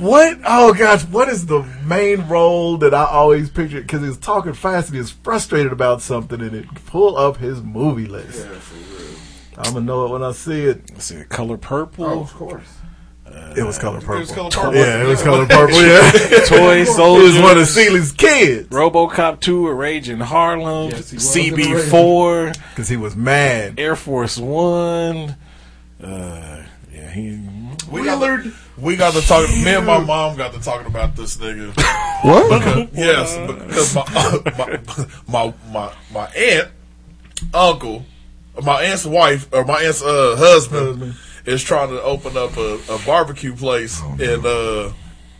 What? 0.00 0.38
Oh 0.44 0.74
gosh, 0.74 1.02
what 1.04 1.28
is 1.28 1.46
the 1.46 1.62
main 1.84 2.26
role 2.26 2.76
that 2.78 2.92
I 2.92 3.04
always 3.04 3.48
picture? 3.48 3.80
Because 3.80 4.02
he's 4.02 4.16
talking 4.16 4.54
fast 4.54 4.88
and 4.88 4.96
he's 4.98 5.10
frustrated 5.10 5.70
about 5.72 6.02
something, 6.02 6.40
and 6.40 6.54
it 6.54 6.66
pull 6.86 7.16
up 7.16 7.36
his 7.36 7.62
movie 7.62 8.06
list. 8.06 8.44
I'm 9.56 9.74
gonna 9.74 9.86
know 9.86 10.06
it 10.06 10.10
when 10.10 10.22
I 10.24 10.32
see 10.32 10.62
it. 10.62 10.90
Let's 10.90 11.04
see, 11.04 11.22
color 11.28 11.56
purple. 11.56 12.06
Oh, 12.06 12.20
of 12.22 12.32
course. 12.34 12.79
It 13.56 13.64
was 13.64 13.78
color 13.78 14.00
purple. 14.00 14.16
It 14.16 14.20
was 14.20 14.30
color 14.32 14.50
purple. 14.50 14.74
Yeah, 14.74 15.02
it 15.02 15.06
was 15.06 15.22
color 15.22 15.46
purple. 15.48 15.80
Yeah, 15.82 16.10
Toy 16.46 16.74
he 16.74 16.80
was 16.80 16.96
Soldiers. 16.96 17.40
one 17.40 17.58
of 17.58 17.66
Celie's 17.66 18.12
kids 18.12 18.68
RoboCop 18.68 19.40
2, 19.40 19.66
A 19.68 19.74
Rage 19.74 20.08
in 20.08 20.20
Harlem, 20.20 20.90
Yes, 20.90 21.10
he 21.10 21.16
was 21.16 21.36
in 21.36 21.54
the 21.56 21.62
CB4, 21.62 22.52
because 22.70 22.88
he 22.88 22.96
was 22.96 23.16
mad. 23.16 23.78
Air 23.80 23.96
Force 23.96 24.38
One. 24.38 25.36
Uh, 26.02 26.62
yeah, 26.92 27.10
he. 27.10 27.40
We 27.90 28.04
got, 28.04 28.20
to, 28.20 28.52
we 28.78 28.94
got 28.96 29.14
to 29.14 29.20
talk. 29.22 29.48
Me 29.50 29.74
and 29.74 29.84
my 29.84 29.98
mom 29.98 30.36
got 30.36 30.52
to 30.52 30.60
talking 30.60 30.86
about 30.86 31.16
this 31.16 31.36
nigga. 31.36 31.72
What? 32.22 32.92
yes, 32.92 33.34
because 33.46 33.94
my, 33.94 34.42
my 34.58 34.78
my 35.26 35.54
my 35.72 35.92
my 36.12 36.26
aunt, 36.36 36.68
uncle, 37.54 38.04
my 38.62 38.82
aunt's 38.82 39.06
wife 39.06 39.48
or 39.52 39.64
my 39.64 39.82
aunt's 39.82 40.02
uh, 40.02 40.36
husband 40.38 41.14
is 41.50 41.62
trying 41.62 41.88
to 41.90 42.02
open 42.02 42.36
up 42.36 42.56
a, 42.56 42.78
a 42.88 42.98
barbecue 43.04 43.54
place 43.54 44.00
in 44.18 44.44
uh, 44.44 44.92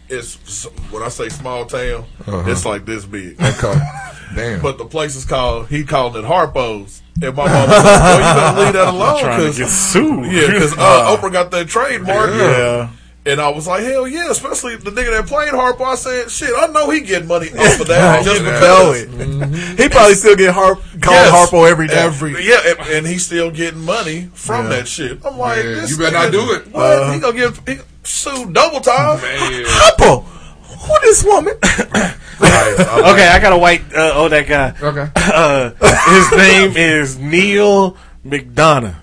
it's 0.09 0.65
when 0.91 1.03
I 1.03 1.09
say 1.09 1.29
small 1.29 1.67
town, 1.67 2.05
it's 2.27 2.65
like 2.67 2.85
this 2.85 3.05
big. 3.05 3.41
Okay. 3.41 3.75
Damn. 4.35 4.61
But 4.63 4.79
the 4.79 4.85
place 4.85 5.17
is 5.17 5.25
called 5.25 5.69
he 5.69 5.85
called 5.85 6.17
it 6.17 6.25
Harpo's. 6.25 7.03
And 7.23 7.35
my 7.37 7.45
mom 7.47 7.69
was 7.69 7.85
like, 7.85 7.85
"Well, 7.85 8.17
you 8.17 8.41
better 8.41 8.65
leave 8.65 8.73
that 8.75 8.89
alone 8.89 9.21
Trying 9.21 9.39
to 9.41 9.45
because 9.45 9.59
get 9.59 9.69
sued. 9.69 10.33
yeah, 10.33 10.47
because 10.47 10.73
uh, 10.73 11.17
Oprah 11.21 11.33
got 11.33 11.51
that 11.51 11.69
trademark. 11.69 12.31
Yeah. 12.31 12.91
And 13.27 13.39
I 13.39 13.51
was 13.51 13.67
like, 13.67 13.83
hell 13.85 14.09
yeah, 14.09 14.31
especially 14.31 14.77
the 14.77 14.91
nigga 14.91 15.11
that 15.11 15.27
played 15.27 15.51
Harpo. 15.53 15.83
I 15.83 15.95
said, 15.95 16.31
shit, 16.31 16.51
I 16.57 16.69
know 16.69 16.89
he 16.89 17.01
get 17.03 17.27
money 17.27 17.49
off 17.49 17.79
of 17.81 17.87
that. 17.89 18.25
just 18.25 18.41
You 18.41 18.47
because. 18.47 18.63
know 18.63 18.93
it. 18.93 19.79
He 19.81 19.89
probably 19.91 20.15
still 20.15 20.37
get 20.37 20.55
harp 20.55 20.79
called 21.03 21.03
Yes. 21.17 21.51
Harpo 21.51 21.71
every 21.71 21.87
day. 21.87 21.95
Every 21.99 22.33
yeah, 22.47 22.61
and, 22.67 22.79
and 22.89 23.07
he's 23.07 23.27
still 23.27 23.51
getting 23.51 23.81
money 23.85 24.31
from 24.33 24.65
Yeah. 24.65 24.77
that 24.79 24.89
shit. 24.89 25.25
I'm 25.25 25.37
like, 25.37 25.59
Man, 25.65 25.75
this 25.77 25.91
you 25.91 25.99
better 25.99 26.13
not 26.17 26.33
do 26.33 26.53
it. 26.55 26.69
What? 26.73 26.83
Uh-huh. 26.83 27.13
he 27.13 27.21
gonna 27.21 27.37
get 27.37 27.69
he 27.69 27.83
sued 28.05 28.55
double 28.55 28.81
time. 28.81 29.21
Man. 29.21 29.65
Harpo, 29.67 30.25
who 30.25 31.01
this 31.03 31.23
woman? 31.25 31.55
Okay, 32.43 33.29
I 33.29 33.39
got 33.39 33.53
a 33.53 33.59
white. 33.59 33.83
Uh, 33.93 34.13
oh, 34.15 34.29
that 34.31 34.47
guy. 34.49 34.75
Okay. 34.81 35.11
Uh, 35.15 35.71
his 36.09 36.31
name 36.39 36.75
is 36.75 37.19
Neal 37.19 37.99
McDonough. 38.25 38.95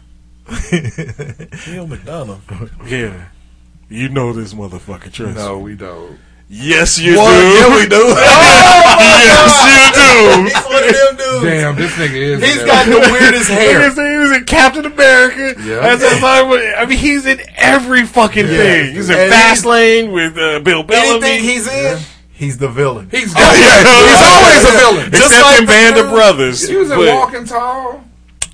Neal 1.68 1.88
McDonough. 1.88 2.89
Yeah. 2.89 3.26
You 3.90 4.10
know 4.10 4.34
this 4.34 4.54
motherfucker, 4.54 5.12
trust 5.12 5.36
No, 5.36 5.58
me. 5.58 5.64
we 5.64 5.76
don't. 5.76 6.18
Yes, 6.50 6.98
you 6.98 7.18
What? 7.18 7.30
do. 7.30 7.36
Yeah, 7.36 7.76
we 7.76 7.88
do. 7.90 7.96
yes, 8.16 9.54
you 9.68 9.84
do. 10.00 10.44
He's 10.44 10.66
one 10.66 10.84
of 10.84 10.94
them 10.96 11.16
dudes. 11.18 11.44
Damn, 11.44 11.76
this 11.76 11.92
nigga 11.94 12.16
is. 12.16 12.44
He's 12.44 12.64
got 12.64 12.86
the 12.86 13.00
weirdest 13.12 13.50
hair. 13.50 13.82
His 13.84 13.98
name 13.98 14.22
is 14.22 14.32
in 14.38 14.46
Captain 14.46 14.86
America. 14.86 15.62
Yeah. 15.62 15.80
As 15.88 16.02
a 16.04 16.10
fireman. 16.22 16.74
I 16.78 16.86
mean, 16.86 16.98
he's 16.98 17.26
in 17.26 17.42
every 17.58 18.06
fucking 18.06 18.46
thing. 18.48 18.94
He's 18.96 19.10
in 19.10 19.18
And 19.18 19.32
Fastlane 19.34 20.14
with 20.14 20.38
uh, 20.38 20.60
Bill 20.62 20.84
Bellamy. 20.84 21.10
Anything 21.28 21.44
he's 21.44 21.68
in, 21.68 22.00
he's 22.32 22.58
the 22.58 22.70
villain. 22.70 23.10
He's, 23.12 23.34
yeah, 23.34 23.54
he's 23.54 24.24
always 24.24 24.64
a 24.64 24.78
villain. 24.78 25.08
Except 25.10 25.44
like 25.44 25.60
in 25.60 25.66
Band 25.66 25.98
of 25.98 26.10
Brothers. 26.10 26.66
He 26.68 26.76
was 26.78 26.90
in 26.92 26.98
but- 26.98 27.14
Walking 27.14 27.46
Tall. 27.46 28.04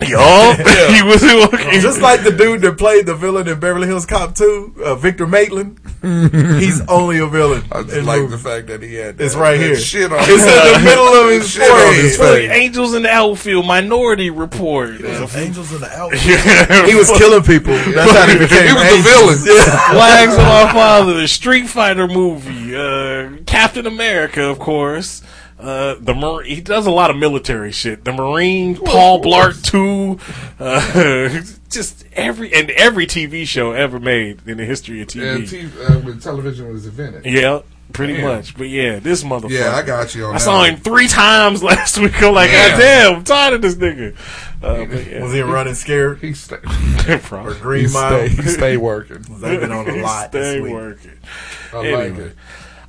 Yup. 0.09 0.57
he 0.91 1.01
was 1.03 1.21
Walking 1.23 1.79
Just 1.81 2.01
like 2.01 2.23
the 2.23 2.31
dude 2.31 2.61
that 2.61 2.77
played 2.77 3.05
the 3.05 3.15
villain 3.15 3.47
in 3.47 3.59
Beverly 3.59 3.87
Hills 3.87 4.05
Cop 4.05 4.35
2, 4.35 4.75
uh, 4.85 4.95
Victor 4.95 5.25
Maitland. 5.27 5.79
he's 6.03 6.81
only 6.87 7.19
a 7.19 7.27
villain. 7.27 7.63
I 7.71 7.83
just 7.83 7.95
in 7.95 8.05
like 8.05 8.21
movies. 8.21 8.43
the 8.43 8.49
fact 8.49 8.67
that 8.67 8.81
he 8.83 8.95
had 8.95 9.17
that, 9.17 9.23
It's 9.25 9.35
right 9.35 9.57
that 9.57 9.63
here. 9.65 9.75
Shit 9.77 10.11
on 10.11 10.19
It's 10.21 10.29
in 10.43 10.73
the 10.73 10.79
middle 10.83 11.07
of 11.07 11.29
his 11.31 11.49
Shit 11.49 11.69
on 11.71 11.93
his 11.95 12.17
forehead. 12.17 12.49
face. 12.49 12.51
Angels 12.51 12.93
in 12.93 13.03
the 13.03 13.09
Outfield, 13.09 13.65
Minority 13.65 14.29
Report. 14.29 14.89
Angels 15.01 15.71
in 15.73 15.81
the 15.81 15.89
Outfield. 15.91 16.89
He 16.89 16.95
was 16.95 17.09
killing 17.11 17.43
people. 17.43 17.73
That's 17.93 18.11
how 18.11 18.27
he 18.27 18.37
became. 18.37 18.67
He 18.67 18.73
was 18.73 18.83
the 18.83 18.89
Angels. 18.95 19.43
villain. 19.43 19.57
Yeah. 19.57 19.91
Flags 19.93 20.33
of 20.33 20.39
Our 20.39 20.73
Father, 20.73 21.13
the 21.21 21.27
Street 21.27 21.67
Fighter 21.67 22.07
movie, 22.07 22.75
uh, 22.75 23.43
Captain 23.45 23.87
America, 23.87 24.43
of 24.43 24.59
course. 24.59 25.21
Uh, 25.63 25.95
the 25.99 26.13
Mar- 26.13 26.41
he 26.41 26.59
does 26.59 26.85
a 26.85 26.91
lot 26.91 27.09
of 27.09 27.15
military 27.15 27.71
shit. 27.71 28.03
The 28.03 28.11
Marine, 28.11 28.75
Paul 28.75 29.21
Blart 29.23 29.63
Two, 29.63 30.19
uh, 30.59 31.41
just 31.69 32.05
every 32.13 32.53
and 32.53 32.69
every 32.71 33.05
TV 33.07 33.47
show 33.47 33.71
ever 33.71 33.97
made 33.99 34.41
in 34.45 34.57
the 34.57 34.65
history 34.65 35.01
of 35.01 35.15
Yeah, 35.15 35.23
TV. 35.37 35.49
t- 35.49 35.83
uh, 35.85 35.99
when 35.99 36.19
television 36.19 36.71
was 36.71 36.85
invented. 36.85 37.25
Yeah, 37.25 37.61
pretty 37.93 38.15
Damn. 38.17 38.23
much. 38.25 38.57
But 38.57 38.67
yeah, 38.67 38.99
this 38.99 39.23
motherfucker. 39.23 39.51
Yeah, 39.51 39.73
I 39.73 39.83
got 39.83 40.13
you 40.13 40.25
on 40.25 40.35
I 40.35 40.37
saw 40.39 40.57
one. 40.57 40.71
him 40.71 40.79
three 40.81 41.07
times 41.07 41.63
last 41.71 41.97
week. 41.97 42.21
I'm 42.21 42.33
like, 42.33 42.49
Damn. 42.51 42.71
God 42.71 42.79
damn, 42.79 43.15
I'm 43.15 43.23
tired 43.23 43.53
of 43.53 43.61
this 43.61 43.75
nigga. 43.75 44.15
Uh, 44.61 44.85
yeah. 44.87 45.23
Was 45.23 45.31
he 45.31 45.41
running 45.41 45.75
scared? 45.75 46.19
He 46.19 46.33
stay, 46.33 46.57
Or 47.07 47.19
Probably. 47.19 47.53
Green 47.59 47.87
he 47.87 47.93
Mile? 47.93 48.27
stay, 48.27 48.43
he 48.43 48.49
stay 48.49 48.75
working. 48.77 49.21
They've 49.39 49.61
been 49.61 49.71
on 49.71 49.89
a 49.89 50.01
lot 50.01 50.27
Stay 50.29 50.39
this 50.39 50.61
week. 50.61 50.73
working. 50.73 51.19
I 51.71 51.77
like 51.91 52.17
it. 52.17 52.35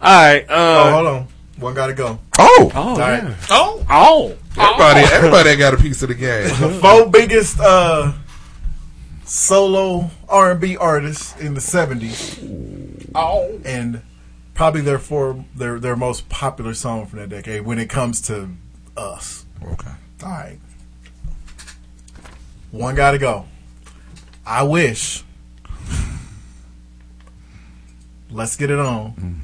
All 0.01 0.23
right. 0.25 0.45
Oh, 0.49 0.55
Uh, 0.89 0.91
hold 0.93 1.07
on. 1.07 1.29
One 1.59 1.75
got 1.75 1.87
to 1.89 1.95
go. 1.95 2.19
Oh, 2.39 2.73
oh, 2.75 2.99
right. 2.99 3.23
yeah. 3.23 3.37
Oh, 3.51 3.85
Oh. 3.89 4.37
everybody, 4.57 5.01
everybody 5.13 5.57
got 5.57 5.75
a 5.75 5.77
piece 5.77 6.03
of 6.03 6.09
the 6.09 6.15
game. 6.15 6.49
The 6.59 6.79
four 6.81 7.09
biggest 7.09 7.61
uh, 7.61 8.13
solo 9.25 10.11
R&B 10.29 10.77
artists 10.77 11.39
in 11.41 11.55
the 11.55 11.61
70s. 11.61 13.09
oh. 13.15 13.61
and 13.65 14.03
probably 14.55 14.81
their 14.81 14.99
four 14.99 15.45
their 15.57 15.79
their 15.81 15.97
most 15.97 16.29
popular 16.29 16.75
song 16.75 17.07
from 17.07 17.19
that 17.21 17.29
decade 17.29 17.63
when 17.63 17.79
it 17.79 17.89
comes 17.89 18.21
to 18.23 18.49
us. 18.97 19.45
Okay. 19.65 19.91
All 20.23 20.31
right, 20.31 20.59
one 22.71 22.95
got 22.95 23.13
to 23.13 23.19
go. 23.19 23.47
I 24.47 24.63
wish. 24.63 25.25
Let's 28.31 28.57
get 28.57 28.71
it 28.71 28.79
on. 28.79 29.43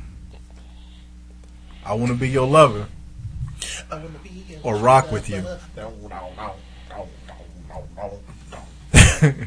I 1.91 1.95
want 1.95 2.13
to 2.13 2.17
be 2.17 2.29
your 2.29 2.47
lover 2.47 2.87
or 4.63 4.77
rock 4.77 5.11
with 5.11 5.29
you. 5.29 5.45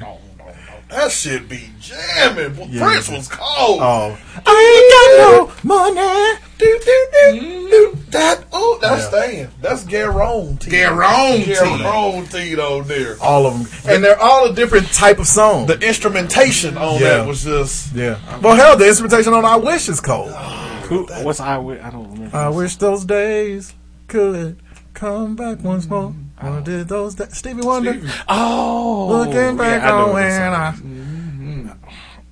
That 0.89 1.11
shit 1.11 1.49
be 1.49 1.69
jamming. 1.79 2.55
Well, 2.55 2.67
Yeah. 2.69 2.85
Prince 2.85 3.09
was 3.09 3.27
cold. 3.27 3.79
Oh, 3.81 4.15
I 4.45 4.75
ain't 4.75 4.91
got 4.93 5.09
no 5.17 5.51
money. 5.63 6.37
do, 6.59 6.79
do, 6.85 7.07
do, 7.11 7.39
do. 7.39 7.47
Mm-hmm. 7.95 8.11
That, 8.11 8.43
oh, 8.53 8.77
that's 8.79 9.07
staying. 9.07 9.47
That's 9.59 9.83
guaranteed. 9.85 10.69
Guaranteed. 10.69 11.47
Guaranteed 11.55 12.59
on 12.59 12.87
there. 12.87 13.15
All 13.19 13.47
of 13.47 13.53
them, 13.57 13.65
and 13.91 14.03
they're 14.03 14.19
all 14.21 14.45
a 14.49 14.53
different 14.53 14.93
type 14.93 15.17
of 15.17 15.25
song. 15.25 15.65
The 15.65 15.79
instrumentation 15.79 16.77
on 16.77 17.01
Yeah. 17.01 17.17
that 17.17 17.27
was 17.27 17.43
just. 17.43 17.91
yeah. 17.95 18.19
Well, 18.41 18.55
hell, 18.55 18.77
the 18.77 18.87
instrumentation 18.87 19.33
on 19.33 19.45
"I 19.45 19.55
Wish" 19.55 19.89
is 19.89 19.99
cold. 19.99 20.29
Ah. 20.31 20.69
Who, 20.83 21.05
what's 21.23 21.39
I? 21.39 21.57
I 21.57 21.89
don't 21.89 22.11
remember. 22.11 22.35
I 22.37 22.49
wish 22.49 22.75
those 22.77 23.05
days 23.05 23.73
could 24.07 24.57
come 24.93 25.35
back 25.35 25.59
once 25.63 25.87
more. 25.87 26.13
Oh. 26.41 26.57
Or 26.57 26.61
did 26.61 26.87
those 26.87 27.15
days? 27.15 27.37
Stevie 27.37 27.61
Wonder. 27.61 27.99
oh, 28.29 29.07
Looking 29.09 29.57
back 29.57 29.81
yeah, 29.83 29.93
on 29.93 30.13
when 30.13 30.53
I, 30.53 30.73
song- 30.73 31.79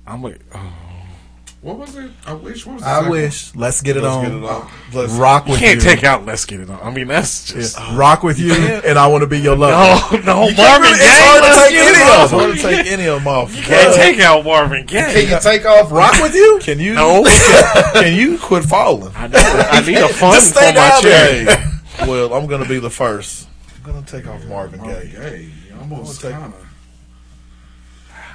I'm 0.06 0.22
like, 0.22 0.40
oh. 0.54 0.72
What 1.62 1.78
was 1.78 1.94
it? 1.96 2.10
I 2.26 2.32
wish. 2.34 2.66
What 2.66 2.72
was 2.74 2.82
the 2.82 2.88
I 2.88 2.94
second? 2.96 3.10
wish. 3.12 3.54
Let's 3.54 3.80
get 3.82 3.96
it 3.96 4.02
Let's 4.02 4.16
on. 4.16 4.24
get 4.24 4.32
it 4.34 4.44
on. 4.44 4.70
Let's 4.92 5.12
Rock 5.12 5.46
you 5.46 5.52
with 5.52 5.60
can't 5.60 5.76
you. 5.76 5.88
take 5.90 6.02
out. 6.02 6.26
Let's 6.26 6.44
get 6.44 6.58
it 6.58 6.68
on. 6.68 6.80
I 6.82 6.90
mean, 6.90 7.06
that's 7.06 7.52
just. 7.52 7.78
Yeah. 7.78 7.96
Rock 7.96 8.24
with 8.24 8.40
you, 8.40 8.52
and 8.52 8.98
I 8.98 9.06
want 9.06 9.22
to 9.22 9.28
be 9.28 9.38
your 9.38 9.54
lover. 9.54 10.16
No, 10.16 10.22
no, 10.42 10.48
You 10.48 10.56
can't 10.56 10.82
Marvin 10.82 10.98
Gaye. 10.98 11.04
it's 11.04 11.20
hard 11.20 11.44
to 11.44 11.60
take 11.60 11.78
any 11.78 11.86
it 11.86 12.02
of 12.02 12.18
off. 12.18 12.30
them. 12.30 12.38
hard 12.40 12.56
to 12.56 12.62
take 12.62 12.86
any 12.92 13.06
of 13.06 13.14
them 13.22 13.28
off. 13.28 13.54
You 13.56 13.62
can't 13.62 13.94
take 13.94 14.18
out 14.18 14.44
Marvin 14.44 14.86
Gaye. 14.86 15.12
Can 15.12 15.28
you 15.30 15.38
take 15.40 15.64
off 15.64 15.92
Rock 15.92 16.20
with 16.20 16.34
you. 16.34 16.58
Can 16.60 16.80
you? 16.80 16.94
No. 16.94 17.22
Can 17.92 18.16
you 18.16 18.38
quit 18.38 18.64
falling? 18.64 19.12
I 19.14 19.28
need, 19.28 19.36
I 19.36 19.86
need 19.86 19.96
a 19.98 20.08
fun 20.08 20.34
Just 20.34 20.54
for 20.54 20.60
my 20.62 20.72
down 20.72 21.00
chair. 21.02 21.80
well, 22.08 22.34
I'm 22.34 22.48
gonna 22.48 22.66
be 22.68 22.80
the 22.80 22.90
first. 22.90 23.46
I'm 23.76 23.92
gonna 23.92 24.04
take 24.04 24.26
off 24.26 24.44
Marvin 24.46 24.82
Gaye. 24.82 25.06
Hey, 25.06 25.50
almost 25.78 26.20
take- 26.22 26.32
kind 26.32 26.52
of. 26.52 26.61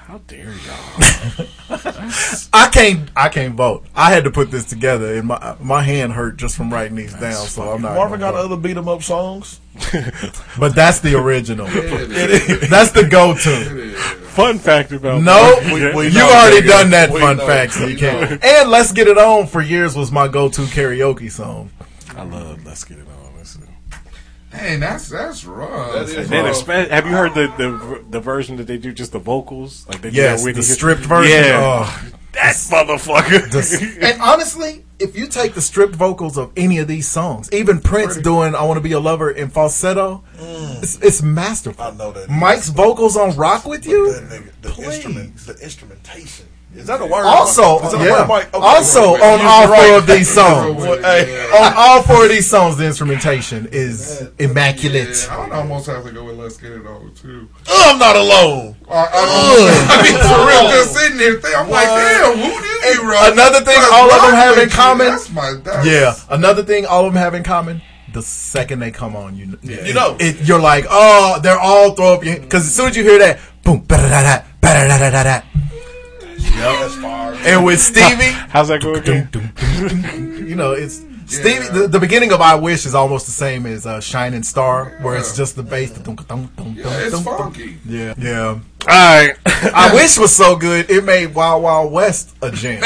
How 0.08 0.20
dare 0.26 0.54
y'all? 0.54 1.48
I 2.54 2.70
can't. 2.72 3.10
I 3.14 3.28
can't 3.28 3.56
vote. 3.56 3.86
I 3.94 4.10
had 4.14 4.24
to 4.24 4.32
put 4.32 4.52
this 4.52 4.64
together, 4.64 5.16
and 5.18 5.28
my 5.28 5.58
my 5.60 5.82
hand 5.84 6.14
hurt 6.14 6.38
just 6.38 6.56
from 6.56 6.72
writing 6.74 6.96
these 6.96 7.14
down. 7.14 7.46
So 7.46 7.64
I'm 7.74 7.82
not. 7.82 7.94
Marvin 7.96 8.22
got 8.22 8.34
vote. 8.34 8.46
other 8.46 8.56
beat 8.56 8.78
'em 8.78 8.88
up 8.88 9.04
songs. 9.04 9.60
but 10.58 10.74
that's 10.74 11.02
the 11.02 11.14
original. 11.20 11.66
that's 12.70 12.92
the 12.92 13.06
go-to. 13.12 13.92
Fun 14.30 14.60
fact 14.60 14.94
about 14.94 15.22
No, 15.24 15.60
We- 15.66 15.74
we 15.94 16.08
you 16.08 16.14
know, 16.20 16.30
already 16.30 16.62
nigga. 16.66 16.70
done 16.70 16.90
that 16.92 17.12
We 17.12 17.20
fun 17.20 17.36
know. 17.38 17.46
fact, 17.46 17.74
so 17.74 17.86
you 17.86 17.98
can't. 17.98 18.42
And 18.44 18.70
let's 18.72 18.94
get 18.94 19.08
it 19.10 19.18
on 19.18 19.46
for 19.48 19.62
years 19.62 19.94
was 19.98 20.10
my 20.12 20.30
go-to 20.30 20.62
karaoke 20.62 21.30
song. 21.30 21.70
I 22.16 22.24
love 22.24 22.66
Let's 22.66 22.86
Get 22.86 22.98
It 23.00 23.08
On. 23.10 23.17
Listen. 24.58 24.70
Hey, 24.70 24.76
that's 24.78 25.10
that's 25.10 25.46
rough. 25.46 25.94
That 25.94 26.04
is 26.04 26.16
And 26.16 26.28
then 26.28 26.46
rough. 26.46 26.56
espe- 26.66 26.90
have 26.90 27.06
you 27.06 27.12
heard 27.12 27.34
the, 27.34 27.48
the 27.58 28.04
the 28.10 28.20
version 28.20 28.58
that 28.58 28.68
they 28.68 28.78
do 28.78 28.92
just 28.94 29.12
the 29.12 29.20
vocals? 29.20 29.86
Like 29.88 30.02
they 30.02 30.10
Yes, 30.10 30.40
that 30.42 30.46
Whitney 30.46 30.62
the 30.62 30.68
stripped 30.68 31.02
version. 31.02 31.32
Yeah, 31.32 31.60
Oh. 31.62 32.10
that 32.34 32.56
motherfucker. 32.56 34.02
and 34.04 34.22
honestly, 34.22 34.86
if 35.00 35.16
you 35.18 35.28
take 35.28 35.54
the 35.54 35.62
stripped 35.62 35.96
vocals 35.96 36.38
of 36.38 36.52
any 36.58 36.80
of 36.80 36.88
these 36.88 37.08
songs, 37.08 37.50
even 37.54 37.80
Prince 37.82 38.18
doing 38.18 38.56
"I 38.56 38.64
Want 38.64 38.78
to 38.78 38.82
Be 38.82 38.90
Your 38.90 39.02
Lover" 39.02 39.30
in 39.32 39.50
falsetto, 39.50 40.24
mm. 40.38 40.84
it's, 40.84 40.98
it's 41.02 41.22
masterful. 41.22 41.84
I 41.84 41.92
know 41.92 42.12
that. 42.12 42.30
Mike's 42.30 42.70
vocals 42.70 43.16
on 43.18 43.36
"Rock 43.36 43.66
with 43.66 43.86
You." 43.86 44.12
That 44.14 44.24
nigga, 44.30 44.52
the 44.62 44.70
Please. 44.70 44.88
instrument, 44.96 45.38
the 45.38 45.54
instrumentation. 45.64 46.46
Is 46.76 46.88
that 46.88 47.02
a 47.02 47.06
word? 47.06 47.26
Also, 47.26 47.80
yeah. 47.98 48.28
word 48.28 48.48
okay. 48.48 48.60
also 48.62 49.14
wait, 49.14 49.22
wait, 49.22 49.24
wait. 49.24 49.32
on 49.34 49.42
all 49.42 49.68
four 49.68 49.98
of 49.98 50.06
these 50.06 50.30
songs, 50.30 50.84
on 50.84 51.74
all 51.76 52.04
four 52.04 52.26
of 52.26 52.30
these 52.30 52.48
songs, 52.48 52.78
the 52.78 52.86
instrumentation 52.86 53.68
is 53.72 54.22
yeah. 54.22 54.46
immaculate. 54.50 55.28
Yeah, 55.28 55.38
I 55.38 55.60
almost 55.60 55.88
have 55.88 56.04
to 56.04 56.12
go 56.12 56.26
with 56.26 56.38
Let's 56.38 56.58
Get 56.58 56.74
It 56.74 56.86
On 56.86 57.14
too. 57.16 57.50
I'm 57.68 57.98
not 57.98 58.16
alone. 58.16 58.76
I, 58.90 58.94
I, 58.94 59.08
I 59.90 60.04
mean, 60.04 60.20
for 60.22 60.46
real, 60.46 60.70
just 60.70 60.94
sitting 60.94 61.18
here, 61.18 61.40
thinking, 61.40 61.56
I'm 61.58 61.68
what? 61.68 61.88
like, 61.88 61.88
damn, 61.88 62.38
who 62.38 62.62
did 62.62 62.96
you 62.96 63.10
write? 63.10 63.34
Another 63.34 63.60
thing, 63.60 63.76
that's 63.76 63.92
all 63.94 64.12
of 64.12 64.22
them 64.22 64.34
have 64.36 64.58
in 64.58 64.70
common. 64.70 65.08
That's 65.08 65.32
my, 65.32 65.54
that's 65.64 65.88
yeah, 65.88 66.16
another 66.30 66.64
thing, 66.64 66.86
all 66.86 67.06
of 67.06 67.14
them 67.14 67.22
have 67.22 67.34
in 67.34 67.44
common 67.44 67.82
the 68.14 68.22
second 68.22 68.80
they 68.80 68.90
come 68.90 69.16
on, 69.16 69.36
you 69.36 69.46
know, 69.48 69.58
yeah. 69.62 69.86
you 69.86 69.94
know, 69.94 70.16
it, 70.20 70.48
you're 70.48 70.60
like, 70.60 70.86
oh, 70.90 71.40
they're 71.44 71.60
all 71.60 71.92
throw 71.92 72.14
up 72.14 72.22
because 72.22 72.66
as 72.66 72.74
soon 72.74 72.88
as 72.88 72.98
you 72.98 73.04
hear 73.04 73.20
that, 73.20 73.40
boom, 73.64 73.86
that's 76.58 76.96
far. 76.96 77.34
And 77.34 77.66
with 77.66 77.80
Stevie, 77.92 78.32
How's 78.50 78.68
that 78.70 78.82
going? 78.82 78.98
again? 78.98 79.30
you 80.48 80.56
know, 80.56 80.72
it's 80.72 81.04
Stevie. 81.28 81.68
The, 81.68 81.88
the 81.88 82.00
beginning 82.00 82.32
of 82.32 82.40
"I 82.42 82.56
Wish" 82.56 82.86
is 82.86 82.96
almost 82.96 83.26
the 83.26 83.32
same 83.34 83.66
as 83.66 83.86
uh, 83.86 84.00
"Shining 84.00 84.44
Star," 84.44 84.98
where 85.02 85.18
it's 85.18 85.36
just 85.36 85.56
the 85.56 85.64
bass. 85.64 85.92
Yeah, 85.92 85.98
it's 85.98 86.04
dum, 87.12 87.24
dum. 87.24 87.38
funky. 87.38 87.78
Yeah, 87.86 88.14
yeah. 88.18 88.38
All 88.50 88.60
right. 88.88 89.36
I 89.46 89.92
wish 89.94 90.18
was 90.18 90.34
so 90.36 90.56
good 90.56 90.90
it 90.90 91.04
made 91.04 91.36
Wild 91.36 91.64
Wild 91.64 91.92
West 91.92 92.36
a 92.42 92.50
jam. 92.52 92.82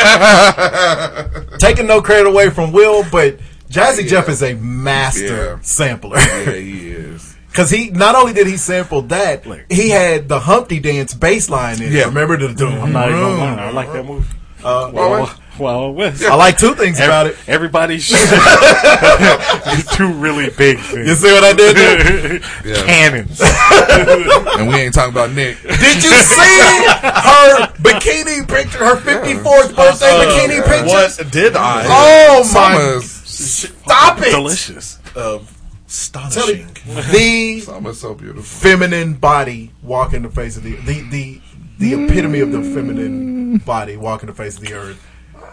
Taking 1.59 1.86
no 1.88 2.01
credit 2.01 2.28
away 2.28 2.49
from 2.49 2.72
Will, 2.72 3.03
but 3.11 3.38
Jazzy 3.69 4.03
Yeah. 4.03 4.09
Jeff 4.09 4.30
is 4.30 4.41
a 4.41 4.55
master 4.55 5.26
Yeah. 5.28 5.57
sampler. 5.61 6.17
Yeah, 6.17 6.51
he 6.53 6.89
is. 6.91 7.30
Because 7.52 7.70
he 7.70 7.89
not 7.89 8.16
only 8.16 8.32
did 8.34 8.47
he 8.47 8.56
sample 8.56 9.02
that, 9.04 9.45
he 9.70 9.89
had 9.89 10.30
the 10.30 10.39
Humpty 10.39 10.80
Dance 10.80 11.14
bass 11.14 11.49
line 11.49 11.78
in 11.82 11.89
it. 11.89 11.91
Yeah. 11.91 12.06
Remember 12.06 12.38
the 12.38 12.54
doom? 12.54 12.74
I'm 12.82 12.93
not 12.93 13.10
even 13.10 13.20
gonna 13.22 13.36
lie. 13.38 13.56
I 13.66 13.72
like 13.72 13.91
that 13.91 14.06
movie. 14.06 14.26
Uh, 14.64 14.89
Well, 14.93 15.30
well, 15.60 15.93
West. 15.93 16.24
I 16.24 16.36
like 16.36 16.58
two 16.58 16.76
things 16.76 16.99
about 16.99 17.28
it. 17.28 17.36
Everybody's 17.47 18.08
two 19.95 20.14
really 20.14 20.49
big 20.52 20.80
things. 20.80 21.08
You 21.08 21.16
see 21.16 21.32
what 21.32 21.43
I 21.43 21.54
did 21.54 21.76
there? 21.76 22.39
Yeah. 22.66 22.86
Cannons. 22.86 23.41
and 24.60 24.68
we 24.70 24.76
ain't 24.76 24.93
talking 24.93 25.12
about 25.12 25.32
Nick. 25.32 25.62
Did 25.62 26.04
you 26.04 26.12
see 26.12 26.86
her 26.88 27.68
bikini 27.82 28.47
picture? 28.47 28.78
Her 28.86 28.95
54th 28.95 29.76
birthday 29.76 30.06
bikini 30.08 30.64
picture? 30.66 30.86
What 30.88 31.32
did 31.32 31.56
I? 31.56 31.84
Oh 31.88 32.43
my! 32.43 32.43
Salma's, 32.54 33.12
Stop 33.12 34.20
it! 34.22 34.32
Delicious. 34.32 34.99
Uh, 35.16 35.20
Tell 35.20 35.39
you, 35.39 35.45
astonishing. 35.92 36.68
the 36.86 37.60
Salma's 37.66 38.00
so 38.00 38.14
beautiful. 38.16 38.44
feminine 38.44 39.16
body 39.16 39.72
walking 39.84 40.22
the 40.22 40.30
face 40.30 40.56
of 40.56 40.64
the 40.64 40.76
the 40.82 41.02
the, 41.10 41.42
the 41.80 41.94
epitome 42.06 42.39
of 42.39 42.52
the 42.54 42.62
feminine 42.62 43.60
mm. 43.60 43.66
body 43.66 43.98
walking 43.98 44.28
the 44.28 44.34
face 44.34 44.56
of 44.58 44.64
the 44.64 44.74
earth 44.74 45.06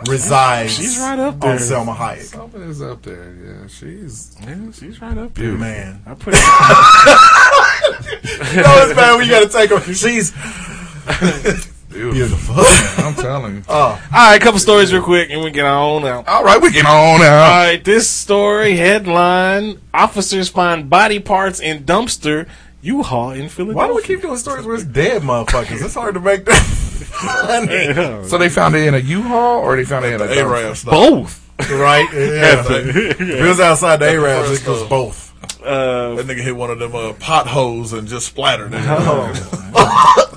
resides 0.07 0.77
She's 0.77 0.97
right 1.01 1.19
up 1.19 1.41
there. 1.41 1.51
on. 1.53 1.59
Salma 1.59 1.97
Hayek. 1.97 2.31
Salma 2.33 2.69
is 2.69 2.81
up 2.81 3.03
there. 3.03 3.35
Yeah, 3.35 3.67
she's 3.67 4.37
Yeah, 4.41 4.71
she's 4.71 5.01
right 5.03 5.19
up 5.19 5.35
there. 5.35 5.53
Man, 5.55 6.01
I 6.07 6.15
put 6.15 6.35
it. 6.35 6.41
you 8.55 8.63
know 8.63 8.85
it's 8.85 8.95
bad 8.95 9.17
when 9.17 9.25
you 9.27 9.33
got 9.33 9.41
to 9.41 9.49
take 9.49 9.71
her. 9.71 9.81
She's 9.93 10.33
beautiful. 11.99 12.55
beautiful. 12.55 13.05
I'm 13.05 13.15
telling 13.15 13.55
you. 13.57 13.63
Oh, 13.69 13.75
All 14.15 14.31
right, 14.31 14.41
couple 14.41 14.59
stories 14.61 14.93
real 14.93 15.03
quick, 15.03 15.31
and 15.31 15.43
we 15.43 15.51
get 15.51 15.65
on 15.65 16.05
out. 16.05 16.27
All 16.29 16.45
right, 16.45 16.61
we 16.61 16.71
get 16.71 16.87
on 16.87 16.93
All 16.93 17.15
All 17.17 17.21
right, 17.23 17.83
this 17.83 18.09
story 18.09 18.77
headline: 18.77 19.81
Officers 19.93 20.49
find 20.49 20.89
body 20.89 21.19
parts 21.19 21.61
in 21.61 21.85
dumpster 21.85 22.47
U-Haul 22.81 23.33
in 23.33 23.49
Philadelphia. 23.49 23.77
why 23.77 23.87
do 23.89 23.95
we 23.95 24.03
keep 24.03 24.23
doing 24.23 24.37
stories 24.39 24.65
where 24.65 24.77
it's 24.77 24.85
dead 24.85 25.23
motherfuckers? 25.23 25.85
It's 25.85 25.95
hard 25.95 26.15
to 26.15 26.21
make 26.21 26.45
that 26.45 26.63
funny. 26.63 28.25
So 28.29 28.39
they 28.39 28.49
found 28.49 28.75
it 28.77 28.87
in 28.87 28.95
a 28.95 28.99
U-Haul, 28.99 29.59
or 29.61 29.77
they 29.77 29.85
found 29.85 30.05
it 30.05 30.15
in 30.15 30.21
a 30.21 30.25
dumpster? 30.25 30.37
Arab 30.37 30.77
stuff. 30.77 30.93
both? 30.93 31.45
right? 31.71 32.07
Yeah. 32.13 32.65
if 32.69 33.21
it 33.21 33.43
was 33.49 33.59
outside 33.59 33.97
the 33.97 34.09
Arabs, 34.11 34.63
it 34.63 34.69
was 34.69 34.85
both. 34.85 35.25
Uh, 35.61 36.15
That 36.15 36.27
nigga 36.27 36.41
hit 36.43 36.55
one 36.55 36.71
of 36.71 36.79
them 36.79 36.95
uh, 36.95 37.13
potholes 37.15 37.93
and 37.93 38.07
just 38.07 38.27
splattered 38.27 38.71
it. 38.73 38.79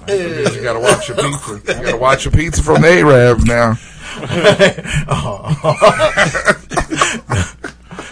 You 0.07 0.61
gotta 0.61 0.79
watch 0.79 1.07
your 1.07 1.17
pizza. 1.17 1.77
You 1.77 1.83
gotta 1.85 1.97
watch 1.97 2.25
your 2.25 2.31
pizza 2.31 2.63
from 2.63 2.81
the 2.81 2.89
Arab 2.89 3.41
now. 3.45 3.77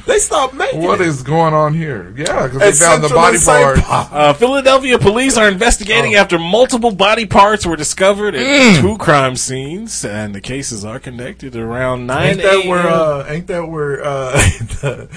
They 0.06 0.18
stopped 0.18 0.56
making 0.56 0.82
What 0.82 1.02
it. 1.02 1.08
is 1.08 1.22
going 1.22 1.54
on 1.54 1.76
here? 1.76 2.12
Yeah, 2.18 2.48
because 2.48 2.60
they 2.60 2.72
found 2.72 3.04
the 3.04 3.10
body 3.10 3.36
and 3.36 3.44
St. 3.44 3.84
part. 3.84 4.12
uh, 4.12 4.34
Philadelphia 4.34 4.98
police 4.98 5.38
are 5.38 5.48
investigating 5.48 6.16
Oh. 6.16 6.20
after 6.20 6.40
multiple 6.40 6.90
body 6.92 7.28
parts 7.28 7.64
were 7.64 7.76
discovered 7.76 8.34
at 8.34 8.42
Mm. 8.44 8.82
two 8.82 8.98
crime 8.98 9.36
scenes, 9.36 10.04
and 10.04 10.34
the 10.34 10.42
cases 10.42 10.84
are 10.84 10.98
connected 11.00 11.56
around 11.56 12.08
nine. 12.08 12.32
Ain't 12.32 12.42
that 12.42 12.66
where? 12.66 12.88
Uh, 12.88 13.26
ain't 13.30 13.46
that 13.48 13.70
where 13.70 14.04
uh, 14.04 14.32
the, 14.82 15.08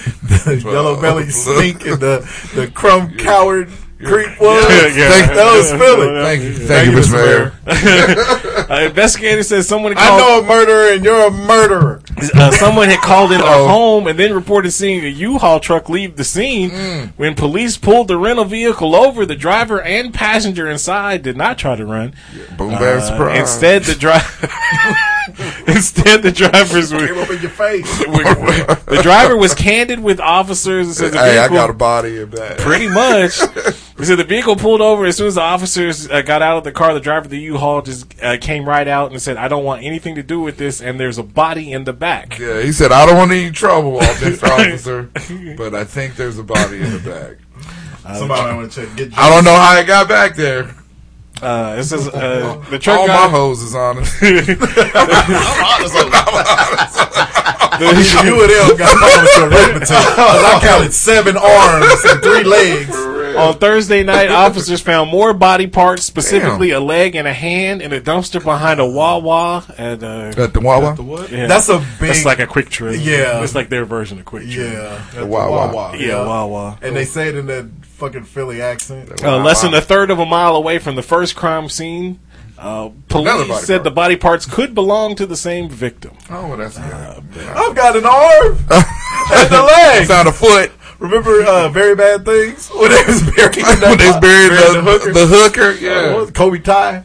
the 0.44 0.60
yellow 0.62 1.00
belly 1.00 1.30
stink 1.30 1.86
and 1.86 1.98
the 1.98 2.28
the 2.54 2.66
crumb 2.68 3.16
coward 3.16 3.70
creep 4.04 4.40
was? 4.40 4.62
Yeah, 4.68 4.86
yeah. 4.86 5.08
Thank- 5.10 5.32
that 5.34 5.56
was 5.56 5.70
Philly. 5.70 6.22
Thank 6.22 6.42
you, 6.42 6.54
thank 6.66 6.90
you, 6.92 6.98
Mr. 6.98 7.12
Mayor. 7.12 7.52
Uh, 8.72 8.84
investigator 8.86 9.42
says 9.42 9.68
someone 9.68 9.92
I 9.96 10.16
know 10.16 10.40
a 10.40 10.42
murderer 10.46 10.92
and 10.94 11.04
you're 11.04 11.26
a 11.26 11.30
murderer. 11.30 12.00
uh, 12.34 12.50
someone 12.52 12.88
had 12.88 13.00
called 13.00 13.32
in 13.32 13.40
a 13.40 13.44
Oh. 13.44 13.68
home 13.68 14.06
and 14.06 14.18
then 14.18 14.32
reported 14.34 14.70
seeing 14.70 15.04
a 15.04 15.08
U-Haul 15.08 15.60
truck 15.60 15.88
leave 15.90 16.16
the 16.16 16.24
scene. 16.24 16.70
Mm. 16.70 17.12
When 17.16 17.34
police 17.34 17.76
pulled 17.76 18.08
the 18.08 18.16
rental 18.16 18.44
vehicle 18.46 18.94
over, 18.94 19.26
the 19.26 19.34
driver 19.34 19.82
and 19.82 20.14
passenger 20.14 20.70
inside 20.70 21.22
did 21.22 21.36
not 21.36 21.58
try 21.58 21.76
to 21.76 21.84
run. 21.84 22.14
Boom, 22.56 22.70
bam, 22.70 22.98
Uh, 22.98 23.00
surprise. 23.02 23.40
instead, 23.40 23.82
the 23.82 23.94
driver 23.94 24.48
instead 25.66 26.22
the 26.22 26.32
drivers 26.32 26.90
Came 26.90 27.16
were. 27.16 27.22
up 27.22 27.30
in 27.30 27.40
your 27.40 27.50
face. 27.50 27.98
the 27.98 29.00
driver 29.02 29.36
was 29.36 29.54
candid 29.54 30.00
with 30.00 30.20
officers 30.20 30.86
and 30.88 30.96
said 30.96 31.12
the 31.12 31.18
hey, 31.18 31.38
I 31.38 31.48
got 31.48 31.70
a 31.70 31.74
body 31.74 32.18
of 32.18 32.30
that. 32.32 32.58
Pretty 32.58 32.88
much. 32.88 33.40
He 33.98 34.06
said 34.06 34.18
the 34.18 34.24
vehicle 34.24 34.56
pulled 34.56 34.80
over 34.80 35.04
as 35.04 35.16
soon 35.16 35.28
as 35.28 35.36
the 35.36 35.42
officers 35.42 36.10
uh, 36.10 36.22
got 36.22 36.42
out 36.42 36.56
of 36.56 36.64
the 36.64 36.72
car. 36.72 36.92
The 36.92 36.98
driver 36.98 37.26
of 37.26 37.30
the 37.30 37.38
U-Haul 37.38 37.82
just 37.82 38.20
uh, 38.20 38.36
came 38.36 38.68
right 38.68 38.88
out 38.88 39.12
and 39.12 39.22
said, 39.22 39.36
"I 39.36 39.46
don't 39.46 39.62
want 39.62 39.84
anything 39.84 40.16
to 40.16 40.24
do 40.24 40.40
with 40.40 40.56
this." 40.56 40.80
And 40.80 40.98
there's 40.98 41.18
a 41.18 41.22
body 41.22 41.70
in 41.70 41.84
the 41.84 41.92
back. 41.92 42.36
Yeah, 42.36 42.62
he 42.62 42.72
said, 42.72 42.90
I 42.90 43.06
don't 43.06 43.16
want 43.16 43.30
any 43.30 43.52
trouble, 43.52 44.00
Mr. 44.00 44.48
Officer, 44.48 45.56
but 45.56 45.76
I 45.76 45.84
think 45.84 46.16
there's 46.16 46.36
a 46.36 46.42
body 46.42 46.80
in 46.80 46.90
the 46.90 46.98
bag. 46.98 47.38
Somebody 48.18 48.56
want 48.56 48.72
to 48.72 48.86
check. 48.86 48.96
Get 48.96 49.16
I 49.16 49.30
don't 49.30 49.44
know 49.44 49.54
how 49.54 49.76
it 49.78 49.86
got 49.86 50.08
back 50.08 50.34
there. 50.34 50.74
Uh, 51.42 51.74
this 51.74 51.90
is 51.90 52.06
uh, 52.06 52.56
the 52.70 52.78
truck. 52.78 53.00
All 53.00 53.06
guy, 53.08 53.24
my 53.24 53.28
hoes 53.28 53.62
is 53.62 53.74
honest. 53.74 54.14
I'm 54.22 54.30
honest. 55.64 55.96
I'm 55.96 56.12
honest. 56.14 57.38
it. 57.82 58.24
you 58.24 58.42
and 58.42 58.50
them 58.50 58.76
got 58.76 58.96
problems 58.96 59.30
to 59.34 59.42
arithmetic. 59.44 59.88
'Cause 59.88 60.44
I 60.44 60.60
counted 60.62 60.92
seven 60.92 61.36
arms 61.36 62.04
and 62.04 62.22
three 62.22 62.44
legs. 62.44 62.96
On 63.32 63.54
Thursday 63.54 64.02
night, 64.02 64.30
officers 64.30 64.82
found 64.82 65.10
more 65.10 65.32
body 65.32 65.66
parts, 65.66 66.04
specifically 66.04 66.70
a 66.72 66.80
leg 66.80 67.14
and 67.14 67.26
a 67.26 67.32
hand, 67.32 67.80
in 67.80 67.90
a 67.92 67.98
dumpster 68.00 68.42
behind 68.44 68.78
a 68.78 68.84
Wawa. 68.86 69.64
At, 69.78 70.02
uh, 70.02 70.32
At 70.36 70.52
the 70.52 70.60
Wawa? 70.60 70.94
yeah. 71.30 71.46
That's 71.46 71.70
a 71.70 71.78
big. 71.98 72.08
That's 72.08 72.24
like 72.26 72.40
a 72.40 72.46
QuikTrip. 72.46 73.02
Yeah. 73.02 73.42
it's 73.42 73.54
like 73.54 73.70
their 73.70 73.86
version 73.86 74.18
of 74.18 74.26
QuikTrip. 74.26 74.54
yeah. 74.54 74.98
The 75.14 75.24
Wawa. 75.26 75.72
Wawa. 75.72 75.96
yeah, 75.96 76.26
Wawa. 76.26 76.78
And 76.82 76.94
they 76.94 77.06
say 77.06 77.28
it 77.28 77.36
in 77.36 77.46
that 77.46 77.70
fucking 77.82 78.24
Philly 78.24 78.60
accent. 78.60 79.22
Uh, 79.24 79.38
less 79.38 79.62
than 79.62 79.72
a 79.72 79.80
third 79.80 80.10
of 80.10 80.18
a 80.18 80.26
mile 80.26 80.54
away 80.54 80.78
from 80.78 80.96
the 80.96 81.02
first 81.02 81.34
crime 81.34 81.70
scene, 81.70 82.18
uh, 82.62 82.90
police 83.08 83.26
body 83.48 83.52
said 83.64 83.76
part. 83.78 83.84
the 83.84 83.90
body 83.90 84.16
parts 84.16 84.46
could 84.46 84.74
belong 84.74 85.14
to 85.16 85.26
the 85.26 85.36
same 85.36 85.68
victim. 85.68 86.16
Oh, 86.30 86.48
well, 86.48 86.56
that's 86.56 86.78
good. 86.78 87.46
I've 87.48 87.74
got 87.74 87.96
an 87.96 88.06
arm 88.06 88.56
and 88.70 89.50
the 89.50 89.58
I 89.58 89.96
leg. 89.98 90.08
found 90.08 90.28
a 90.28 90.32
foot. 90.32 90.70
Remember 90.98 91.42
uh, 91.42 91.68
Very 91.68 91.96
Bad 91.96 92.24
Things? 92.24 92.68
When 92.74 92.88
they 92.90 93.02
was 93.06 93.22
burying 93.22 93.66
when 93.80 93.98
they 93.98 94.06
was 94.06 94.20
burying 94.20 94.50
burying 94.50 94.84
the, 94.84 94.92
the 94.92 94.98
hooker? 94.98 95.12
the 95.12 95.26
hooker, 95.26 95.62
Uh, 95.62 95.80
yeah. 95.80 96.10
what 96.12 96.20
was 96.20 96.28
it, 96.28 96.34
Kobe 96.34 96.58
Tai. 96.60 97.04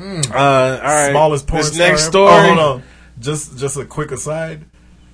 Uh, 0.00 0.32
all 0.34 0.38
right. 0.82 1.10
Smallest 1.10 1.46
porn 1.46 1.62
This 1.62 1.74
star 1.74 1.88
next 1.88 2.02
story. 2.06 2.32
Oh, 2.32 2.42
hold 2.42 2.58
on. 2.58 2.82
Just 3.20 3.56
just 3.58 3.76
a 3.76 3.84
quick 3.84 4.10
aside. 4.10 4.64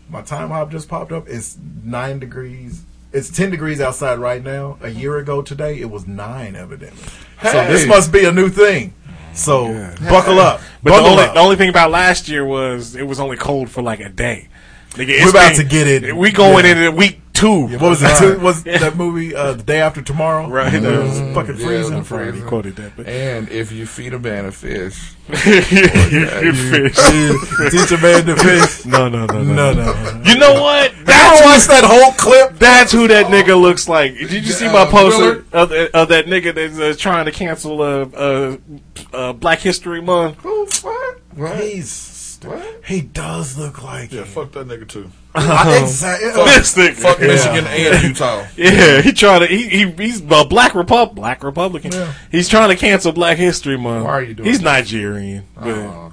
My 0.08 0.22
time 0.22 0.48
hop 0.50 0.70
just 0.70 0.88
popped 0.88 1.12
up. 1.12 1.28
It's 1.28 1.56
nine 1.82 2.18
degrees. 2.18 2.84
It's 3.12 3.30
ten 3.30 3.50
degrees 3.50 3.80
outside 3.80 4.18
right 4.18 4.42
now. 4.42 4.78
A 4.82 4.88
year 4.88 5.16
ago 5.18 5.40
today, 5.40 5.78
it 5.80 5.90
was 5.90 6.06
nine, 6.06 6.54
evidently. 6.56 7.02
So 7.42 7.66
this 7.66 7.86
must 7.86 8.12
be 8.12 8.24
a 8.24 8.32
new 8.32 8.48
thing. 8.48 8.92
So 9.34 9.92
buckle 10.08 10.38
up. 10.38 10.60
But 10.82 11.00
the 11.02 11.08
only, 11.08 11.24
up. 11.24 11.34
the 11.34 11.40
only 11.40 11.56
thing 11.56 11.68
about 11.68 11.90
last 11.90 12.28
year 12.28 12.44
was 12.44 12.94
it 12.94 13.06
was 13.06 13.18
only 13.20 13.36
cold 13.36 13.70
for 13.70 13.82
like 13.82 14.00
a 14.00 14.08
day. 14.08 14.48
Nigga, 14.90 15.24
We're 15.24 15.30
about 15.30 15.56
been- 15.56 15.56
to 15.56 15.64
get 15.64 15.86
it. 15.88 16.16
We 16.16 16.30
going 16.30 16.64
Yeah. 16.64 16.72
into 16.72 16.90
week 16.92 17.20
two. 17.44 17.78
What 17.78 17.90
was 17.90 18.02
it? 18.02 18.18
Two, 18.18 18.38
was 18.40 18.64
that 18.64 18.96
movie 18.96 19.34
uh, 19.34 19.52
the 19.54 19.62
day 19.62 19.80
after 19.80 20.02
tomorrow? 20.02 20.48
Right. 20.48 20.74
It 20.74 20.82
was 20.82 21.18
fucking 21.34 21.56
freezing. 21.56 21.94
it 21.94 21.98
was 21.98 22.08
freezing. 22.08 22.42
He 22.42 22.48
quoted 22.48 22.76
that, 22.76 22.96
but 22.96 23.06
And 23.06 23.48
if 23.48 23.72
you 23.72 23.86
feed 23.86 24.14
a 24.14 24.18
man 24.18 24.46
a 24.46 24.52
fish, 24.52 25.14
you 25.28 25.34
fish. 26.52 26.96
Teach 27.70 27.92
a 27.92 27.98
man 28.02 28.26
to 28.26 28.36
fish. 28.36 28.84
No, 28.94 29.08
no, 29.08 29.26
no, 29.26 29.42
No, 29.42 29.72
no. 29.72 30.22
You 30.24 30.38
know 30.38 30.60
what? 30.60 30.92
I 30.92 31.04
That's 31.04 31.42
watched 31.42 31.68
that 31.68 31.84
whole 31.84 32.12
clip. 32.12 32.58
That's 32.58 32.92
who 32.92 33.08
that 33.08 33.26
nigga 33.26 33.60
looks 33.60 33.88
like. 33.88 34.14
Did 34.14 34.32
you 34.46 34.52
see 34.52 34.66
my 34.66 34.84
poster 34.84 35.44
of, 35.52 35.72
of 35.72 36.08
that 36.08 36.26
nigga 36.26 36.54
that's 36.54 36.78
uh, 36.78 36.94
trying 36.96 37.24
to 37.24 37.32
cancel 37.32 37.82
uh, 37.82 38.06
uh, 38.14 38.56
uh, 39.12 39.32
Black 39.32 39.60
History 39.60 40.00
Month? 40.00 40.38
who? 40.38 40.66
What? 40.82 41.20
What? 41.34 41.60
He's 41.60 41.90
What? 42.44 42.84
he 42.86 43.00
does 43.00 43.56
look 43.58 43.82
like 43.82 44.12
Yeah, 44.12 44.20
him. 44.20 44.26
fuck 44.26 44.52
that 44.52 44.66
nigga 44.66 44.88
too. 44.88 45.10
I- 45.34 45.80
exactly. 45.82 46.30
This 46.44 46.74
nigga. 46.74 46.94
Fuck 46.94 47.18
Yeah. 47.20 47.26
Michigan 47.26 47.66
and 47.66 48.02
Utah. 48.08 48.46
Yeah, 48.56 49.00
he 49.02 49.12
trying 49.12 49.40
to. 49.40 49.46
He, 49.46 49.68
he 49.68 49.90
he's 49.90 50.20
a 50.20 50.44
black 50.44 50.74
repub 50.74 51.14
black 51.14 51.42
Republican. 51.42 51.92
He's 52.30 52.48
trying 52.48 52.68
to 52.70 52.76
cancel 52.76 53.12
Black 53.12 53.38
History 53.38 53.76
Month. 53.76 54.04
Why 54.04 54.10
are 54.12 54.22
you 54.22 54.34
doing 54.34 54.48
He's 54.48 54.58
that? 54.60 54.64
Nigerian. 54.64 55.44
Oh, 55.56 55.60
but 55.60 55.70
Oh, 55.70 56.12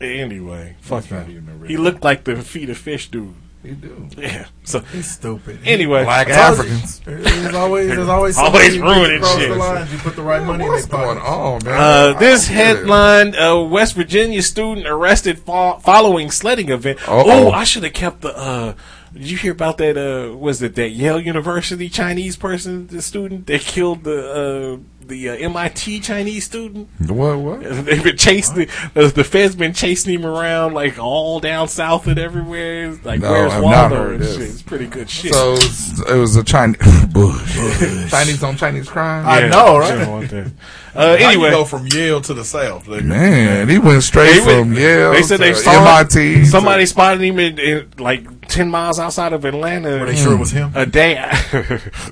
okay. 0.00 0.20
anyway, 0.20 0.76
fuck 0.80 1.10
not 1.10 1.26
him. 1.26 1.30
even 1.48 1.66
He 1.68 1.76
looked 1.76 2.02
like 2.04 2.24
the 2.24 2.36
feed 2.36 2.70
a 2.70 2.74
fish 2.74 3.10
dude. 3.10 3.34
You 3.64 3.74
do. 3.74 4.08
Yeah. 4.16 4.46
So 4.62 4.80
He's 4.80 5.10
stupid. 5.10 5.58
anyway, 5.64 6.04
Black 6.04 6.28
I 6.28 6.54
told 6.54 6.66
you, 6.68 6.72
Africans. 6.74 7.00
There's 7.04 7.54
always 7.54 7.88
there's 7.88 8.08
always 8.08 8.38
Always 8.38 8.78
ruining 8.78 9.22
shit. 9.24 9.48
The 9.50 9.56
lines. 9.56 9.92
You 9.92 9.98
put 9.98 10.14
the 10.14 10.22
right 10.22 10.42
money 10.44 10.64
What's 10.64 10.84
in 10.84 10.90
going 10.90 11.18
on, 11.18 11.64
man? 11.64 11.74
Uh, 12.14 12.18
this 12.18 12.48
I 12.48 12.54
don't 12.54 12.56
get 12.56 12.70
it. 12.70 12.76
headline: 12.78 13.34
uh, 13.36 13.60
West 13.62 13.94
Virginia 13.94 14.42
student 14.42 14.86
arrested 14.86 15.40
fo- 15.40 15.78
following 15.78 16.30
sledding 16.30 16.68
event. 16.70 17.00
Oh, 17.08 17.50
I 17.50 17.64
should 17.64 17.82
have 17.82 17.94
kept 17.94 18.20
the. 18.20 18.36
Uh, 18.36 18.74
did 19.12 19.28
you 19.30 19.36
hear 19.38 19.52
about 19.52 19.78
that? 19.78 19.96
Uh, 19.96 20.36
was 20.36 20.62
it 20.62 20.74
that 20.76 20.90
Yale 20.90 21.18
University 21.20 21.88
Chinese 21.88 22.36
person, 22.36 22.86
the 22.86 23.02
student 23.02 23.46
that 23.48 23.62
killed 23.62 24.04
the 24.04 24.78
uh, 24.80 24.97
the 25.00 25.30
uh, 25.30 25.34
MIT 25.36 26.00
Chinese 26.00 26.44
student? 26.44 26.88
What? 27.08 27.38
What? 27.38 27.60
They've 27.84 28.02
been 28.04 28.16
chasing 28.16 28.66
the, 28.94 29.12
the 29.14 29.24
Feds 29.24 29.54
been 29.56 29.72
chasing 29.72 30.12
him 30.14 30.26
around 30.26 30.74
like 30.74 30.98
all 30.98 31.40
down 31.40 31.68
south 31.68 32.06
and 32.06 32.18
everywhere. 32.18 32.90
It's 32.90 33.04
Like 33.04 33.20
No, 33.20 33.30
where's 33.32 33.52
I've 33.52 33.62
not 33.62 33.90
Waldo 33.90 33.96
heard 33.96 34.14
and 34.16 34.20
this. 34.22 34.34
shit? 34.36 34.42
It's 34.50 34.62
pretty 34.62 34.86
good 34.86 35.08
shit. 35.08 35.32
So 35.32 35.54
it 35.54 36.16
was, 36.18 36.36
a 36.36 36.44
Chinese 36.44 36.76
Chinese 38.10 38.42
on 38.42 38.56
Chinese 38.56 38.88
crime. 38.88 39.26
I 39.26 39.48
know, 39.48 39.78
right? 39.78 40.06
want 40.08 40.30
that. 40.30 40.52
Uh, 40.94 41.16
How 41.16 41.16
you 41.16 41.26
anyway, 41.28 41.50
go 41.50 41.64
from 41.64 41.86
Yale 41.92 42.20
to 42.22 42.34
the 42.34 42.44
South, 42.44 42.86
nigga? 42.86 43.04
Man, 43.04 43.68
he 43.68 43.78
went 43.78 44.02
straight 44.02 44.32
They 44.32 44.46
went- 44.46 44.66
from 44.68 44.72
Yale 44.76 45.12
They 45.12 45.22
said 45.22 45.38
they 45.38 45.54
saw 45.54 45.70
MIT. 45.70 46.46
Somebody 46.46 46.86
spotted 46.86 47.20
him 47.20 47.38
in, 47.38 47.56
in 47.60 47.88
like 47.98 48.48
ten 48.48 48.68
miles 48.68 48.98
outside 48.98 49.32
of 49.32 49.44
Atlanta. 49.44 49.90
Were 50.00 50.06
they 50.06 50.16
sure 50.16 50.32
it 50.32 50.38
was 50.38 50.50
him? 50.50 50.72
A 50.74 50.86
day. 50.86 51.22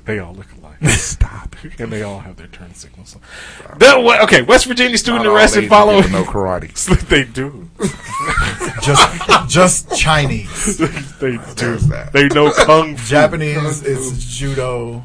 they 0.04 0.20
all 0.20 0.34
look 0.34 0.46
alike. 0.80 0.92
Stop. 0.96 1.56
and 1.78 1.92
they 1.92 2.02
all 2.02 2.20
have 2.20 2.36
their 2.36 2.46
turn 2.48 2.74
signals. 2.74 3.16
That 3.78 4.02
wa- 4.02 4.22
okay, 4.24 4.42
West 4.42 4.66
Virginia 4.66 4.98
student 4.98 5.24
Not 5.24 5.30
all 5.30 5.36
arrested 5.36 5.58
Asian 5.60 5.70
following. 5.70 6.02
people 6.02 6.20
know 6.20 6.24
karate. 6.26 7.08
they 7.08 7.24
do. 7.24 7.68
Just 8.82 9.48
just 9.48 9.96
Chinese. 9.96 10.78
They 10.78 11.32
do. 11.36 11.38
There's 11.54 11.86
that. 11.88 12.12
They 12.12 12.28
know 12.28 12.52
kung 12.52 12.96
fu. 12.96 13.06
Japanese 13.06 13.82
is 13.82 14.24
judo, 14.24 14.54
Judo 14.54 15.02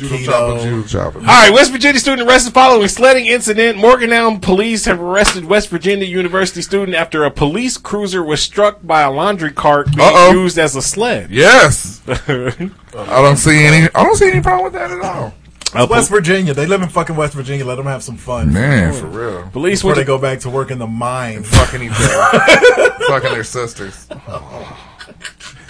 aikido. 0.00 0.24
chopper, 0.24 0.62
judo 0.62 0.86
chopper. 0.88 1.18
All 1.20 1.24
right, 1.24 1.52
West 1.52 1.70
Virginia 1.72 2.00
student 2.00 2.28
arrested 2.28 2.52
following 2.54 2.88
sledding 2.88 3.26
incident. 3.26 3.78
Morgantown 3.78 4.40
police 4.40 4.84
have 4.84 5.00
arrested 5.00 5.44
West 5.44 5.68
Virginia 5.68 6.06
University 6.06 6.62
student 6.62 6.96
after 6.96 7.24
a 7.24 7.30
police 7.30 7.76
cruiser 7.76 8.22
was 8.22 8.42
struck 8.42 8.78
by 8.82 9.02
a 9.02 9.10
laundry 9.10 9.52
cart 9.52 9.86
being 9.94 10.00
Uh-oh. 10.08 10.32
used 10.32 10.58
as 10.58 10.76
a 10.76 10.82
sled. 10.82 11.30
Yes, 11.30 12.02
I 12.08 12.68
don't 12.94 13.36
see 13.36 13.64
any. 13.64 13.88
I 13.94 14.04
don't 14.04 14.16
see 14.16 14.30
any 14.30 14.40
problem 14.40 14.64
with 14.64 14.74
that 14.74 14.90
at 14.90 15.00
all. 15.00 15.34
Uh, 15.74 15.88
West 15.90 16.08
Virginia. 16.08 16.54
They 16.54 16.66
live 16.66 16.82
in 16.82 16.88
fucking 16.88 17.16
West 17.16 17.34
Virginia. 17.34 17.64
Let 17.64 17.74
them 17.76 17.86
have 17.86 18.04
some 18.04 18.16
fun. 18.16 18.52
Man, 18.52 18.92
for 18.94 19.06
real. 19.06 19.48
police 19.50 19.82
Before 19.82 19.96
they 19.96 20.04
go 20.04 20.18
back 20.18 20.38
to 20.40 20.50
work 20.50 20.70
in 20.70 20.78
the 20.78 20.86
mine. 20.86 21.42
Fucking 21.42 21.82
each 21.82 21.90
other. 21.92 22.90
Fucking 23.08 23.32
their 23.32 23.42
sisters. 23.42 24.06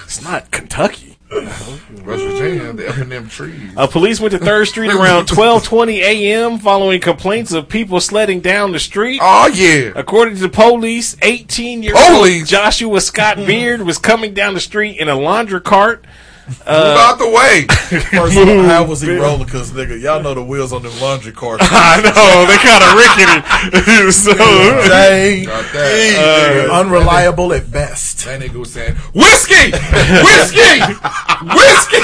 It's 0.05 0.23
not 0.23 0.51
Kentucky. 0.51 1.14
West 1.35 2.23
Virginia, 2.25 3.01
in 3.01 3.09
them 3.09 3.29
trees. 3.29 3.73
Uh, 3.77 3.87
police 3.87 4.21
went 4.21 4.33
to 4.33 4.39
Third 4.39 4.67
Street 4.69 4.91
around 4.91 5.27
12:20 5.29 5.99
a.m. 5.99 6.59
following 6.59 7.01
complaints 7.01 7.53
of 7.53 7.69
people 7.69 8.01
sledding 8.01 8.41
down 8.41 8.73
the 8.73 8.79
street. 8.79 9.21
Oh 9.23 9.47
yeah. 9.49 9.93
According 9.95 10.35
to 10.37 10.41
the 10.41 10.49
police, 10.49 11.15
18-year-old 11.17 12.05
Police? 12.19 12.49
Joshua 12.49 13.01
Scott 13.01 13.37
Beard 13.39 13.83
was 13.83 13.99
coming 13.99 14.35
down 14.35 14.55
the 14.55 14.61
street 14.61 14.99
in 14.99 15.09
a 15.09 15.15
laundry 15.17 15.61
cart. 15.61 16.05
Move 16.47 16.67
out 16.69 17.17
the 17.19 17.29
way. 17.31 17.65
First 18.13 18.37
of 18.37 18.49
all, 18.49 18.63
how 18.65 18.85
was 18.85 19.01
he 19.01 19.11
rolling? 19.17 19.45
Because 19.45 19.71
nigga, 19.73 19.99
y'all 20.01 20.23
know 20.23 20.35
the 20.35 20.45
wheels 20.45 20.73
on 20.75 20.83
them 20.83 20.93
laundry 21.01 21.33
cars. 21.33 21.59
I 21.65 22.03
know 22.05 22.45
they 22.45 22.59
kind 22.61 22.85
of 22.85 22.93
rickety. 23.01 24.13
so 24.13 24.35
They 24.35 25.45
Got 25.47 25.73
that. 25.73 26.69
uh, 26.71 26.81
unreliable 26.81 27.53
at 27.55 27.71
best. 27.71 28.25
that 28.27 28.41
nigga 28.43 28.57
was 28.57 28.73
saying, 28.73 28.95
"Whiskey, 29.15 29.71
whiskey, 29.73 30.81
whiskey." 31.55 32.03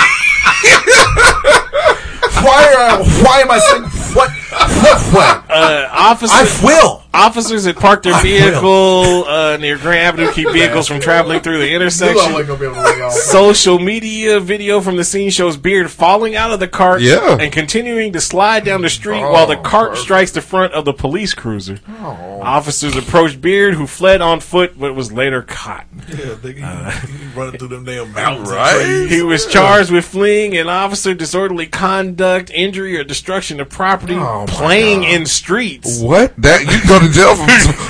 Why 2.43 2.64
are 2.78 3.05
why 3.24 3.41
am 3.41 3.51
I 3.51 3.59
saying 3.59 3.82
what 4.14 4.30
what 4.51 5.01
what? 5.14 5.51
uh, 5.51 5.88
I 5.90 6.11
officers, 6.11 6.62
will. 6.62 7.03
officers 7.14 7.64
had 7.64 7.76
parked 7.76 8.03
their 8.05 8.20
vehicle 8.22 9.24
uh, 9.26 9.57
near 9.59 9.76
Grand 9.78 9.98
Avenue 10.20 10.32
keep 10.32 10.51
vehicles 10.53 10.88
from 10.88 11.01
traveling 11.01 11.40
through 11.40 11.59
the 11.59 11.66
You 11.66 11.78
know 11.78 11.84
I 11.84 11.86
intersection. 11.86 12.32
wasn't 12.32 12.46
gonna 12.48 12.59
be 12.61 12.66
able 12.66 12.74
to 12.76 12.82
lay 12.82 13.03
off. 13.03 13.12
Social 13.12 13.78
media 13.78 14.40
video 14.40 14.80
from 14.80 14.96
the 14.96 15.05
scene 15.05 15.30
shows 15.30 15.57
Beard 15.57 15.90
falling 15.90 16.34
out 16.36 16.51
of 16.51 16.61
the 16.61 16.68
cart 16.68 17.01
Yeah. 17.03 17.36
and 17.40 17.53
continuing 17.53 18.12
to 18.14 18.20
slide 18.20 18.64
down 18.64 18.82
the 18.82 18.90
street 18.90 19.22
Oh, 19.22 19.32
while 19.32 19.46
the 19.46 19.57
cart 19.57 19.90
perfect. 19.90 20.05
strikes 20.05 20.30
the 20.32 20.40
front 20.42 20.72
of 20.72 20.84
the 20.84 20.92
police 20.92 21.34
cruiser. 21.34 21.78
Oh. 22.03 22.40
Officers 22.42 22.96
approached 22.96 23.40
Beard, 23.40 23.74
who 23.74 23.86
fled 23.86 24.20
on 24.20 24.40
foot 24.40 24.78
but 24.78 24.94
was 24.94 25.12
later 25.12 25.42
caught. 25.42 25.84
Yeah, 26.09 26.14
nigga, 26.16 27.09
you, 27.09 27.14
you 27.24 27.30
running 27.36 27.59
through 27.59 27.68
them 27.68 27.84
damn 27.84 28.12
mountains. 28.12 28.51
Right? 28.51 29.07
He 29.09 29.22
was 29.22 29.46
charged 29.46 29.90
with 29.90 30.05
fleeing 30.07 30.57
an 30.57 30.68
officer, 30.68 31.12
disorderly 31.14 31.66
conduct, 31.66 32.51
injury, 32.51 32.96
or 32.98 33.05
destruction 33.05 33.61
of 33.61 33.68
property, 33.68 34.14
Oh, 34.14 34.39
my 34.47 34.53
playing 34.53 35.01
God. 35.03 35.11
in 35.11 35.26
streets. 35.26 36.01
What? 36.01 36.34
That 36.38 36.61
you 36.62 36.78
go 36.88 36.99
to 37.01 37.09
jail 37.11 37.36
for, 37.36 37.47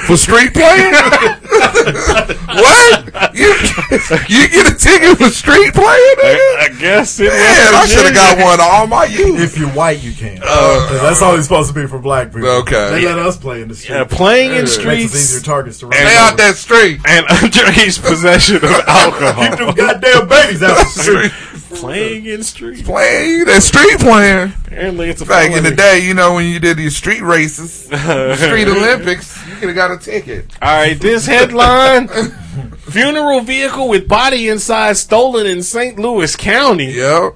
for 0.07 0.17
street 0.17 0.53
playing? 0.55 0.93
what? 1.91 3.35
You 3.35 3.51
you 4.29 4.49
get 4.49 4.73
a 4.73 4.77
ticket 4.77 5.19
for 5.19 5.29
street 5.31 5.73
playing? 5.75 6.17
nigga? 6.21 6.57
I 6.59 6.69
guess 6.79 7.21
it 7.21 7.29
Man, 7.29 7.75
I 7.75 7.87
should 7.87 8.05
have 8.07 8.15
got 8.15 8.39
one 8.39 8.59
all 8.61 8.87
my 8.87 9.05
youth. 9.05 9.41
If 9.41 9.59
you're 9.59 9.69
white, 9.71 10.03
you 10.03 10.13
can. 10.13 10.41
Uh, 10.43 11.03
that's 11.03 11.23
only 11.23 11.43
supposed 11.43 11.69
to 11.73 11.75
be 11.75 11.87
for 11.87 11.99
black 11.99 12.33
people. 12.33 12.49
Okay. 12.63 12.91
They 12.91 13.05
let 13.07 13.19
us 13.19 13.37
play 13.37 13.63
in 13.63 13.69
the 13.69 13.75
street. 13.75 13.95
Yeah, 13.97 14.05
playing 14.05 14.51
in 14.53 14.57
Yeah. 14.57 14.61
Makes 14.61 14.77
us 14.77 14.87
easier 14.87 15.09
streets 15.09 15.43
targets 15.47 15.79
to 15.81 15.87
run. 15.87 15.93
Stay 15.95 16.17
out 16.17 16.37
that 16.39 16.57
street. 16.57 17.01
and 17.07 17.27
underage 17.41 18.03
possession 18.03 18.57
of 18.57 18.65
alcohol. 18.87 19.49
Keep 19.49 19.59
Them 19.59 19.75
goddamn 19.75 20.29
babies 20.29 20.63
out 20.63 20.77
the 20.79 20.85
street. 21.03 21.33
Playing 21.71 22.27
in 22.27 22.43
street, 22.43 22.85
Playing 22.85 23.45
that 23.47 23.63
street 23.63 23.99
playing. 24.01 24.53
Apparently, 24.67 25.09
it's 25.11 25.21
a 25.23 25.27
Back 25.27 25.53
in 25.53 25.63
the 25.65 25.71
day, 25.75 26.01
you 26.01 26.15
know, 26.15 26.35
when 26.35 26.47
you 26.47 26.59
did 26.59 26.77
these 26.77 26.97
street 26.97 27.23
races, 27.23 27.85
street 27.85 28.69
Olympics, 28.69 29.37
you 29.49 29.55
could 29.57 29.69
have 29.69 29.75
got 29.77 29.91
a 29.91 29.99
ticket. 29.99 30.47
All 30.61 30.77
right, 30.77 31.01
this 31.01 31.27
headline: 31.27 32.09
funeral 32.79 33.41
vehicle 33.41 33.89
with 33.89 34.09
body 34.09 34.49
inside 34.49 34.97
stolen 34.97 35.47
in 35.47 35.63
St. 35.63 35.99
Louis 35.99 36.35
County. 36.37 36.93
Yep. 36.93 37.35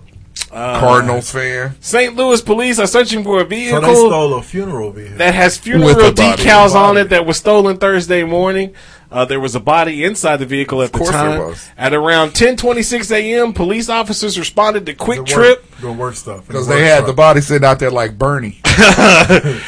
Uh, 0.51 0.79
Cardinals 0.81 1.31
fan. 1.33 1.75
St. 1.81 2.15
Louis 2.15 2.41
police 2.41 2.79
are 2.79 2.87
searching 2.87 3.25
for 3.25 3.39
a 3.39 3.43
So 3.43 3.47
vehicle 3.49 3.81
they 3.81 3.95
stole 3.95 4.35
a 4.35 4.43
funeral 4.43 4.91
vehicle. 4.93 5.19
that 5.19 5.35
has 5.35 5.57
funeral 5.59 5.87
With 5.87 5.97
the 5.99 6.13
body. 6.23 6.43
decals 6.43 6.75
on 6.75 6.97
it 6.97 7.09
that 7.11 7.27
was 7.27 7.37
stolen 7.39 7.77
Thursday 7.79 8.23
morning. 8.25 8.73
Uh, 9.15 9.25
there 9.25 9.39
was 9.39 9.55
a 9.55 9.61
body 9.61 10.03
inside 10.03 10.39
the 10.39 10.45
vehicle 10.47 10.83
at 10.83 10.93
the 10.93 10.99
time. 11.13 11.55
At 11.79 11.95
around 11.95 12.31
10:26 12.31 13.13
a.m., 13.13 13.53
police 13.53 13.89
officers 13.89 14.37
responded 14.37 14.87
to 14.87 14.95
QuikTrip. 14.95 15.59
Work, 15.75 15.81
the 15.81 15.93
work 15.93 16.15
stuff. 16.15 16.47
Because 16.47 16.67
they 16.67 16.85
had 16.85 17.07
the 17.07 17.13
body 17.13 17.41
sitting 17.41 17.65
out 17.65 17.79
there 17.79 17.91
like 17.91 18.19
Bernie. 18.19 18.61
the 18.65 19.63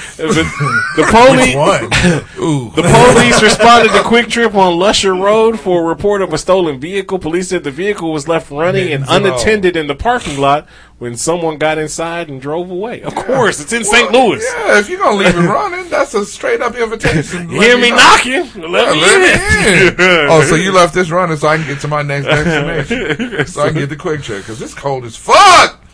police, 1.11 1.55
Ooh. 2.39 2.71
the 2.75 2.83
police 2.83 3.41
responded 3.43 3.93
to 3.93 4.01
QuikTrip 4.01 4.55
on 4.55 4.79
Lusher 4.79 5.15
Road 5.15 5.61
for 5.61 5.83
a 5.83 5.85
report 5.85 6.23
of 6.23 6.33
a 6.33 6.39
stolen 6.39 6.81
vehicle. 6.81 7.19
Police 7.19 7.51
said 7.51 7.63
the 7.63 7.71
vehicle 7.71 8.13
was 8.13 8.27
left 8.27 8.51
running 8.51 8.93
and 8.93 9.05
unattended 9.09 9.77
in 9.77 9.87
the 9.87 9.95
parking 9.95 10.41
lot 10.41 10.67
when 10.99 11.17
someone 11.17 11.59
got 11.59 11.79
inside 11.79 12.29
and 12.29 12.41
drove 12.41 12.71
away. 12.71 13.03
Of 13.03 13.15
course, 13.15 13.61
it's 13.61 13.73
in 13.73 13.85
St. 13.85 14.11
Louis. 14.11 14.43
Yeah, 14.43 14.79
if 14.79 14.89
you're 14.89 14.99
gonna 14.99 15.17
leave 15.17 15.37
it 15.37 15.41
running, 15.49 15.89
that's 15.91 16.15
a 16.15 16.25
straight 16.25 16.61
up 16.61 16.75
invitation. 16.75 17.49
You 17.51 17.61
hear 17.61 17.79
me 17.79 17.91
knocking? 17.91 18.45
Let 18.61 18.93
me 18.93 19.01
let 19.01 19.15
in. 19.15 19.21
me 19.21 19.89
in. 19.89 19.95
oh, 20.31 20.45
so 20.49 20.57
you 20.57 20.73
left 20.73 20.95
this 20.95 21.11
running 21.11 21.37
so 21.37 21.49
I 21.49 21.59
can 21.59 21.67
get 21.67 21.81
to 21.83 21.89
my 21.89 22.03
next 22.03 22.27
destination, 22.27 23.47
so 23.47 23.63
I 23.63 23.69
can 23.69 23.79
get 23.79 23.89
the 23.91 23.97
quick 23.97 24.23
check 24.23 24.39
because 24.39 24.61
it's 24.61 24.75
cold 24.75 25.05
as 25.05 25.17
fuck. 25.17 25.86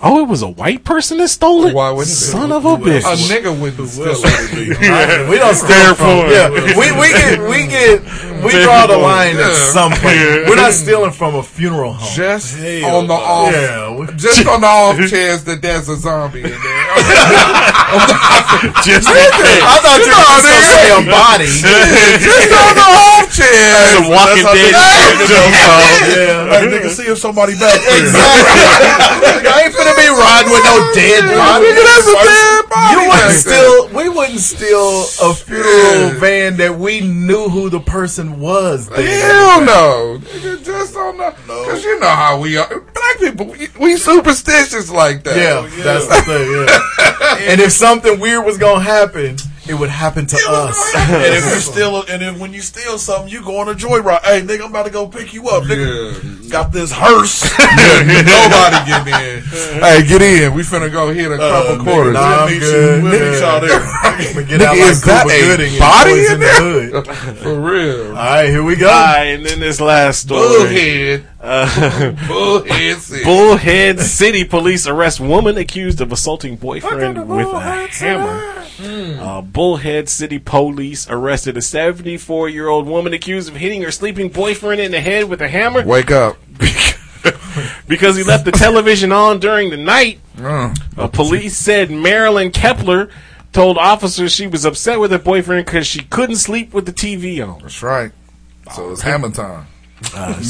Oh, 0.00 0.20
it 0.22 0.28
was 0.28 0.42
a 0.42 0.48
white 0.48 0.84
person 0.84 1.18
that 1.18 1.28
stole 1.28 1.66
it. 1.66 1.74
Why 1.74 1.90
wouldn't 1.90 2.10
it? 2.10 2.14
Son 2.14 2.52
of 2.52 2.64
a 2.64 2.76
bitch. 2.76 3.02
A 3.02 3.16
nigga 3.32 3.52
wouldn't 3.58 3.88
steal 3.88 4.12
it. 4.14 5.28
we 5.28 5.38
don't 5.38 5.54
steal 5.54 5.94
from. 5.94 6.28
Therefore- 6.28 6.32
Yeah, 6.32 6.50
we 6.78 6.90
we 6.92 7.08
get 7.12 7.38
we 7.48 7.66
get 7.66 8.02
we 8.44 8.50
draw 8.62 8.86
the 8.86 8.96
line 8.98 9.36
at 9.36 9.54
some 9.72 9.92
point. 9.92 10.18
We're 10.48 10.56
not 10.56 10.72
stealing 10.72 11.12
from 11.12 11.34
a 11.36 11.42
funeral 11.42 11.92
home. 11.92 12.14
Just 12.14 12.56
Hell 12.58 12.96
on 12.98 13.06
the 13.06 13.14
off, 13.14 13.52
Yeah, 13.52 14.06
just 14.16 14.46
on 14.46 14.60
the 14.60 14.66
off 14.66 14.96
chance 15.10 15.42
that 15.44 15.62
there's 15.62 15.88
a 15.88 15.96
zombie 15.96 16.42
in 16.44 16.50
there. 16.50 16.58
Just 18.84 19.08
I 19.08 19.10
thought 19.82 20.00
you 20.02 20.12
were 20.12 20.18
know, 20.18 20.40
gonna 20.40 20.62
say 20.72 20.88
a 20.92 20.94
body. 21.08 21.46
just 22.18 22.50
on 22.52 22.74
the 22.74 22.88
off 22.88 23.26
chance. 23.30 23.94
Some 23.94 24.08
Walking 24.10 24.44
Dead 24.44 24.74
how 24.74 24.98
shit 24.98 25.18
they- 25.18 25.28
jump 25.30 25.54
out. 25.68 25.86
Yeah. 26.08 26.48
Hey, 26.48 26.64
nigga, 26.72 26.88
see 26.90 27.04
if 27.06 27.18
somebody 27.18 27.52
back 27.58 27.78
there. 27.80 27.98
Exactly. 28.02 29.42
I 30.08 30.10
ain't 30.10 30.18
riding 30.18 30.52
with 30.52 30.64
no 30.64 30.76
dead 30.94 31.22
body. 31.36 31.66
Nigga, 31.66 31.84
that's 31.84 32.08
a 32.08 32.16
dead 32.24 32.68
body. 32.68 32.92
You 32.92 33.08
wouldn't 33.08 33.44
there. 33.44 33.60
steal. 33.60 33.88
We 33.88 34.08
wouldn't 34.08 34.40
steal 34.40 35.02
a 35.22 35.34
funeral 35.34 36.20
van 36.20 36.56
that 36.58 36.78
we 36.78 37.00
knew 37.00 37.48
who 37.48 37.68
the 37.68 37.80
person 37.80 38.40
was. 38.40 38.88
There. 38.88 39.06
Hell 39.06 39.60
no. 39.64 40.18
Nigga, 40.20 40.64
Just 40.64 40.96
on 40.96 41.18
the. 41.18 41.30
Because 41.46 41.84
you 41.84 42.00
know 42.00 42.08
how 42.08 42.40
we 42.40 42.56
are. 42.56 42.68
Black 42.68 43.18
people, 43.18 43.46
we, 43.46 43.68
we 43.78 43.96
superstitious 43.96 44.90
like 44.90 45.24
that. 45.24 45.36
Yeah, 45.36 45.62
oh, 45.64 45.82
that's 45.82 46.06
the 46.06 46.22
thing. 46.22 46.50
Yeah. 46.52 47.50
and 47.52 47.60
if 47.60 47.72
something 47.72 48.18
weird 48.18 48.44
was 48.44 48.58
gonna 48.58 48.82
happen, 48.82 49.36
it 49.68 49.74
would 49.78 49.90
happen 49.90 50.26
to 50.26 50.36
us. 50.48 50.94
and 50.96 51.34
if 51.34 51.44
you 51.44 51.60
steal, 51.60 52.02
and 52.08 52.22
then 52.22 52.38
when 52.38 52.52
you 52.52 52.60
steal 52.60 52.98
something, 52.98 53.28
you 53.30 53.42
go 53.42 53.58
on 53.58 53.68
a 53.68 53.74
joyride. 53.74 54.22
Hey, 54.24 54.40
nigga, 54.42 54.62
I'm 54.64 54.70
about 54.70 54.86
to 54.86 54.90
go 54.92 55.06
pick 55.06 55.32
you 55.34 55.48
up. 55.48 55.64
Nigga, 55.64 56.50
got 56.50 56.72
this 56.72 56.90
hearse. 56.92 57.42
Nobody 57.58 58.76
get 58.86 59.06
in. 59.06 59.42
Hey, 59.80 60.06
get 60.06 60.22
in. 60.22 60.54
We 60.54 60.62
finna 60.62 60.90
go 60.90 61.12
hit 61.12 61.30
a 61.30 61.36
couple 61.36 61.84
quarters. 61.84 62.16
Uh, 62.16 62.20
nah, 62.20 62.44
I'm 62.44 62.50
meet 62.52 62.60
good. 62.60 63.02
you. 63.04 63.10
We'll 63.10 63.30
meet 63.32 63.40
y'all 63.40 63.60
there. 63.60 63.80
I'ma 64.02 64.40
get 64.42 64.60
Nigga, 64.60 64.64
out 64.64 64.76
like 64.78 64.90
is 64.90 65.02
that 65.02 65.26
Cuba 65.26 65.34
a 65.34 65.56
Gooding 65.56 65.78
body 65.78 66.10
boys 66.10 66.30
in 66.30 66.40
the 66.40 66.46
there? 66.46 67.02
hood. 67.02 67.38
For 67.38 67.60
real. 67.60 68.06
All 68.08 68.12
right, 68.14 68.48
here 68.48 68.62
we 68.64 68.76
go. 68.76 68.88
All 68.88 68.94
right, 68.94 69.24
and 69.24 69.46
then 69.46 69.60
this 69.60 69.80
last 69.80 70.20
story. 70.22 70.48
Bullhead. 70.48 71.28
Uh, 71.40 72.10
Bullhead 72.26 72.98
City. 72.98 73.24
Bullhead 73.24 74.00
City 74.00 74.44
police 74.44 74.86
arrest 74.88 75.20
woman 75.20 75.56
accused 75.56 76.00
of 76.00 76.10
assaulting 76.10 76.56
boyfriend 76.56 77.28
with 77.28 77.46
a 77.46 77.60
hammer. 77.60 78.57
Uh, 78.80 79.40
Bullhead 79.42 80.08
City 80.08 80.38
police 80.38 81.08
arrested 81.10 81.56
a 81.56 81.62
74 81.62 82.48
year 82.48 82.68
old 82.68 82.86
woman 82.86 83.12
accused 83.12 83.48
of 83.48 83.56
hitting 83.56 83.82
her 83.82 83.90
sleeping 83.90 84.28
boyfriend 84.28 84.80
in 84.80 84.92
the 84.92 85.00
head 85.00 85.28
with 85.28 85.40
a 85.42 85.48
hammer 85.48 85.84
Wake 85.84 86.10
up. 86.10 86.36
because 87.88 88.16
he 88.16 88.22
left 88.22 88.44
the 88.44 88.52
television 88.52 89.10
on 89.12 89.38
during 89.40 89.70
the 89.70 89.76
night. 89.76 90.20
Uh, 90.40 90.72
Uh, 90.96 91.08
police 91.08 91.56
said 91.56 91.90
Marilyn 91.90 92.50
Kepler 92.50 93.10
told 93.52 93.78
officers 93.78 94.32
she 94.34 94.46
was 94.46 94.64
upset 94.64 95.00
with 95.00 95.10
her 95.10 95.18
boyfriend 95.18 95.64
because 95.66 95.86
she 95.86 96.02
couldn't 96.04 96.36
sleep 96.36 96.72
with 96.72 96.86
the 96.86 96.92
TV 96.92 97.40
on. 97.46 97.60
that's 97.62 97.82
right. 97.82 98.12
So 98.74 98.90
it's 98.90 99.02
hammer 99.02 99.30
time. 99.30 99.66
Uh, 100.14 100.40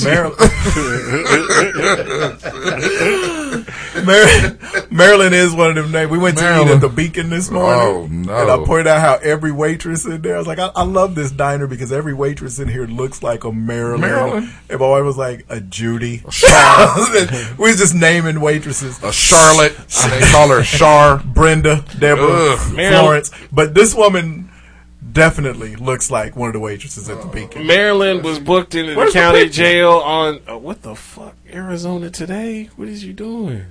Marilyn. 4.05 4.59
Marilyn 4.91 5.33
is 5.33 5.55
one 5.55 5.70
of 5.70 5.77
them 5.77 5.91
names. 5.91 6.11
We 6.11 6.19
went 6.19 6.37
to 6.39 6.62
eat 6.62 6.69
at 6.69 6.81
the 6.81 6.89
Beacon 6.89 7.31
this 7.31 7.51
morning. 7.51 7.81
Oh, 7.81 8.07
no. 8.07 8.41
And 8.41 8.51
I 8.51 8.65
pointed 8.65 8.87
out 8.89 9.01
how 9.01 9.15
every 9.23 9.53
waitress 9.53 10.05
in 10.05 10.20
there, 10.20 10.35
I 10.35 10.39
was 10.39 10.47
like, 10.47 10.59
I, 10.59 10.70
I 10.77 10.83
love 10.83 11.15
this 11.15 11.31
diner 11.31 11.66
because 11.66 11.93
every 11.93 12.12
waitress 12.12 12.59
in 12.59 12.69
here 12.69 12.87
looks 12.87 13.23
like 13.23 13.45
a 13.45 13.53
Marilyn. 13.53 14.03
Marilyn. 14.03 14.51
And 14.69 14.81
my 14.81 14.89
wife 14.89 15.05
was 15.05 15.16
like, 15.16 15.47
a 15.49 15.61
Judy. 15.61 16.23
Char. 16.31 16.97
we 17.59 17.70
was 17.70 17.79
just 17.79 17.95
naming 17.95 18.41
waitresses. 18.41 19.03
A 19.03 19.12
Charlotte. 19.12 19.77
they 20.11 20.20
call 20.31 20.49
her 20.49 20.62
Char. 20.62 21.19
Brenda, 21.25 21.85
Deborah, 21.99 22.29
Ugh. 22.31 22.59
Florence. 22.75 23.31
But 23.51 23.75
this 23.75 23.95
woman 23.95 24.51
definitely 25.12 25.76
looks 25.76 26.10
like 26.10 26.36
one 26.36 26.48
of 26.48 26.52
the 26.52 26.60
waitresses 26.60 27.09
at 27.09 27.20
the 27.22 27.28
Beacon. 27.28 27.66
Marilyn 27.66 28.22
was 28.22 28.39
booked 28.39 28.74
into 28.74 28.93
the 28.93 28.97
Where's 28.97 29.12
the 29.12 29.18
county 29.18 29.39
picture? 29.44 29.52
jail 29.62 29.93
on 29.93 30.40
uh, 30.48 30.59
what 30.59 30.82
the 30.82 30.94
fuck? 30.94 31.35
Arizona 31.52 32.10
today? 32.10 32.70
What 32.76 32.89
is 32.89 33.05
you 33.05 33.12
doing? 33.12 33.64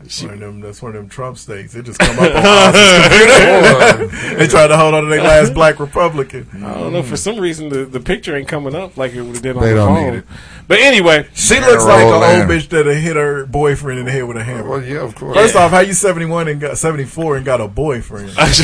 That's 0.00 0.22
one 0.22 0.32
of 0.32 0.40
them. 0.40 0.60
That's 0.60 0.80
one 0.82 0.96
of 0.96 1.02
them 1.02 1.08
Trump 1.10 1.36
states. 1.36 1.74
They 1.74 1.82
just 1.82 1.98
come 1.98 2.18
up 2.18 2.34
on 2.34 2.74
Oz's 2.74 4.38
they 4.38 4.46
try 4.48 4.66
to 4.66 4.76
hold 4.76 4.94
on 4.94 5.04
to 5.04 5.10
their 5.10 5.22
last 5.22 5.52
black 5.52 5.78
Republican. 5.78 6.48
I 6.64 6.74
don't 6.74 6.92
know. 6.94 7.02
For 7.02 7.16
some 7.18 7.38
reason, 7.38 7.68
the, 7.68 7.84
the 7.84 8.00
picture 8.00 8.34
ain't 8.34 8.48
coming 8.48 8.74
up 8.74 8.96
like 8.96 9.12
it 9.12 9.20
would 9.22 9.34
have 9.34 9.42
did 9.42 9.56
on 9.56 9.62
They 9.62 9.70
the 9.70 9.74
don't 9.76 9.94
phone. 9.96 10.10
need 10.12 10.18
it. 10.20 10.24
But 10.66 10.78
anyway, 10.80 11.28
She 11.34 11.60
looks 11.60 11.84
like 11.84 12.02
Roll 12.04 12.22
an 12.22 12.34
in. 12.34 12.40
old 12.42 12.50
bitch 12.50 12.68
that 12.70 12.86
hit 12.86 13.16
her 13.16 13.44
boyfriend 13.44 13.98
in 14.00 14.06
the 14.06 14.12
head 14.12 14.24
with 14.24 14.38
a 14.38 14.44
hammer. 14.44 14.68
Well, 14.70 14.82
yeah, 14.82 15.00
of 15.00 15.14
course. 15.14 15.36
First 15.36 15.56
off, 15.56 15.70
how 15.70 15.80
you 15.80 15.92
seventy 15.92 16.26
one 16.26 16.48
and 16.48 16.60
got 16.60 16.78
seventy 16.78 17.04
four 17.04 17.36
and 17.36 17.44
got 17.44 17.60
a 17.60 17.68
boyfriend? 17.68 18.30
At 18.40 18.54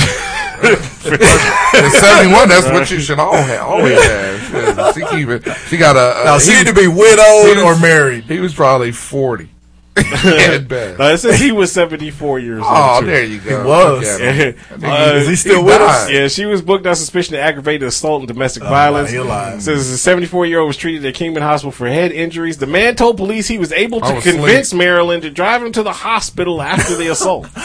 71, 1.92 2.48
that's 2.48 2.66
what 2.70 2.90
you 2.90 2.98
should 3.00 3.18
all 3.18 3.34
have. 3.36 3.62
Always 3.62 4.02
have. 4.02 4.94
She, 4.94 5.00
keep 5.04 5.28
it. 5.28 5.42
she 5.68 5.76
got 5.76 5.96
a. 5.96 6.22
a 6.22 6.24
now 6.24 6.38
she 6.38 6.52
he- 6.52 6.58
need 6.58 6.66
to 6.68 6.72
be 6.74 6.88
widowed 6.88 7.56
he 7.56 7.60
or 7.62 7.78
married. 7.78 8.24
He 8.24 8.40
was 8.40 8.54
probably 8.54 8.92
40. 8.92 9.50
At 9.96 10.68
best. 10.68 11.00
uh, 11.00 11.04
it 11.04 11.18
says 11.18 11.40
he 11.40 11.52
was 11.52 11.72
74 11.72 12.38
years 12.38 12.58
old. 12.62 12.66
Oh, 12.68 13.00
too. 13.00 13.06
there 13.06 13.24
you 13.24 13.40
go. 13.40 13.62
He 13.62 13.68
was. 13.68 14.20
Look. 14.20 14.84
Uh, 14.84 15.14
Is 15.16 15.28
he 15.28 15.36
still 15.36 15.60
he 15.60 15.64
with 15.64 15.80
us? 15.80 16.10
Yeah, 16.10 16.28
she 16.28 16.44
was 16.46 16.60
booked 16.62 16.86
on 16.86 16.94
suspicion 16.96 17.34
of 17.34 17.40
aggravated 17.40 17.88
assault 17.88 18.20
and 18.20 18.28
domestic 18.28 18.62
Oh, 18.62 18.68
violence. 18.68 19.10
he 19.10 19.16
alive. 19.16 19.62
Says 19.62 19.90
the 19.90 19.96
74 19.96 20.46
year 20.46 20.60
old 20.60 20.68
was 20.68 20.76
treated 20.76 21.04
at 21.06 21.14
Kingman 21.14 21.42
Hospital 21.42 21.72
for 21.72 21.88
head 21.88 22.12
injuries. 22.12 22.58
The 22.58 22.66
man 22.66 22.94
told 22.96 23.16
police 23.16 23.48
he 23.48 23.58
was 23.58 23.72
able 23.72 24.00
to 24.00 24.14
was 24.14 24.24
convince 24.24 24.74
Marilyn 24.74 25.20
to 25.22 25.30
drive 25.30 25.62
him 25.62 25.72
to 25.72 25.82
the 25.82 25.92
hospital 25.92 26.60
after 26.60 26.94
the 26.96 27.08
assault. 27.10 27.46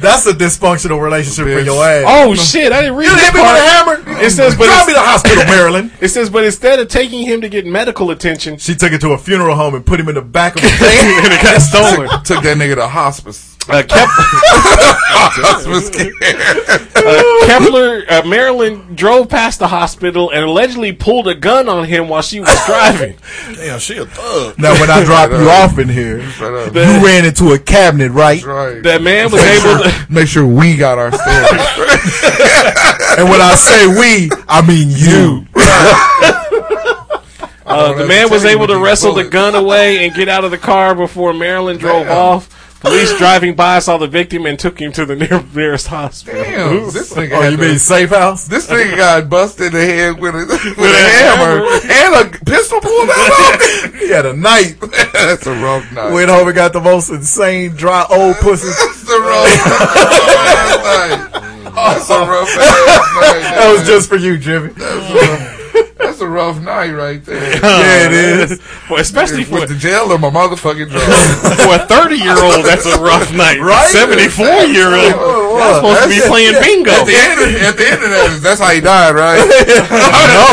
That's 0.00 0.26
a 0.26 0.32
dysfunctional 0.32 1.00
relationship 1.00 1.44
for 1.44 1.60
your 1.60 1.82
ass. 1.84 2.04
oh 2.06 2.34
shit! 2.34 2.72
I 2.72 2.82
didn't 2.82 2.96
read 2.96 3.06
you 3.06 3.16
that 3.16 3.24
hit 3.24 3.34
me 3.34 3.40
with 3.40 3.48
part. 3.48 4.06
a 4.08 4.12
hammer. 4.12 4.24
It 4.24 4.30
says, 4.30 4.54
but 4.56 4.66
drive 4.66 4.86
me 4.86 4.92
to 4.92 4.98
the 4.98 5.04
hospital, 5.06 5.44
Marilyn. 5.46 5.90
It 6.00 6.08
says, 6.08 6.28
but 6.30 6.44
instead 6.44 6.78
of 6.80 6.88
taking 6.88 7.26
him 7.26 7.40
to 7.40 7.48
get 7.48 7.64
medical 7.66 8.10
attention, 8.10 8.58
She 8.58 8.74
took 8.74 8.92
it 8.92 9.00
to 9.02 9.12
a 9.12 9.18
funeral 9.18 9.56
home 9.56 9.74
and 9.74 9.84
put 9.84 9.98
him 10.00 10.08
in 10.08 10.14
the 10.16 10.22
back 10.22 10.56
of 10.56 10.64
a 10.64 10.68
van. 10.68 11.24
and 11.24 11.32
it 11.32 11.42
got 11.42 11.60
stolen. 11.60 12.08
Took 12.24 12.42
that 12.42 12.56
nigga 12.56 12.74
to 12.76 12.88
hospice. 12.88 13.53
Uh, 13.66 13.82
Kep- 13.82 13.88
hospice 15.36 15.88
care. 15.90 16.12
uh, 16.96 17.46
Kepler, 17.46 18.04
uh, 18.10 18.22
Marilyn 18.26 18.94
drove 18.94 19.28
past 19.30 19.58
the 19.58 19.68
hospital 19.68 20.30
and 20.30 20.44
allegedly 20.44 20.92
pulled 20.92 21.28
a 21.28 21.34
gun 21.34 21.68
on 21.68 21.84
him 21.86 22.08
while 22.08 22.20
she 22.20 22.40
was 22.40 22.50
driving. 22.66 23.16
Damn, 23.54 23.78
she 23.78 23.96
a 23.96 24.04
thug. 24.04 24.58
now, 24.58 24.72
when 24.78 24.90
I 24.90 25.02
drop 25.04 25.30
you 25.30 25.48
off 25.48 25.78
in 25.78 25.88
here, 25.88 26.28
Straight 26.32 26.74
you 26.74 27.04
ran 27.04 27.24
into 27.24 27.52
a 27.52 27.58
cabinet, 27.58 28.12
right? 28.12 28.44
Right. 28.44 28.82
That 28.82 29.00
man 29.02 29.30
was 29.32 29.42
able 29.42 29.82
to. 29.84 30.06
Make 30.12 30.28
sure 30.28 30.46
we 30.46 30.76
got 30.76 30.98
our 30.98 31.10
story. 31.10 31.58
And 33.18 33.30
when 33.30 33.40
I 33.40 33.54
say 33.54 33.86
we, 33.86 34.30
I 34.48 34.60
mean 34.66 34.90
you. 34.90 35.46
Uh, 37.66 37.94
the 37.94 38.06
man 38.06 38.30
was 38.30 38.44
able 38.44 38.66
to 38.66 38.74
these 38.74 38.82
wrestle 38.82 39.14
the 39.14 39.24
gun 39.24 39.54
away 39.54 40.04
and 40.04 40.14
get 40.14 40.28
out 40.28 40.44
of 40.44 40.50
the 40.50 40.58
car 40.58 40.94
before 40.94 41.32
Marilyn 41.32 41.78
drove 41.78 42.06
Damn. 42.06 42.16
off. 42.16 42.50
Police 42.84 43.16
driving 43.18 43.54
by 43.54 43.78
saw 43.78 43.96
the 43.96 44.06
victim 44.06 44.44
and 44.46 44.58
took 44.58 44.78
him 44.80 44.92
to 44.92 45.06
the 45.06 45.16
near, 45.16 45.42
nearest 45.54 45.86
hospital. 45.88 46.42
Damn, 46.42 46.90
this 46.92 47.12
nigga 47.14 47.32
Oh, 47.32 47.48
you 47.48 47.56
to- 47.56 47.62
mean 47.62 47.78
safe 47.78 48.10
house? 48.10 48.46
This 48.46 48.66
nigga 48.68 48.96
got 48.96 49.28
busted 49.30 49.68
in 49.68 49.72
the 49.72 49.84
head 49.86 50.20
with 50.20 50.34
a, 50.34 50.38
with 50.38 50.78
a 50.78 50.84
a 50.84 51.08
hammer 51.08 51.64
and 51.64 52.14
a 52.14 52.44
pistol 52.44 52.80
pulled 52.80 53.08
out. 53.10 53.60
He 53.98 54.10
had 54.10 54.26
a 54.26 54.34
knife. 54.36 54.78
That's 55.12 55.46
a 55.46 55.54
rough 55.54 55.90
night. 55.92 56.12
Went 56.12 56.28
home 56.30 56.46
and 56.46 56.54
got 56.54 56.72
the 56.74 56.80
most 56.80 57.08
insane, 57.10 57.70
dry 57.74 58.04
old 58.10 58.36
pussy. 58.36 58.68
That's 58.68 59.08
a 59.08 59.20
rough 59.20 59.66
night. 60.84 61.40
That's 61.74 62.08
a 62.10 62.18
rough 62.20 62.48
ass 62.48 63.14
night. 63.16 63.40
That 63.56 63.72
was 63.76 63.86
just 63.86 64.08
for 64.08 64.16
you, 64.16 64.38
Jimmy. 64.38 64.68
That's 64.68 65.10
a 65.10 65.14
rough, 65.14 65.38
that's 65.40 65.53
a 66.24 66.28
rough 66.28 66.60
night 66.60 66.90
right 66.90 67.22
there. 67.24 67.52
yeah, 67.62 68.08
it 68.08 68.12
is. 68.12 68.60
Well, 68.88 69.00
especially 69.00 69.44
for 69.44 69.60
with 69.60 69.68
the 69.68 69.76
jail 69.76 70.08
or 70.10 70.18
my 70.18 70.30
motherfucking 70.30 70.88
jail. 70.88 71.04
for 71.60 71.76
a 71.76 71.86
thirty 71.86 72.16
year 72.16 72.34
old, 72.34 72.64
that's 72.64 72.86
a 72.86 72.96
rough 72.98 73.32
night. 73.32 73.60
Right, 73.60 73.86
seventy 73.88 74.28
four 74.28 74.64
year 74.64 74.88
old, 74.96 75.60
that's 75.60 75.76
supposed 75.76 76.00
that's 76.00 76.08
to 76.08 76.08
be 76.08 76.24
it. 76.24 76.28
playing 76.28 76.54
bingo. 76.58 76.90
At 76.90 77.04
the 77.04 77.14
end, 77.20 77.38
of, 77.38 77.48
at 77.62 77.76
the 77.76 77.86
end 77.86 78.00
of 78.02 78.10
that, 78.10 78.40
that's 78.42 78.60
how 78.60 78.72
he 78.72 78.80
died, 78.80 79.14
right? 79.14 79.38
no, 79.44 80.44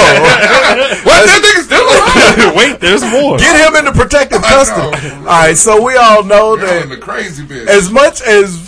what 1.07 1.23
that 1.25 1.39
niggas 1.39 1.65
still 1.65 1.87
alive? 1.87 2.55
Wait, 2.55 2.79
there's 2.79 3.01
more. 3.01 3.37
Get 3.39 3.55
him 3.55 3.75
into 3.79 3.91
protective 3.97 4.41
custody. 4.43 5.15
All 5.23 5.25
right, 5.25 5.57
so 5.57 5.81
we 5.81 5.95
all 5.95 6.23
know 6.23 6.55
You're 6.57 6.85
that 6.85 7.01
crazy 7.01 7.43
bitch. 7.43 7.67
as 7.67 7.89
much 7.89 8.21
as 8.21 8.67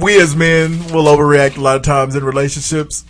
we 0.00 0.20
as 0.20 0.34
men 0.34 0.78
will 0.92 1.04
overreact 1.04 1.56
a 1.56 1.60
lot 1.60 1.76
of 1.76 1.82
times 1.82 2.16
in 2.16 2.24
relationships 2.24 3.04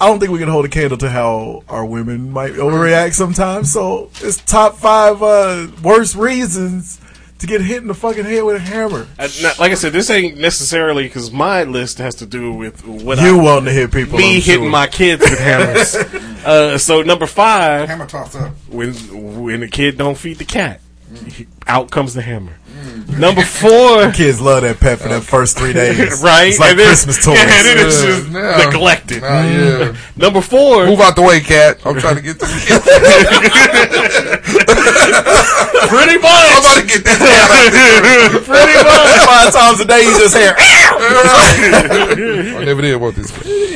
I 0.00 0.06
don't 0.06 0.18
think 0.18 0.32
we 0.32 0.38
can 0.38 0.48
hold 0.48 0.64
a 0.64 0.68
candle 0.68 0.96
to 0.98 1.10
how 1.10 1.62
our 1.68 1.84
women 1.84 2.30
might 2.30 2.52
overreact 2.54 3.12
sometimes. 3.12 3.70
So 3.70 4.10
it's 4.22 4.38
top 4.38 4.76
five 4.76 5.22
uh, 5.22 5.66
worst 5.82 6.14
reasons 6.16 6.98
to 7.40 7.46
get 7.46 7.60
hit 7.60 7.78
in 7.82 7.88
the 7.88 7.94
fucking 7.94 8.24
head 8.24 8.42
with 8.44 8.56
a 8.56 8.60
hammer. 8.60 9.06
Uh, 9.18 9.28
not- 9.42 9.58
like 9.58 9.72
I 9.72 9.74
said, 9.74 9.92
this 9.92 10.08
ain't 10.10 10.38
necessarily 10.38 11.02
because 11.04 11.30
my 11.30 11.64
list 11.64 11.98
has 11.98 12.14
to 12.16 12.26
do 12.26 12.52
with 12.52 12.86
what 12.86 13.18
You 13.18 13.38
I, 13.40 13.42
wanting 13.42 13.64
to 13.66 13.72
hit 13.72 13.92
people? 13.92 14.18
me 14.18 14.36
I'm 14.36 14.42
hitting 14.42 14.62
sure. 14.62 14.70
my 14.70 14.86
kids 14.86 15.20
with 15.22 15.38
hammers. 15.38 15.94
uh, 16.46 16.78
so 16.78 17.02
number 17.02 17.26
five, 17.26 17.88
Hammer 17.88 18.06
toss 18.06 18.34
up. 18.36 18.52
when 18.68 18.92
when 19.42 19.60
the 19.60 19.68
kid 19.68 19.96
don't 19.98 20.16
feed 20.18 20.38
the 20.38 20.44
cat, 20.46 20.80
out 21.66 21.90
comes 21.90 22.14
the 22.14 22.22
hammer. 22.22 22.54
Number 23.18 23.42
four, 23.42 24.10
Kids 24.12 24.40
love 24.40 24.62
that 24.62 24.78
pet 24.80 24.98
for 25.00 25.08
that 25.08 25.22
first 25.22 25.58
three 25.58 25.72
days. 25.72 25.98
right? 26.22 26.48
It's 26.48 26.58
like 26.58 26.70
And 26.70 26.78
then- 26.78 26.86
Christmas 26.86 27.22
toys. 27.24 27.36
Yeah, 27.36 27.42
and 27.42 27.66
then 27.66 27.86
it's 27.86 28.02
just 28.02 28.28
Yeah. 28.30 28.56
neglected. 28.64 29.22
Ah, 29.24 29.44
yeah. 29.44 29.96
Number 30.16 30.40
four, 30.40 30.86
Move 30.86 31.00
out 31.00 31.16
the 31.16 31.22
way, 31.22 31.40
cat. 31.40 31.78
I'm 31.84 31.98
trying 32.00 32.16
to 32.16 32.22
get 32.22 32.38
to 32.40 32.46
the 32.46 33.60
pretty 35.88 36.16
I'm 36.16 36.22
much, 36.22 36.60
about 36.60 36.76
to 36.80 36.86
get 36.86 37.04
this 37.04 37.18
cat 37.18 37.50
out 37.50 37.72
there. 37.72 38.40
pretty 38.40 38.74
much. 38.84 39.24
Five 39.26 39.52
times 39.52 39.80
a 39.80 39.84
day, 39.84 40.02
you 40.02 40.16
just 40.18 40.36
hear 40.36 40.54
I 40.56 42.62
never 42.64 42.82
did 42.82 42.96
want 43.00 43.16
this. 43.16 43.30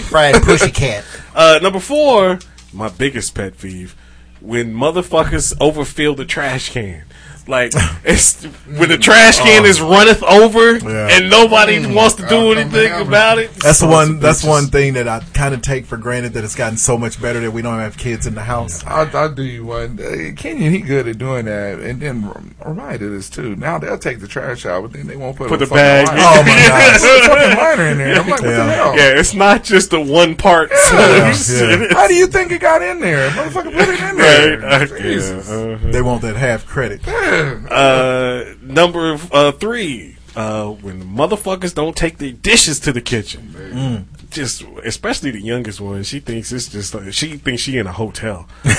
fried 0.08 0.34
pushy 0.36 0.72
cat. 0.72 1.04
Uh, 1.34 1.58
number 1.62 1.80
four, 1.80 2.38
my 2.72 2.88
biggest 2.88 3.34
pet 3.34 3.58
peeve, 3.58 3.94
when 4.40 4.72
motherfuckers 4.74 5.54
overfill 5.60 6.14
the 6.14 6.24
trash 6.24 6.70
can. 6.70 7.04
Like 7.46 7.72
it's 8.04 8.42
when 8.44 8.88
the 8.88 8.96
trash 8.98 9.38
can 9.38 9.64
is 9.66 9.80
runneth 9.80 10.22
over 10.22 10.76
Yeah. 10.78 11.08
and 11.10 11.28
nobody 11.28 11.78
wants 11.94 12.14
to 12.16 12.22
do 12.26 12.34
I'll 12.36 12.54
come 12.54 12.58
anything 12.58 13.06
about 13.06 13.38
it. 13.38 13.50
That's 13.56 13.80
the 13.80 13.86
one. 13.86 14.18
That's 14.20 14.42
bitches. 14.42 14.48
one 14.48 14.66
thing 14.68 14.94
that 14.94 15.06
I 15.08 15.20
kind 15.34 15.54
of 15.54 15.60
take 15.62 15.84
for 15.84 15.96
granted 15.98 16.32
that 16.34 16.44
it's 16.44 16.54
gotten 16.54 16.78
so 16.78 16.96
much 16.96 17.20
better 17.20 17.40
that 17.40 17.50
we 17.50 17.60
don't 17.62 17.78
have 17.80 17.98
kids 17.98 18.26
in 18.26 18.34
the 18.34 18.42
house. 18.42 18.82
I, 18.86 19.02
I 19.12 19.28
do 19.28 19.42
you 19.42 19.64
one. 19.66 19.98
Uh, 20.00 20.32
Kenyon, 20.36 20.72
he 20.72 20.80
good 20.80 21.06
at 21.06 21.18
doing 21.18 21.44
that, 21.44 21.80
and 21.80 22.00
then 22.00 22.30
Ryan 22.64 22.98
did 23.00 23.12
this 23.12 23.28
too. 23.28 23.56
Now 23.56 23.78
they'll 23.78 23.98
take 23.98 24.20
the 24.20 24.28
trash 24.28 24.64
out, 24.64 24.82
but 24.82 24.92
then 24.92 25.06
they 25.06 25.16
won't 25.16 25.36
put, 25.36 25.48
Put 25.48 25.60
a 25.62 25.66
the 25.66 25.74
bag- 25.74 26.06
liner. 26.08 26.20
Oh 26.22 26.42
my 26.42 26.48
gosh! 26.68 27.00
Put 27.00 27.18
a 27.18 27.28
fucking 27.28 27.58
liner 27.58 27.88
in 27.90 27.98
there. 27.98 28.16
I'm 28.20 28.28
like, 28.28 28.40
what 28.40 28.48
Yeah. 28.50 28.64
the 28.66 28.72
hell? 28.72 28.96
Yeah, 28.96 29.18
it's 29.20 29.34
not 29.34 29.64
just 29.64 29.90
the 29.90 30.00
one 30.00 30.34
part. 30.34 30.70
Yeah, 30.70 31.32
solution. 31.34 31.90
How 31.90 32.06
do 32.08 32.14
you 32.14 32.26
think 32.26 32.52
it 32.52 32.60
got 32.60 32.80
in 32.82 33.00
there? 33.00 33.28
Motherfucker, 33.30 33.64
put 33.64 33.88
it 33.88 34.00
in 34.00 34.16
there. 34.16 34.58
Right? 34.60 34.82
Uh, 34.82 34.86
Jesus. 35.02 35.48
yeah, 35.48 35.54
uh-huh. 35.54 35.90
They 35.90 36.00
want 36.02 36.22
that 36.22 36.36
half 36.36 36.66
credit. 36.66 37.02
Uh, 37.34 38.54
number 38.62 39.18
uh, 39.32 39.52
three, 39.52 40.16
uh, 40.36 40.68
when 40.68 40.98
the 41.00 41.04
motherfuckers 41.04 41.74
don't 41.74 41.96
take 41.96 42.18
their 42.18 42.32
dishes 42.32 42.80
to 42.80 42.92
the 42.92 43.00
kitchen. 43.00 44.06
Just, 44.30 44.62
especially 44.84 45.30
the 45.30 45.40
youngest 45.40 45.80
one, 45.80 46.02
she 46.02 46.18
thinks 46.18 46.50
it's 46.50 46.68
just 46.68 46.92
like, 46.92 47.12
she 47.12 47.36
thinks 47.36 47.62
she 47.62 47.78
in 47.78 47.86
a 47.86 47.92
hotel. 47.92 48.48
like, 48.64 48.74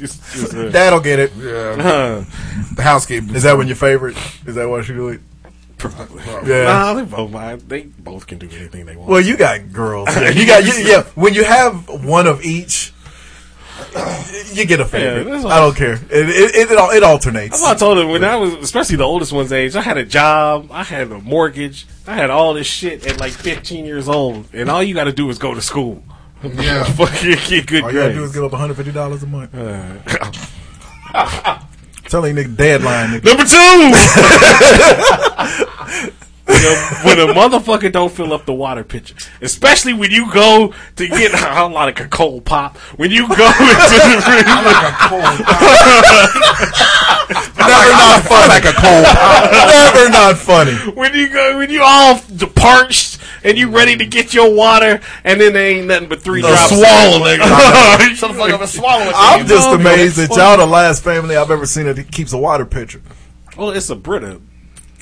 it's 0.00 0.32
just, 0.32 0.54
uh, 0.54 0.70
Dad'll 0.70 1.00
get 1.00 1.18
it. 1.18 1.32
Yeah, 1.36 1.76
uh, 1.78 2.24
the 2.74 2.82
housekeeping. 2.82 3.34
Is 3.34 3.42
that 3.42 3.58
when 3.58 3.66
your 3.66 3.76
favorite? 3.76 4.16
Is 4.46 4.54
that 4.54 4.68
what 4.68 4.86
she 4.86 4.94
do 4.94 5.10
it? 5.10 5.20
probably. 5.80 6.22
Yeah. 6.46 6.64
Nah, 6.64 6.94
they 6.94 7.04
both, 7.04 7.68
they 7.68 7.82
both 7.82 8.26
can 8.26 8.38
do 8.38 8.48
anything 8.48 8.86
they 8.86 8.96
want. 8.96 9.08
Well, 9.08 9.20
you 9.20 9.36
got 9.36 9.72
girls. 9.72 10.08
You 10.20 10.46
got 10.46 10.64
you, 10.64 10.72
yeah. 10.84 11.02
When 11.14 11.34
you 11.34 11.44
have 11.44 12.04
one 12.04 12.26
of 12.26 12.44
each, 12.44 12.92
you 14.52 14.64
get 14.66 14.80
a 14.80 14.84
favorite. 14.84 15.26
Yeah, 15.26 15.32
that's 15.34 15.44
I 15.44 15.58
don't 15.60 15.76
care. 15.76 15.94
It 15.94 16.02
it, 16.12 16.28
it, 16.54 16.70
it, 16.70 16.96
it 16.96 17.02
alternates. 17.02 17.62
I 17.62 17.74
told 17.74 17.98
him 17.98 18.08
when 18.08 18.24
I 18.24 18.36
was, 18.36 18.54
especially 18.54 18.96
the 18.96 19.04
oldest 19.04 19.32
one's 19.32 19.52
age. 19.52 19.76
I 19.76 19.82
had 19.82 19.98
a 19.98 20.04
job, 20.04 20.68
I 20.70 20.82
had 20.84 21.10
a 21.12 21.18
mortgage, 21.20 21.86
I 22.06 22.14
had 22.14 22.30
all 22.30 22.54
this 22.54 22.66
shit 22.66 23.06
at 23.06 23.18
like 23.20 23.32
15 23.32 23.84
years 23.84 24.08
old, 24.08 24.46
and 24.52 24.68
all 24.70 24.82
you 24.82 24.94
got 24.94 25.04
to 25.04 25.12
do 25.12 25.28
is 25.30 25.38
go 25.38 25.54
to 25.54 25.60
school. 25.62 26.02
Yeah. 26.42 26.84
Fucking 26.94 27.36
get 27.48 27.66
good 27.66 27.84
All 27.84 27.92
you 27.92 27.98
gotta 27.98 28.12
do 28.12 28.18
grades. 28.20 28.30
is 28.30 28.34
give 28.34 28.44
up 28.44 28.52
one 28.52 28.60
hundred 28.60 28.74
fifty 28.76 28.92
dollars 28.92 29.22
a 29.22 29.26
month. 29.26 29.54
Uh, 29.54 29.98
Telling 32.08 32.34
nigga 32.34 32.56
deadline. 32.56 33.20
Nigga. 33.20 33.24
Number 33.24 33.44
two. 33.44 33.92
when, 36.50 37.18
a, 37.18 37.26
when 37.26 37.30
a 37.30 37.34
motherfucker 37.34 37.90
don't 37.92 38.12
fill 38.12 38.32
up 38.32 38.44
the 38.44 38.52
water 38.52 38.84
pitcher, 38.84 39.14
especially 39.40 39.92
when 39.92 40.10
you 40.10 40.32
go 40.32 40.74
to 40.96 41.08
get 41.08 41.32
a 41.32 41.66
lot 41.66 41.88
of 41.88 42.04
a 42.04 42.08
cold 42.08 42.44
pop. 42.44 42.76
When 42.96 43.10
you 43.10 43.28
go 43.28 43.34
into 43.34 43.38
the 43.38 44.20
Never 47.58 47.90
not 47.92 48.24
funny. 48.26 48.48
like 48.48 48.64
a 48.64 48.72
cold 48.72 49.06
pop. 49.06 49.52
Never 49.52 50.08
not 50.10 50.36
funny. 50.38 50.74
when 50.94 51.14
you 51.14 51.28
go 51.28 51.58
when 51.58 51.70
you 51.70 51.82
all 51.82 52.20
parched 52.54 53.18
and 53.44 53.56
you 53.56 53.70
ready 53.70 53.96
to 53.96 54.04
get 54.04 54.34
your 54.34 54.52
water, 54.54 55.00
and 55.24 55.40
then 55.40 55.52
there 55.54 55.66
ain't 55.70 55.86
nothing 55.86 56.08
but 56.08 56.20
three 56.20 56.42
drops. 56.42 56.68
swallow, 56.68 57.24
nigga. 57.24 58.16
Some 58.16 58.30
Something 58.30 58.38
like 58.38 58.60
a 58.60 58.66
swallow. 58.66 59.10
I'm 59.14 59.46
just 59.46 59.68
amazed 59.68 60.16
that 60.16 60.30
y'all 60.36 60.58
the 60.58 60.66
last 60.66 61.02
family 61.02 61.36
I've 61.36 61.50
ever 61.50 61.64
seen 61.66 61.86
that 61.86 62.10
keeps 62.12 62.32
a 62.32 62.38
water 62.38 62.66
pitcher. 62.66 63.00
Well, 63.56 63.70
it's 63.70 63.88
a 63.90 63.96
Brita 63.96 64.40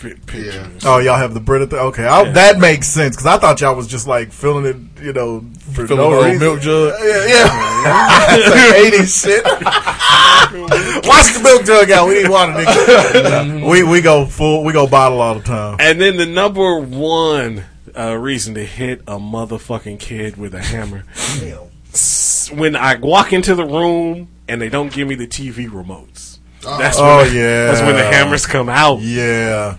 pi- 0.01 0.15
pitcher. 0.27 0.71
Oh, 0.85 0.99
y'all 0.99 1.17
have 1.17 1.35
the 1.35 1.41
Brita. 1.41 1.67
Th- 1.67 1.81
okay, 1.83 2.05
I, 2.05 2.31
that 2.33 2.59
makes 2.59 2.89
sense 2.89 3.17
because 3.17 3.27
I 3.27 3.39
thought 3.39 3.61
y'all 3.61 3.75
was 3.77 3.87
just 3.87 4.07
like 4.07 4.33
filling 4.33 4.65
it, 4.65 5.03
you 5.03 5.13
know, 5.13 5.45
for 5.73 5.87
Filling 5.87 6.11
no 6.11 6.23
reason. 6.23 6.39
milk 6.41 6.61
jug. 6.61 6.95
Yeah, 7.01 7.27
yeah. 7.27 7.49
It's 8.31 8.49
like 8.49 8.93
80s 9.01 9.23
shit. 9.25 9.45
Wash 11.07 11.35
the 11.37 11.41
milk 11.43 11.65
jug 11.65 11.91
out. 11.91 12.09
We 12.09 12.23
need 12.23 12.29
water, 12.29 12.53
nigga. 12.53 13.69
we 13.71 13.83
we 13.83 14.01
go 14.01 14.27
full. 14.27 14.65
We 14.65 14.73
go 14.73 14.87
bottle 14.87 15.21
all 15.21 15.35
the 15.35 15.43
time. 15.43 15.77
And 15.81 16.01
then 16.01 16.17
the 16.17 16.27
number 16.27 16.79
one 16.81 17.65
uh, 17.97 18.15
reason 18.17 18.55
to 18.55 18.65
hit 18.65 19.01
a 19.03 19.19
motherfucking 19.19 19.99
kid 19.99 20.37
with 20.37 20.55
a 20.55 20.63
hammer. 20.63 21.05
When 22.57 22.77
I 22.77 22.97
walk 22.97 23.33
into 23.33 23.55
the 23.55 23.65
room 23.65 24.29
and 24.49 24.61
they 24.61 24.69
don't 24.69 24.93
give 24.93 25.07
me 25.09 25.15
the 25.15 25.27
TV 25.27 25.69
remotes. 25.69 26.39
That's 26.63 26.97
Oh 26.99 27.19
when, 27.19 27.35
yeah, 27.35 27.67
That's 27.67 27.81
when 27.83 27.95
the 27.97 28.05
hammers 28.05 28.47
come 28.47 28.69
out. 28.69 29.01
Yeah, 29.01 29.77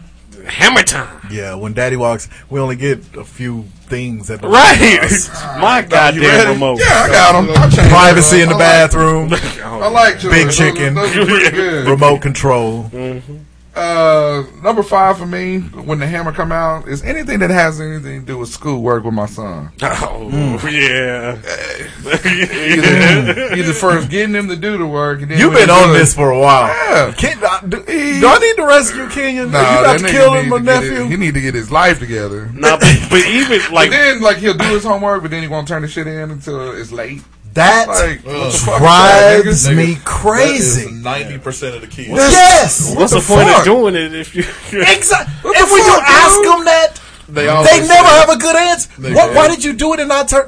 Hammer 0.48 0.84
time. 0.84 1.28
yeah. 1.32 1.56
When 1.56 1.74
Daddy 1.74 1.95
walks, 1.95 2.30
we 2.49 2.60
only 2.60 2.76
get 2.76 2.99
a 3.16 3.24
few 3.24 3.64
things 3.88 4.30
at 4.30 4.41
the 4.41 4.48
Right. 4.48 4.99
house. 5.02 5.30
My 5.61 5.82
goddamn 5.82 6.22
ready? 6.24 6.49
remote. 6.52 6.80
Yeah, 6.80 7.03
I 7.03 7.07
got 7.10 7.32
them. 7.34 7.49
I 7.56 7.90
Privacy 7.90 8.41
in 8.41 8.49
the 8.49 8.56
I 8.56 8.60
bathroom, 8.60 9.30
Like, 9.30 9.61
I 9.61 9.88
like 9.90 10.22
yours. 10.24 10.34
Big 10.34 10.52
chicken. 10.52 10.94
Those, 10.95 11.16
are 11.18 11.26
pretty 11.26 11.52
good. 11.56 11.88
remote 11.88 12.22
control. 12.22 12.84
Mm-hmm. 12.86 13.38
Uh, 13.80 14.43
number 14.61 14.84
five 14.84 15.18
for 15.18 15.26
me, 15.26 15.60
when 15.60 15.99
the 15.99 16.07
hammer 16.07 16.31
come 16.34 16.51
out, 16.51 16.88
is 16.88 17.01
anything 17.03 17.39
that 17.39 17.49
has 17.49 17.80
anything 17.80 18.22
to 18.22 18.26
do 18.26 18.38
with 18.38 18.49
schoolwork 18.49 19.03
with 19.06 19.14
my 19.14 19.26
son. 19.26 19.72
Oh, 19.81 20.68
yeah. 20.69 21.38
Either, 22.06 23.53
either 23.56 23.73
first 23.73 24.10
getting 24.10 24.35
him 24.35 24.47
to 24.49 24.56
do 24.56 24.77
the 24.77 24.85
work, 24.85 25.22
and 25.22 25.31
then 25.31 25.39
You've 25.39 25.53
been 25.53 25.69
on 25.69 25.88
do 25.89 25.93
this 25.93 26.14
for 26.14 26.31
a 26.31 26.39
while. 26.39 26.68
Yeah. 26.68 27.14
Can't, 27.18 27.41
I- 27.43 27.61
do, 27.68 27.84
do 27.84 28.27
I 28.27 28.38
need 28.39 28.56
to 28.57 28.65
rescue 28.68 29.07
Kenyon? 29.10 29.51
Nah, 29.51 29.60
you 29.60 29.64
got 29.64 29.84
that 29.84 29.99
to 29.99 30.06
nigga 30.06 30.11
kill 30.11 30.34
need 30.34 30.39
him, 30.43 30.49
my 30.49 30.57
to 30.57 30.64
get 30.64 30.81
nephew. 30.84 31.03
it- 31.06 31.10
he 31.10 31.18
need 31.18 31.34
to 31.35 31.41
get 31.41 31.53
his 31.56 31.72
life 31.72 31.99
together. 31.99 32.47
Nah, 32.53 32.77
but, 32.77 32.97
but 33.10 33.26
even 33.27 33.60
Like 33.60 33.72
like 33.72 33.91
then, 33.91 34.22
like 34.22 34.38
he'll 34.38 34.53
do 34.57 34.65
his 34.65 34.84
homework, 34.84 35.22
but 35.22 35.31
then 35.31 35.41
he 35.41 35.47
won't 35.47 35.68
turn 35.68 35.81
the 35.81 35.88
shit 35.88 36.07
in 36.07 36.31
until 36.31 36.72
it's 36.73 36.91
late. 36.91 37.22
That 37.53 37.88
Like, 37.88 38.23
what 38.26 38.34
the 38.34 38.57
fuck 38.57 38.76
is 38.76 38.81
that, 38.81 39.41
drives 39.43 39.69
me 39.71 39.97
crazy. 40.05 40.91
Ninety 40.91 41.38
percent 41.38 41.76
of 41.76 41.81
the 41.81 41.88
kids. 41.88 42.09
Yes. 42.09 42.93
what's 42.95 43.11
the, 43.13 43.19
the 43.19 43.26
point 43.26 43.47
fuck? 43.49 43.59
of 43.59 43.65
doing 43.65 43.95
it 43.95 44.13
if 44.13 44.35
you 44.35 44.43
Exactly. 44.81 45.34
What 45.41 45.57
And 45.57 45.67
the 45.67 45.73
when 45.73 45.84
you 45.84 45.93
fuck, 45.93 46.03
ask 46.03 46.35
them 46.43 46.65
that, 46.65 47.01
They, 47.27 47.45
they 47.45 47.88
never 47.88 48.07
have 48.07 48.30
a 48.30 48.38
good 48.38 48.55
answer. 48.55 48.89
What, 49.13 49.34
why 49.35 49.47
did 49.47 49.63
you 49.63 49.73
do 49.73 49.93
it 49.93 49.99
and 49.99 50.09
not 50.09 50.27
turn? 50.30 50.47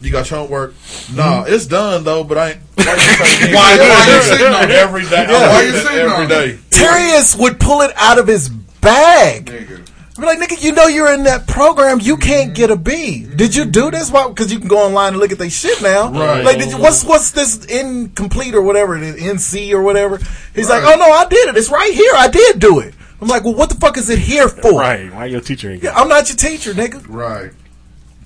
You 0.00 0.10
got 0.12 0.30
your 0.30 0.40
homework. 0.40 0.74
Nah, 1.14 1.44
mm-hmm. 1.44 1.52
it's 1.54 1.66
done 1.66 2.04
though. 2.04 2.24
But 2.24 2.38
I 2.38 2.50
ain't. 2.50 2.60
Why 2.76 2.84
you, 2.94 2.98
say- 2.98 3.54
Why- 3.54 3.78
why 3.78 4.06
you 4.14 4.22
sitting 4.22 4.46
on 4.54 4.70
every 4.70 5.02
day? 5.04 5.26
Yeah. 5.28 5.48
Why 5.48 5.62
you 5.62 5.72
sitting 5.72 5.98
every 5.98 6.12
on 6.14 6.22
it? 6.24 6.28
day? 6.28 6.58
Terrius 6.70 7.38
would 7.38 7.58
pull 7.60 7.82
it 7.82 7.92
out 7.96 8.18
of 8.18 8.26
his 8.26 8.48
bag. 8.48 9.46
Nigga. 9.46 9.77
Be 10.18 10.26
like, 10.26 10.38
nigga, 10.40 10.60
you 10.60 10.72
know 10.72 10.86
you're 10.86 11.12
in 11.12 11.22
that 11.24 11.46
program. 11.46 12.00
You 12.00 12.16
can't 12.16 12.52
get 12.52 12.70
a 12.70 12.76
B. 12.76 13.24
Did 13.24 13.54
you 13.54 13.64
do 13.64 13.90
this? 13.90 14.10
Why? 14.10 14.28
Because 14.28 14.52
you 14.52 14.58
can 14.58 14.66
go 14.66 14.78
online 14.78 15.12
and 15.12 15.18
look 15.18 15.30
at 15.30 15.38
their 15.38 15.48
shit 15.48 15.80
now. 15.80 16.10
Right. 16.10 16.44
Like, 16.44 16.58
did 16.58 16.70
you, 16.70 16.78
what's 16.78 17.04
what's 17.04 17.30
this 17.30 17.64
incomplete 17.66 18.54
or 18.54 18.62
whatever 18.62 18.96
it 18.96 19.04
is, 19.04 19.16
NC 19.16 19.72
or 19.72 19.82
whatever? 19.82 20.18
He's 20.54 20.68
like, 20.68 20.82
oh 20.84 20.96
no, 20.96 21.10
I 21.12 21.26
did 21.26 21.48
it. 21.48 21.56
It's 21.56 21.70
right 21.70 21.92
here. 21.94 22.12
I 22.16 22.26
did 22.28 22.58
do 22.58 22.80
it. 22.80 22.94
I'm 23.20 23.28
like, 23.28 23.44
well, 23.44 23.54
what 23.54 23.68
the 23.68 23.76
fuck 23.76 23.96
is 23.96 24.10
it 24.10 24.18
here 24.18 24.48
for? 24.48 24.80
right? 24.80 25.12
Why 25.12 25.26
your 25.26 25.40
teacher 25.40 25.70
ain't? 25.70 25.82
Yeah, 25.82 25.92
I'm 25.94 26.08
not 26.08 26.28
your 26.28 26.36
teacher, 26.36 26.72
nigga. 26.72 27.04
Right. 27.08 27.52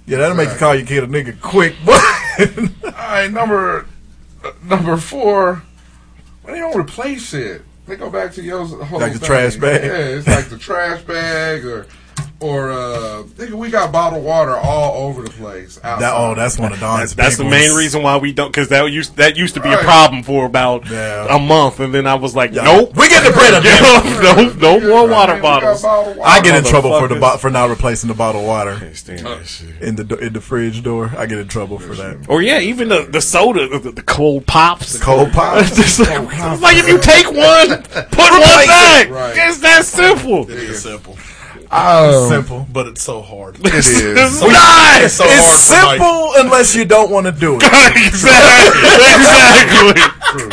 Yeah, 0.06 0.18
that'll 0.18 0.36
make 0.36 0.50
you 0.50 0.56
call 0.56 0.74
your 0.74 0.86
kid 0.86 1.04
a 1.04 1.06
nigga 1.06 1.40
quick. 1.40 1.74
But 1.84 2.00
All 2.84 2.92
right, 2.92 3.30
number 3.30 3.86
uh, 4.42 4.52
number 4.64 4.96
four. 4.96 5.62
When 6.42 6.54
they 6.54 6.60
don't 6.60 6.76
replace 6.76 7.28
shit, 7.28 7.62
they 7.86 7.96
go 7.96 8.10
back 8.10 8.32
to 8.32 8.42
your 8.42 8.64
whole 8.64 9.00
Like 9.00 9.12
the 9.14 9.18
thing. 9.18 9.26
trash 9.26 9.56
bag? 9.56 9.84
Yeah, 9.84 10.18
it's 10.18 10.26
like 10.28 10.48
the 10.48 10.58
trash 10.58 11.02
bag 11.02 11.64
or 11.64 11.86
or 12.42 12.70
uh, 12.72 13.22
nigga, 13.36 13.52
we 13.52 13.70
got 13.70 13.92
bottled 13.92 14.24
water 14.24 14.56
all 14.56 15.06
over 15.06 15.22
the 15.22 15.30
place. 15.30 15.78
Outside. 15.82 16.00
That, 16.00 16.12
oh, 16.16 16.34
that's 16.34 16.58
one 16.58 16.72
of 16.72 16.80
Don's. 16.80 17.14
That's 17.14 17.36
the 17.36 17.44
main 17.44 17.72
reason 17.76 18.02
why 18.02 18.16
we 18.16 18.32
don't, 18.32 18.48
because 18.50 18.68
that 18.68 18.90
used 18.90 19.16
that 19.16 19.36
used 19.36 19.54
to 19.54 19.60
be 19.60 19.72
a 19.72 19.78
problem 19.78 20.22
for 20.22 20.44
about 20.46 20.88
Yeah. 20.90 21.34
a 21.34 21.38
month, 21.38 21.80
and 21.80 21.94
then 21.94 22.06
I 22.06 22.14
was 22.16 22.34
like, 22.36 22.52
Yeah. 22.52 22.64
nope, 22.64 22.96
We 22.96 23.08
get 23.08 23.24
the 23.24 23.32
bread 23.32 23.54
up 23.54 23.62
no, 24.60 24.78
no 24.78 24.88
more 24.88 25.08
water 25.08 25.32
Man, 25.34 25.36
we 25.36 25.42
got 25.42 25.62
bottles. 25.62 25.82
bottled 25.82 26.16
water. 26.16 26.30
I 26.30 26.40
get 26.40 26.54
in 26.56 26.64
trouble 26.64 26.98
for 26.98 27.08
the 27.08 27.16
bo- 27.16 27.36
for 27.36 27.50
not 27.50 27.70
replacing 27.70 28.08
the 28.08 28.14
bottled 28.14 28.46
water 28.46 28.76
Can't 28.78 28.96
stand 28.96 29.18
that 29.26 29.62
in 29.80 29.96
the 29.96 30.18
in 30.18 30.32
the 30.32 30.40
fridge 30.40 30.82
door. 30.82 31.12
I 31.16 31.26
get 31.26 31.38
in 31.38 31.48
trouble 31.48 31.78
for 31.78 31.94
that. 31.94 32.26
Or 32.28 32.42
yeah, 32.42 32.58
even 32.60 32.88
the, 32.88 33.06
the 33.10 33.20
soda, 33.20 33.68
the, 33.78 33.92
the 33.92 34.02
cold 34.02 34.46
pops. 34.46 34.98
Cold 35.00 35.30
pop. 35.32 35.58
It's 35.62 35.98
like, 35.98 36.08
it's 36.30 36.62
like 36.62 36.76
if 36.76 36.88
you 36.88 36.98
take 36.98 37.26
one, 37.26 37.82
put 38.10 38.30
one 38.30 38.66
back. 38.66 39.10
Right. 39.10 39.34
It's 39.36 39.58
that 39.58 39.84
simple. 39.84 40.50
It 40.50 40.58
is 40.58 40.82
simple, 40.82 41.16
Um, 41.72 42.28
simple. 42.28 42.66
but 42.70 42.86
it's 42.86 43.02
so 43.02 43.22
hard. 43.22 43.56
It 43.60 43.72
is. 43.74 43.88
It's 44.02 44.40
nice. 44.42 45.04
It's 45.04 45.14
so 45.14 45.24
It's 45.26 45.70
hard 45.70 45.98
for 45.98 46.04
Mike. 46.06 46.12
simple 46.12 46.32
unless 46.36 46.74
you 46.76 46.84
don't 46.84 47.10
want 47.10 47.26
to 47.26 47.32
do 47.32 47.56
it. 47.56 47.62
exactly. 48.06 49.90
exactly. 49.92 50.50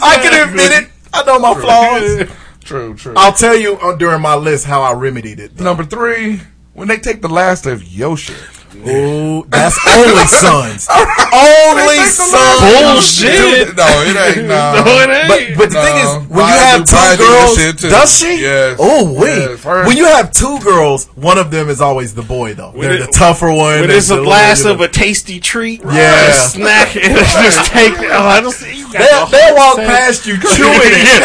I 0.00 0.18
can 0.22 0.48
admit 0.48 0.72
it. 0.72 0.90
I 1.12 1.22
know 1.24 1.38
my 1.38 1.54
flaws. 1.54 2.28
True, 2.64 2.94
true. 2.94 3.14
I'll 3.16 3.32
tell 3.32 3.56
you 3.56 3.74
uh, 3.78 3.96
during 3.96 4.20
my 4.20 4.34
list 4.34 4.64
how 4.66 4.82
I 4.82 4.92
remedied 4.92 5.40
it. 5.40 5.58
Number 5.60 5.84
three, 5.84 6.40
when 6.74 6.88
they 6.88 6.98
take 6.98 7.22
the 7.22 7.28
last 7.28 7.66
of 7.66 7.82
your 7.84 8.16
shit. 8.16 8.36
Ooh, 8.76 9.44
that's 9.48 9.78
only 9.96 10.24
sons. 10.26 10.88
only 11.32 11.96
sons. 12.04 12.60
Bullshit. 12.60 13.76
No, 13.76 13.86
it 14.06 14.36
ain't. 14.36 14.46
No. 14.48 14.82
No, 14.84 14.98
it 15.00 15.10
ain't. 15.10 15.56
But 15.56 15.58
but 15.58 15.68
the 15.70 15.74
No. 15.74 15.84
thing 15.84 15.96
is, 15.96 16.28
when 16.28 16.38
Brian 16.38 16.54
you 16.54 16.60
have 16.60 16.84
do- 16.84 16.96
two 16.96 17.16
do 17.16 17.28
girls, 17.28 17.56
shit 17.56 17.76
does 17.90 18.18
she? 18.18 18.40
Yes. 18.42 18.76
Oh 18.80 19.12
wait. 19.12 19.38
Yes. 19.38 19.64
Her- 19.64 19.86
When 19.86 19.96
you 19.96 20.06
have 20.06 20.32
two 20.32 20.58
girls, 20.60 21.06
one 21.16 21.38
of 21.38 21.50
them 21.50 21.68
is 21.68 21.80
always 21.80 22.14
the 22.14 22.22
boy 22.22 22.54
though. 22.54 22.72
They're 22.72 22.92
it- 22.94 23.06
the 23.06 23.12
tougher 23.12 23.48
one. 23.52 23.80
When 23.80 23.90
it's 23.90 24.10
a 24.10 24.16
the- 24.16 24.22
blast 24.22 24.60
you 24.62 24.68
know. 24.68 24.74
of 24.74 24.80
a 24.80 24.88
tasty 24.88 25.40
treat, 25.40 25.82
Yeah. 25.84 26.28
a 26.28 26.32
snack, 26.48 26.96
and 26.96 27.14
just 27.16 27.70
take. 27.70 27.92
Oh, 27.98 28.22
I 28.26 28.40
don't 28.40 28.52
see. 28.52 28.77
You 28.88 28.94
got 28.96 29.04
They'll, 29.04 29.26
the 29.28 29.36
they'll 29.36 29.54
walk 29.56 29.76
set. 29.76 29.86
past 29.86 30.26
you 30.26 30.34
chewing 30.56 30.96
it. 30.96 31.22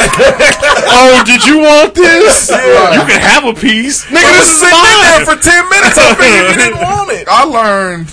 oh, 0.91 1.23
did 1.26 1.45
you 1.48 1.60
want 1.60 1.95
this? 1.95 2.52
You 2.94 3.03
can 3.07 3.22
have 3.22 3.45
a 3.45 3.53
piece, 3.53 4.03
nigga. 4.06 4.19
This 4.19 4.30
was 4.40 4.48
is 4.52 4.60
sitting 4.60 4.77
in 4.77 4.99
there 5.02 5.26
for 5.26 5.35
ten 5.41 5.64
minutes. 5.69 5.98
I 5.98 6.14
figured 6.15 6.49
you 6.52 6.57
didn't 6.64 6.81
want 6.84 7.11
it. 7.11 7.27
I 7.27 7.44
learned 7.45 8.07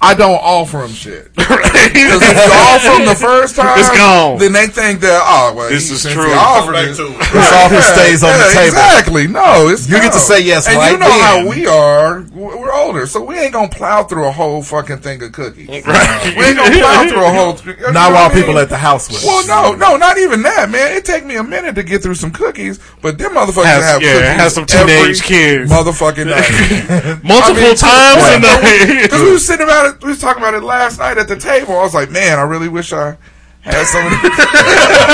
I 0.00 0.14
don't 0.14 0.38
offer 0.42 0.78
them 0.78 0.92
shit. 0.92 1.32
Because 1.34 1.60
if 1.74 1.94
you 1.96 2.52
offer 2.52 2.98
them 2.98 3.06
the 3.06 3.14
first 3.14 3.56
time, 3.56 3.78
It's 3.78 3.88
gone. 3.96 4.38
Then 4.38 4.52
they 4.52 4.66
think 4.66 5.00
that 5.00 5.20
oh 5.24 5.54
well, 5.56 5.68
This 5.70 5.88
he- 5.88 5.94
is 5.94 6.02
true. 6.02 6.24
he 6.24 6.30
Come 6.30 6.38
offered 6.38 6.72
back 6.72 6.88
it- 6.88 6.96
to 6.96 7.06
it. 7.06 7.18
This 7.32 7.52
offer 7.52 7.80
stays 7.82 8.22
on 8.22 8.32
the 8.38 8.50
table. 8.52 8.66
Exactly. 8.76 9.26
No, 9.28 9.68
it's 9.68 9.88
You 9.88 9.96
get 10.00 10.12
to 10.12 10.18
say 10.18 10.40
yes 10.42 10.66
And 10.68 10.76
right 10.76 10.92
you 10.92 10.98
know 10.98 11.10
how 11.10 11.46
we 11.48 11.66
are. 11.66 12.22
We're 12.32 12.72
older, 12.72 13.06
so 13.06 13.22
we 13.22 13.38
ain't 13.38 13.52
gonna 13.52 13.68
plow 13.68 14.04
through 14.04 14.26
a 14.26 14.32
whole 14.32 14.62
fucking 14.62 14.98
thing 14.98 15.22
of 15.22 15.32
cookies. 15.32 15.68
We 15.70 15.74
ain't 15.76 16.56
gonna 16.56 16.78
plow 16.78 17.08
through 17.08 17.24
a 17.24 17.30
whole. 17.32 17.56
you 17.64 17.76
know 17.80 17.90
Not 17.92 18.12
what 18.12 18.20
I 18.20 18.26
while 18.26 18.28
mean? 18.34 18.38
people 18.44 18.58
at 18.58 18.68
the 18.68 18.76
house 18.78 19.08
with. 19.10 19.22
Well, 19.24 19.46
no, 19.46 19.74
no, 19.74 19.96
not 19.96 20.18
even 20.18 20.42
that, 20.42 20.70
man. 20.70 20.96
It 20.96 21.04
take 21.04 21.24
me 21.24 21.36
a 21.36 21.42
minute 21.42 21.74
to 21.76 21.82
get 21.82 22.02
through 22.02 22.14
some 22.16 22.30
cookies, 22.30 22.78
but 23.02 23.18
them 23.18 23.32
motherfuckers 23.32 23.64
Has- 23.64 23.84
have 23.84 24.02
yeah, 24.02 24.12
cookies 24.12 24.40
has 24.40 24.54
some 24.54 24.66
every 24.74 24.92
teenage 24.94 25.22
kids. 25.22 25.70
motherfucking 25.70 26.26
night. 26.26 27.22
Multiple 27.24 27.62
I 27.62 27.66
mean, 27.66 27.76
times 27.76 28.22
yeah. 28.22 28.34
in 28.36 28.42
the 28.42 29.02
Because 29.02 29.22
we 29.22 29.30
was 29.32 29.46
sitting 29.46 29.66
about 29.70 29.94
it, 29.94 30.02
we 30.02 30.10
was 30.10 30.20
talking 30.20 30.42
about 30.42 30.54
it 30.54 30.62
last 30.62 30.98
night 30.98 31.16
at 31.18 31.28
the 31.28 31.36
table. 31.36 31.76
I 31.78 31.82
was 31.82 31.94
like, 31.94 32.10
man, 32.10 32.38
I 32.38 32.42
really 32.42 32.68
wish 32.68 32.92
I 32.92 33.16
had 33.60 33.84
some 33.86 34.06
of 34.06 34.12
them, 34.12 34.32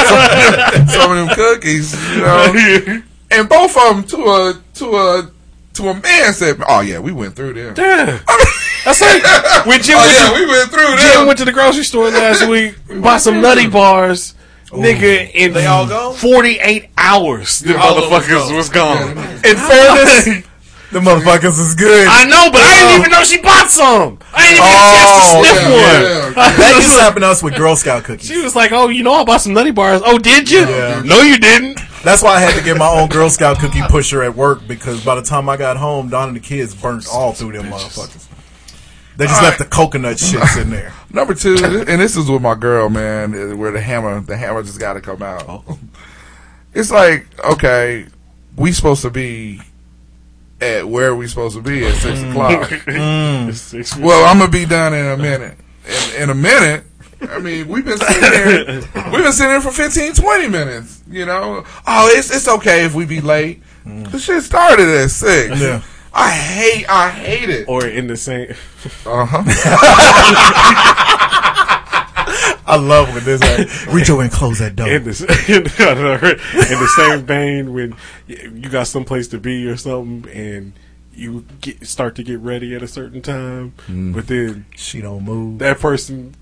some, 0.07 0.89
some 1.01 1.11
of 1.13 1.17
them 1.27 1.29
cookies, 1.37 1.93
you 2.15 2.21
know. 2.23 3.03
And 3.29 3.49
both 3.49 3.77
of 3.77 3.97
them 3.97 4.05
to 4.05 4.17
a 4.25 4.55
to 4.75 4.85
a 4.97 5.31
to 5.75 5.89
a 5.89 5.95
man 6.01 6.33
said, 6.33 6.63
"Oh 6.69 6.79
yeah, 6.81 7.01
we 7.01 7.11
went 7.11 7.35
through 7.35 7.55
them." 7.55 7.75
Yeah. 7.77 8.21
That's 8.85 9.01
like 9.01 9.21
oh, 9.25 9.63
when 9.67 9.83
Jim, 9.83 9.97
Oh 9.99 10.07
went, 10.07 10.17
yeah, 10.17 10.29
to, 10.29 10.35
we 10.35 10.47
went 10.47 10.71
through 10.71 10.97
Jim 10.97 11.11
them. 11.19 11.27
went 11.27 11.39
to 11.41 11.45
the 11.45 11.51
grocery 11.53 11.83
store 11.83 12.09
last 12.11 12.49
week, 12.49 12.77
bought 13.03 13.21
some 13.21 13.41
nutty 13.41 13.67
bars. 13.69 14.35
Nigga, 14.69 15.29
in 15.35 15.53
They 15.55 15.67
all 15.67 15.89
gone? 15.89 16.15
48 16.15 16.89
hours, 16.97 17.59
the 17.61 17.77
all 17.77 17.99
of 17.99 18.11
them 18.11 18.21
motherfuckers 18.21 18.57
was 18.57 18.69
gone. 18.69 19.11
In 19.45 19.57
fairness, 19.57 20.47
the 20.97 21.11
motherfuckers 21.11 21.61
is 21.61 21.75
good. 21.75 22.09
I 22.09 22.25
know, 22.25 22.49
but 22.51 22.63
I 22.63 22.73
didn't 22.73 22.89
oh. 22.89 22.99
even 23.01 23.11
know 23.11 23.23
she 23.23 23.41
bought 23.43 23.71
some. 23.71 24.19
I 24.33 24.49
didn't 24.49 24.57
even 24.57 24.65
get 24.65 24.81
a 24.81 24.97
chance 24.97 25.29
Oh, 25.29 25.43
to 25.43 25.49
sniff 25.49 25.63
yeah, 25.63 25.69
one. 25.69 26.33
yeah. 26.33 26.57
that 26.57 26.73
used 26.77 26.97
to 26.97 27.03
happen 27.03 27.21
to 27.21 27.29
us 27.29 27.43
with 27.43 27.55
Girl 27.55 27.77
Scout 27.77 28.05
cookies. 28.05 28.27
She 28.27 28.41
was 28.43 28.57
like, 28.57 28.73
"Oh, 28.73 28.89
you 28.89 29.03
know, 29.03 29.13
I 29.13 29.25
bought 29.25 29.43
some 29.43 29.53
nutty 29.53 29.73
bars. 29.73 30.01
Oh, 30.05 30.17
did 30.19 30.51
you? 30.51 30.61
Yeah. 30.61 31.03
No, 31.05 31.21
you 31.21 31.39
didn't. 31.39 31.81
That's 32.03 32.23
why 32.23 32.37
I 32.37 32.41
had 32.41 32.57
to 32.59 32.65
get 32.65 32.79
my 32.79 32.89
own 32.89 33.09
Girl 33.11 33.29
Scout 33.29 33.59
cookie 33.59 33.83
pusher 33.91 34.23
at 34.23 34.35
work 34.35 34.67
because 34.67 35.05
by 35.05 35.17
the 35.17 35.23
time 35.23 35.51
I 35.51 35.59
got 35.59 35.77
home, 35.77 36.09
Don 36.09 36.29
and 36.29 36.37
the 36.37 36.41
kids 36.41 36.75
burnt 36.75 37.07
all 37.13 37.35
through 37.35 37.53
them 37.53 37.67
motherfuckers. 37.67 38.27
They 39.19 39.27
just 39.27 39.39
All 39.39 39.45
left 39.45 39.61
right. 39.61 39.69
the 39.69 39.75
coconut 39.75 40.17
shits 40.17 40.61
in 40.61 40.71
there. 40.71 40.93
Number 41.11 41.35
two, 41.35 41.57
and 41.63 42.01
this 42.01 42.17
is 42.17 42.31
with 42.31 42.43
my 42.43 42.55
girl, 42.55 42.89
man, 42.91 43.59
where 43.59 43.71
the 43.73 43.81
hammer, 43.81 44.21
the 44.21 44.37
hammer 44.37 44.63
just 44.63 44.79
got 44.79 44.95
to 44.95 45.01
come 45.01 45.23
out. 45.23 45.65
It's 46.75 46.91
like, 46.91 47.27
okay, 47.43 48.07
we 48.57 48.73
supposed 48.73 49.03
to 49.03 49.11
be 49.11 49.63
at 50.61 50.89
where 50.89 51.15
we 51.15 51.27
supposed 51.29 51.57
to 51.57 51.63
be 51.63 51.85
at 51.87 51.95
six 51.97 52.21
o'clock. 52.23 52.71
Mm. 52.87 54.01
Well, 54.03 54.25
I'm 54.27 54.39
gonna 54.39 54.51
be 54.51 54.65
done 54.65 54.95
in 54.95 55.07
a 55.07 55.17
minute. 55.17 55.57
In, 55.87 56.23
in 56.23 56.31
a 56.31 56.35
minute. 56.35 56.85
I 57.31 57.39
mean, 57.39 57.69
we've 57.69 57.85
been 57.85 57.99
sitting 57.99 58.23
here, 58.23 58.67
We've 59.13 59.23
been 59.23 59.33
sitting 59.33 59.53
here 59.53 59.61
for 59.61 59.71
15, 59.71 60.15
20 60.15 60.49
minutes. 60.49 61.03
You 61.09 61.27
know. 61.27 61.65
Oh, 61.87 62.09
it's 62.13 62.31
it's 62.35 62.49
okay 62.49 62.85
if 62.85 62.95
we 62.95 63.05
be 63.07 63.21
late. 63.21 63.63
The 63.85 64.19
shit 64.19 64.43
started 64.43 64.89
at 64.89 65.11
six. 65.11 65.61
Yeah. 65.61 65.83
I 66.13 66.31
hate. 66.31 66.87
I 66.89 67.11
hate 67.11 67.51
it. 67.51 67.69
Or 67.69 67.87
in 67.87 68.07
the 68.07 68.17
same. 68.17 68.51
Uh 69.05 69.27
huh. 69.29 69.43
I 72.67 72.77
love 72.77 73.15
when 73.15 73.25
this. 73.25 73.41
Like, 73.41 73.95
Reach 73.95 74.11
over 74.11 74.23
and 74.23 74.31
close 74.33 74.59
that 74.59 74.75
door. 74.77 74.89
in 74.89 75.05
the, 75.05 75.11
in, 75.49 75.65
the, 75.65 76.41
in 76.55 76.79
the 76.81 76.89
same 76.97 77.25
vein 77.25 77.73
when 77.73 77.95
you 78.27 78.69
got 78.69 78.87
someplace 78.87 79.29
to 79.29 79.39
be 79.39 79.67
or 79.67 79.77
something 79.77 80.31
and 80.33 80.73
you 81.15 81.47
get 81.61 81.87
start 81.87 82.15
to 82.17 82.23
get 82.23 82.39
ready 82.41 82.75
at 82.75 82.83
a 82.83 82.89
certain 82.89 83.23
time 83.23 83.73
mm. 83.87 84.13
but 84.13 84.27
then 84.27 84.67
She 84.77 85.01
don't 85.01 85.25
move. 85.25 85.59
that 85.61 85.81
person 85.81 86.35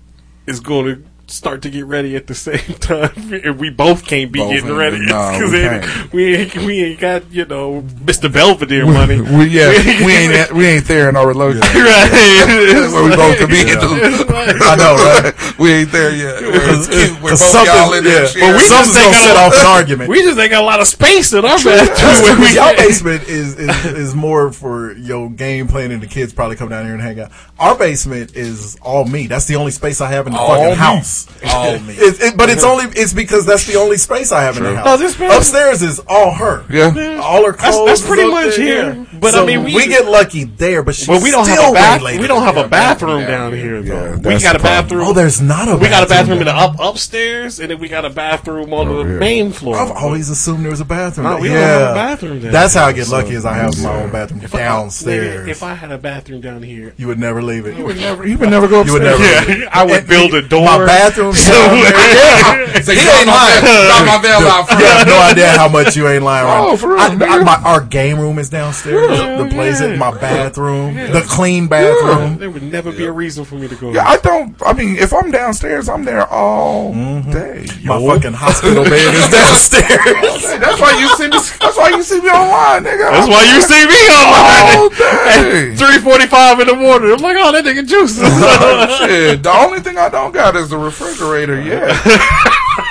is 0.45 0.59
going 0.59 0.85
to 0.95 1.03
start 1.27 1.61
to 1.63 1.69
get 1.69 1.85
ready 1.85 2.15
at 2.15 2.27
the 2.27 2.35
same 2.47 2.59
time 2.79 3.11
and 3.43 3.59
we 3.59 3.69
both 3.69 4.05
can't 4.05 4.31
be 4.31 4.39
Both 4.39 4.53
getting 4.53 4.75
ready 4.75 4.99
no, 5.05 5.39
we 6.13 6.13
we 6.13 6.35
ain't, 6.35 6.55
we 6.57 6.83
ain't 6.83 6.99
got 6.99 7.31
you 7.31 7.45
know 7.45 7.81
Mr. 7.81 8.31
Belvedere 8.31 8.85
money 8.85 9.19
We, 9.21 9.45
yeah, 9.47 9.69
we 10.05 10.13
ain't 10.13 10.33
at- 10.33 10.51
we 10.53 10.65
ain't 10.67 10.85
there 10.85 11.09
in 11.09 11.15
our 11.15 11.27
relationship. 11.27 11.73
right 11.73 12.09
That's 12.11 12.93
where 12.93 13.03
we 13.09 13.15
both 13.15 13.37
could 13.39 13.49
be. 13.49 13.55
It's 13.65 14.29
like- 14.29 14.55
I 14.61 14.75
know, 14.75 14.95
right? 14.95 15.57
we 15.59 15.71
ain't 15.71 15.91
there 15.91 16.13
yet. 16.15 16.41
We're, 16.41 16.51
Because 16.53 16.87
we're 17.21 17.29
both 17.31 17.39
something- 17.39 17.73
y'all 17.73 17.93
in 17.93 18.03
yeah. 18.05 18.21
But 18.33 18.53
we 18.53 18.59
Something's 18.59 18.95
just 18.95 18.97
ain't 18.97 19.05
gonna 19.05 19.11
got 19.11 19.23
set 19.23 19.37
off 19.37 19.53
an 19.61 19.65
argument. 19.67 20.09
we 20.09 20.21
just 20.21 20.39
ain't 20.39 20.51
got 20.51 20.61
a 20.63 20.65
lot 20.65 20.79
of 20.79 20.87
space 20.87 21.33
in 21.33 21.43
our 21.43 21.57
bathroom. 21.63 22.53
Y'all 22.53 22.75
basement 22.75 23.23
is, 23.23 23.57
is 23.57 23.85
is 23.85 24.15
more 24.15 24.51
for 24.51 24.93
your 24.93 25.29
game 25.29 25.67
playing 25.67 25.91
and 25.91 26.01
the 26.01 26.07
kids 26.07 26.33
probably 26.33 26.55
come 26.55 26.69
down 26.69 26.85
here 26.85 26.93
and 26.93 27.01
hang 27.01 27.19
out. 27.19 27.31
Our 27.59 27.77
basement 27.77 28.35
is 28.35 28.77
all 28.81 29.05
me. 29.05 29.27
That's 29.27 29.45
the 29.45 29.55
only 29.55 29.71
space 29.71 30.01
I 30.01 30.09
have 30.09 30.27
in 30.27 30.33
the 30.33 30.39
All 30.39 30.47
fucking 30.49 30.69
me. 30.71 30.75
house. 30.75 31.14
All 31.51 31.77
me. 31.87 31.93
It, 31.95 32.21
it, 32.21 32.37
but 32.37 32.49
it's 32.49 32.63
only 32.63 32.85
it's 32.99 33.13
because 33.13 33.45
that's 33.45 33.65
the 33.65 33.75
only 33.77 33.97
space 33.97 34.31
I 34.31 34.41
have 34.43 34.57
in 34.57 34.63
the 34.63 34.71
No, 34.73 34.77
house. 34.77 34.99
this 34.99 35.17
man- 35.19 35.31
Upstairs 35.31 35.81
is 35.81 35.99
all 36.07 36.31
her. 36.33 36.63
Yeah. 36.69 37.19
All 37.23 37.45
her 37.45 37.51
That's- 37.51 37.73
clothes. 37.75 37.87
that's 37.87 38.01
is 38.01 38.07
pretty 38.07 38.23
up 38.23 38.31
much 38.31 38.55
there, 38.57 38.65
here. 38.65 38.93
yeah. 39.11 39.19
But, 39.19 39.35
I 39.35 39.45
mean, 39.45 39.63
we- 39.63 39.75
we 39.75 39.87
get 39.87 40.05
lucky 40.05 40.43
there, 40.43 40.83
but 40.83 40.95
she's 40.95 41.07
But 41.07 41.21
we 41.23 41.31
don't 41.31 41.47
have 41.47 41.69
a 41.69 41.73
bath. 41.73 42.01
We 42.03 42.27
don't 42.27 42.43
have 42.43 42.57
a 42.57 42.67
bathroom 42.67 43.21
Yeah. 43.21 43.27
down 43.27 43.53
here 43.53 43.81
though. 43.81 44.19
Yeah, 44.21 44.35
we 44.35 44.41
got 44.41 44.55
a 44.55 44.59
bathroom. 44.59 45.01
Oh, 45.07 45.13
there's 45.13 45.41
not 45.41 45.67
a. 45.69 45.75
we 45.77 45.87
got 45.89 46.03
a 46.03 46.07
bathroom 46.09 46.39
in 46.39 46.45
the 46.45 46.55
up 46.55 46.75
upstairs, 46.79 47.59
and 47.59 47.71
then 47.71 47.79
we 47.79 47.87
got 47.87 48.05
a 48.05 48.09
bathroom 48.09 48.73
on 48.73 48.87
Oh, 48.87 49.03
the 49.03 49.09
yeah. 49.13 49.19
main 49.19 49.51
floor. 49.51 49.77
I've 49.77 49.91
always 49.91 50.29
assumed 50.29 50.63
there 50.63 50.71
was 50.71 50.81
a 50.81 50.85
bathroom. 50.85 51.27
No, 51.27 51.37
we 51.37 51.47
don't 51.47 51.57
have 51.57 51.91
a 51.91 51.93
bathroom 51.93 52.41
down 52.41 52.51
That's 52.51 52.73
how 52.73 52.85
I 52.85 52.91
get 52.91 53.05
so- 53.07 53.17
lucky. 53.17 53.33
Is 53.35 53.45
I 53.45 53.53
have 53.53 53.77
my 53.81 54.03
own 54.03 54.09
bathroom 54.11 54.41
downstairs. 54.41 55.47
if 55.47 55.63
I 55.63 55.73
had 55.73 55.91
a 55.91 55.97
bathroom 55.97 56.41
down 56.41 56.61
here, 56.63 56.93
you 56.97 57.07
would 57.07 57.19
never 57.19 57.41
leave 57.41 57.65
it. 57.65 57.77
You 57.77 57.85
would 57.85 57.97
never. 57.97 58.27
You 58.27 58.37
would 58.37 58.49
never 58.55 58.67
go 58.67 58.83
You 58.83 58.93
would 58.93 59.03
upstairs. 59.03 59.47
never. 59.47 59.59
yeah, 59.61 59.69
I 59.73 59.83
would 59.85 60.07
build 60.07 60.33
a 60.33 60.41
door. 60.41 60.85
Bathroom. 61.05 61.33
So-. 61.45 61.53
Yeah. 61.53 62.81
Say, 62.81 62.95
He 62.99 63.07
ain't 63.07 63.27
lying. 63.27 63.63
my 63.63 64.15
out 64.15 64.23
You 64.23 64.65
front. 64.65 64.83
have 64.83 65.07
no 65.07 65.19
idea 65.19 65.49
how 65.51 65.69
much 65.69 65.95
you 65.95 66.07
ain't 66.07 66.23
lying. 66.23 66.45
Right? 66.45 66.67
Oh, 66.67 66.77
for 66.77 66.89
real, 66.89 66.99
I, 66.99 67.05
I, 67.05 67.43
my, 67.43 67.61
our 67.63 67.81
game 67.81 68.19
room 68.19 68.39
is 68.39 68.49
downstairs. 68.49 69.07
the 69.07 69.47
place, 69.53 69.81
yeah. 69.81 69.95
my 69.95 70.11
bathroom, 70.11 70.95
the 70.95 71.23
clean 71.27 71.67
bathroom. 71.67 72.37
There 72.37 72.49
would 72.49 72.63
never 72.63 72.91
be 72.91 73.05
a 73.05 73.11
reason 73.11 73.45
for 73.45 73.55
me 73.55 73.67
to 73.67 73.75
go. 73.75 73.91
Yeah, 73.91 74.07
I 74.07 74.17
don't. 74.17 74.55
I 74.65 74.73
mean, 74.73 74.97
if 74.97 75.13
I'm 75.13 75.31
downstairs, 75.31 75.89
I'm 75.89 76.05
there 76.05 76.27
all 76.27 76.93
mm-hmm. 76.93 77.31
day. 77.31 77.65
My 77.85 77.99
fucking 77.99 78.33
hospital 78.33 78.83
bed 78.89 79.13
is 79.13 79.29
downstairs. 79.29 80.59
That's 80.59 80.81
why 80.81 80.97
you 80.99 81.07
see 81.15 81.27
me. 81.27 81.37
That's 81.59 81.77
why 81.77 81.89
you 81.89 82.03
see 82.03 82.21
me 82.21 82.29
online, 82.29 82.83
nigga. 82.83 83.11
That's 83.11 83.29
why 83.29 83.43
you 83.53 83.61
see 83.61 83.85
me 83.85 83.99
online 84.09 84.77
all 84.77 84.85
on 84.85 84.91
day. 84.91 85.75
three 85.75 85.99
forty 85.99 86.27
five 86.27 86.59
in 86.59 86.67
the 86.67 86.75
morning. 86.75 87.11
I'm 87.11 87.21
like, 87.21 87.37
oh, 87.39 87.51
that 87.51 87.63
nigga 87.63 87.87
juices. 87.87 88.23
Oh, 88.25 89.05
shit, 89.07 89.43
the 89.43 89.51
only 89.51 89.79
thing 89.79 89.97
I 89.97 90.09
don't 90.09 90.31
got 90.31 90.55
is 90.55 90.69
the 90.69 90.77
refrigerator. 90.99 91.61
Yeah, 91.61 91.89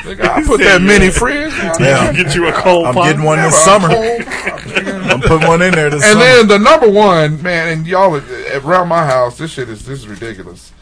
nigga, 0.05 0.29
I 0.29 0.43
put 0.45 0.61
that 0.61 0.81
mini 0.83 1.11
fridge. 1.11 1.51
down 1.57 1.75
there. 1.79 2.13
Yeah. 2.13 2.13
Get 2.13 2.35
you 2.35 2.49
a 2.49 2.53
cold 2.53 2.87
I'm 2.87 2.95
pop. 2.95 3.05
getting 3.07 3.23
one 3.23 3.39
this 3.41 3.67
Never 3.67 3.87
summer. 3.87 3.95
cold 3.95 4.25
pop. 4.27 5.13
I'm 5.13 5.21
putting 5.21 5.49
one 5.49 5.63
in 5.63 5.73
there 5.75 5.91
this 5.91 6.03
And 6.05 6.19
And 6.21 6.49
then 6.49 6.49
the 6.49 6.59
number 6.59 6.91
one, 6.91 7.43
man, 7.43 7.69
and 7.69 7.87
y'all 7.87 8.15
around 8.65 8.89
my 8.89 9.05
house, 9.07 9.39
this 9.39 9.53
shit 9.53 9.69
is 9.69 9.85
this 9.87 10.01
is 10.01 10.09
ridiculous. 10.09 10.73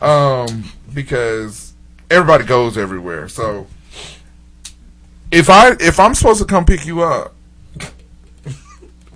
Um, 0.00 0.64
because 0.94 1.72
everybody 2.10 2.44
goes 2.44 2.78
everywhere. 2.78 3.28
So 3.28 3.66
if 5.30 5.50
I 5.50 5.72
if 5.80 6.00
I'm 6.00 6.14
supposed 6.14 6.40
to 6.40 6.46
come 6.46 6.64
pick 6.64 6.86
you 6.86 7.02
up, 7.02 7.34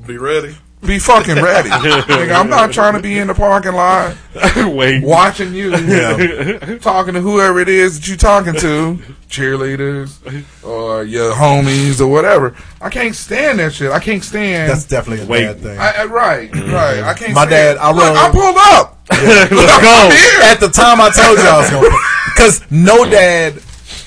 Be 0.07 0.19
ready. 0.19 0.57
Be 0.87 0.99
fucking 0.99 1.37
ready. 1.37 1.69
Nigga, 1.71 2.35
I'm 2.35 2.49
not 2.49 2.73
trying 2.73 2.95
to 2.95 3.01
be 3.01 3.19
in 3.19 3.27
the 3.29 3.35
parking 3.35 3.73
lot 3.75 4.17
Wait. 4.57 5.03
watching 5.03 5.55
you, 5.55 5.71
talking 6.81 7.15
to 7.15 7.21
whoever 7.21 7.61
it 7.61 7.69
is 7.69 7.99
that 8.01 8.09
you're 8.09 8.17
talking 8.17 8.55
to, 8.55 8.99
cheerleaders 9.29 10.21
or 10.65 11.05
your 11.05 11.33
homies 11.33 12.01
or 12.01 12.09
whatever. 12.09 12.55
I 12.81 12.91
can't 12.91 13.15
stand 13.15 13.59
that 13.59 13.73
shit. 13.73 13.91
I 13.91 13.99
can't 14.01 14.23
stand. 14.23 14.71
That's 14.71 14.85
definitely 14.85 15.25
a 15.25 15.29
Wait. 15.29 15.45
bad 15.47 15.61
thing. 15.61 15.79
I, 15.79 16.03
I- 16.03 16.05
right, 16.05 16.51
mm-hmm. 16.51 16.73
right. 16.73 17.03
I 17.03 17.15
can't. 17.15 17.35
My 17.35 17.47
stand 17.47 17.79
dad, 17.79 17.79
I 17.79 17.93
Look, 17.93 18.17
I 18.17 18.31
pulled 18.31 18.57
up. 18.59 18.99
Let's 19.11 19.53
I'm 19.53 19.83
go. 19.83 20.15
here. 20.15 20.41
At 20.51 20.61
the 20.61 20.69
time, 20.69 21.01
I 21.01 21.11
told 21.11 21.39
you 21.39 21.45
I 21.45 21.59
was 21.59 21.71
going 21.71 21.93
because 22.35 22.71
no 22.71 23.05
dad 23.09 23.55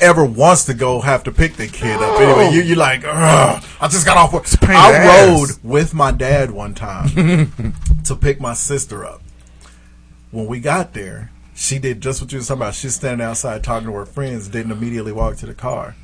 ever 0.02 0.26
wants 0.26 0.66
to 0.66 0.74
go 0.74 1.02
have 1.02 1.24
to 1.24 1.32
pick 1.32 1.56
the 1.56 1.68
kid 1.68 2.02
up. 2.02 2.20
Anyway, 2.20 2.54
you 2.54 2.62
you 2.62 2.76
like, 2.76 3.04
Ugh, 3.06 3.64
I 3.80 3.88
just 3.88 4.06
got 4.06 4.18
off 4.18 4.34
work. 4.34 4.46
I 4.70 5.28
rode 5.28 5.50
with 5.64 5.94
my 5.94 6.12
dad 6.12 6.52
one 6.52 6.74
time 6.74 7.74
to 8.06 8.16
pick 8.16 8.40
my 8.40 8.54
sister 8.54 9.06
up. 9.06 9.22
When 10.32 10.46
we 10.46 10.60
got 10.60 10.94
there, 10.94 11.32
she 11.56 11.80
did 11.80 12.02
just 12.02 12.22
what 12.22 12.32
you 12.32 12.40
were 12.40 12.44
talking 12.44 12.62
about. 12.62 12.76
She's 12.76 12.96
standing 12.96 13.26
outside 13.26 13.64
talking 13.64 13.88
to 13.88 13.94
her 13.94 14.06
friends. 14.06 14.48
Didn't 14.48 14.72
immediately 14.72 15.12
walk 15.12 15.38
to 15.38 15.46
the 15.46 15.54
car. 15.54 15.96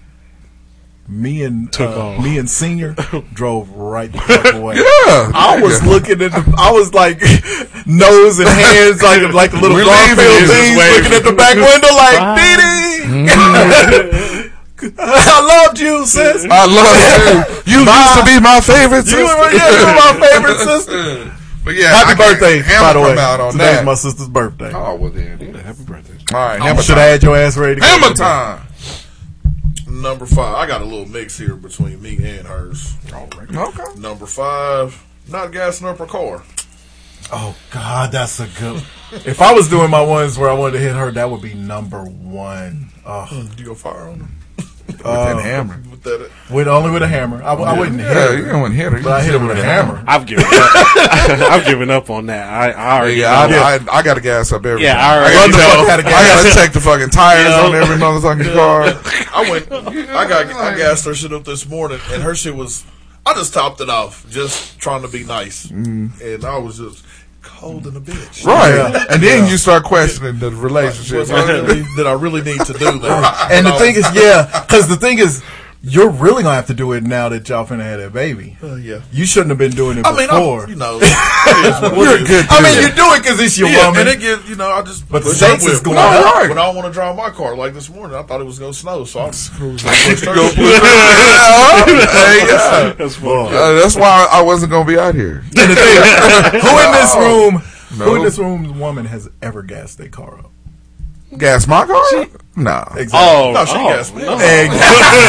Me 1.07 1.43
and 1.43 1.71
Took 1.71 1.89
uh, 1.95 1.99
off. 2.15 2.23
me 2.23 2.37
and 2.37 2.49
senior 2.49 2.95
drove 3.33 3.69
right 3.71 4.09
the 4.11 4.19
fuck 4.19 4.55
away. 4.55 4.75
Yeah. 4.75 5.31
I 5.35 5.59
was 5.61 5.83
looking 5.85 6.21
at 6.21 6.31
the. 6.31 6.55
I 6.57 6.71
was 6.71 6.93
like 6.93 7.19
nose 7.85 8.39
and 8.39 8.47
hands 8.47 9.03
like 9.03 9.21
like 9.33 9.51
the 9.51 9.59
little 9.59 9.75
We're 9.77 9.83
Garfield 9.83 10.17
leaving. 10.17 10.47
things 10.47 10.77
looking 10.79 11.13
at 11.13 11.23
the 11.27 11.35
back 11.35 11.55
window 11.59 11.91
like 11.91 12.19
Dee 12.39 12.55
Dee. 12.55 14.49
I 14.97 15.39
loved 15.65 15.79
you, 15.79 16.05
sis. 16.05 16.45
I 16.49 16.65
love 16.67 16.95
you. 17.67 17.73
You 17.73 17.79
used 17.83 18.15
to 18.19 18.23
be 18.25 18.39
my 18.39 18.59
favorite 18.61 19.03
sister. 19.05 19.19
You 19.19 19.27
were, 19.37 19.51
yeah, 19.51 19.69
you 19.79 19.85
were 19.85 19.95
my 19.95 20.13
favorite 20.27 20.59
sister. 20.59 21.31
But 21.63 21.75
yeah, 21.75 21.95
Happy 21.95 22.11
I 22.21 22.31
birthday, 22.31 22.61
by 22.61 22.93
the 22.93 22.99
way. 22.99 23.17
out 23.17 23.39
on 23.39 23.51
Today's 23.53 23.77
that. 23.77 23.85
my 23.85 23.93
sister's 23.95 24.27
birthday. 24.27 24.71
oh 24.73 24.95
well, 24.95 25.11
then. 25.11 25.39
yeah. 25.39 25.61
Happy 25.61 25.83
birthday. 25.83 26.17
All 26.35 26.39
right, 26.45 26.59
I 26.61 26.65
hammer 26.67 26.81
should 26.81 26.97
have 26.97 27.05
time. 27.05 27.11
had 27.11 27.23
your 27.23 27.37
ass 27.37 27.55
ready 27.57 27.75
to 27.75 27.81
go. 27.81 27.87
Hammer 27.87 28.13
time. 28.15 28.67
Number 30.01 30.25
five. 30.25 30.55
I 30.55 30.65
got 30.65 30.81
a 30.81 30.85
little 30.85 31.05
mix 31.05 31.37
here 31.37 31.55
between 31.55 32.01
me 32.01 32.15
and 32.15 32.47
hers. 32.47 32.95
Okay. 33.13 33.99
Number 33.99 34.25
five. 34.25 35.05
Not 35.29 35.51
gassing 35.51 35.87
up 35.87 35.99
her 35.99 36.07
car. 36.07 36.43
Oh 37.31 37.55
God, 37.71 38.11
that's 38.11 38.39
a 38.39 38.47
good. 38.59 38.83
if 39.11 39.39
I 39.39 39.53
was 39.53 39.69
doing 39.69 39.91
my 39.91 40.01
ones 40.01 40.37
where 40.37 40.49
I 40.49 40.53
wanted 40.53 40.73
to 40.73 40.79
hit 40.79 40.95
her, 40.95 41.11
that 41.11 41.29
would 41.29 41.41
be 41.41 41.53
number 41.53 42.03
one. 42.03 42.89
Oh, 43.05 43.27
Do 43.29 43.35
mm, 43.35 43.59
you 43.59 43.65
go 43.65 43.75
fire 43.75 44.09
on 44.09 44.19
her? 44.19 44.27
Uh, 45.03 45.33
then 45.33 45.43
hammer. 45.43 45.81
With 46.03 46.19
that, 46.19 46.29
with 46.53 46.67
only 46.67 46.91
with 46.91 47.01
a 47.01 47.07
hammer. 47.07 47.41
I, 47.41 47.53
I 47.53 47.77
wouldn't 47.79 47.99
hit 47.99 48.07
Yeah, 48.07 48.27
her, 48.27 48.37
you 48.37 48.45
don't 48.45 48.71
hit 48.71 48.91
her. 48.91 48.97
You 48.97 49.03
but 49.03 49.11
I 49.13 49.23
hit 49.23 49.39
her 49.39 49.47
with 49.47 49.57
a 49.57 49.63
hammer. 49.63 50.03
I've 50.05 50.25
given 50.25 50.45
up. 50.45 50.51
I've 51.51 51.65
given 51.65 51.89
up 51.89 52.09
on 52.09 52.25
that. 52.27 52.47
I, 52.51 52.71
I 52.71 52.99
already 52.99 53.15
Yeah, 53.15 53.39
I, 53.39 53.47
know. 53.49 53.61
I, 53.61 53.97
I 53.99 54.01
got 54.03 54.15
to 54.15 54.21
gas 54.21 54.51
up 54.51 54.65
everything. 54.65 54.83
Yeah, 54.85 54.97
I 54.99 55.23
I 55.23 55.33
got 55.33 55.45
to 55.97 56.03
know. 56.03 56.09
I 56.09 56.27
got 56.27 56.43
to 56.43 56.53
check 56.53 56.73
the 56.73 56.81
fucking 56.81 57.09
tires 57.09 57.47
Yeah. 57.47 57.61
on 57.65 57.75
every 57.75 57.95
motherfucking 57.97 58.53
car. 58.53 58.83
I 59.33 59.49
went. 59.49 59.71
I 59.71 60.27
got. 60.27 60.45
I 60.47 60.75
gassed 60.77 61.05
her 61.05 61.13
shit 61.13 61.31
up 61.33 61.45
this 61.45 61.67
morning, 61.67 61.99
and 62.11 62.21
her 62.23 62.35
shit 62.35 62.55
was. 62.55 62.83
I 63.25 63.33
just 63.35 63.53
topped 63.53 63.79
it 63.79 63.89
off, 63.89 64.29
just 64.29 64.77
trying 64.79 65.01
to 65.03 65.07
be 65.07 65.23
nice, 65.23 65.67
mm. 65.67 66.11
and 66.21 66.43
I 66.43 66.57
was 66.57 66.77
just 66.79 67.05
cold 67.41 67.87
in 67.87 67.95
a 67.95 68.01
bitch. 68.01 68.45
Right. 68.45 68.75
Yeah. 68.75 69.05
And 69.09 69.23
then 69.23 69.49
you 69.49 69.57
start 69.57 69.83
questioning 69.85 70.39
the 70.39 70.51
relationship. 70.51 71.19
Was 71.19 71.31
I 71.31 71.49
really, 71.49 71.83
did 71.95 72.05
I 72.05 72.13
really 72.13 72.41
need 72.41 72.59
to 72.65 72.73
do 72.73 72.99
that? 72.99 73.47
And 73.51 73.65
the 73.65 73.71
No. 73.71 73.77
thing 73.79 73.95
is, 73.95 74.05
yeah, 74.13 74.65
because 74.67 74.89
the 74.89 74.97
thing 74.97 75.19
is, 75.19 75.41
you're 75.85 76.09
really 76.09 76.43
gonna 76.43 76.55
have 76.55 76.67
to 76.67 76.73
do 76.73 76.93
it 76.93 77.03
now 77.03 77.27
that 77.27 77.47
y'all 77.49 77.65
finna 77.65 77.83
have 77.83 77.99
that 77.99 78.13
baby. 78.13 78.57
Uh, 78.63 78.75
yeah. 78.75 79.01
You 79.11 79.25
shouldn't 79.25 79.49
have 79.49 79.57
been 79.57 79.71
doing 79.71 79.97
it 79.97 80.07
I 80.07 80.15
mean, 80.15 80.27
before. 80.29 80.65
I, 80.65 80.69
you 80.69 80.75
know, 80.75 80.93
you're 82.01 82.15
a 82.17 82.21
is. 82.21 82.27
good 82.27 82.45
I 82.49 82.61
mean, 82.63 82.73
dude. 82.75 82.83
you 82.89 82.95
do 82.95 83.13
it 83.13 83.21
because 83.21 83.39
it's 83.41 83.57
your 83.57 83.67
Yeah, 83.67 83.87
woman. 83.87 84.01
and 84.01 84.09
it 84.09 84.19
gives 84.21 84.49
you 84.49 84.55
know 84.55 84.69
I 84.71 84.81
just 84.81 85.09
But 85.09 85.23
the 85.23 85.29
push 85.31 85.37
stakes 85.37 85.65
is 85.65 85.73
whip. 85.79 85.83
going 85.83 85.97
when 85.97 86.05
I, 86.05 86.41
up. 86.43 86.49
when 86.49 86.57
I 86.57 86.69
want 86.69 86.87
to 86.87 86.93
drive 86.93 87.15
my 87.17 87.29
car 87.31 87.55
like 87.57 87.73
this 87.73 87.89
morning. 87.89 88.15
I 88.15 88.23
thought 88.23 88.39
it 88.39 88.45
was 88.45 88.59
gonna 88.59 88.73
snow, 88.73 89.03
so 89.03 89.19
I 89.21 89.25
pushed 89.27 90.23
her. 90.25 90.33
Go 90.33 90.47
Hey. 90.55 92.45
That's. 92.47 93.21
Uh, 93.21 93.73
that's 93.81 93.95
why 93.97 94.27
I 94.31 94.41
wasn't 94.41 94.71
going 94.71 94.85
to 94.85 94.91
be 94.91 94.97
out 94.97 95.15
here. 95.15 95.43
And 95.57 95.71
the 95.71 95.75
thing, 95.75 96.61
who 96.61 96.79
in 96.79 96.91
this 96.93 97.15
room, 97.15 97.55
who 98.07 98.15
in 98.15 98.23
this 98.23 98.37
room's 98.39 98.69
woman 98.71 99.05
has 99.05 99.29
ever 99.41 99.63
gassed 99.63 99.97
their 99.97 100.09
car 100.09 100.39
up? 100.39 100.51
Gas 101.37 101.67
my 101.67 101.85
car? 101.85 102.01
No. 102.55 102.83
Exactly. 102.95 103.11
Oh, 103.13 103.51
No, 103.53 103.65
she 103.65 103.73
oh, 103.75 103.87
gassed 103.89 104.15
me. 104.15 104.21
no. 104.23 104.33
Exactly. 104.33 105.23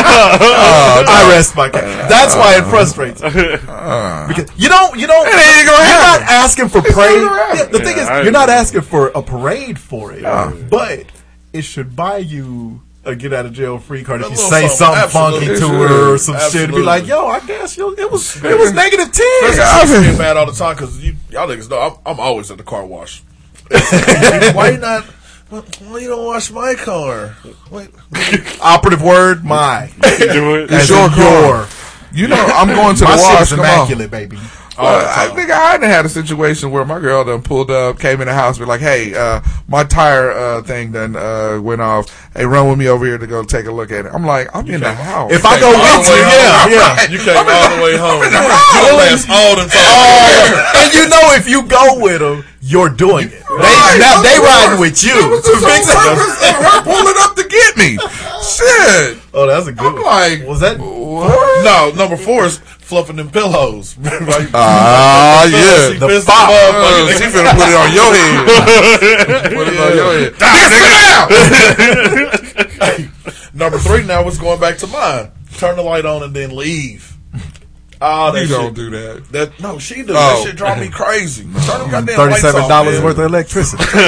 Uh, 0.30 1.04
I 1.06 1.26
rest 1.30 1.54
my 1.56 1.68
case. 1.68 1.82
That's 2.08 2.34
why 2.34 2.56
it 2.58 2.64
frustrates 2.64 3.22
me. 3.22 3.28
Uh. 3.28 3.70
Uh. 3.70 4.28
Because 4.28 4.50
you 4.56 4.68
don't, 4.68 4.98
you 4.98 5.06
don't, 5.06 5.26
It 5.26 5.34
ain't 5.34 5.66
gonna 5.66 5.78
you're 5.78 5.86
happen. 5.86 6.20
not 6.26 6.30
asking 6.30 6.68
for 6.68 6.78
It's 6.78 6.92
parade. 6.94 7.22
not 7.22 7.48
gonna. 7.48 7.58
Yeah, 7.60 7.64
the 7.66 7.78
thing 7.80 7.96
is, 7.98 8.08
I 8.08 8.22
you're 8.22 8.32
not 8.32 8.48
asking 8.50 8.80
for 8.82 9.08
a 9.08 9.22
parade 9.22 9.78
for 9.78 10.12
it, 10.12 10.22
but 10.70 11.06
it 11.52 11.62
should 11.62 11.94
buy 11.96 12.18
you 12.18 12.82
a 13.04 13.14
get 13.16 13.32
out 13.32 13.46
of 13.46 13.52
jail 13.52 13.78
free 13.78 14.04
card 14.04 14.20
if 14.22 14.30
you 14.30 14.36
say 14.36 14.68
something 14.68 15.08
something. 15.08 15.40
funky 15.40 15.46
to 15.60 15.68
her 15.68 16.14
or 16.14 16.18
some 16.18 16.36
shit. 16.50 16.64
And 16.64 16.74
be 16.74 16.82
like, 16.82 17.06
yo, 17.06 17.26
I 17.26 17.40
guess 17.40 17.76
you, 17.78 17.94
it 17.96 18.10
was, 18.10 18.36
it 18.44 18.58
was 18.58 18.72
negative 18.72 19.10
ten. 19.12 19.24
I 19.24 19.86
get 20.04 20.18
mad 20.18 20.36
all 20.36 20.46
the 20.46 20.52
time 20.52 20.74
because 20.76 21.02
you, 21.02 21.14
y'all 21.30 21.48
niggas 21.48 21.70
know 21.70 21.78
I'm, 21.80 21.94
I'm 22.14 22.20
always 22.20 22.50
at 22.50 22.58
the 22.58 22.64
car 22.64 22.84
wash. 22.84 23.22
why 23.70 24.76
not? 24.80 25.04
Why 25.50 25.60
why 25.88 25.98
you 25.98 26.08
don't 26.08 26.24
wash 26.24 26.50
my 26.50 26.74
car? 26.74 27.36
Wait, 27.70 27.90
Operative 28.62 29.02
word, 29.02 29.44
my. 29.44 29.90
Do 30.02 30.54
it. 30.56 30.70
As 30.70 30.88
your 30.88 31.06
in 31.06 31.10
car. 31.10 31.68
You 32.12 32.28
know, 32.28 32.36
I'm 32.36 32.68
going 32.68 32.96
to 32.96 33.04
My 33.04 33.16
the 33.16 33.22
shit 33.22 33.32
wash. 33.34 33.42
is 33.42 33.52
on. 33.52 33.58
immaculate, 33.60 34.10
baby. 34.10 34.38
Well, 34.82 35.06
I 35.30 35.34
think 35.34 35.50
I 35.50 35.58
hadn't 35.72 35.88
had 35.88 36.04
a 36.06 36.08
situation 36.08 36.70
where 36.70 36.84
my 36.84 36.98
girl 37.00 37.24
done 37.24 37.42
pulled 37.42 37.70
up, 37.70 37.98
came 37.98 38.20
in 38.20 38.26
the 38.28 38.34
house, 38.34 38.58
be 38.58 38.64
like, 38.64 38.80
"Hey, 38.80 39.14
uh, 39.14 39.40
my 39.68 39.84
tire 39.84 40.30
uh, 40.32 40.62
thing 40.62 40.92
done 40.92 41.16
uh, 41.16 41.60
went 41.60 41.80
off. 41.80 42.06
Hey, 42.34 42.46
run 42.46 42.68
with 42.68 42.78
me 42.78 42.88
over 42.88 43.04
here 43.04 43.18
to 43.18 43.26
go 43.26 43.42
take 43.44 43.66
a 43.66 43.72
look 43.72 43.90
at 43.92 44.06
it." 44.06 44.12
I'm 44.14 44.24
like, 44.24 44.48
"I'm 44.54 44.68
in 44.70 44.80
the 44.80 44.92
house." 44.92 45.32
If 45.32 45.44
I 45.44 45.58
go 45.60 45.70
with 45.70 46.06
you, 46.08 46.14
way 46.14 46.20
yeah, 46.20 46.62
home. 46.62 46.72
yeah. 46.72 47.10
You 47.10 47.18
came 47.18 47.36
all 47.36 47.76
the 47.76 47.82
way 47.82 47.96
home. 47.96 48.22
You 48.22 48.30
house. 48.38 48.86
don't 48.86 48.96
last 48.98 49.28
all 49.30 49.56
the 49.56 49.66
time. 49.70 50.66
And 50.80 50.94
you 50.94 51.08
know 51.08 51.34
if 51.34 51.48
you 51.48 51.62
go 51.66 52.00
with 52.00 52.20
them, 52.20 52.44
you're 52.62 52.88
doing 52.88 53.26
it. 53.28 53.30
They, 53.30 53.38
Right. 53.54 53.96
now 53.98 54.22
they 54.22 54.36
Of 54.36 54.42
course. 54.42 54.64
riding 54.64 54.80
with 54.80 55.02
you. 55.04 55.14
Was 55.30 55.44
to 55.44 55.56
fix 55.66 55.88
it. 55.88 55.96
her 55.96 56.82
pulling 56.82 57.14
up 57.18 57.34
to 57.36 57.44
get 57.48 57.76
me. 57.76 57.98
Shit. 58.42 59.18
Oh, 59.34 59.46
that's 59.46 59.66
a 59.66 59.72
good 59.72 59.86
I'm 59.86 59.94
one. 59.94 60.04
like, 60.04 60.46
Was 60.46 60.60
that? 60.60 60.78
What? 61.14 61.64
No, 61.64 61.90
number 61.96 62.16
four 62.16 62.44
is 62.44 62.58
fluffing 62.58 63.16
them 63.16 63.30
pillows. 63.30 63.96
Ah, 64.52 65.44
yeah. 65.50 65.98
The 65.98 66.20
fop. 66.24 66.50
Uh, 66.50 67.08
she 67.12 67.24
finna 67.24 67.52
put 67.54 67.68
it 67.68 67.74
on 67.76 67.92
your 67.94 68.14
head. 68.14 68.46
put 69.54 69.68
it 69.68 69.78
on 69.80 69.96
your 69.96 70.12
head. 70.18 70.32
Nigga, 70.34 70.68
sit 72.80 73.08
down. 73.10 73.54
Number 73.54 73.78
three 73.78 74.04
now 74.04 74.26
is 74.28 74.38
going 74.38 74.60
back 74.60 74.78
to 74.78 74.86
mine. 74.86 75.30
Turn 75.58 75.76
the 75.76 75.82
light 75.82 76.04
on 76.06 76.22
and 76.22 76.34
then 76.34 76.54
leave. 76.56 77.16
Oh, 78.02 78.32
that 78.32 78.40
You 78.40 78.46
shit. 78.48 78.56
don't 78.56 78.74
do 78.74 78.88
that. 78.90 79.24
That 79.32 79.60
no, 79.60 79.78
she 79.78 79.96
do. 80.02 80.12
Oh. 80.12 80.14
That 80.14 80.42
shit 80.46 80.56
drive 80.56 80.80
me 80.80 80.88
crazy. 80.88 81.42
Turn 81.42 81.80
them 81.80 81.90
goddamn 81.90 82.16
Thirty-seven 82.16 82.66
dollars 82.68 83.00
worth 83.02 83.18
of 83.18 83.26
electricity. 83.26 83.84
Turn 83.84 84.00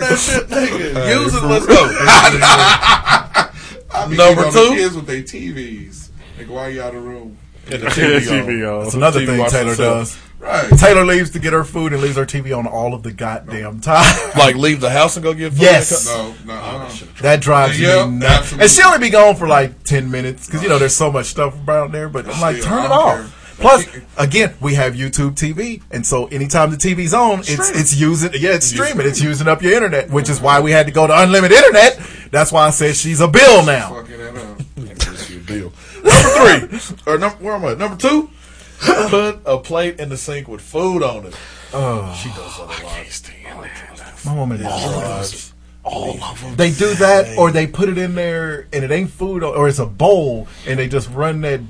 that 0.00 0.18
shit, 0.20 0.46
nigga. 0.48 1.08
Use 1.20 1.34
it. 1.34 1.42
Let's 1.42 1.66
go. 1.66 1.88
Number 4.06 4.16
Number 4.16 4.50
two? 4.50 4.74
kids 4.76 4.94
with 4.96 5.06
their 5.06 5.22
TVs. 5.22 6.08
Like, 6.38 6.48
why 6.48 6.68
you 6.68 6.82
out 6.82 6.94
of 6.94 7.02
the 7.02 7.08
room? 7.08 7.36
And 7.70 7.82
the 7.82 7.86
TV, 7.88 8.20
TV 8.20 8.66
on. 8.68 8.74
on. 8.78 8.82
That's 8.84 8.94
another 8.94 9.20
TV 9.20 9.26
thing 9.26 9.38
watch 9.38 9.50
Taylor 9.52 9.68
herself. 9.70 9.98
does. 10.08 10.18
Right. 10.40 10.78
Taylor 10.78 11.04
leaves 11.04 11.30
to 11.30 11.40
get 11.40 11.52
her 11.52 11.64
food 11.64 11.92
and 11.92 12.00
leaves 12.00 12.14
her 12.16 12.24
TV 12.24 12.56
on 12.56 12.66
all 12.68 12.94
of 12.94 13.02
the 13.02 13.12
goddamn 13.12 13.80
time. 13.80 14.04
Like 14.38 14.54
leave 14.54 14.80
the 14.80 14.88
house 14.90 15.16
and 15.16 15.24
go 15.24 15.34
get 15.34 15.52
food. 15.52 15.62
Yes. 15.62 16.06
No, 16.06 16.32
no. 16.46 16.54
uh-uh. 16.54 16.90
That 17.22 17.40
drives 17.40 17.78
Yeah, 17.80 18.06
me 18.06 18.18
nuts. 18.18 18.34
absolutely. 18.52 18.62
And 18.64 18.70
she 18.70 18.82
only 18.84 18.98
be 19.00 19.10
gone 19.10 19.34
for 19.34 19.48
like 19.48 19.82
ten 19.82 20.10
minutes 20.10 20.46
because 20.46 20.62
you 20.62 20.68
know 20.68 20.78
there's 20.78 20.94
so 20.94 21.10
much 21.10 21.26
stuff 21.26 21.56
around 21.66 21.90
there. 21.92 22.08
But 22.08 22.26
I'm 22.28 22.40
like, 22.40 22.56
Still, 22.58 22.68
turn 22.68 22.78
I 22.78 22.84
it 22.84 22.88
don't 22.88 22.98
off. 22.98 23.14
care. 23.16 23.28
Plus, 23.60 23.84
again, 24.16 24.54
we 24.60 24.74
have 24.74 24.94
YouTube 24.94 25.32
TV, 25.34 25.82
and 25.90 26.06
so 26.06 26.26
anytime 26.26 26.70
the 26.70 26.76
TV's 26.76 27.12
on, 27.12 27.40
it's 27.40 27.70
it's 27.70 27.96
using 27.96 28.30
yeah, 28.34 28.50
it's 28.54 28.66
streaming, 28.66 29.04
it's 29.08 29.20
using 29.20 29.48
up 29.48 29.60
your 29.62 29.72
internet, 29.72 30.08
which 30.10 30.28
is 30.30 30.40
why 30.40 30.60
we 30.60 30.70
had 30.70 30.86
to 30.86 30.92
go 30.92 31.08
to 31.08 31.20
unlimited 31.22 31.56
internet. 31.58 31.98
That's 32.30 32.52
why 32.52 32.66
I 32.66 32.70
said 32.70 32.94
she's 32.96 33.20
a 33.20 33.28
bill 33.28 33.64
now. 33.64 33.94
Fucking 33.94 34.20
it 34.20 34.36
up. 34.36 35.46
Bill. 35.46 35.72
Number 36.02 36.68
three, 36.78 37.02
or 37.06 37.18
number 37.18 37.36
where 37.42 37.54
am 37.54 37.64
I? 37.64 37.74
Number 37.74 37.96
two, 37.96 38.30
put 38.80 39.40
a 39.46 39.58
plate 39.58 39.98
in 39.98 40.08
the 40.10 40.16
sink 40.16 40.46
with 40.48 40.60
food 40.60 41.02
on 41.02 41.26
it. 41.26 41.34
Oh, 41.72 42.14
She 42.22 42.28
does 42.30 42.56
that 42.58 42.82
a 42.82 43.54
lot. 43.54 44.24
my 44.24 44.34
woman 44.34 44.58
Drives. 44.58 45.30
does. 45.32 45.52
They 46.56 46.70
do 46.72 46.94
that, 46.96 47.38
or 47.38 47.50
they 47.50 47.66
put 47.66 47.88
it 47.88 47.96
in 47.96 48.14
there, 48.14 48.68
and 48.72 48.84
it 48.84 48.90
ain't 48.90 49.10
food, 49.10 49.42
or 49.42 49.68
it's 49.68 49.78
a 49.78 49.86
bowl, 49.86 50.46
and 50.66 50.78
they 50.78 50.86
just 50.88 51.08
run 51.10 51.40
that 51.42 51.60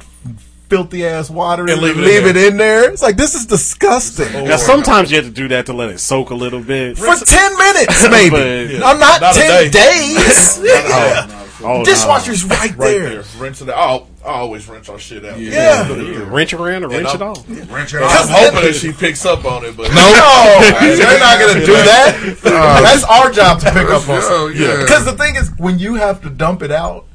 filthy 0.69 1.07
ass 1.07 1.31
water 1.31 1.63
and, 1.63 1.71
And 1.73 1.83
leave, 1.83 1.97
leave 1.97 2.27
it 2.27 2.37
in 2.37 2.37
it 2.37 2.47
in 2.53 2.57
there. 2.57 2.91
It's 2.91 3.03
like 3.03 3.17
this 3.17 3.35
is 3.35 3.47
disgusting. 3.47 4.31
Now, 4.45 4.57
sometimes 4.57 5.11
you 5.11 5.17
have 5.17 5.27
to 5.27 5.31
do 5.33 5.49
that 5.49 5.67
to 5.67 5.73
let 5.73 5.91
it 5.91 5.99
soak 5.99 6.31
a 6.31 6.35
little 6.35 6.63
bit. 6.63 6.99
For 6.99 7.07
ten 7.27 7.57
minutes, 7.57 8.09
maybe. 8.09 8.79
But- 8.79 8.87
I'm 8.87 8.99
not, 9.01 9.21
Not 9.21 9.35
ten 9.35 9.71
day. 9.71 9.71
days. 9.71 10.61
yeah. 10.65 11.45
Oh, 11.61 11.85
Dishwasher's 11.85 12.45
right, 12.45 12.71
Right 12.77 12.77
there. 12.77 13.09
there. 13.23 13.25
Rinse 13.39 13.63
it 13.63 13.69
out. 13.69 14.07
I 14.25 14.29
always 14.29 14.69
rinse 14.69 14.89
our 14.89 14.99
shit 14.99 15.25
out. 15.25 15.41
Yeah. 15.41 15.89
Put 15.89 15.99
it 15.99 16.15
there. 16.17 16.25
Wrench 16.27 16.53
around 16.53 16.85
or 16.85 16.89
wrench 16.89 17.09
I'm- 17.09 17.17
it 17.17 17.23
off. 17.23 17.49
Wrench 17.69 17.95
it 17.95 17.99
I'm 18.01 18.29
hoping 18.29 18.63
that 18.63 18.75
she 18.77 18.93
picks 18.93 19.27
up 19.27 19.45
on 19.45 19.65
it, 19.65 19.77
but 19.77 19.89
No, 19.89 19.95
they're 20.81 21.19
not 21.19 21.41
gonna 21.41 21.67
do 21.67 21.73
that. 21.73 22.39
That's 22.45 23.03
our 23.05 23.33
job 23.33 23.59
to 23.61 23.67
pick 23.73 23.89
up 23.89 24.09
on. 24.09 24.21
Oh, 24.23 24.53
yeah. 24.55 24.77
Because 24.83 25.05
the 25.05 25.15
thing 25.15 25.35
is, 25.35 25.51
when 25.59 25.81
you 25.81 25.95
have 25.97 26.23
to 26.23 26.31
dump 26.31 26.63
it 26.63 26.71
out, 26.71 27.07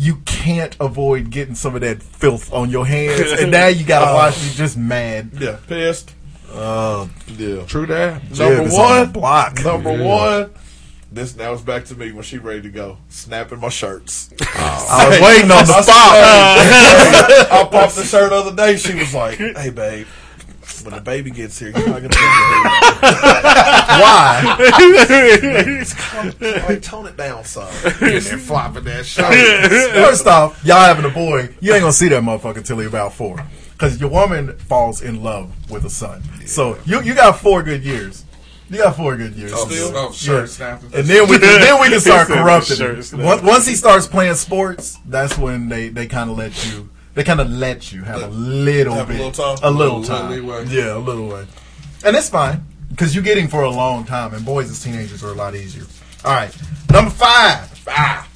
you 0.00 0.16
can't 0.24 0.74
avoid 0.80 1.28
getting 1.30 1.54
some 1.54 1.74
of 1.74 1.82
that 1.82 2.02
filth 2.02 2.52
on 2.54 2.70
your 2.70 2.86
hands, 2.86 3.32
and 3.40 3.50
now 3.50 3.66
you 3.66 3.84
gotta 3.84 4.14
wash. 4.14 4.42
You 4.42 4.50
just 4.56 4.76
mad. 4.78 5.30
yeah, 5.38 5.58
pissed. 5.68 6.14
Uh, 6.52 7.06
Yeah. 7.36 7.64
True 7.66 7.86
that. 7.86 8.22
Number 8.30 8.56
Jib 8.56 8.66
is 8.66 8.74
on 8.74 8.80
one, 8.98 9.10
block. 9.12 9.62
Number 9.64 9.92
one. 10.02 10.50
This 11.12 11.36
now 11.36 11.52
it's 11.52 11.62
back 11.62 11.84
to 11.86 11.94
me 11.96 12.12
when 12.12 12.22
she 12.22 12.38
ready 12.38 12.62
to 12.62 12.70
go, 12.70 12.96
snapping 13.08 13.58
my 13.60 13.68
shirts. 13.68 14.30
I 14.56 15.08
was 15.08 15.20
waiting 15.20 15.50
on 15.50 15.66
the 15.66 15.82
spot. 15.82 15.96
I 17.52 17.68
popped 17.70 17.96
the 17.96 18.04
shirt 18.04 18.30
the 18.30 18.36
other 18.36 18.54
day. 18.56 18.76
She 18.76 18.94
was 18.94 19.12
like, 19.12 19.36
"Hey, 19.38 19.70
babe, 19.70 20.06
when 20.84 20.94
the 20.94 21.00
baby 21.00 21.30
gets 21.30 21.58
here, 21.58 21.70
you're 21.70 21.88
not 21.88 22.02
gonna 22.02 22.08
be 22.08 22.16
Why? 24.00 24.56
here. 25.08 25.84
Like, 26.68 26.82
tone 26.82 27.06
it 27.06 27.16
down, 27.16 27.44
son." 27.44 27.72
And 27.84 28.22
they're 28.22 28.38
flopping 28.38 28.84
that 28.84 29.06
shirt. 29.06 29.26
First 29.94 30.26
off, 30.26 30.64
y'all 30.64 30.80
having 30.80 31.04
a 31.04 31.10
boy, 31.14 31.48
you 31.60 31.72
ain't 31.72 31.80
gonna 31.82 31.92
see 31.92 32.08
that 32.08 32.22
motherfucker 32.22 32.58
until 32.58 32.78
he 32.78 32.86
about 32.86 33.12
four. 33.14 33.44
Because 33.72 34.00
your 34.00 34.10
woman 34.10 34.56
falls 34.58 35.00
in 35.00 35.22
love 35.22 35.52
with 35.70 35.84
a 35.84 35.90
son. 35.90 36.22
So 36.46 36.78
you 36.84 37.02
you 37.02 37.14
got 37.14 37.38
four 37.38 37.62
good 37.62 37.82
years. 37.82 38.24
You 38.68 38.78
got 38.78 38.94
four 38.96 39.16
good 39.16 39.34
years. 39.34 39.52
Oh, 39.54 39.66
Still? 39.68 39.96
oh, 39.96 40.12
shirt 40.12 40.48
snapping. 40.48 40.94
And 40.94 41.04
then 41.08 41.28
we 41.28 41.38
can, 41.40 41.60
then 41.60 41.80
we 41.80 41.88
can 41.88 41.98
start 42.00 42.28
He 42.28 42.34
said 42.34 42.42
corrupting 42.42 42.76
shirt 42.76 43.12
him. 43.12 43.24
Once, 43.24 43.42
once 43.42 43.66
he 43.66 43.74
starts 43.74 44.06
playing 44.06 44.36
sports, 44.36 44.98
that's 45.06 45.36
when 45.36 45.68
they, 45.68 45.88
they 45.88 46.06
kind 46.06 46.30
of 46.30 46.38
let 46.38 46.52
you 46.72 46.88
they 47.14 47.24
kind 47.24 47.40
of 47.40 47.50
let 47.50 47.92
you 47.92 48.02
have 48.02 48.22
a 48.22 48.28
little 48.28 48.94
Have 48.94 49.08
a 49.10 49.12
bit 49.12 49.18
little 49.18 49.32
time? 49.32 49.58
a 49.62 49.70
little 49.70 49.98
Little 50.00 50.16
time 50.16 50.30
leeway. 50.30 50.64
yeah 50.66 50.96
a 50.96 50.98
little 50.98 51.28
way, 51.28 51.46
and 52.04 52.16
it's 52.16 52.28
fine 52.28 52.64
because 52.90 53.14
you 53.14 53.22
get 53.22 53.36
him 53.38 53.48
for 53.48 53.62
a 53.62 53.70
long 53.70 54.04
time. 54.04 54.34
And 54.34 54.44
boys 54.44 54.70
as 54.70 54.82
teenagers 54.82 55.22
are 55.24 55.30
a 55.30 55.34
lot 55.34 55.54
easier. 55.54 55.84
All 56.24 56.32
right, 56.32 56.54
number 56.90 57.10
five. 57.10 57.82
Ah, 57.88 58.28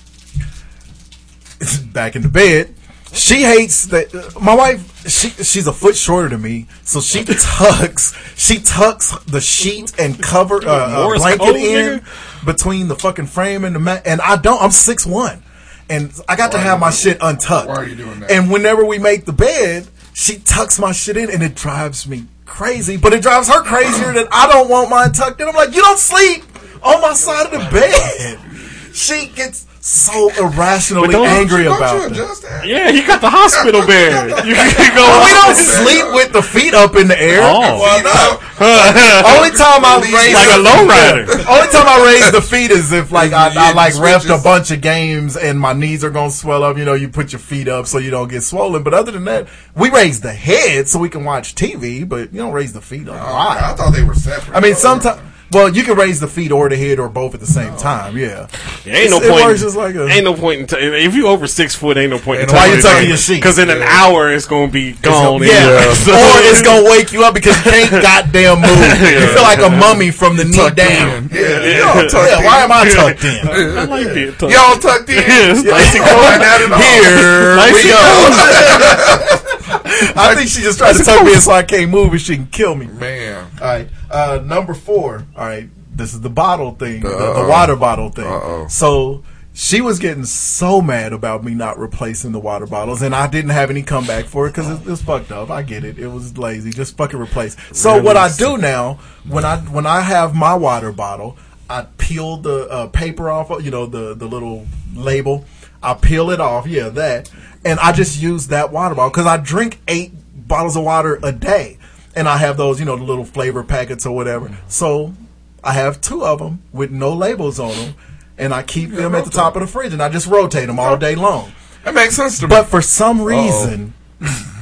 back 1.92 2.16
in 2.16 2.22
the 2.22 2.28
bed. 2.28 2.74
She 3.12 3.42
hates 3.44 3.86
that 3.86 4.12
uh, 4.12 4.40
my 4.40 4.54
wife. 4.56 4.90
She 5.08 5.28
she's 5.28 5.68
a 5.68 5.72
foot 5.72 5.94
shorter 5.94 6.30
than 6.30 6.42
me, 6.42 6.66
so 6.82 7.00
she 7.00 7.22
tucks 7.24 8.12
she 8.36 8.58
tucks 8.58 9.16
the 9.26 9.40
sheet 9.40 9.92
and 10.00 10.20
cover 10.20 10.56
uh, 10.66 10.66
uh, 10.68 11.16
blanket 11.18 11.54
in 11.56 12.02
between 12.44 12.88
the 12.88 12.96
fucking 12.96 13.26
frame 13.26 13.64
and 13.64 13.76
the 13.76 13.78
mat. 13.78 14.02
And 14.04 14.20
I 14.20 14.34
don't. 14.36 14.60
I'm 14.60 14.72
six 14.72 15.06
one, 15.06 15.43
and 15.88 16.12
I 16.28 16.36
got 16.36 16.52
to 16.52 16.58
have 16.58 16.80
my 16.80 16.90
shit 16.90 17.18
untucked. 17.20 17.68
Why 17.68 17.76
are 17.76 17.86
you 17.86 17.96
doing 17.96 18.20
that? 18.20 18.30
And 18.30 18.50
whenever 18.50 18.84
we 18.84 18.98
make 18.98 19.24
the 19.24 19.32
bed, 19.32 19.88
she 20.12 20.38
tucks 20.38 20.78
my 20.78 20.92
shit 20.92 21.16
in, 21.16 21.30
and 21.30 21.42
it 21.42 21.54
drives 21.54 22.06
me 22.08 22.26
crazy. 22.46 22.96
But 22.96 23.12
it 23.12 23.22
drives 23.22 23.48
her 23.48 23.62
crazier 23.62 24.12
that 24.12 24.28
I 24.32 24.46
don't 24.48 24.68
want 24.68 24.90
mine 24.90 25.12
tucked 25.12 25.40
in. 25.40 25.48
I'm 25.48 25.54
like, 25.54 25.74
you 25.74 25.80
don't 25.80 25.98
sleep 25.98 26.44
on 26.82 27.00
my 27.00 27.14
side 27.14 27.46
of 27.46 27.52
the 27.52 27.70
bed. 27.70 28.40
She 28.94 29.26
gets 29.26 29.66
so 29.86 30.30
irrationally 30.40 31.08
But 31.08 31.12
don't- 31.12 31.26
angry 31.28 31.64
Don't 31.64 31.76
about 31.76 31.94
you 31.94 32.00
that. 32.08 32.12
adjust 32.12 32.42
that? 32.42 32.66
Yeah, 32.66 32.90
he 32.90 33.02
got 33.02 33.20
the 33.20 33.28
hospital 33.28 33.84
bed. 33.86 34.46
You 34.46 34.54
can 34.54 34.96
go. 34.96 35.04
But 35.04 35.24
we 35.26 35.32
don't 35.36 35.54
sleep 35.56 36.06
with 36.14 36.32
the 36.32 36.40
feet 36.42 36.72
up 36.72 36.96
in 36.96 37.06
the 37.06 37.20
air. 37.20 37.40
Oh. 37.42 37.78
Why 37.80 38.00
not? 38.00 38.40
Only 39.36 39.50
time 39.50 39.84
I 39.84 40.00
raise 40.00 40.32
like 40.32 40.48
a 40.56 40.62
lowrider. 40.64 41.28
Only 41.46 41.68
time 41.70 41.86
I 41.86 42.02
raise 42.06 42.32
the 42.32 42.40
feet 42.40 42.70
is 42.70 42.92
if 42.92 43.12
like 43.12 43.32
I, 43.32 43.52
I 43.54 43.72
like 43.74 43.92
refed 43.94 44.34
a 44.34 44.42
bunch 44.42 44.70
of 44.70 44.80
games 44.80 45.36
and 45.36 45.60
my 45.60 45.74
knees 45.74 46.02
are 46.02 46.10
gonna 46.10 46.30
swell 46.30 46.64
up. 46.64 46.78
You 46.78 46.86
know, 46.86 46.94
you 46.94 47.08
put 47.10 47.32
your 47.32 47.40
feet 47.40 47.68
up 47.68 47.86
so 47.86 47.98
you 47.98 48.10
don't 48.10 48.28
get 48.28 48.42
swollen. 48.42 48.84
But 48.84 48.94
other 48.94 49.12
than 49.12 49.24
that, 49.24 49.48
we 49.76 49.90
raise 49.90 50.20
the 50.22 50.32
head 50.32 50.88
so 50.88 50.98
we 50.98 51.10
can 51.10 51.24
watch 51.24 51.54
TV. 51.54 52.08
But 52.08 52.32
you 52.32 52.38
don't 52.40 52.52
raise 52.54 52.72
the 52.72 52.80
feet 52.80 53.06
on 53.08 53.18
Oh, 53.18 53.36
I 53.36 53.74
thought 53.76 53.92
they 53.94 54.02
were 54.02 54.14
separate. 54.14 54.56
I 54.56 54.60
mean, 54.60 54.76
sometimes. 54.76 55.20
Well, 55.52 55.68
you 55.68 55.84
can 55.84 55.96
raise 55.96 56.18
the 56.18 56.26
feet 56.26 56.50
or 56.50 56.68
the 56.68 56.76
head 56.76 56.98
or 56.98 57.08
both 57.08 57.34
at 57.34 57.40
the 57.40 57.46
same 57.46 57.76
time. 57.76 58.16
Yeah. 58.16 58.48
Yeah, 58.84 58.94
ain't 58.94 59.10
no 59.10 59.18
It 59.20 59.30
point. 59.30 59.44
works 59.44 59.60
just 59.60 59.76
like 59.76 59.94
a- 59.94 60.08
ain't 60.08 60.24
no 60.24 60.34
point 60.34 60.60
in 60.62 60.66
t- 60.66 60.76
if 60.76 61.14
you 61.14 61.28
over 61.28 61.46
six 61.46 61.74
foot. 61.76 61.96
Ain't 61.96 62.10
no 62.10 62.18
point 62.18 62.40
in 62.40 62.48
Why 62.48 62.66
you 62.74 62.82
tucking 62.82 63.08
your 63.08 63.16
sheets? 63.16 63.38
Because 63.38 63.58
in 63.60 63.70
an 63.70 63.82
hour 63.82 64.32
it's 64.32 64.46
gonna 64.46 64.66
be 64.72 64.92
gone. 64.94 65.42
Yeah. 65.42 65.52
anyway. 65.52 65.94
So- 66.04 66.12
Or 66.12 66.40
it's 66.50 66.62
gonna 66.62 66.90
wake 66.90 67.12
you 67.12 67.22
up 67.24 67.34
because 67.34 67.56
you 67.64 67.70
can't 67.70 67.90
goddamn 68.02 68.60
move. 68.62 68.70
You 68.70 69.28
feel 69.28 69.42
like 69.42 69.60
a 69.60 69.70
mummy 69.70 70.10
from 70.10 70.36
the 70.36 70.44
knee 70.44 70.70
down. 70.74 71.28
Yeah, 71.32 71.40
Yeah, 71.40 71.78
y'all 71.94 72.08
tucked 72.08 72.30
yeah, 72.30 72.38
in. 72.38 72.44
why 72.44 72.58
am 72.64 72.72
I 72.72 72.88
tucked 72.90 73.24
in? 73.24 73.46
I 73.78 73.84
like 73.84 74.12
being 74.14 74.32
tucked. 74.34 74.52
Y'all 74.52 74.76
tucked 74.80 75.08
in. 75.08 75.16
Yeah, 75.16 75.52
it's 75.54 75.62
nice 75.62 75.94
and 75.94 76.04
cold. 76.04 76.40
that 76.42 76.60
at 76.66 76.72
all. 76.72 76.80
Here 76.82 77.54
we 77.70 77.82
go. 77.94 79.63
I 80.16 80.34
think 80.36 80.48
she 80.48 80.62
just 80.62 80.78
tried 80.78 80.94
to 80.94 81.04
tuck 81.04 81.24
me 81.24 81.34
in 81.34 81.40
so 81.40 81.52
I 81.52 81.62
can't 81.62 81.90
move 81.90 82.12
and 82.12 82.20
she 82.20 82.36
can 82.36 82.46
kill 82.46 82.74
me. 82.74 82.86
Man. 82.86 83.50
All 83.60 83.66
right, 83.66 83.88
uh, 84.10 84.40
number 84.44 84.74
four. 84.74 85.26
All 85.36 85.46
right, 85.46 85.68
this 85.94 86.14
is 86.14 86.20
the 86.20 86.30
bottle 86.30 86.72
thing, 86.72 87.02
the, 87.02 87.08
the 87.08 87.16
Uh-oh. 87.16 87.48
water 87.48 87.76
bottle 87.76 88.10
thing. 88.10 88.26
Uh-oh. 88.26 88.68
So 88.68 89.24
she 89.52 89.80
was 89.80 89.98
getting 90.00 90.24
so 90.24 90.80
mad 90.82 91.12
about 91.12 91.44
me 91.44 91.54
not 91.54 91.78
replacing 91.78 92.32
the 92.32 92.40
water 92.40 92.66
bottles, 92.66 93.02
and 93.02 93.14
I 93.14 93.26
didn't 93.28 93.50
have 93.52 93.70
any 93.70 93.82
comeback 93.82 94.24
for 94.24 94.46
it 94.46 94.50
because 94.50 94.68
it, 94.68 94.90
it's 94.90 95.02
fucked 95.02 95.30
up. 95.30 95.50
I 95.50 95.62
get 95.62 95.84
it; 95.84 95.98
it 95.98 96.08
was 96.08 96.36
lazy. 96.36 96.70
Just 96.70 96.96
fucking 96.96 97.20
replace. 97.20 97.56
So 97.72 98.02
what 98.02 98.16
I 98.16 98.34
do 98.36 98.58
now 98.58 98.94
when 99.28 99.44
I 99.44 99.58
when 99.58 99.86
I 99.86 100.00
have 100.00 100.34
my 100.34 100.54
water 100.54 100.92
bottle, 100.92 101.36
I 101.70 101.86
peel 101.98 102.36
the 102.38 102.68
uh, 102.68 102.86
paper 102.88 103.30
off. 103.30 103.50
You 103.62 103.70
know 103.70 103.86
the 103.86 104.14
the 104.14 104.26
little 104.26 104.66
label. 104.94 105.44
I 105.84 105.94
peel 105.94 106.30
it 106.30 106.40
off. 106.40 106.66
Yeah, 106.66 106.88
that, 106.90 107.30
and 107.64 107.78
I 107.80 107.92
just 107.92 108.20
use 108.20 108.48
that 108.48 108.72
water 108.72 108.94
bottle 108.94 109.10
because 109.10 109.26
I 109.26 109.36
drink 109.36 109.80
eight 109.86 110.12
bottles 110.48 110.76
of 110.76 110.84
water 110.84 111.18
a 111.22 111.32
day, 111.32 111.78
and 112.16 112.28
I 112.28 112.38
have 112.38 112.56
those 112.56 112.80
you 112.80 112.86
know 112.86 112.96
the 112.96 113.04
little 113.04 113.24
flavor 113.24 113.62
packets 113.62 114.06
or 114.06 114.14
whatever. 114.14 114.56
So 114.68 115.14
I 115.62 115.72
have 115.72 116.00
two 116.00 116.24
of 116.24 116.38
them 116.38 116.62
with 116.72 116.90
no 116.90 117.12
labels 117.12 117.58
on 117.58 117.70
them, 117.70 117.94
and 118.38 118.52
I 118.54 118.62
keep 118.62 118.90
them 118.90 119.14
at 119.14 119.24
the 119.24 119.30
top 119.30 119.56
of 119.56 119.60
the 119.60 119.66
fridge, 119.66 119.92
and 119.92 120.02
I 120.02 120.08
just 120.08 120.26
rotate 120.26 120.66
them 120.66 120.78
all 120.78 120.96
day 120.96 121.14
long. 121.14 121.52
That 121.84 121.94
makes 121.94 122.16
sense 122.16 122.38
to 122.40 122.46
me. 122.46 122.50
But 122.50 122.66
for 122.66 122.80
some 122.80 123.20
reason, 123.22 123.94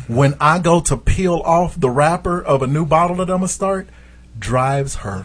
when 0.09 0.35
I 0.41 0.59
go 0.59 0.81
to 0.81 0.97
peel 0.97 1.41
off 1.45 1.79
the 1.79 1.91
wrapper 1.91 2.43
of 2.43 2.63
a 2.63 2.67
new 2.67 2.85
bottle 2.85 3.17
that 3.17 3.31
I'm 3.31 3.39
gonna 3.39 3.49
start, 3.49 3.89
drives 4.39 4.97
her 4.97 5.23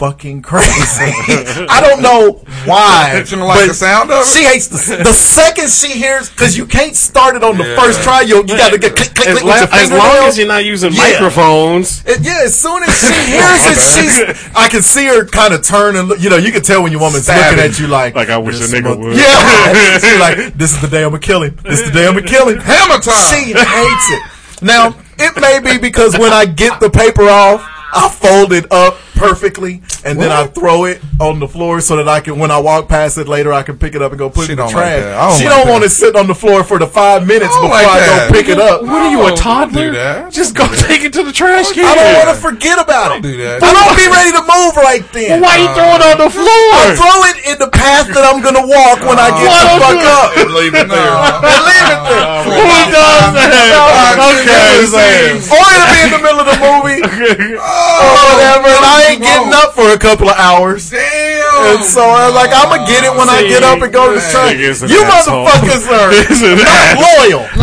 fucking 0.00 0.40
crazy. 0.40 0.64
I 1.68 1.78
don't 1.84 2.00
know 2.00 2.40
why. 2.64 3.22
You 3.30 3.36
like 3.36 3.68
the 3.68 3.74
sound 3.74 4.10
of 4.10 4.22
it? 4.22 4.26
She 4.26 4.44
hates 4.44 4.66
the, 4.68 4.96
the 5.04 5.12
second 5.12 5.68
she 5.70 5.92
hears 5.92 6.30
because 6.30 6.56
you 6.56 6.64
can't 6.66 6.96
start 6.96 7.36
it 7.36 7.44
on 7.44 7.58
the 7.58 7.64
Yeah. 7.64 7.76
first 7.80 8.02
try. 8.02 8.22
You 8.22 8.38
you 8.38 8.56
got 8.56 8.72
to 8.72 8.78
get 8.78 8.96
click 8.96 9.14
click 9.14 9.28
As, 9.28 9.38
click 9.38 9.44
la- 9.44 9.56
your 9.60 9.68
as 9.70 9.90
long 9.90 10.00
fingernails. 10.00 10.28
as 10.28 10.38
you're 10.38 10.48
not 10.48 10.64
using 10.64 10.92
Yeah. 10.92 11.02
microphones. 11.04 12.02
And 12.06 12.24
yeah, 12.24 12.40
as 12.48 12.58
soon 12.58 12.82
as 12.82 12.96
she 12.98 13.12
hears 13.30 13.62
it, 13.70 13.78
she's. 13.94 14.16
I 14.56 14.68
can 14.68 14.80
see 14.82 15.04
her 15.06 15.26
kind 15.26 15.52
of 15.52 15.62
turn 15.62 15.96
and 15.96 16.08
look. 16.08 16.18
You 16.20 16.30
know, 16.30 16.36
you 16.38 16.50
can 16.50 16.62
tell 16.62 16.82
when 16.82 16.92
your 16.92 17.00
woman's 17.02 17.26
Savage. 17.26 17.56
looking 17.58 17.70
at 17.72 17.78
you 17.78 17.86
like, 17.88 18.14
Like 18.14 18.30
I 18.30 18.38
wish 18.38 18.58
this 18.58 18.72
a 18.72 18.76
nigga 18.76 18.96
would. 18.98 19.16
Yeah, 19.16 19.98
she's 19.98 20.18
like, 20.18 20.54
this 20.54 20.72
is 20.72 20.80
the 20.80 20.88
day 20.88 21.04
I'm 21.04 21.10
gonna 21.10 21.20
kill 21.20 21.42
him. 21.42 21.56
This 21.62 21.80
is 21.80 21.92
the 21.92 21.98
day 21.98 22.06
I'm 22.08 22.14
gonna 22.14 22.26
kill 22.26 22.48
him. 22.48 22.58
Hammer 22.58 22.98
time. 22.98 23.14
She 23.30 23.52
hates 23.52 24.06
it. 24.16 24.22
Now 24.62 24.96
it 25.18 25.36
may 25.40 25.60
be 25.60 25.78
because 25.78 26.16
when 26.18 26.32
I 26.32 26.46
get 26.46 26.80
the 26.80 26.88
paper 26.90 27.28
off, 27.28 27.60
I 27.92 28.08
fold 28.08 28.52
it 28.54 28.70
up 28.72 28.96
perfectly 29.14 29.82
and 30.04 30.20
then 30.20 30.30
I 30.32 30.46
throw 30.46 30.84
it 30.84 31.00
on 31.20 31.38
the 31.40 31.48
floor 31.48 31.80
so 31.80 31.96
that 31.96 32.08
I 32.08 32.20
can, 32.20 32.38
when 32.38 32.50
I 32.50 32.58
walk 32.58 32.88
past 32.88 33.18
it 33.18 33.28
later, 33.28 33.52
I 33.52 33.62
can 33.62 33.78
pick 33.78 33.94
it 33.94 34.02
up 34.02 34.12
and 34.12 34.18
go 34.18 34.30
put 34.30 34.46
She 34.46 34.52
it 34.52 34.58
in 34.58 34.64
the 34.64 34.70
don't 34.70 34.74
like 34.74 34.84
trash. 34.96 35.02
that. 35.04 35.14
Don't 35.20 35.38
she 35.38 35.44
like 35.44 35.56
don't 35.56 35.68
want 35.68 35.82
to 35.84 35.90
sit 35.90 36.16
on 36.16 36.26
the 36.26 36.34
floor 36.34 36.64
for 36.64 36.78
the 36.78 36.86
five 36.86 37.26
minutes 37.26 37.52
I 37.52 37.60
before 37.60 37.70
like 37.76 37.86
I 37.86 37.98
that. 38.00 38.28
go 38.30 38.34
pick 38.36 38.48
it 38.48 38.58
up. 38.60 38.82
What 38.82 39.02
are 39.04 39.10
you, 39.12 39.20
a 39.26 39.36
toddler? 39.36 39.92
do 39.92 39.98
that. 39.98 40.32
Just 40.32 40.54
go 40.56 40.64
take 40.88 41.02
it 41.04 41.12
to 41.14 41.22
the 41.22 41.32
trash 41.32 41.72
can. 41.72 41.84
I 41.84 41.94
don't 41.94 42.14
want 42.24 42.30
to 42.32 42.38
forget 42.40 42.80
about 42.80 43.16
it. 43.16 43.22
do 43.22 43.36
that. 43.44 43.60
I 43.62 43.70
don't 43.76 43.96
be 43.98 44.08
ready 44.08 44.32
to 44.32 44.42
move 44.48 44.72
right 44.80 45.04
then. 45.12 45.40
Why 45.44 45.58
are 45.58 45.62
you 45.64 45.70
throw 45.76 45.90
it 45.98 46.02
on 46.08 46.16
the 46.18 46.30
uh, 46.32 46.40
floor? 46.40 46.68
I 46.80 46.96
throw 46.96 47.18
it 47.28 47.36
in 47.52 47.56
the 47.60 47.68
path 47.70 48.08
that 48.14 48.24
I'm 48.24 48.40
gonna 48.40 48.64
walk 48.64 49.04
when 49.04 49.18
I 49.20 49.28
uh, 49.28 49.36
get 49.36 49.48
Why 49.48 49.60
the 49.60 49.74
fuck 49.84 50.00
up. 50.08 50.28
And 50.40 50.48
leave 50.56 50.74
it 50.76 50.88
there. 50.88 51.12
And 51.12 51.62
leave 51.68 51.88
it 51.92 52.00
there. 52.08 52.24
Uh, 52.24 52.44
Who 52.48 52.64
does 52.88 53.32
that? 53.36 54.16
Okay. 54.40 55.36
Or 55.50 55.60
it'll 55.60 55.90
be 55.90 56.00
in 56.06 56.10
the 56.14 56.22
middle 56.22 56.40
of 56.40 56.48
the 56.48 56.58
movie 56.60 57.00
or 57.50 58.08
whatever, 58.16 58.70
oh, 58.70 58.76
and 58.80 58.84
I 58.86 58.98
ain't 59.12 59.22
getting 59.22 59.52
up 59.52 59.74
for 59.74 59.89
a 59.94 59.98
couple 59.98 60.28
of 60.28 60.36
hours. 60.36 60.90
Damn. 60.90 61.76
And 61.76 61.84
so 61.84 62.00
I'm 62.02 62.34
like, 62.34 62.50
I'm 62.54 62.68
gonna 62.70 62.86
get 62.86 63.04
it 63.04 63.12
when 63.16 63.28
I 63.28 63.42
get 63.46 63.62
up 63.62 63.80
and 63.82 63.92
go 63.92 64.08
to 64.08 64.14
the 64.14 64.20
This 64.20 64.30
track. 64.32 64.56
nigga's 64.56 64.82
an 64.82 64.88
You 64.90 65.02
asshole. 65.04 65.44
motherfuckers 65.46 65.86
are 65.90 66.10
This 66.14 66.42
is 66.42 66.58
not 66.64 66.96
loyal. 66.98 67.44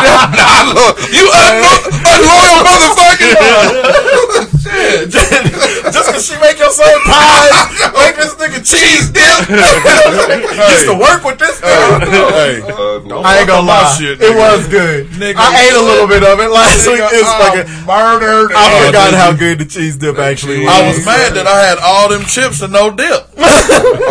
Nah, 0.00 0.72
look, 0.72 0.96
you 1.12 1.28
unlo- 1.28 1.92
unloyal 1.92 2.64
motherfucker. 2.64 3.36
Just 5.92 6.10
cause 6.12 6.24
she 6.26 6.38
make 6.40 6.58
your 6.58 6.70
son 6.70 6.86
pies, 7.04 7.56
make 7.98 8.16
this 8.16 8.34
nigga 8.38 8.60
cheese 8.62 9.10
dip. 9.10 9.50
Used 10.70 10.86
to 10.86 10.96
work 10.98 11.24
with 11.24 11.38
this 11.38 11.60
guy. 11.60 12.00
Hey, 12.06 12.62
uh, 12.62 13.20
I 13.20 13.38
ain't 13.40 13.48
gonna 13.48 13.66
lie, 13.66 13.94
shit, 13.98 14.20
it 14.20 14.36
was 14.36 14.66
good. 14.68 15.06
Nigga, 15.18 15.36
I 15.36 15.66
ate 15.68 15.74
a 15.76 15.82
little 15.82 16.06
bit 16.06 16.22
of 16.22 16.38
it 16.40 16.48
last 16.50 16.86
week. 16.86 17.00
It's 17.02 17.28
I 17.28 17.38
fucking 17.38 17.86
murdered. 17.86 18.52
I 18.54 18.86
forgot 18.86 19.12
it. 19.12 19.16
how 19.16 19.32
good 19.32 19.58
the 19.58 19.64
cheese 19.64 19.96
dip 19.96 20.18
actually 20.18 20.60
was. 20.60 20.68
I 20.68 20.86
was 20.88 21.04
mad 21.04 21.34
that 21.34 21.46
I 21.46 21.60
had 21.66 21.78
all 21.82 22.08
them 22.08 22.22
chips 22.24 22.62
and 22.62 22.72
no 22.72 22.90
dip. 22.90 23.26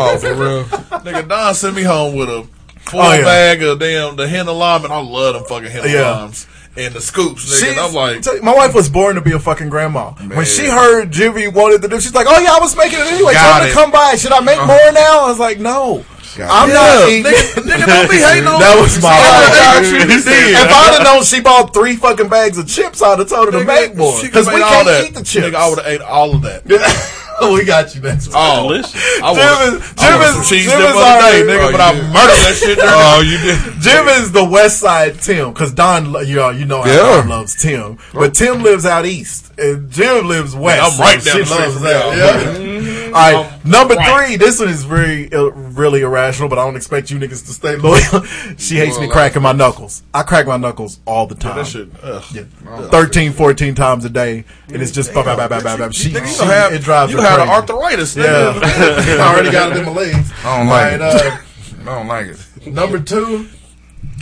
Oh, 0.01 0.17
for 0.19 0.33
real. 0.33 0.63
Nigga, 1.03 1.27
Don 1.27 1.53
sent 1.53 1.75
me 1.75 1.83
home 1.83 2.15
with 2.15 2.29
a 2.29 2.33
oh, 2.33 2.47
full 2.81 3.01
Oh, 3.01 3.13
yeah. 3.13 3.23
bag 3.23 3.63
of 3.63 3.79
damn 3.79 4.15
the 4.15 4.27
Hint 4.27 4.47
of 4.47 4.55
Lime, 4.55 4.85
and 4.85 4.93
I 4.93 4.99
love 5.01 5.33
them 5.35 5.43
fucking 5.45 5.69
henna 5.69 5.87
Yeah. 5.89 6.11
limes 6.11 6.47
and 6.77 6.93
the 6.93 7.01
scoops. 7.01 7.61
Nigga, 7.61 7.71
and 7.71 7.79
I'm 7.79 7.93
like, 7.93 8.43
my 8.43 8.53
wife 8.53 8.73
was 8.73 8.89
born 8.89 9.15
to 9.15 9.21
be 9.21 9.33
a 9.33 9.39
fucking 9.39 9.69
grandma. 9.69 10.11
When 10.11 10.45
she 10.45 10.67
heard 10.67 11.11
Jimmy 11.11 11.47
wanted 11.47 11.81
to 11.81 11.87
do, 11.87 11.99
she's 11.99 12.13
like, 12.13 12.27
"Oh 12.29 12.39
yeah, 12.39 12.53
I 12.53 12.59
was 12.59 12.75
making 12.75 12.99
it 12.99 13.07
anyway. 13.07 13.33
Got 13.33 13.43
Tell 13.43 13.61
her 13.61 13.67
to 13.67 13.73
come 13.73 13.91
by. 13.91 14.15
Should 14.15 14.31
I 14.31 14.39
make 14.41 14.57
uh-huh. 14.57 14.67
more 14.67 14.91
now?" 14.93 15.25
I 15.25 15.29
was 15.29 15.39
like, 15.39 15.59
"No, 15.59 16.05
I'm 16.39 16.69
yeah, 16.69 16.73
not 16.75 17.09
eating." 17.09 17.31
nigga, 17.31 17.61
nigga, 17.63 17.85
don't 17.85 18.09
be 18.09 18.17
hating 18.17 18.47
on 18.51 18.59
That 18.59 18.79
was 18.79 19.01
my 19.01 19.09
I 19.09 19.19
fault. 19.19 19.57
got 19.59 19.83
you 19.91 20.07
did. 20.07 20.53
If 20.55 20.69
I'd 20.69 20.93
have 20.93 21.03
known 21.03 21.23
she 21.23 21.41
bought 21.41 21.73
three 21.73 21.95
fucking 21.95 22.29
bags 22.29 22.57
of 22.57 22.67
chips, 22.67 23.01
I'd 23.01 23.19
have 23.19 23.29
told 23.29 23.53
her 23.53 23.59
to 23.59 23.65
make 23.65 23.95
more 23.95 24.21
because 24.21 24.47
we 24.47 24.61
can't 24.61 24.63
all 24.63 24.85
that. 24.85 25.05
eat 25.07 25.13
the 25.15 25.23
chips. 25.23 25.47
Nigga, 25.47 25.55
I 25.55 25.69
would 25.69 25.79
have 25.79 25.87
ate 25.87 26.01
all 26.01 26.35
of 26.35 26.41
that. 26.43 26.65
Oh, 27.41 27.53
we 27.53 27.63
got 27.65 27.95
you 27.95 28.01
next 28.01 28.27
week. 28.27 28.35
Oh, 28.37 28.63
delicious. 28.69 28.95
I 28.95 29.33
Jim 29.33 29.43
wanted, 29.43 29.81
is- 29.81 29.93
I 29.97 30.09
Jim 30.11 30.21
is- 30.21 30.33
some 30.35 30.43
cheese 30.43 30.65
Jim 30.65 30.77
dip 30.79 30.87
is 30.89 30.93
the 30.95 30.99
other 30.99 31.21
day, 31.21 31.41
nigga, 31.47 31.67
Oh, 31.67 31.71
but 31.71 31.79
you 31.79 31.83
I 31.83 31.93
did. 31.93 32.03
murdered 32.13 32.41
that 32.43 32.55
shit 32.59 32.79
Oh, 32.81 33.21
you 33.21 33.37
did. 33.39 33.81
Jim 33.81 34.07
is 34.23 34.31
the 34.31 34.43
West 34.45 34.79
Side 34.79 35.21
Tim 35.21 35.53
because 35.53 35.71
Don, 35.73 36.27
you 36.27 36.35
know, 36.35 36.49
you 36.49 36.65
know 36.65 36.85
Yeah. 36.85 36.97
Don 36.97 37.29
loves 37.29 37.55
Tim, 37.55 37.97
but 38.13 38.33
Tim 38.33 38.61
lives 38.63 38.85
out 38.85 39.05
east 39.05 39.51
and 39.57 39.89
Jim 39.91 40.27
lives 40.27 40.55
west. 40.55 40.93
I'm 40.93 40.99
right 40.99 41.21
so 41.21 41.31
down 41.31 41.39
the 41.39 41.45
street 41.45 41.59
loves 41.59 41.73
from 41.75 41.83
that. 41.83 42.17
Yeah. 42.17 42.43
Mm-hmm. 42.59 42.98
All 43.13 43.43
right, 43.43 43.65
number 43.65 43.95
three. 43.95 44.35
This 44.37 44.59
one 44.59 44.69
is 44.69 44.83
very, 44.83 45.31
uh, 45.33 45.43
really 45.45 46.01
irrational, 46.01 46.49
but 46.49 46.57
I 46.59 46.65
don't 46.65 46.75
expect 46.75 47.09
you 47.11 47.17
niggas 47.19 47.45
to 47.45 47.51
stay 47.53 47.75
loyal. 47.75 48.23
she 48.57 48.75
hates 48.75 48.99
me 48.99 49.07
cracking 49.09 49.41
my 49.41 49.51
knuckles. 49.51 50.03
I 50.13 50.23
crack 50.23 50.47
my 50.47 50.57
knuckles 50.57 50.99
all 51.05 51.27
the 51.27 51.35
time. 51.35 51.57
that 51.57 51.67
shit. 51.67 51.89
Ugh. 52.03 52.23
Yeah. 52.33 52.43
13, 52.89 53.31
14 53.33 53.75
times 53.75 54.05
a 54.05 54.09
day, 54.09 54.43
and 54.67 54.81
it's 54.81 54.91
just 54.91 55.13
bam, 55.13 55.25
bam, 55.25 55.37
bam, 55.37 55.49
bam, 55.49 55.63
bam, 55.63 55.79
bam. 55.79 55.91
She, 55.91 56.09
Nigga, 56.09 56.27
she- 56.27 56.45
have, 56.45 56.73
it 56.73 56.81
drives 56.81 57.11
you 57.11 57.17
her 57.21 57.27
had 57.27 57.35
crazy. 57.37 57.51
arthritis, 57.51 58.15
Yeah. 58.15 58.59
I 58.63 59.33
already 59.33 59.51
got 59.51 59.71
it 59.71 59.77
in 59.79 59.85
my 59.85 59.91
legs. 60.01 60.31
I 60.43 60.57
don't 60.57 60.67
like 60.67 60.93
All 60.93 60.95
it. 60.95 61.01
uh, 61.01 61.37
I 61.81 61.85
don't 61.85 62.07
like 62.07 62.25
it. 62.27 62.67
Number 62.67 62.99
two, 62.99 63.47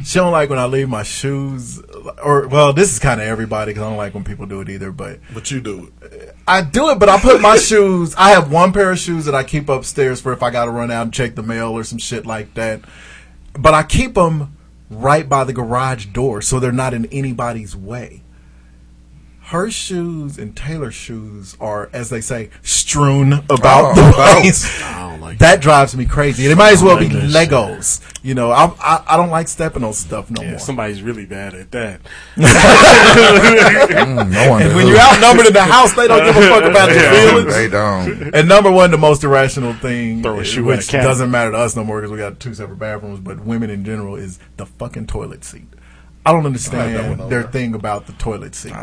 she 0.03 0.19
don't 0.19 0.31
like 0.31 0.49
when 0.49 0.59
I 0.59 0.65
leave 0.65 0.89
my 0.89 1.03
shoes, 1.03 1.81
or 2.23 2.47
well, 2.47 2.73
this 2.73 2.91
is 2.91 2.99
kind 2.99 3.19
of 3.21 3.27
everybody 3.27 3.71
because 3.71 3.83
I 3.83 3.89
don't 3.89 3.97
like 3.97 4.13
when 4.13 4.23
people 4.23 4.45
do 4.45 4.61
it 4.61 4.69
either. 4.69 4.91
But 4.91 5.19
But 5.33 5.49
you 5.51 5.59
do 5.61 5.91
it. 6.01 6.35
I 6.47 6.61
do 6.61 6.89
it. 6.89 6.99
But 6.99 7.09
I 7.09 7.19
put 7.19 7.41
my 7.41 7.57
shoes. 7.57 8.13
I 8.17 8.31
have 8.31 8.51
one 8.51 8.73
pair 8.73 8.91
of 8.91 8.99
shoes 8.99 9.25
that 9.25 9.35
I 9.35 9.43
keep 9.43 9.69
upstairs 9.69 10.21
for 10.21 10.33
if 10.33 10.41
I 10.43 10.49
got 10.49 10.65
to 10.65 10.71
run 10.71 10.91
out 10.91 11.03
and 11.03 11.13
check 11.13 11.35
the 11.35 11.43
mail 11.43 11.71
or 11.71 11.83
some 11.83 11.97
shit 11.99 12.25
like 12.25 12.53
that. 12.55 12.81
But 13.53 13.73
I 13.73 13.83
keep 13.83 14.13
them 14.13 14.55
right 14.89 15.27
by 15.27 15.43
the 15.43 15.53
garage 15.53 16.05
door 16.07 16.41
so 16.41 16.59
they're 16.59 16.71
not 16.71 16.93
in 16.93 17.05
anybody's 17.07 17.75
way. 17.75 18.23
Her 19.45 19.71
shoes 19.71 20.37
and 20.37 20.55
Taylor's 20.57 20.93
shoes 20.93 21.55
are, 21.59 21.89
as 21.93 22.09
they 22.09 22.19
say, 22.19 22.49
strewn 22.63 23.31
about 23.33 23.91
Oh, 23.91 23.95
the 23.95 24.11
place. 24.13 24.79
Don't 24.79 25.06
like 25.29 25.37
That 25.39 25.61
drives 25.61 25.95
me 25.95 26.05
crazy. 26.05 26.43
And 26.45 26.51
it 26.51 26.55
might 26.57 26.73
as 26.73 26.83
well 26.83 26.97
be 26.97 27.09
like 27.09 27.13
that 27.31 27.31
shit. 27.31 27.49
Legos. 27.51 28.01
You 28.23 28.33
know, 28.33 28.51
I, 28.51 28.65
I 28.79 29.03
I 29.09 29.17
don't 29.17 29.29
like 29.29 29.47
stepping 29.47 29.83
on 29.83 29.93
stuff 29.93 30.29
no 30.29 30.41
Yeah, 30.41 30.49
more. 30.51 30.59
somebody's 30.59 31.01
really 31.01 31.25
bad 31.25 31.53
at 31.53 31.71
that. 31.71 32.01
Mm, 33.97 34.31
no 34.31 34.49
one 34.49 34.61
And 34.61 34.75
when 34.75 34.87
you're 34.87 34.99
outnumbered 34.99 35.47
in 35.47 35.53
the 35.53 35.63
house, 35.63 35.93
they 35.93 36.07
don't 36.07 36.23
give 36.25 36.35
a 36.35 36.41
fuck 36.47 36.63
about 36.63 36.89
your 36.93 36.99
feelings. 37.11 37.53
they 37.53 37.67
don't. 37.69 38.35
And 38.35 38.47
number 38.47 38.71
one, 38.71 38.91
the 38.91 38.97
most 38.97 39.23
irrational 39.23 39.73
thing, 39.73 40.21
Throw 40.21 40.39
a 40.39 40.43
shoe 40.43 40.61
at 40.71 40.77
which 40.77 40.89
a 40.89 40.91
cat. 40.91 41.03
doesn't 41.03 41.31
matter 41.31 41.51
to 41.51 41.57
us 41.57 41.75
no 41.75 41.83
more 41.83 41.99
because 41.99 42.11
we 42.11 42.17
got 42.17 42.39
two 42.39 42.53
separate 42.53 42.79
bathrooms, 42.79 43.19
but 43.19 43.39
women 43.45 43.69
in 43.69 43.83
general, 43.85 44.15
is 44.15 44.39
the 44.57 44.65
fucking 44.65 45.07
toilet 45.07 45.43
seat. 45.43 45.67
I 46.27 46.31
don't 46.33 46.45
I 46.45 46.49
have 46.49 46.71
that 46.71 46.73
one 46.73 46.89
understand 46.91 47.21
over 47.21 47.29
their 47.29 47.43
thing 47.43 47.73
about 47.73 48.05
the 48.05 48.13
toilet 48.13 48.53
seat. 48.55 48.73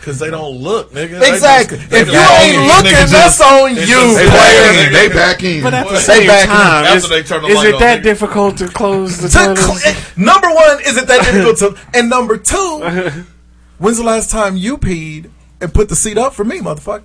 Because 0.00 0.18
they 0.18 0.30
don't 0.30 0.56
look, 0.56 0.90
nigga. 0.92 1.20
They 1.20 1.32
exactly. 1.32 1.78
just- 1.78 1.90
they 1.90 2.00
if 2.00 2.08
you 2.08 2.14
ain't 2.18 2.66
looking, 2.66 2.90
niggas 2.90 3.10
that's 3.10 3.38
just- 3.38 3.40
on 3.42 3.70
you. 3.76 3.86
just- 3.86 4.16
They 4.16 4.24
They 4.24 4.28
back 4.28 4.32
back 4.32 4.64
in. 4.74 4.86
in. 4.86 4.92
They 4.92 5.08
back 5.08 5.42
in. 5.44 5.62
But 5.62 5.74
at 5.74 5.88
the 5.88 5.96
same 6.00 6.26
time, 6.26 6.84
After 6.86 6.96
is, 6.96 7.08
they 7.08 7.22
turn 7.22 7.42
the 7.42 7.48
is 7.48 7.54
light 7.56 7.66
it 7.68 7.74
on, 7.74 7.80
that 7.80 8.00
nigga. 8.00 8.02
difficult 8.02 8.56
to 8.56 8.68
close 8.68 9.18
the 9.18 9.28
To 9.28 9.38
toilet? 9.38 9.58
cl- 9.58 9.94
eh, 9.94 9.96
number 10.16 10.48
one, 10.50 10.80
is 10.80 10.96
it 10.96 11.06
that 11.06 11.22
difficult 11.30 11.58
to? 11.58 11.76
And 11.96 12.10
number 12.10 12.36
two, 12.36 12.80
when's 13.78 13.98
the 13.98 14.02
last 14.04 14.30
time 14.30 14.56
you 14.56 14.76
peed 14.78 15.30
and 15.60 15.72
put 15.72 15.88
the 15.88 15.94
seat 15.96 16.18
up 16.18 16.34
for 16.34 16.44
me, 16.44 16.58
motherfucker? 16.60 17.02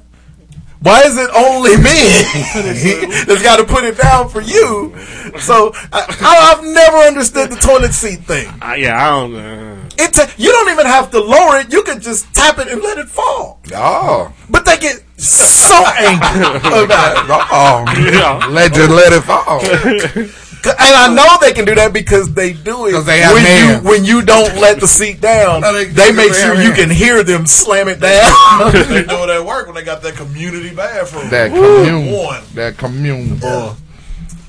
Why 0.82 1.04
is 1.04 1.18
it 1.18 1.30
only 1.36 1.76
me 1.78 3.24
that's 3.26 3.44
got 3.44 3.58
to 3.58 3.66
put 3.66 3.84
it 3.84 3.98
down 3.98 4.30
for 4.30 4.42
you? 4.42 4.94
So 5.40 5.72
I, 5.92 6.06
I, 6.22 6.54
I've 6.54 6.64
never 6.64 6.98
understood 6.98 7.50
the 7.50 7.56
toilet 7.56 7.94
seat 7.94 8.22
thing. 8.22 8.48
Uh, 8.62 8.74
yeah, 8.74 9.04
I 9.04 9.10
don't 9.10 9.34
know. 9.34 9.78
It 9.98 10.14
ta- 10.14 10.32
you 10.38 10.52
don't 10.52 10.70
even 10.70 10.86
have 10.86 11.10
to 11.12 11.20
lower 11.20 11.58
it; 11.58 11.74
you 11.74 11.82
can 11.84 12.00
just 12.00 12.32
tap 12.34 12.60
it 12.60 12.68
and 12.68 12.82
let 12.82 13.00
it 13.00 13.10
fall. 13.10 13.60
Oh. 13.74 14.32
But 14.50 14.66
they 14.66 14.78
get 14.78 15.04
so 15.20 15.76
angry 15.98 16.84
about 16.84 17.18
it. 17.18 17.48
Oh. 17.52 17.84
Yeah. 17.98 18.48
Let 18.48 18.74
just 18.74 18.92
let 18.92 19.14
it 19.14 19.24
fall. 19.24 20.38
And 20.66 20.76
I 20.80 21.14
know 21.14 21.38
they 21.40 21.54
can 21.54 21.66
do 21.66 21.76
that 21.76 21.94
because 21.94 22.34
they 22.34 22.52
do 22.54 22.88
it 22.88 23.00
they 23.02 23.20
have 23.20 23.34
when 23.34 23.44
hands. 23.44 23.84
you 23.84 23.90
when 23.90 24.04
you 24.06 24.22
don't 24.22 24.56
let 24.60 24.80
the 24.80 24.88
seat 24.88 25.22
down. 25.22 25.62
No, 25.68 25.72
they- 25.74 25.86
they, 25.86 26.12
make 26.12 26.34
sure 26.34 26.56
have 26.56 26.64
you 26.64 26.72
hands. 26.72 26.78
can 26.80 26.90
hear 26.90 27.24
them 27.24 27.46
slam 27.46 27.88
it 27.88 28.00
down. 28.00 28.32
They 28.74 29.04
do 29.04 29.24
it 29.24 29.30
at 29.30 29.46
work 29.46 29.68
when 29.68 29.76
they 29.76 29.84
got 29.84 30.02
that 30.02 30.16
community 30.16 30.74
bathroom. 30.76 31.30
That 31.30 31.52
commune. 31.52 32.12
One. 32.12 32.44
That 32.56 32.78
commune. 32.78 33.40
Uh, 33.44 33.76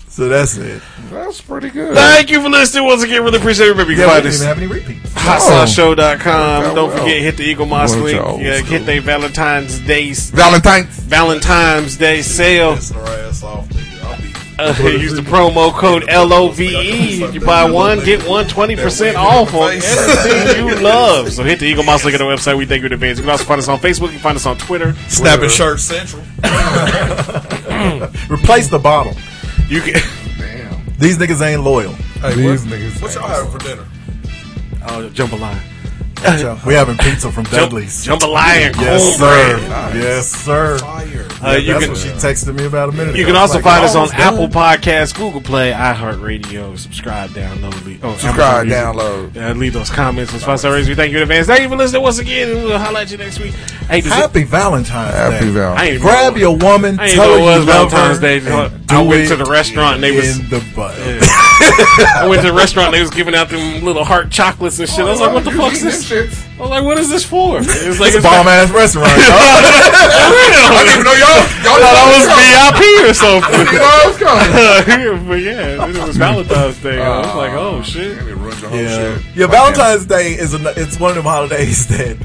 so 0.09 0.29
that's 0.29 0.57
it. 0.57 0.83
That's 1.11 1.41
pretty 1.41 1.71
good. 1.71 1.95
Thank 1.95 2.31
you 2.31 2.43
for 2.43 2.49
listening 2.49 2.85
once 2.87 3.05
again. 3.05 3.23
Really 3.23 3.39
appreciate 3.39 3.67
it. 3.67 3.71
Remember, 3.71 3.93
you 3.93 3.99
Yeah, 3.99 4.07
can 4.07 4.15
we 4.17 4.21
find 4.21 4.23
didn't 4.25 4.35
us 4.35 4.43
even 4.43 4.49
have 4.49 4.59
any 4.59 4.67
repeats. 4.67 5.15
hotsauceshow.com. 5.15 6.65
Oh, 6.65 6.75
Don't 6.75 6.89
well. 6.89 6.99
forget, 6.99 7.23
hit 7.23 7.37
the 7.37 7.55
Eaglemoss 7.55 7.91
Well, 7.95 8.01
link. 8.05 8.43
Yeah, 8.43 8.53
was 8.61 8.63
get 8.63 8.79
cool. 8.79 8.87
their 8.87 9.01
Valentine's 9.01 9.79
Day 9.81 10.13
Valentine's. 10.13 10.87
Valentine's 11.01 11.97
Day 11.97 12.23
sale. 12.23 12.75
Pissing 12.75 12.95
her 12.97 13.29
ass 13.29 13.43
off, 13.45 13.69
nigga. 13.69 13.78
I'll 13.78 13.78
be. 13.78 13.78
Uh, 14.69 14.75
use 14.89 15.15
the 15.15 15.23
promo 15.23 15.71
code 15.73 16.05
LOVE. 16.11 16.59
If 16.59 17.33
you 17.33 17.41
buy 17.41 17.71
one, 17.71 18.05
get 18.05 18.27
one 18.29 18.45
20% 18.47 19.15
off 19.15 19.55
on 19.55 19.71
everything 19.75 20.67
you 20.67 20.75
love. 20.81 21.33
So 21.33 21.45
hit 21.45 21.61
the 21.61 21.73
Eaglemoss 21.73 22.03
link 22.05 22.15
at 22.15 22.19
the 22.19 22.25
website. 22.25 22.59
We 22.59 22.67
thank 22.67 22.81
you 22.81 22.87
in 22.87 22.93
advance. 22.93 23.19
You 23.19 23.23
can 23.23 23.31
also 23.31 23.45
find 23.45 23.61
us 23.61 23.69
on 23.69 23.79
Facebook. 23.79 24.07
You 24.07 24.15
can 24.15 24.19
find 24.19 24.35
us 24.37 24.47
on 24.47 24.59
Twitter. 24.59 24.95
Snapping 25.07 25.49
shirt 25.49 25.79
central. 25.79 26.23
Replace 28.29 28.69
the 28.69 28.81
bottle. 28.83 29.15
You 29.69 29.81
can. 29.81 30.03
Damn. 30.39 30.85
These 30.99 31.19
niggas 31.19 31.41
ain't 31.41 31.63
loyal. 31.63 31.93
Hey, 31.93 32.35
These 32.35 32.65
what, 32.65 32.73
niggas. 32.75 33.01
what 33.01 33.15
y'all 33.15 33.29
having 33.29 33.53
for 33.53 33.59
dinner? 33.59 33.87
Oh, 34.89 35.09
jambalaya. 35.15 35.61
We 36.67 36.75
having 36.75 36.97
pizza 36.99 37.31
from 37.31 37.45
Dudley's. 37.45 38.07
Jambalaya 38.07 38.67
and 38.69 38.77
yes, 38.77 39.19
cornbread. 39.19 39.59
sir. 39.61 39.99
Yes, 39.99 40.29
sir. 40.29 40.79
Fire. 40.79 41.29
Uh, 41.41 41.53
you 41.57 41.73
That's 41.73 41.85
can 41.85 41.93
what 41.93 41.99
she 41.99 42.09
texted 42.09 42.55
me 42.57 42.67
about 42.67 42.89
a 42.89 42.93
minute 42.93 43.11
ago. 43.11 43.19
You 43.19 43.25
can 43.27 43.37
also 43.37 43.55
like, 43.55 43.65
find 43.65 43.85
us 43.85 43.95
on 43.95 44.09
"Oh, 44.09 44.11
done." 44.11 44.21
Apple 44.21 44.49
Podcasts, 44.49 45.15
Google 45.17 45.41
Play, 45.41 45.71
iHeartRadio. 45.73 46.77
Subscribe, 46.77 47.31
download, 47.31 47.85
leave, 47.85 48.05
oh, 48.05 48.17
Subscribe, 48.17 48.67
Amazon 48.67 48.95
download. 48.97 49.37
Uh, 49.37 49.55
leave 49.55 49.73
those 49.73 49.91
comments 49.91 50.33
and 50.33 50.43
five 50.43 50.59
star 50.59 50.73
ratings. 50.73 50.89
We 50.89 50.95
thank 50.97 51.13
you 51.13 51.19
in 51.19 51.23
advance. 51.23 51.47
Thank 51.47 51.63
you 51.63 51.69
for 51.69 51.77
listening 51.77 52.03
once 52.03 52.19
again, 52.19 52.51
and 52.51 52.65
we'll 52.65 52.79
holler 52.79 53.01
at 53.01 53.11
you 53.11 53.19
next 53.19 53.39
week. 53.39 53.53
Hey, 53.89 54.01
does 54.01 54.11
it- 54.11 54.15
Happy 54.15 54.43
Valentine's 54.45 55.15
Happy 55.15 55.47
Day. 55.47 55.51
Val. 55.53 55.75
I 55.77 55.97
Grab 55.99 56.37
your 56.37 56.57
woman, 56.57 56.99
I 56.99 57.09
tell 57.11 57.29
know 57.29 57.33
her 57.35 57.39
you 57.39 57.45
love 57.47 57.91
Valentine's 57.91 58.17
her, 58.17 58.21
Day. 58.21 58.39
and 58.39 58.49
I 58.91 59.03
do 59.03 59.09
went 59.09 59.29
to 59.29 59.37
the 59.37 59.45
restaurant 59.45 59.95
and 59.97 60.03
they 60.05 60.11
was- 60.17 60.39
in 60.41 60.49
the 60.49 60.65
butt. 60.75 60.95
I 62.17 62.27
went 62.29 62.43
to 62.43 62.51
a 62.51 62.53
restaurant. 62.53 62.89
and 62.89 62.95
They 62.95 63.01
was 63.01 63.11
giving 63.11 63.35
out 63.35 63.49
them 63.49 63.85
little 63.85 64.05
heart 64.05 64.31
chocolates 64.31 64.79
and 64.79 64.89
shit. 64.89 65.01
I 65.01 65.11
was 65.11 65.21
like, 65.21 65.33
"What 65.33 65.45
the 65.45 65.53
fuck 65.53 65.73
is 65.73 65.83
this?" 65.83 66.11
I 66.11 66.61
was 66.63 66.71
like, 66.71 66.85
"What 66.85 66.99
is 66.99 67.09
this 67.09 67.25
for?" 67.25 67.59
It 67.59 67.89
was 67.89 68.01
like 68.01 68.15
It's 68.15 68.19
a 68.19 68.23
bomb 68.23 68.49
ass 68.49 68.71
restaurant. 68.71 69.09
dog. 69.29 69.39
I 69.39 70.83
didn't 70.85 70.93
even 70.93 71.05
know 71.05 71.13
y'all. 71.13 71.43
Y'all 71.65 71.77
I 71.77 71.81
thought 71.81 71.95
thought 71.95 72.09
it 72.09 72.19
was 72.19 72.29
VIP 72.43 72.81
or 73.09 73.15
something. 73.15 73.59
You 73.73 73.79
know 73.79 73.85
I 73.85 74.07
was 74.07 74.17
coming. 74.19 75.29
but 75.29 75.41
yeah, 75.41 75.87
it 75.89 76.07
was 76.07 76.17
Valentine's 76.17 76.79
Day. 76.83 77.01
I 77.01 77.19
was 77.19 77.35
like, 77.35 77.53
"Oh 77.53 77.83
shit!" 77.83 78.19
It 78.19 78.35
ruined 78.37 78.59
the 78.59 78.69
whole 78.69 78.79
Yeah, 78.79 79.17
shit. 79.19 79.37
yeah. 79.37 79.47
Valentine's 79.47 80.07
Day 80.07 80.33
is 80.35 80.55
a, 80.55 80.59
it's 80.81 80.99
one 80.99 81.11
of 81.11 81.17
them 81.17 81.25
holidays 81.25 81.87
that 81.89 82.17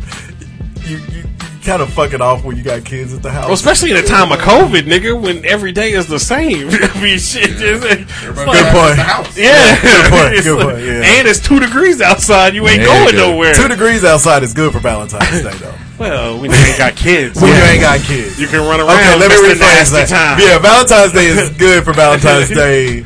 you 0.86 0.98
you, 0.98 1.04
you 1.12 1.23
kind 1.64 1.82
of 1.82 1.92
fuck 1.94 2.14
it 2.14 2.22
off 2.22 2.44
when 2.44 2.58
you 2.58 2.64
got 2.64 2.84
kids 2.86 3.14
at 3.14 3.24
the 3.24 3.32
house. 3.32 3.46
Well, 3.46 3.54
especially 3.54 3.92
in 3.92 3.98
a 3.98 4.02
time 4.04 4.32
of 4.32 4.40
COVID, 4.40 4.82
nigga, 4.84 5.20
when 5.20 5.46
every 5.46 5.72
day 5.72 5.94
is 5.94 6.08
the 6.08 6.20
same. 6.20 6.68
I 6.72 7.02
mean, 7.02 7.18
shit. 7.20 7.50
It's 7.50 7.84
like, 7.84 8.02
it's 8.02 8.24
Everybody 8.24 8.46
like- 8.60 8.66
at 8.66 8.74
point. 8.76 8.96
the 8.98 9.04
house. 9.04 9.38
yeah, 9.38 9.82
Good 9.82 10.12
point, 10.12 10.44
good 10.44 10.62
point, 10.64 10.80
yeah. 10.86 11.18
And 11.20 11.28
it's 11.28 11.40
two 11.40 11.60
degrees 11.60 12.02
outside. 12.02 12.54
You 12.56 12.68
ain't 12.68 12.82
Yeah, 12.82 12.88
going 12.88 13.16
yeah. 13.16 13.22
nowhere. 13.32 13.54
Two 13.54 13.68
degrees 13.68 14.04
outside 14.04 14.44
is 14.44 14.54
good 14.54 14.72
for 14.74 14.80
Valentine's 14.80 15.42
Day, 15.44 15.54
though. 15.58 15.74
well, 16.00 16.40
when 16.42 16.52
you 16.52 16.58
ain't 16.58 16.78
got 16.78 16.96
kids, 16.96 17.40
When 17.42 17.50
you 17.50 17.64
ain't 17.64 17.82
got 17.82 18.00
kids. 18.02 18.40
you 18.40 18.48
can 18.48 18.60
run 18.68 18.80
around. 18.80 18.92
Okay, 19.00 19.18
let 19.20 19.30
me 19.30 19.36
rephrase 19.38 19.92
that. 19.92 20.08
Time. 20.10 20.40
Yeah, 20.40 20.58
Valentine's 20.60 21.14
Day 21.14 21.28
is 21.28 21.50
good 21.58 21.84
for 21.84 21.94
Valentine's 21.94 22.50
Day 22.50 23.04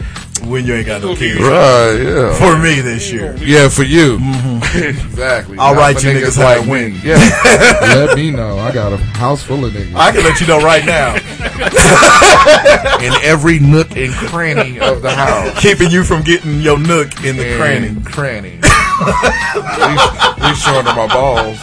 when 0.49 0.65
you 0.65 0.75
ain't 0.75 0.87
got 0.87 1.01
no 1.01 1.15
kids. 1.15 1.39
Right, 1.39 1.93
yeah. 1.93 2.33
For 2.35 2.57
me 2.57 2.81
this 2.81 3.11
year. 3.11 3.35
Yeah, 3.37 3.69
for 3.69 3.83
you. 3.83 4.17
Mm-hmm. 4.17 4.77
exactly. 4.87 5.57
I'll 5.57 5.73
Not 5.73 5.79
write 5.79 6.03
you 6.03 6.11
niggas 6.11 6.37
how 6.37 6.61
to 6.61 6.69
win. 6.69 6.99
Yeah. 7.03 7.15
Let 7.81 8.15
me 8.15 8.31
know. 8.31 8.57
I 8.57 8.71
got 8.73 8.93
a 8.93 8.97
house 8.97 9.43
full 9.43 9.65
of 9.65 9.73
niggas. 9.73 9.95
I 9.95 10.11
can 10.11 10.23
let 10.23 10.39
you 10.41 10.47
know 10.47 10.59
right 10.59 10.85
now. 10.85 11.15
in 13.05 13.13
every 13.23 13.59
nook 13.59 13.95
and 13.95 14.13
cranny 14.13 14.79
of 14.79 15.01
the 15.01 15.11
house. 15.11 15.59
Keeping 15.61 15.89
you 15.89 16.03
from 16.03 16.23
getting 16.23 16.61
your 16.61 16.77
nook 16.77 17.23
in 17.23 17.37
the 17.37 17.55
cranny. 17.57 17.87
And 17.87 18.05
cranny. 18.05 18.59
at, 18.63 19.79
least, 19.89 20.39
at 20.39 20.53
showing 20.55 20.85
them 20.85 20.95
my 20.95 21.07
balls. 21.07 21.57